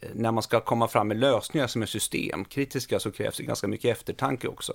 eh, 0.00 0.08
när 0.14 0.32
man 0.32 0.42
ska 0.42 0.60
komma 0.60 0.88
fram 0.88 1.08
med 1.08 1.16
lösningar 1.16 1.66
som 1.66 1.82
är 1.82 1.86
systemkritiska 1.86 3.00
så 3.00 3.10
krävs 3.10 3.36
det 3.36 3.42
ganska 3.42 3.68
mycket 3.68 3.96
eftertanke 3.96 4.48
också. 4.48 4.72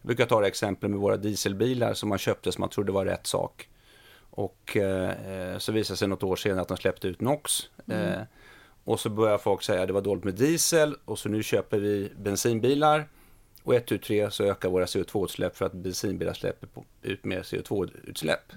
Jag 0.00 0.06
brukar 0.06 0.26
ta 0.26 0.40
det 0.40 0.46
exempel 0.46 0.90
med 0.90 0.98
våra 0.98 1.16
dieselbilar 1.16 1.94
som 1.94 2.08
man 2.08 2.18
köpte 2.18 2.52
som 2.52 2.60
man 2.62 2.70
trodde 2.70 2.92
var 2.92 3.04
rätt 3.04 3.26
sak. 3.26 3.68
Och 4.30 4.76
eh, 4.76 5.58
så 5.58 5.72
visade 5.72 5.94
det 5.94 5.98
sig 5.98 6.08
något 6.08 6.22
år 6.22 6.36
senare 6.36 6.60
att 6.60 6.68
de 6.68 6.76
släppte 6.76 7.08
ut 7.08 7.20
NOx. 7.20 7.52
Mm. 7.86 8.12
Eh, 8.12 8.20
och 8.84 9.00
så 9.00 9.10
börjar 9.10 9.38
folk 9.38 9.62
säga 9.62 9.80
att 9.80 9.86
det 9.86 9.92
var 9.92 10.00
dåligt 10.00 10.24
med 10.24 10.34
diesel 10.34 10.96
och 11.04 11.18
så 11.18 11.28
nu 11.28 11.42
köper 11.42 11.78
vi 11.78 12.12
bensinbilar. 12.16 13.08
Och 13.62 13.74
ett, 13.74 13.86
tu, 13.86 13.98
tre 13.98 14.30
så 14.30 14.44
ökar 14.44 14.68
våra 14.68 14.84
CO2-utsläpp 14.84 15.56
för 15.56 15.64
att 15.64 15.72
bensinbilar 15.72 16.32
släpper 16.32 16.68
ut 17.02 17.24
mer 17.24 17.42
CO2-utsläpp. 17.42 18.52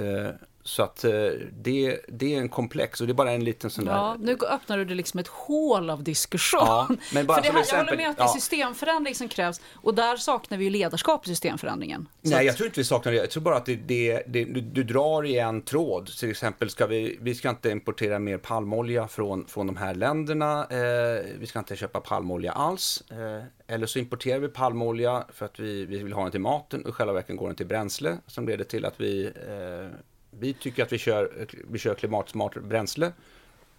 Eh, 0.00 0.32
så 0.70 0.82
att 0.82 1.04
eh, 1.04 1.10
det, 1.52 2.00
det 2.08 2.34
är 2.34 2.38
en 2.38 2.48
komplex 2.48 3.00
och 3.00 3.06
det 3.06 3.12
är 3.12 3.14
bara 3.14 3.30
en 3.30 3.44
liten 3.44 3.70
sån 3.70 3.86
ja, 3.86 4.16
där... 4.18 4.26
Nu 4.26 4.38
öppnar 4.46 4.78
du 4.78 4.94
liksom 4.94 5.20
ett 5.20 5.28
hål 5.28 5.90
av 5.90 6.02
diskussion. 6.02 6.60
Ja, 6.62 6.88
men 7.14 7.26
bara 7.26 7.34
För 7.34 7.42
det, 7.42 7.48
som 7.48 7.58
exempel, 7.58 7.86
jag 7.86 7.92
håller 7.92 8.02
med 8.02 8.10
att 8.10 8.16
det 8.16 8.22
är 8.22 8.40
systemförändring 8.40 9.14
som 9.14 9.28
krävs 9.28 9.60
och 9.74 9.94
där 9.94 10.16
saknar 10.16 10.58
vi 10.58 10.64
ju 10.64 10.70
ledarskap 10.70 11.26
i 11.26 11.28
systemförändringen. 11.28 12.08
Nej, 12.22 12.38
att... 12.38 12.44
jag 12.44 12.56
tror 12.56 12.66
inte 12.66 12.80
vi 12.80 12.84
saknar 12.84 13.12
det. 13.12 13.18
Jag 13.18 13.30
tror 13.30 13.42
bara 13.42 13.56
att 13.56 13.66
det, 13.66 13.76
det, 13.76 14.22
det 14.26 14.44
du, 14.44 14.60
du, 14.60 14.84
drar 14.84 15.26
i 15.26 15.38
en 15.38 15.62
tråd. 15.62 16.06
Till 16.06 16.30
exempel 16.30 16.70
ska 16.70 16.86
vi, 16.86 17.18
vi 17.20 17.34
ska 17.34 17.50
inte 17.50 17.70
importera 17.70 18.18
mer 18.18 18.38
palmolja 18.38 19.08
från, 19.08 19.46
från 19.46 19.66
de 19.66 19.76
här 19.76 19.94
länderna. 19.94 20.66
Eh, 20.70 21.24
vi 21.38 21.46
ska 21.46 21.58
inte 21.58 21.76
köpa 21.76 22.00
palmolja 22.00 22.52
alls. 22.52 23.02
Eh, 23.10 23.44
eller 23.74 23.86
så 23.86 23.98
importerar 23.98 24.38
vi 24.38 24.48
palmolja 24.48 25.24
för 25.32 25.46
att 25.46 25.60
vi, 25.60 25.84
vi 25.84 25.98
vill 26.02 26.12
ha 26.12 26.22
den 26.22 26.30
till 26.30 26.40
maten 26.40 26.82
och 26.82 26.88
i 26.88 26.92
själva 26.92 27.12
verket 27.12 27.36
går 27.36 27.46
den 27.46 27.56
till 27.56 27.66
bränsle 27.66 28.18
som 28.26 28.48
leder 28.48 28.64
till 28.64 28.84
att 28.84 29.00
vi 29.00 29.24
eh, 29.26 30.09
vi 30.40 30.54
tycker 30.54 30.82
att 30.82 30.92
vi 30.92 30.98
kör, 30.98 31.46
vi 31.70 31.78
kör 31.78 31.94
klimatsmart 31.94 32.56
bränsle. 32.56 33.12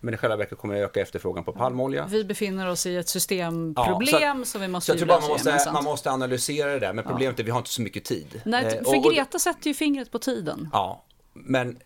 Men 0.03 0.13
i 0.13 0.17
själva 0.17 0.35
verket 0.35 0.57
kommer 0.57 0.75
det 0.75 0.81
öka 0.81 1.01
efterfrågan 1.01 1.43
på 1.43 1.53
palmolja. 1.53 2.07
Vi 2.09 2.23
befinner 2.23 2.69
oss 2.69 2.85
i 2.85 2.95
ett 2.95 3.09
systemproblem 3.09 4.21
ja, 4.39 4.45
som 4.45 4.61
vi 4.61 4.67
måste 4.67 4.93
lösa 4.93 5.05
man 5.05 5.29
måste, 5.29 5.71
man 5.73 5.83
måste 5.83 6.11
analysera 6.11 6.73
det 6.73 6.79
där, 6.79 6.93
men 6.93 7.03
problemet 7.03 7.23
ja. 7.23 7.39
är 7.39 7.43
att 7.43 7.47
vi 7.47 7.51
har 7.51 7.59
inte 7.59 7.69
så 7.69 7.81
mycket 7.81 8.03
tid. 8.03 8.41
Nej, 8.45 8.65
eh, 8.65 8.83
för 8.83 8.97
och, 8.97 9.13
Greta 9.13 9.39
sätter 9.39 9.67
ju 9.67 9.73
fingret 9.73 10.11
på 10.11 10.19
tiden. 10.19 10.69
Ja, 10.73 11.03
men 11.33 11.79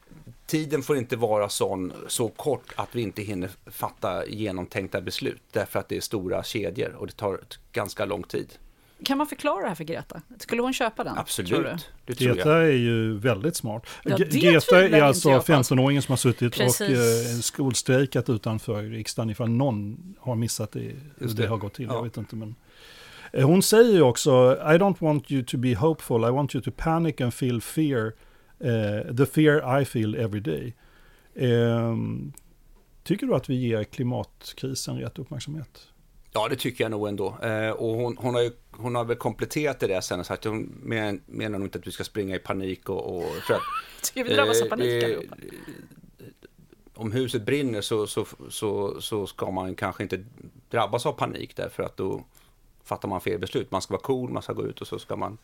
tiden 0.46 0.84
får 0.84 0.98
inte 0.98 1.16
vara 1.16 1.50
sån, 1.50 1.94
så 2.08 2.30
kort 2.30 2.74
att 2.76 2.96
vi 2.96 3.02
inte 3.02 3.22
hinner 3.22 3.50
fatta 3.66 4.26
genomtänkta 4.26 5.02
beslut. 5.02 5.42
Därför 5.52 5.80
att 5.80 5.90
det 5.90 5.98
är 5.98 6.02
stora 6.02 6.44
kedjor 6.44 6.96
och 6.96 7.08
det 7.08 7.14
tar 7.14 7.40
ganska 7.72 8.06
lång 8.06 8.24
tid. 8.24 8.54
Kan 9.04 9.18
man 9.18 9.28
förklara 9.28 9.62
det 9.62 9.68
här 9.68 9.76
för 9.76 9.84
Greta? 9.84 10.22
Skulle 10.40 10.62
hon 10.62 10.74
köpa 10.74 11.04
den? 11.04 11.18
Absolut. 11.18 11.90
Det 12.06 12.16
tror 12.16 12.34
Greta 12.34 12.50
jag. 12.50 12.68
är 12.68 12.72
ju 12.72 13.18
väldigt 13.18 13.56
smart. 13.56 13.86
Ja, 14.04 14.18
Greta 14.18 14.88
är 14.88 15.02
alltså 15.02 15.30
15-åringen 15.30 16.02
som 16.02 16.12
har 16.12 16.18
suttit 16.18 16.54
Precis. 16.54 16.82
och 16.82 16.96
eh, 16.96 17.40
skolstrejkat 17.42 18.30
utanför 18.30 18.84
riksdagen 18.84 19.30
ifall 19.30 19.50
någon 19.50 20.16
har 20.20 20.36
missat 20.36 20.72
det, 20.72 20.80
hur 20.80 21.28
det. 21.28 21.34
det 21.34 21.48
har 21.48 21.58
gått 21.58 21.74
till. 21.74 21.86
Ja. 21.86 21.94
Jag 21.94 22.04
vet 22.04 22.18
inte, 22.18 22.36
men... 22.36 22.56
Eh, 23.32 23.48
hon 23.48 23.64
säger 23.64 23.94
ju 23.94 24.02
också, 24.02 24.32
I 24.56 24.78
don't 24.78 24.96
want 25.00 25.32
you 25.32 25.44
to 25.44 25.58
be 25.58 25.76
hopeful, 25.76 26.24
I 26.24 26.32
want 26.32 26.56
you 26.56 26.64
to 26.64 26.72
panic 26.78 27.22
and 27.22 27.34
feel 27.34 27.62
fear, 27.62 28.06
uh, 28.64 29.16
the 29.16 29.26
fear 29.26 29.82
I 29.82 29.86
feel 29.86 30.16
every 30.16 30.40
day. 30.40 30.74
Um, 31.52 32.34
tycker 33.04 33.28
du 33.28 33.36
att 33.36 33.50
vi 33.50 33.56
ger 33.56 33.84
klimatkrisen 33.84 34.98
rätt 34.98 35.20
uppmärksamhet? 35.20 35.88
Ja, 36.36 36.48
det 36.48 36.56
tycker 36.56 36.84
jag 36.84 36.92
nog 36.92 37.08
ändå. 37.08 37.38
Eh, 37.42 37.70
och 37.70 37.96
hon, 37.96 38.18
hon, 38.18 38.34
har 38.34 38.42
ju, 38.42 38.52
hon 38.72 38.96
har 38.96 39.06
väl 39.06 39.18
kompletterat 39.18 39.80
det 39.80 39.88
där 39.88 40.02
sen 40.02 40.20
och 40.20 40.26
sagt 40.26 40.46
att 40.46 40.52
hon 40.52 40.80
men, 40.84 41.22
menar 41.26 41.60
nog 41.60 41.68
inte 41.68 41.80
att 41.80 41.88
vi 41.88 41.92
ska 41.92 42.04
springa 42.04 42.36
i 42.36 42.40
panik 42.40 42.90
och... 42.90 43.18
och 43.18 43.24
för 43.24 43.54
att, 43.54 43.62
ska 44.02 44.24
vi 44.24 44.34
drabbas 44.34 44.62
av 44.62 44.66
panik 44.66 45.04
eh, 45.04 45.20
Om 46.94 47.12
huset 47.12 47.46
brinner 47.46 47.82
så, 47.82 48.08
så, 48.08 48.26
så, 48.50 49.02
så 49.02 49.28
ska 49.28 49.52
man 49.52 49.76
kanske 49.76 50.04
inte 50.04 50.26
drabbas 50.70 51.06
av 51.06 51.14
panik 51.14 51.56
därför 51.56 51.84
att 51.84 51.98
då 51.98 52.24
fattar 52.84 53.08
man 53.08 53.22
fel 53.22 53.40
beslut. 53.40 53.72
Man 53.72 53.82
ska 53.82 53.94
vara 53.94 54.02
cool, 54.02 54.30
man 54.30 54.44
ska 54.44 54.54
gå 54.54 54.64
ut 54.64 54.82
och 54.82 54.88
så 54.88 55.00
ska 55.00 55.16
man 55.16 55.38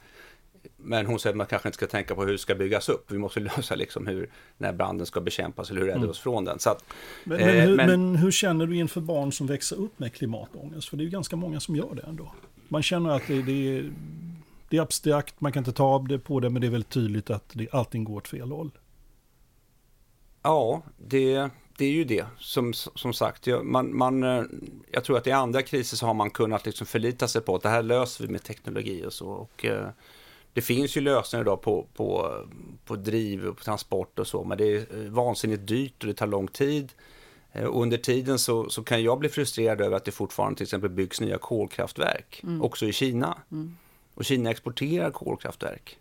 men 0.78 1.06
hon 1.06 1.20
säger 1.20 1.34
att 1.34 1.38
man 1.38 1.48
kanske 1.48 1.68
inte 1.68 1.78
ska 1.78 1.88
tänka 1.88 2.16
på 2.16 2.26
hur 2.26 2.32
det 2.32 2.38
ska 2.38 2.56
byggas 2.56 2.90
upp. 2.90 3.12
Vi 3.12 3.18
måste 3.18 3.40
lösa 3.58 3.76
liksom 3.76 4.08
hur 4.08 4.30
när 4.58 4.74
branden 4.74 5.06
ska 5.06 5.22
bekämpas 5.22 5.70
eller 5.70 5.82
hur 5.82 5.88
rädda 5.88 5.98
mm. 5.98 6.10
oss 6.10 6.20
från 6.20 6.46
den. 6.46 6.58
Att, 6.66 6.86
men, 7.24 7.40
eh, 7.40 7.46
men, 7.46 7.68
hur, 7.68 7.76
men, 7.76 7.88
men, 7.88 8.16
hur, 8.16 8.32
känner 8.32 8.68
du 8.68 8.76
inför 8.76 9.02
barn 9.02 9.32
som 9.32 9.48
växer 9.48 9.76
upp 9.76 10.00
med 10.00 10.14
klimatångest? 10.14 10.90
För 10.90 10.98
det 10.98 11.02
är 11.02 11.06
ju 11.06 11.12
ganska 11.12 11.36
många 11.36 11.60
som 11.60 11.76
gör 11.76 11.96
det 11.96 12.02
ändå. 12.02 12.34
Man 12.68 12.84
känner 12.84 13.10
att 13.10 13.28
det, 13.28 13.42
det, 13.42 13.78
är, 13.78 13.94
det 14.70 14.78
är 14.78 14.82
abstrakt, 14.82 15.42
man 15.42 15.52
kan 15.52 15.62
inte 15.62 15.74
ta 15.74 16.00
det 16.00 16.20
på 16.20 16.40
det, 16.40 16.50
men 16.50 16.62
det 16.62 16.68
är 16.68 16.72
väldigt 16.72 16.90
tydligt 16.90 17.30
att 17.30 17.50
det, 17.54 17.68
allting 17.72 18.04
går 18.04 18.18
åt 18.18 18.28
fel 18.28 18.52
håll. 18.52 18.72
Ja, 20.44 20.82
det, 20.98 21.50
det 21.78 21.86
är 21.86 21.92
ju 21.92 22.04
det. 22.04 22.26
Som, 22.40 22.74
som 22.74 23.14
sagt, 23.14 23.48
jag, 23.48 23.66
man, 23.66 23.98
man, 23.98 24.24
eh, 24.24 24.44
jag 24.92 25.04
tror 25.04 25.18
att 25.18 25.28
i 25.28 25.32
andra 25.32 25.62
kriser 25.62 25.98
så 25.98 26.06
har 26.06 26.14
man 26.14 26.30
kunnat 26.30 26.66
liksom 26.66 26.88
förlita 26.88 27.28
sig 27.28 27.42
på 27.42 27.56
att 27.56 27.62
det 27.62 27.70
här 27.70 27.84
löser 27.84 28.26
vi 28.26 28.32
med 28.32 28.44
teknologi 28.44 29.06
och 29.06 29.14
så. 29.14 29.28
Och, 29.28 29.66
eh, 29.66 29.90
det 30.54 30.62
finns 30.62 30.98
ju 30.98 31.02
lösningar 31.02 31.44
idag 31.44 31.62
på, 31.62 31.88
på, 31.94 32.38
på 32.86 32.96
driv 32.96 33.46
och 33.46 33.58
på 33.58 33.64
transport 33.64 34.20
och 34.20 34.28
så, 34.28 34.44
men 34.44 34.58
det 34.58 34.66
är 34.66 35.10
vansinnigt 35.10 35.68
dyrt 35.68 36.04
och 36.04 36.08
det 36.08 36.14
tar 36.14 36.28
lång 36.28 36.48
tid. 36.48 36.94
Och 37.52 37.60
eh, 37.60 37.70
under 37.72 37.98
tiden 37.98 38.40
så, 38.40 38.70
så 38.70 38.84
kan 38.84 39.04
jag 39.04 39.20
bli 39.20 39.30
frustrerad 39.30 39.82
över 39.82 39.98
att 39.98 40.06
det 40.06 40.12
fortfarande 40.12 40.58
till 40.58 40.64
exempel 40.64 40.90
byggs 40.90 41.22
nya 41.22 41.38
kolkraftverk, 41.38 42.42
mm. 42.44 42.62
också 42.62 42.86
i 42.86 42.94
Kina. 42.94 43.38
Mm. 43.52 43.78
Och 44.14 44.26
Kina 44.26 44.52
exporterar 44.52 45.12
kolkraftverk 45.12 45.98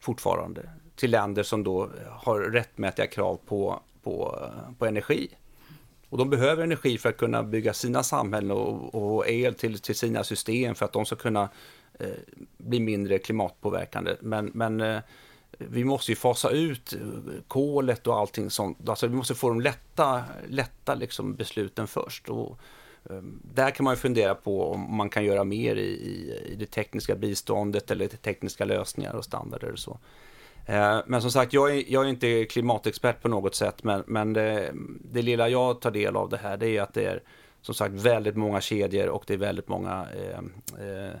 fortfarande 0.00 0.70
till 0.96 1.10
länder 1.10 1.42
som 1.42 1.64
då 1.64 1.90
har 2.10 2.40
rättmätiga 2.40 3.06
krav 3.06 3.40
på, 3.46 3.80
på, 4.02 4.40
på 4.78 4.86
energi. 4.86 5.28
Och 6.14 6.18
de 6.18 6.30
behöver 6.30 6.64
energi 6.64 6.98
för 6.98 7.08
att 7.08 7.16
kunna 7.16 7.42
bygga 7.42 7.72
sina 7.72 8.02
samhällen 8.02 8.50
och, 8.50 8.94
och 8.94 9.28
el 9.28 9.54
till, 9.54 9.78
till 9.78 9.94
sina 9.94 10.24
system 10.24 10.74
för 10.74 10.84
att 10.84 10.92
de 10.92 11.04
ska 11.04 11.16
kunna 11.16 11.48
eh, 11.98 12.08
bli 12.56 12.80
mindre 12.80 13.18
klimatpåverkande. 13.18 14.16
Men, 14.20 14.50
men 14.54 14.80
eh, 14.80 14.98
vi 15.58 15.84
måste 15.84 16.12
ju 16.12 16.16
fasa 16.16 16.50
ut 16.50 16.94
kolet 17.48 18.06
och 18.06 18.18
allting 18.18 18.50
sånt. 18.50 18.88
Alltså 18.88 19.06
vi 19.06 19.16
måste 19.16 19.34
få 19.34 19.48
de 19.48 19.60
lätta, 19.60 20.24
lätta 20.48 20.94
liksom 20.94 21.34
besluten 21.34 21.86
först. 21.86 22.28
Och, 22.28 22.58
ehm, 23.10 23.40
där 23.54 23.70
kan 23.70 23.84
man 23.84 23.96
fundera 23.96 24.34
på 24.34 24.72
om 24.72 24.96
man 24.96 25.10
kan 25.10 25.24
göra 25.24 25.44
mer 25.44 25.76
i, 25.76 25.90
i, 25.90 26.40
i 26.52 26.54
det 26.54 26.66
tekniska 26.66 27.14
biståndet 27.14 27.90
eller 27.90 28.08
tekniska 28.08 28.64
lösningar 28.64 29.12
och 29.12 29.24
standarder 29.24 29.72
och 29.72 29.78
så. 29.78 29.98
Eh, 30.66 30.98
men 31.06 31.22
som 31.22 31.30
sagt, 31.30 31.52
jag 31.52 31.76
är, 31.76 31.84
jag 31.88 32.04
är, 32.04 32.08
inte 32.08 32.44
klimatexpert 32.44 33.22
på 33.22 33.28
något 33.28 33.54
sätt, 33.54 33.84
men, 33.84 34.04
men 34.06 34.32
det, 34.32 34.72
det, 35.12 35.22
lilla 35.22 35.48
jag 35.48 35.80
tar 35.80 35.90
del 35.90 36.16
av 36.16 36.28
det 36.28 36.36
här, 36.36 36.56
det 36.56 36.68
är 36.68 36.82
att 36.82 36.94
det 36.94 37.04
är 37.04 37.22
som 37.60 37.74
sagt 37.74 37.94
väldigt 37.94 38.36
många 38.36 38.60
kedjor 38.60 39.08
och 39.08 39.24
det 39.26 39.34
är 39.34 39.38
väldigt 39.38 39.68
många 39.68 40.06
eh, 40.14 40.38
eh, 40.86 41.14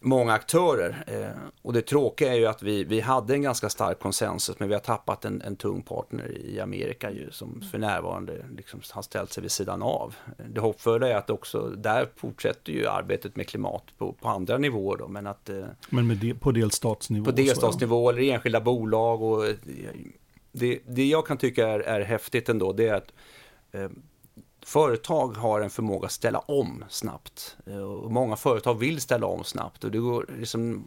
många 0.00 0.32
aktörer. 0.32 1.04
Eh, 1.06 1.42
och 1.62 1.72
det 1.72 1.82
tråkiga 1.82 2.32
är 2.32 2.36
ju 2.36 2.46
att 2.46 2.62
vi, 2.62 2.84
vi 2.84 3.00
hade 3.00 3.34
en 3.34 3.42
ganska 3.42 3.68
stark 3.68 3.98
konsensus 3.98 4.58
men 4.58 4.68
vi 4.68 4.74
har 4.74 4.80
tappat 4.80 5.24
en, 5.24 5.42
en 5.42 5.56
tung 5.56 5.82
partner 5.82 6.36
i 6.36 6.60
Amerika 6.60 7.10
ju, 7.10 7.30
som 7.30 7.60
för 7.70 7.78
närvarande 7.78 8.44
liksom 8.56 8.80
har 8.90 9.02
ställt 9.02 9.32
sig 9.32 9.42
vid 9.42 9.52
sidan 9.52 9.82
av. 9.82 10.14
Det 10.48 10.60
hoppfulla 10.60 11.08
är 11.08 11.14
att 11.14 11.30
också 11.30 11.60
där 11.76 12.08
fortsätter 12.16 12.72
ju 12.72 12.86
arbetet 12.86 13.36
med 13.36 13.48
klimat 13.48 13.84
på, 13.98 14.12
på 14.12 14.28
andra 14.28 14.58
nivåer. 14.58 14.98
Då, 14.98 15.08
men 15.08 15.26
att, 15.26 15.48
eh, 15.48 15.64
men 15.90 16.18
de, 16.18 16.34
på 16.34 16.52
delstatsnivå? 16.52 17.24
På 17.24 17.30
delstatsnivå 17.30 18.10
eller 18.10 18.22
enskilda 18.22 18.60
bolag. 18.60 19.22
Och, 19.22 19.44
det, 20.52 20.78
det 20.86 21.04
jag 21.04 21.26
kan 21.26 21.36
tycka 21.36 21.68
är, 21.68 21.80
är 21.80 22.00
häftigt 22.00 22.48
ändå 22.48 22.72
det 22.72 22.88
är 22.88 22.94
att 22.94 23.12
eh, 23.72 23.88
företag 24.62 25.36
har 25.36 25.60
en 25.60 25.70
förmåga 25.70 26.06
att 26.06 26.12
ställa 26.12 26.38
om 26.38 26.84
snabbt. 26.88 27.56
Eh, 27.66 27.78
och 27.78 28.12
många 28.12 28.36
företag 28.36 28.74
vill 28.74 29.00
ställa 29.00 29.26
om 29.26 29.44
snabbt. 29.44 29.84
Och 29.84 29.90
det 29.90 29.98
går 29.98 30.26
liksom, 30.38 30.84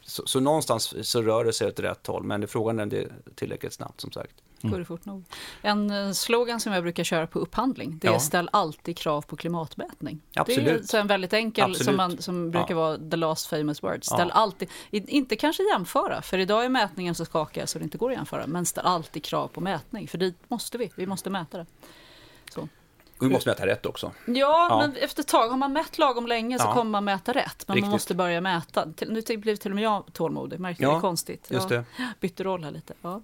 så, 0.00 0.26
så 0.26 0.40
någonstans 0.40 1.08
så 1.10 1.22
rör 1.22 1.44
det 1.44 1.52
sig 1.52 1.68
åt 1.68 1.80
rätt 1.80 2.06
håll, 2.06 2.22
men 2.22 2.40
det 2.40 2.46
frågan 2.46 2.78
är 2.78 2.82
om 2.82 2.88
det 2.88 2.98
är 2.98 3.12
tillräckligt 3.34 3.72
snabbt 3.72 4.00
som 4.00 4.12
sagt. 4.12 4.34
Mm. 4.62 4.72
Går 4.72 4.78
det 4.78 4.84
fort 4.84 5.04
nog. 5.04 5.24
En 5.62 5.90
eh, 5.90 6.12
slogan 6.12 6.60
som 6.60 6.72
jag 6.72 6.82
brukar 6.82 7.04
köra 7.04 7.26
på 7.26 7.38
upphandling, 7.38 7.98
det 8.00 8.08
är 8.08 8.12
ja. 8.12 8.20
ställ 8.20 8.48
alltid 8.52 8.96
krav 8.96 9.22
på 9.22 9.36
klimatmätning. 9.36 10.20
Absolut. 10.34 10.64
Det 10.64 10.72
är 10.72 10.82
så 10.82 10.96
en 10.96 11.06
väldigt 11.06 11.32
enkel 11.32 11.74
som, 11.74 11.96
man, 11.96 12.22
som 12.22 12.50
brukar 12.50 12.74
ja. 12.74 12.76
vara 12.76 12.98
the 13.10 13.16
last 13.16 13.46
famous 13.46 13.82
word. 13.82 14.04
Ställ 14.04 14.28
ja. 14.28 14.34
alltid, 14.34 14.68
inte 14.90 15.36
kanske 15.36 15.62
jämföra, 15.72 16.22
för 16.22 16.38
idag 16.38 16.64
är 16.64 16.68
mätningen 16.68 17.14
så 17.14 17.24
skakig 17.24 17.68
så 17.68 17.78
det 17.78 17.84
inte 17.84 17.98
går 17.98 18.10
att 18.10 18.16
jämföra, 18.16 18.46
men 18.46 18.66
ställ 18.66 18.86
alltid 18.86 19.24
krav 19.24 19.48
på 19.48 19.60
mätning, 19.60 20.08
för 20.08 20.18
dit 20.18 20.36
måste 20.48 20.78
vi, 20.78 20.90
vi 20.96 21.06
måste 21.06 21.30
mäta 21.30 21.58
det. 21.58 21.66
Och 23.18 23.26
vi 23.26 23.30
måste 23.30 23.50
mäta 23.50 23.66
rätt 23.66 23.86
också. 23.86 24.12
Ja, 24.26 24.32
ja, 24.34 24.78
men 24.78 24.96
efter 24.96 25.22
ett 25.22 25.28
tag, 25.28 25.48
har 25.48 25.56
man 25.56 25.72
mätt 25.72 25.98
lagom 25.98 26.26
länge 26.26 26.58
så 26.58 26.64
ja. 26.64 26.74
kommer 26.74 26.90
man 26.90 27.04
mäta 27.04 27.32
rätt. 27.32 27.64
Men 27.66 27.74
Riktigt. 27.74 27.86
man 27.86 27.90
måste 27.90 28.14
börja 28.14 28.40
mäta. 28.40 28.84
Nu 29.08 29.22
blev 29.36 29.56
till 29.56 29.70
och 29.70 29.74
med 29.74 29.84
jag 29.84 30.04
tålmodig, 30.12 30.60
märkte 30.60 30.82
ja, 30.82 30.94
det 30.94 31.00
konstigt. 31.00 31.46
Just 31.50 31.68
det. 31.68 31.84
bytte 32.20 32.44
roll 32.44 32.64
här 32.64 32.70
lite. 32.70 32.94
Ja. 33.02 33.20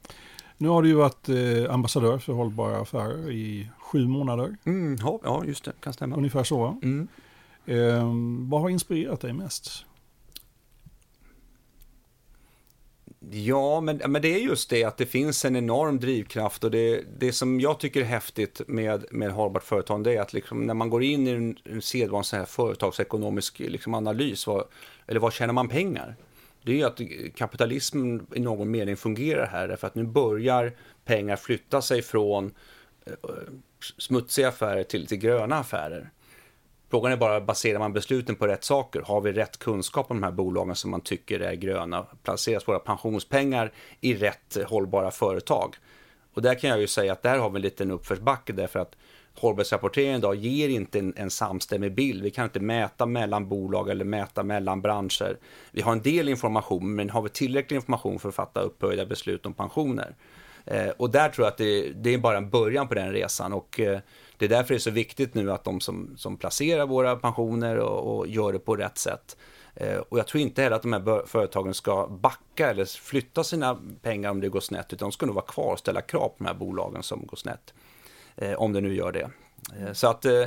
Nu 0.56 0.68
har 0.68 0.82
du 0.82 0.88
ju 0.88 0.94
varit 0.94 1.28
eh, 1.28 1.74
ambassadör 1.74 2.18
för 2.18 2.32
hållbara 2.32 2.80
affärer 2.80 3.30
i 3.30 3.70
sju 3.78 4.06
månader. 4.06 4.56
Mm, 4.64 4.98
ja, 5.24 5.44
just 5.44 5.64
det, 5.64 5.72
kan 5.80 5.92
stämma. 5.92 6.16
Ungefär 6.16 6.44
så. 6.44 6.78
Mm. 6.82 7.08
Eh, 7.66 8.04
vad 8.48 8.60
har 8.60 8.68
inspirerat 8.68 9.20
dig 9.20 9.32
mest? 9.32 9.84
Ja, 13.30 13.80
men, 13.80 14.00
men 14.06 14.22
det 14.22 14.34
är 14.34 14.38
just 14.38 14.70
det 14.70 14.84
att 14.84 14.96
det 14.96 15.06
finns 15.06 15.44
en 15.44 15.56
enorm 15.56 16.00
drivkraft 16.00 16.64
och 16.64 16.70
det, 16.70 17.04
det 17.18 17.32
som 17.32 17.60
jag 17.60 17.80
tycker 17.80 18.00
är 18.00 18.04
häftigt 18.04 18.60
med, 18.66 19.04
med 19.10 19.30
hållbart 19.30 19.64
företag 19.64 20.04
det 20.04 20.14
är 20.16 20.20
att 20.20 20.32
liksom, 20.32 20.66
när 20.66 20.74
man 20.74 20.90
går 20.90 21.02
in 21.02 21.26
i 21.26 21.30
en, 21.30 21.56
en 21.64 21.82
sedvanlig 21.82 22.26
så 22.26 22.36
här 22.36 22.44
företagsekonomisk 22.44 23.58
liksom, 23.58 23.94
analys, 23.94 24.46
vad, 24.46 24.64
eller 25.06 25.20
vad 25.20 25.32
tjänar 25.32 25.52
man 25.52 25.68
pengar? 25.68 26.16
Det 26.62 26.72
är 26.72 26.76
ju 26.76 26.84
att 26.84 27.00
kapitalismen 27.34 28.26
i 28.34 28.40
någon 28.40 28.70
mening 28.70 28.96
fungerar 28.96 29.46
här 29.46 29.68
därför 29.68 29.86
att 29.86 29.94
nu 29.94 30.04
börjar 30.04 30.72
pengar 31.04 31.36
flytta 31.36 31.82
sig 31.82 32.02
från 32.02 32.54
eh, 33.06 33.12
smutsiga 33.98 34.48
affärer 34.48 34.82
till, 34.82 35.06
till 35.06 35.18
gröna 35.18 35.58
affärer. 35.58 36.10
Frågan 36.90 37.12
är 37.12 37.16
bara, 37.16 37.40
baserar 37.40 37.78
man 37.78 37.92
besluten 37.92 38.34
på 38.34 38.46
rätt 38.46 38.64
saker? 38.64 39.00
Har 39.00 39.20
vi 39.20 39.32
rätt 39.32 39.58
kunskap 39.58 40.10
om 40.10 40.20
de 40.20 40.22
här 40.22 40.32
bolagen 40.32 40.76
som 40.76 40.90
man 40.90 41.00
tycker 41.00 41.40
är 41.40 41.54
gröna? 41.54 42.06
Placeras 42.22 42.68
våra 42.68 42.78
pensionspengar 42.78 43.72
i 44.00 44.14
rätt 44.14 44.56
eh, 44.56 44.68
hållbara 44.68 45.10
företag? 45.10 45.76
Och 46.34 46.42
där 46.42 46.54
kan 46.54 46.70
jag 46.70 46.80
ju 46.80 46.86
säga 46.86 47.12
att 47.12 47.22
där 47.22 47.38
har 47.38 47.50
vi 47.50 47.56
en 47.56 47.62
liten 47.62 47.90
uppförsbacke 47.90 48.52
därför 48.52 48.78
att 48.78 48.96
hållbarhetsrapporteringen 49.34 50.18
idag 50.18 50.34
ger 50.34 50.68
inte 50.68 50.98
en, 50.98 51.14
en 51.16 51.30
samstämmig 51.30 51.94
bild. 51.94 52.22
Vi 52.22 52.30
kan 52.30 52.44
inte 52.44 52.60
mäta 52.60 53.06
mellan 53.06 53.48
bolag 53.48 53.90
eller 53.90 54.04
mäta 54.04 54.42
mellan 54.42 54.80
branscher. 54.80 55.36
Vi 55.72 55.82
har 55.82 55.92
en 55.92 56.02
del 56.02 56.28
information, 56.28 56.94
men 56.94 57.10
har 57.10 57.22
vi 57.22 57.28
tillräcklig 57.28 57.76
information 57.76 58.18
för 58.18 58.28
att 58.28 58.34
fatta 58.34 58.60
upphöjda 58.60 59.06
beslut 59.06 59.46
om 59.46 59.54
pensioner? 59.54 60.14
Eh, 60.64 60.88
och 60.88 61.10
där 61.10 61.28
tror 61.28 61.44
jag 61.44 61.52
att 61.52 61.58
det, 61.58 61.90
det, 61.90 62.14
är 62.14 62.18
bara 62.18 62.36
en 62.36 62.50
början 62.50 62.88
på 62.88 62.94
den 62.94 63.12
resan. 63.12 63.52
Och, 63.52 63.80
eh, 63.80 64.00
det 64.38 64.44
är 64.44 64.48
därför 64.48 64.74
det 64.74 64.78
är 64.78 64.78
så 64.78 64.90
viktigt 64.90 65.34
nu 65.34 65.52
att 65.52 65.64
de 65.64 65.80
som, 65.80 66.14
som 66.16 66.36
placerar 66.36 66.86
våra 66.86 67.16
pensioner 67.16 67.76
och, 67.76 68.16
och 68.16 68.26
gör 68.26 68.52
det 68.52 68.58
på 68.58 68.76
rätt 68.76 68.98
sätt. 68.98 69.36
Eh, 69.74 69.98
och 69.98 70.18
jag 70.18 70.26
tror 70.26 70.40
inte 70.40 70.62
heller 70.62 70.76
att 70.76 70.82
de 70.82 70.92
här 70.92 71.26
företagen 71.26 71.74
ska 71.74 72.06
backa 72.06 72.70
eller 72.70 72.84
flytta 72.84 73.44
sina 73.44 73.78
pengar 74.02 74.30
om 74.30 74.40
det 74.40 74.48
går 74.48 74.60
snett, 74.60 74.92
utan 74.92 75.06
de 75.06 75.12
ska 75.12 75.26
nog 75.26 75.34
vara 75.34 75.46
kvar 75.46 75.72
och 75.72 75.78
ställa 75.78 76.00
krav 76.00 76.28
på 76.28 76.34
de 76.38 76.46
här 76.46 76.54
bolagen 76.54 77.02
som 77.02 77.26
går 77.26 77.36
snett. 77.36 77.74
Eh, 78.36 78.54
om 78.54 78.72
det 78.72 78.80
nu 78.80 78.94
gör 78.94 79.12
det. 79.12 79.30
Eh, 79.76 79.92
så 79.92 80.08
att, 80.08 80.24
eh, 80.24 80.44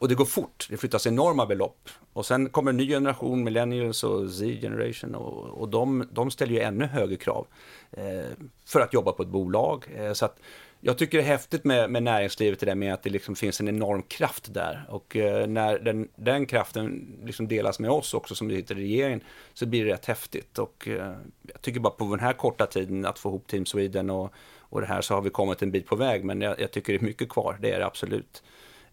och 0.00 0.08
det 0.08 0.14
går 0.14 0.24
fort, 0.24 0.66
det 0.70 0.76
flyttas 0.76 1.06
enorma 1.06 1.46
belopp. 1.46 1.88
Och 2.12 2.26
sen 2.26 2.48
kommer 2.48 2.70
en 2.70 2.76
ny 2.76 2.88
generation, 2.88 3.44
millennials 3.44 4.04
och 4.04 4.30
Z-generation, 4.30 5.14
och, 5.14 5.60
och 5.60 5.68
de, 5.68 6.08
de 6.12 6.30
ställer 6.30 6.52
ju 6.52 6.60
ännu 6.60 6.84
högre 6.86 7.16
krav 7.16 7.46
eh, 7.90 8.24
för 8.64 8.80
att 8.80 8.94
jobba 8.94 9.12
på 9.12 9.22
ett 9.22 9.28
bolag. 9.28 9.84
Så 10.14 10.24
att 10.24 10.38
jag 10.80 10.98
tycker 10.98 11.18
det 11.18 11.24
är 11.24 11.28
häftigt 11.28 11.64
med, 11.64 11.90
med 11.90 12.02
näringslivet, 12.02 12.60
det 12.60 12.74
med 12.74 12.94
att 12.94 13.02
det 13.02 13.10
liksom 13.10 13.36
finns 13.36 13.60
en 13.60 13.68
enorm 13.68 14.02
kraft 14.02 14.54
där. 14.54 14.86
Och 14.88 15.16
eh, 15.16 15.46
när 15.46 15.78
den, 15.78 16.08
den 16.16 16.46
kraften 16.46 17.16
liksom 17.24 17.48
delas 17.48 17.78
med 17.78 17.90
oss 17.90 18.14
också 18.14 18.34
som 18.34 18.50
sitter 18.50 18.78
i 18.78 18.82
regeringen 18.82 19.20
så 19.54 19.66
blir 19.66 19.84
det 19.84 19.92
rätt 19.92 20.06
häftigt. 20.06 20.58
Och 20.58 20.88
eh, 20.88 21.14
jag 21.42 21.60
tycker 21.60 21.80
bara 21.80 21.92
på 21.92 22.04
den 22.04 22.20
här 22.20 22.32
korta 22.32 22.66
tiden 22.66 23.06
att 23.06 23.18
få 23.18 23.28
ihop 23.28 23.46
Team 23.46 23.66
Sweden 23.66 24.10
och, 24.10 24.34
och 24.58 24.80
det 24.80 24.86
här 24.86 25.00
så 25.00 25.14
har 25.14 25.22
vi 25.22 25.30
kommit 25.30 25.62
en 25.62 25.70
bit 25.70 25.86
på 25.86 25.96
väg. 25.96 26.24
Men 26.24 26.40
jag, 26.40 26.60
jag 26.60 26.70
tycker 26.70 26.92
det 26.92 26.98
är 26.98 27.04
mycket 27.06 27.28
kvar, 27.28 27.58
det 27.60 27.72
är 27.72 27.78
det 27.78 27.86
absolut. 27.86 28.42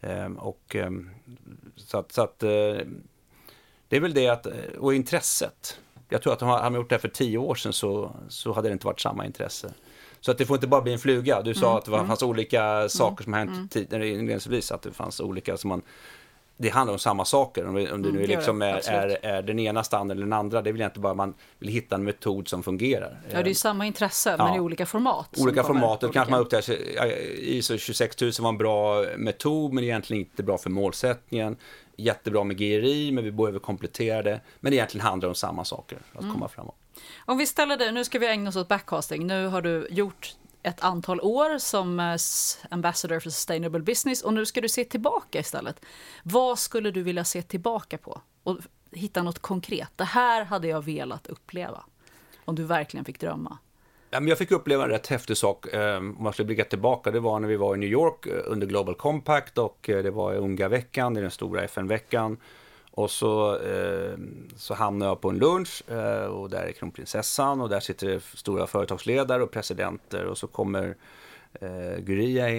Eh, 0.01 0.31
och 0.31 0.75
ehm, 0.75 1.09
så 1.75 1.97
att, 1.97 2.11
så 2.11 2.21
att 2.21 2.43
eh, 2.43 2.49
det 3.87 3.95
är 3.95 3.99
väl 3.99 4.13
det 4.13 4.27
att, 4.27 4.45
eh, 4.45 4.53
och 4.79 4.93
intresset. 4.93 5.79
Jag 6.09 6.21
tror 6.21 6.33
att 6.33 6.41
hade 6.41 6.69
man 6.69 6.73
gjort 6.73 6.89
det 6.89 6.95
här 6.95 7.01
för 7.01 7.07
tio 7.07 7.37
år 7.37 7.55
sedan 7.55 7.73
så, 7.73 8.15
så 8.29 8.53
hade 8.53 8.69
det 8.69 8.73
inte 8.73 8.85
varit 8.85 8.99
samma 8.99 9.25
intresse. 9.25 9.73
Så 10.27 10.31
att 10.31 10.37
det 10.37 10.45
får 10.45 10.55
inte 10.55 10.67
bara 10.67 10.81
bli 10.81 10.93
en 10.93 10.99
fluga. 10.99 11.41
Du 11.41 11.53
sa 11.53 11.67
mm, 11.67 11.77
att 11.77 11.85
det 11.85 11.91
var, 11.91 11.97
mm. 11.97 12.07
fanns 12.07 12.23
olika 12.23 12.89
saker 12.89 13.23
som 13.23 13.33
hänt 13.33 13.51
mm. 13.51 13.67
tidigare 13.67 14.07
inledningsvis, 14.07 14.71
att 14.71 14.81
det 14.81 14.91
fanns 14.91 15.19
olika 15.19 15.57
som 15.57 15.69
man 15.69 15.81
det 16.57 16.69
handlar 16.69 16.93
om 16.93 16.99
samma 16.99 17.25
saker. 17.25 17.67
Om, 17.67 17.75
det, 17.75 17.91
om 17.91 18.01
det 18.01 18.11
nu 18.11 18.17
mm, 18.17 18.29
liksom 18.29 18.61
är, 18.61 18.89
är, 18.89 19.25
är, 19.25 19.41
den 19.41 19.59
ena 19.59 19.83
stan 19.83 20.11
eller 20.11 20.21
den 20.21 20.33
andra. 20.33 20.61
Det 20.61 20.71
vill 20.71 20.81
jag 20.81 20.87
inte 20.87 20.99
bara 20.99 21.13
man 21.13 21.33
vill 21.59 21.69
hitta 21.69 21.95
en 21.95 22.03
metod 22.03 22.47
som 22.47 22.63
fungerar. 22.63 23.19
Ja, 23.31 23.43
det 23.43 23.49
är 23.49 23.53
samma 23.53 23.85
intresse 23.85 24.35
ja. 24.37 24.45
men 24.45 24.55
i 24.55 24.59
olika 24.59 24.85
format. 24.85 25.29
Olika 25.37 25.63
format. 25.63 26.01
Då 26.01 26.09
kanske 26.09 26.31
man 26.31 26.39
upptäcker 26.39 26.77
ISO 27.39 27.77
26 27.77 28.21
000 28.21 28.31
var 28.39 28.49
en 28.49 28.57
bra 28.57 29.05
metod 29.17 29.73
men 29.73 29.83
egentligen 29.83 30.23
inte 30.23 30.43
bra 30.43 30.57
för 30.57 30.69
målsättningen. 30.69 31.57
Jättebra 31.95 32.43
med 32.43 32.57
GRI 32.57 33.11
men 33.11 33.23
vi 33.23 33.31
behöver 33.31 33.59
komplettera 33.59 34.21
det. 34.21 34.41
Men 34.59 34.71
det 34.71 34.75
egentligen 34.75 35.07
handlar 35.07 35.29
om 35.29 35.35
samma 35.35 35.65
saker 35.65 35.97
att 36.13 36.21
mm. 36.21 36.33
komma 36.33 36.47
framåt. 36.47 36.75
Om 37.25 37.37
vi 37.37 37.45
ställer 37.45 37.77
dig, 37.77 37.91
nu 37.91 38.03
ska 38.05 38.19
vi 38.19 38.27
ägna 38.27 38.49
oss 38.49 38.55
åt 38.55 38.67
backcasting. 38.67 39.27
Nu 39.27 39.47
har 39.47 39.61
du 39.61 39.87
gjort 39.91 40.35
ett 40.67 40.83
antal 40.83 41.21
år 41.21 41.57
som 41.57 41.99
eh, 41.99 42.15
ambassador 42.69 43.19
för 43.19 43.29
sustainable 43.29 43.79
business 43.79 44.21
och 44.21 44.33
nu 44.33 44.45
ska 44.45 44.61
du 44.61 44.69
se 44.69 44.83
tillbaka 44.83 45.39
istället. 45.39 45.85
Vad 46.23 46.59
skulle 46.59 46.91
du 46.91 47.03
vilja 47.03 47.23
se 47.23 47.41
tillbaka 47.41 47.97
på? 47.97 48.21
Och 48.43 48.57
hitta 48.91 49.23
något 49.23 49.39
konkret. 49.39 49.91
Det 49.95 50.03
här 50.03 50.43
hade 50.45 50.67
jag 50.67 50.85
velat 50.85 51.27
uppleva. 51.27 51.83
Om 52.45 52.55
du 52.55 52.63
verkligen 52.63 53.05
fick 53.05 53.19
drömma. 53.19 53.57
Jag 54.09 54.37
fick 54.37 54.51
uppleva 54.51 54.83
en 54.83 54.89
rätt 54.89 55.07
häftig 55.07 55.37
sak, 55.37 55.67
eh, 55.67 55.97
om 55.97 56.15
man 56.19 56.33
skulle 56.33 56.45
blicka 56.45 56.63
tillbaka. 56.63 57.11
Det 57.11 57.19
var 57.19 57.39
när 57.39 57.47
vi 57.47 57.55
var 57.55 57.75
i 57.75 57.77
New 57.77 57.89
York 57.89 58.25
eh, 58.25 58.33
under 58.45 58.67
Global 58.67 58.95
Compact 58.95 59.57
och 59.57 59.77
det 59.83 60.11
var 60.11 60.33
i 60.33 60.37
Unga-veckan, 60.37 61.17
i 61.17 61.21
den 61.21 61.31
stora 61.31 61.63
FN-veckan. 61.63 62.37
Och 62.97 63.11
så, 63.11 63.59
eh, 63.59 64.17
så 64.55 64.73
hamnar 64.73 65.05
jag 65.07 65.21
på 65.21 65.29
en 65.29 65.37
lunch 65.37 65.83
eh, 65.91 66.25
och 66.25 66.49
där 66.49 66.63
är 66.63 66.71
kronprinsessan 66.71 67.61
och 67.61 67.69
där 67.69 67.79
sitter 67.79 68.21
stora 68.37 68.67
företagsledare 68.67 69.43
och 69.43 69.51
presidenter 69.51 70.25
och 70.25 70.37
så 70.37 70.47
kommer 70.47 70.95
eh, 71.53 71.97
Guria 71.99 72.49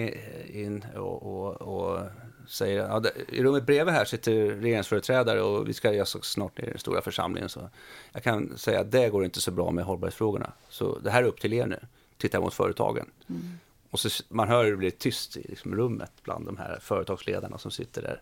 in 0.47 0.85
och, 0.95 1.23
och, 1.23 1.61
och 1.61 1.99
säger 2.47 2.79
ja, 2.79 3.03
i 3.27 3.43
rummet 3.43 3.65
bredvid 3.65 3.93
här 3.93 4.05
sitter 4.05 4.31
regeringsföreträdare 4.45 5.41
och 5.41 5.69
vi 5.69 5.73
ska 5.73 5.93
göra 5.93 6.05
snart 6.05 6.59
i 6.59 6.65
den 6.65 6.79
stora 6.79 7.01
församlingen. 7.01 7.49
Så 7.49 7.69
jag 8.11 8.23
kan 8.23 8.57
säga 8.57 8.79
att 8.79 8.91
det 8.91 9.09
går 9.09 9.25
inte 9.25 9.41
så 9.41 9.51
bra 9.51 9.71
med 9.71 9.85
hållbarhetsfrågorna. 9.85 10.51
Så 10.69 10.99
det 10.99 11.11
här 11.11 11.23
är 11.23 11.27
upp 11.27 11.39
till 11.39 11.53
er 11.53 11.65
nu, 11.65 11.79
titta 12.17 12.39
mot 12.39 12.53
företagen. 12.53 13.05
Mm. 13.29 13.41
Och 13.89 13.99
så, 13.99 14.23
man 14.29 14.47
hör 14.47 14.63
hur 14.63 14.71
det 14.71 14.77
blir 14.77 14.91
tyst 14.91 15.37
i 15.37 15.45
liksom, 15.49 15.75
rummet 15.75 16.11
bland 16.23 16.45
de 16.45 16.57
här 16.57 16.79
företagsledarna 16.81 17.57
som 17.57 17.71
sitter 17.71 18.01
där. 18.01 18.21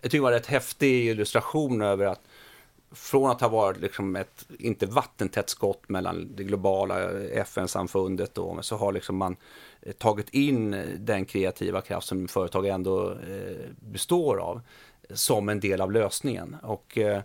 Jag 0.00 0.10
tycker 0.10 0.18
det 0.18 0.22
var 0.22 0.32
en 0.32 0.38
rätt 0.38 0.46
häftig 0.46 1.06
illustration 1.06 1.82
över 1.82 2.06
att 2.06 2.20
från 2.92 3.30
att 3.30 3.40
ha 3.40 3.48
varit 3.48 3.80
liksom 3.80 4.16
ett, 4.16 4.46
inte 4.58 4.86
vattentätt 4.86 5.50
skott 5.50 5.88
mellan 5.88 6.36
det 6.36 6.44
globala 6.44 7.10
FN-samfundet 7.20 8.34
då, 8.34 8.58
så 8.62 8.76
har 8.76 8.92
liksom 8.92 9.16
man 9.16 9.36
eh, 9.82 9.92
tagit 9.92 10.28
in 10.30 10.84
den 10.98 11.24
kreativa 11.24 11.80
kraft 11.80 12.06
som 12.06 12.28
företag 12.28 12.66
ändå 12.66 13.10
eh, 13.10 13.70
består 13.80 14.40
av 14.40 14.60
som 15.10 15.48
en 15.48 15.60
del 15.60 15.80
av 15.80 15.92
lösningen. 15.92 16.56
Och 16.62 16.98
eh, 16.98 17.22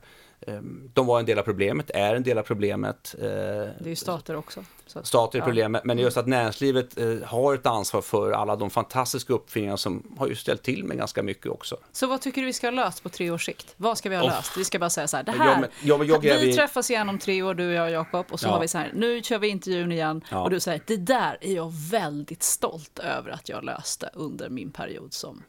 de 0.93 1.07
var 1.07 1.19
en 1.19 1.25
del 1.25 1.39
av 1.39 1.43
problemet, 1.43 1.91
är 1.93 2.15
en 2.15 2.23
del 2.23 2.37
av 2.37 2.43
problemet. 2.43 3.15
Eh, 3.17 3.25
det 3.25 3.83
är 3.83 3.87
ju 3.87 3.95
stater 3.95 4.35
också. 4.35 4.63
Att, 4.93 5.07
stater 5.07 5.37
är 5.37 5.41
ja. 5.41 5.45
problemet, 5.45 5.83
men 5.83 5.97
just 5.99 6.17
att 6.17 6.27
näringslivet 6.27 6.97
eh, 6.97 7.15
har 7.23 7.53
ett 7.53 7.65
ansvar 7.65 8.01
för 8.01 8.31
alla 8.31 8.55
de 8.55 8.69
fantastiska 8.69 9.33
uppfinningar 9.33 9.75
som 9.75 10.15
har 10.17 10.27
ju 10.27 10.35
ställt 10.35 10.63
till 10.63 10.83
med 10.83 10.97
ganska 10.97 11.23
mycket 11.23 11.51
också. 11.51 11.77
Så 11.91 12.07
vad 12.07 12.21
tycker 12.21 12.41
du 12.41 12.47
vi 12.47 12.53
ska 12.53 12.67
ha 12.67 12.71
löst 12.71 13.03
på 13.03 13.09
tre 13.09 13.31
års 13.31 13.45
sikt? 13.45 13.73
Vad 13.77 13.97
ska 13.97 14.09
vi 14.09 14.15
ha 14.15 14.23
oh. 14.23 14.29
löst? 14.29 14.57
Vi 14.57 14.63
ska 14.63 14.79
bara 14.79 14.89
säga 14.89 15.07
så 15.07 15.17
här, 15.17 15.23
det 15.23 15.31
här, 15.31 15.51
ja, 15.51 15.59
men, 15.59 15.69
ja, 15.83 15.97
men 15.97 16.07
jag, 16.07 16.19
vi, 16.19 16.37
vi 16.37 16.55
träffas 16.55 16.91
igen 16.91 17.09
om 17.09 17.19
tre 17.19 17.43
år, 17.43 17.53
du 17.53 17.67
och 17.67 17.73
jag 17.73 17.85
och 17.85 17.91
Jakob, 17.91 18.25
och 18.29 18.39
så 18.39 18.49
har 18.49 18.59
vi 18.59 18.67
så 18.67 18.77
här, 18.77 18.91
nu 18.93 19.21
kör 19.23 19.39
vi 19.39 19.47
intervjun 19.47 19.91
igen, 19.91 20.21
och 20.31 20.49
du 20.49 20.59
säger, 20.59 20.81
det 20.85 20.97
där 20.97 21.37
är 21.41 21.53
jag 21.53 21.73
väldigt 21.91 22.43
stolt 22.43 22.99
över 22.99 23.31
att 23.31 23.49
jag 23.49 23.63
löste 23.63 24.09
under 24.13 24.49
min 24.49 24.71
period 24.71 25.13
som 25.13 25.43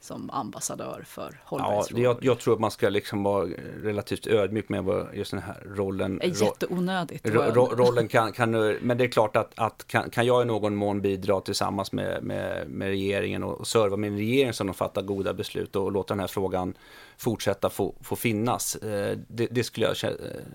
som 0.00 0.30
ambassadör 0.30 1.04
för 1.06 1.40
hållbarhetsfrågor. 1.44 2.04
Ja, 2.04 2.10
jag, 2.10 2.24
jag, 2.24 2.38
tror 2.38 2.54
att 2.54 2.60
man 2.60 2.70
ska 2.70 2.88
liksom 2.88 3.22
vara 3.22 3.48
relativt 3.82 4.26
ödmjuk 4.26 4.68
med 4.68 4.84
vad 4.84 5.14
just 5.14 5.30
den 5.30 5.40
här 5.40 5.62
rollen... 5.76 6.20
Är 6.22 6.42
jätteonödigt. 6.42 7.28
Ro, 7.28 7.42
ro, 7.42 7.66
rollen 7.66 8.08
kan, 8.08 8.32
kan, 8.32 8.50
men 8.80 8.98
det 8.98 9.04
är 9.04 9.08
klart 9.08 9.36
att, 9.36 9.52
att 9.54 9.86
kan, 9.86 10.10
kan, 10.10 10.26
jag 10.26 10.42
i 10.42 10.44
någon 10.44 10.74
mån 10.74 11.00
bidra 11.00 11.40
tillsammans 11.40 11.92
med, 11.92 12.22
med, 12.22 12.70
med 12.70 12.88
regeringen 12.88 13.42
och 13.42 13.66
serva 13.66 13.96
min 13.96 14.16
regering 14.16 14.52
som 14.52 14.66
de 14.66 14.74
fattar 14.74 15.02
goda 15.02 15.34
beslut 15.34 15.76
och 15.76 15.92
låta 15.92 16.14
den 16.14 16.20
här 16.20 16.26
frågan 16.26 16.74
fortsätta 17.16 17.70
få, 17.70 17.94
få 18.00 18.16
finnas. 18.16 18.76
Eh, 18.76 19.18
det, 19.28 19.46
det 19.46 19.64
skulle 19.64 19.86
jag 19.86 19.96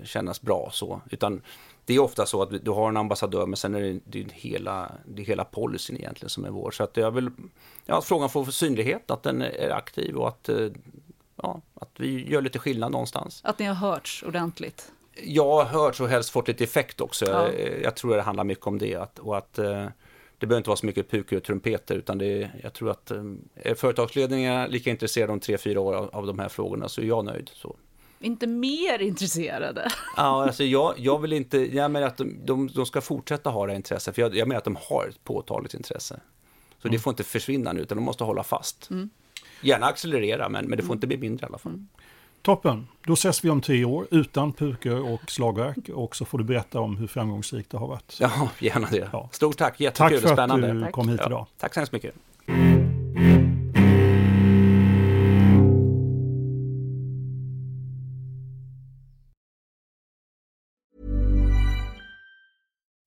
kännas 0.03 0.41
bra 0.41 0.69
så. 0.73 1.01
Utan 1.11 1.41
det 1.86 1.93
är 1.93 1.99
ofta 1.99 2.25
så 2.25 2.41
att 2.41 2.65
du 2.65 2.71
har 2.71 2.89
en 2.89 2.97
ambassadör 2.97 3.45
men 3.45 3.57
sen 3.57 3.75
är 3.75 3.81
det, 3.81 3.99
det 4.05 4.19
är 4.19 4.25
hela, 4.33 4.91
det 5.05 5.21
är 5.21 5.25
hela 5.25 5.45
policyn 5.45 5.97
egentligen 5.97 6.29
som 6.29 6.45
är 6.45 6.49
vår. 6.49 6.71
Så 6.71 6.83
att 6.83 6.97
jag 6.97 7.11
vill 7.11 7.29
ja, 7.86 7.97
att 7.97 8.05
frågan 8.05 8.29
får 8.29 8.45
synlighet, 8.45 9.11
att 9.11 9.23
den 9.23 9.41
är 9.41 9.69
aktiv 9.69 10.15
och 10.15 10.27
att, 10.27 10.49
eh, 10.49 10.67
ja, 11.36 11.61
att 11.73 11.89
vi 11.97 12.29
gör 12.29 12.41
lite 12.41 12.59
skillnad 12.59 12.91
någonstans. 12.91 13.41
Att 13.43 13.59
ni 13.59 13.65
har 13.65 13.75
hörts 13.75 14.23
ordentligt? 14.23 14.91
Jag 15.23 15.51
har 15.51 15.65
hörts 15.65 16.01
och 16.01 16.09
helst 16.09 16.29
fått 16.29 16.47
lite 16.47 16.63
effekt 16.63 17.01
också. 17.01 17.25
Ja. 17.25 17.51
Jag, 17.51 17.81
jag 17.81 17.95
tror 17.95 18.15
det 18.15 18.21
handlar 18.21 18.43
mycket 18.43 18.67
om 18.67 18.77
det. 18.77 18.95
Att, 18.95 19.19
och 19.19 19.38
att 19.38 19.59
eh, 19.59 19.86
det 20.38 20.47
behöver 20.47 20.57
inte 20.57 20.69
vara 20.69 20.77
så 20.77 20.86
mycket 20.86 21.11
pukor 21.11 21.38
och 21.38 21.43
trumpeter 21.43 21.95
utan 21.95 22.17
det, 22.17 22.49
jag 22.63 22.73
tror 22.73 22.91
att 22.91 23.11
eh, 23.11 23.23
är 23.55 23.75
företagsledningarna 23.75 24.67
lika 24.67 24.89
intresserade 24.89 25.33
om 25.33 25.39
tre, 25.39 25.57
fyra 25.57 25.81
år 25.81 25.93
av, 25.93 26.09
av 26.13 26.27
de 26.27 26.39
här 26.39 26.49
frågorna 26.49 26.89
så 26.89 27.01
är 27.01 27.05
jag 27.05 27.25
nöjd. 27.25 27.49
Så 27.53 27.75
inte 28.26 28.47
mer 28.47 29.01
intresserade. 29.01 29.88
Ja, 30.17 30.43
alltså 30.43 30.63
jag, 30.63 30.93
jag 30.97 31.19
vill 31.19 31.34
inte, 31.34 31.76
jag 31.76 31.91
menar 31.91 32.07
att 32.07 32.17
de, 32.17 32.45
de, 32.45 32.67
de 32.67 32.86
ska 32.86 33.01
fortsätta 33.01 33.49
ha 33.49 33.67
det 33.67 33.76
intresset, 33.76 34.15
för 34.15 34.21
jag, 34.21 34.36
jag 34.36 34.47
menar 34.47 34.57
att 34.57 34.63
de 34.63 34.78
har 34.82 35.07
ett 35.09 35.23
påtagligt 35.23 35.73
intresse. 35.73 36.19
Så 36.82 36.88
mm. 36.88 36.97
det 36.97 36.99
får 36.99 37.11
inte 37.11 37.23
försvinna 37.23 37.73
nu, 37.73 37.82
utan 37.82 37.97
de 37.97 38.03
måste 38.03 38.23
hålla 38.23 38.43
fast. 38.43 38.89
Mm. 38.89 39.09
Gärna 39.61 39.86
accelerera, 39.86 40.49
men, 40.49 40.65
men 40.65 40.78
det 40.78 40.84
får 40.84 40.93
mm. 40.93 40.97
inte 40.97 41.07
bli 41.07 41.17
mindre 41.17 41.45
i 41.45 41.47
alla 41.47 41.57
fall. 41.57 41.71
Mm. 41.71 41.88
Toppen, 42.41 42.88
då 43.05 43.13
ses 43.13 43.45
vi 43.45 43.49
om 43.49 43.61
tio 43.61 43.86
år 43.86 44.07
utan 44.11 44.53
pukor 44.53 45.13
och 45.13 45.32
slagverk 45.32 45.89
och 45.89 46.15
så 46.15 46.26
får 46.26 46.38
du 46.38 46.43
berätta 46.43 46.80
om 46.80 46.97
hur 46.97 47.07
framgångsrikt 47.07 47.71
det 47.71 47.78
har 47.78 47.88
varit. 47.88 48.17
Ja, 48.19 48.49
gärna 48.59 48.88
det. 48.91 49.09
Ja. 49.11 49.30
Stort 49.32 49.57
tack, 49.57 49.80
jättekul 49.80 50.23
och 50.23 50.30
spännande. 50.30 50.67
Tack 50.67 50.78
för 50.78 50.82
att 50.82 50.88
du 50.88 50.91
kom 50.91 51.09
hit 51.09 51.21
idag. 51.26 51.32
Ja, 51.32 51.47
tack 51.57 51.73
så 51.73 51.80
hemskt 51.80 51.93
mycket. 51.93 52.15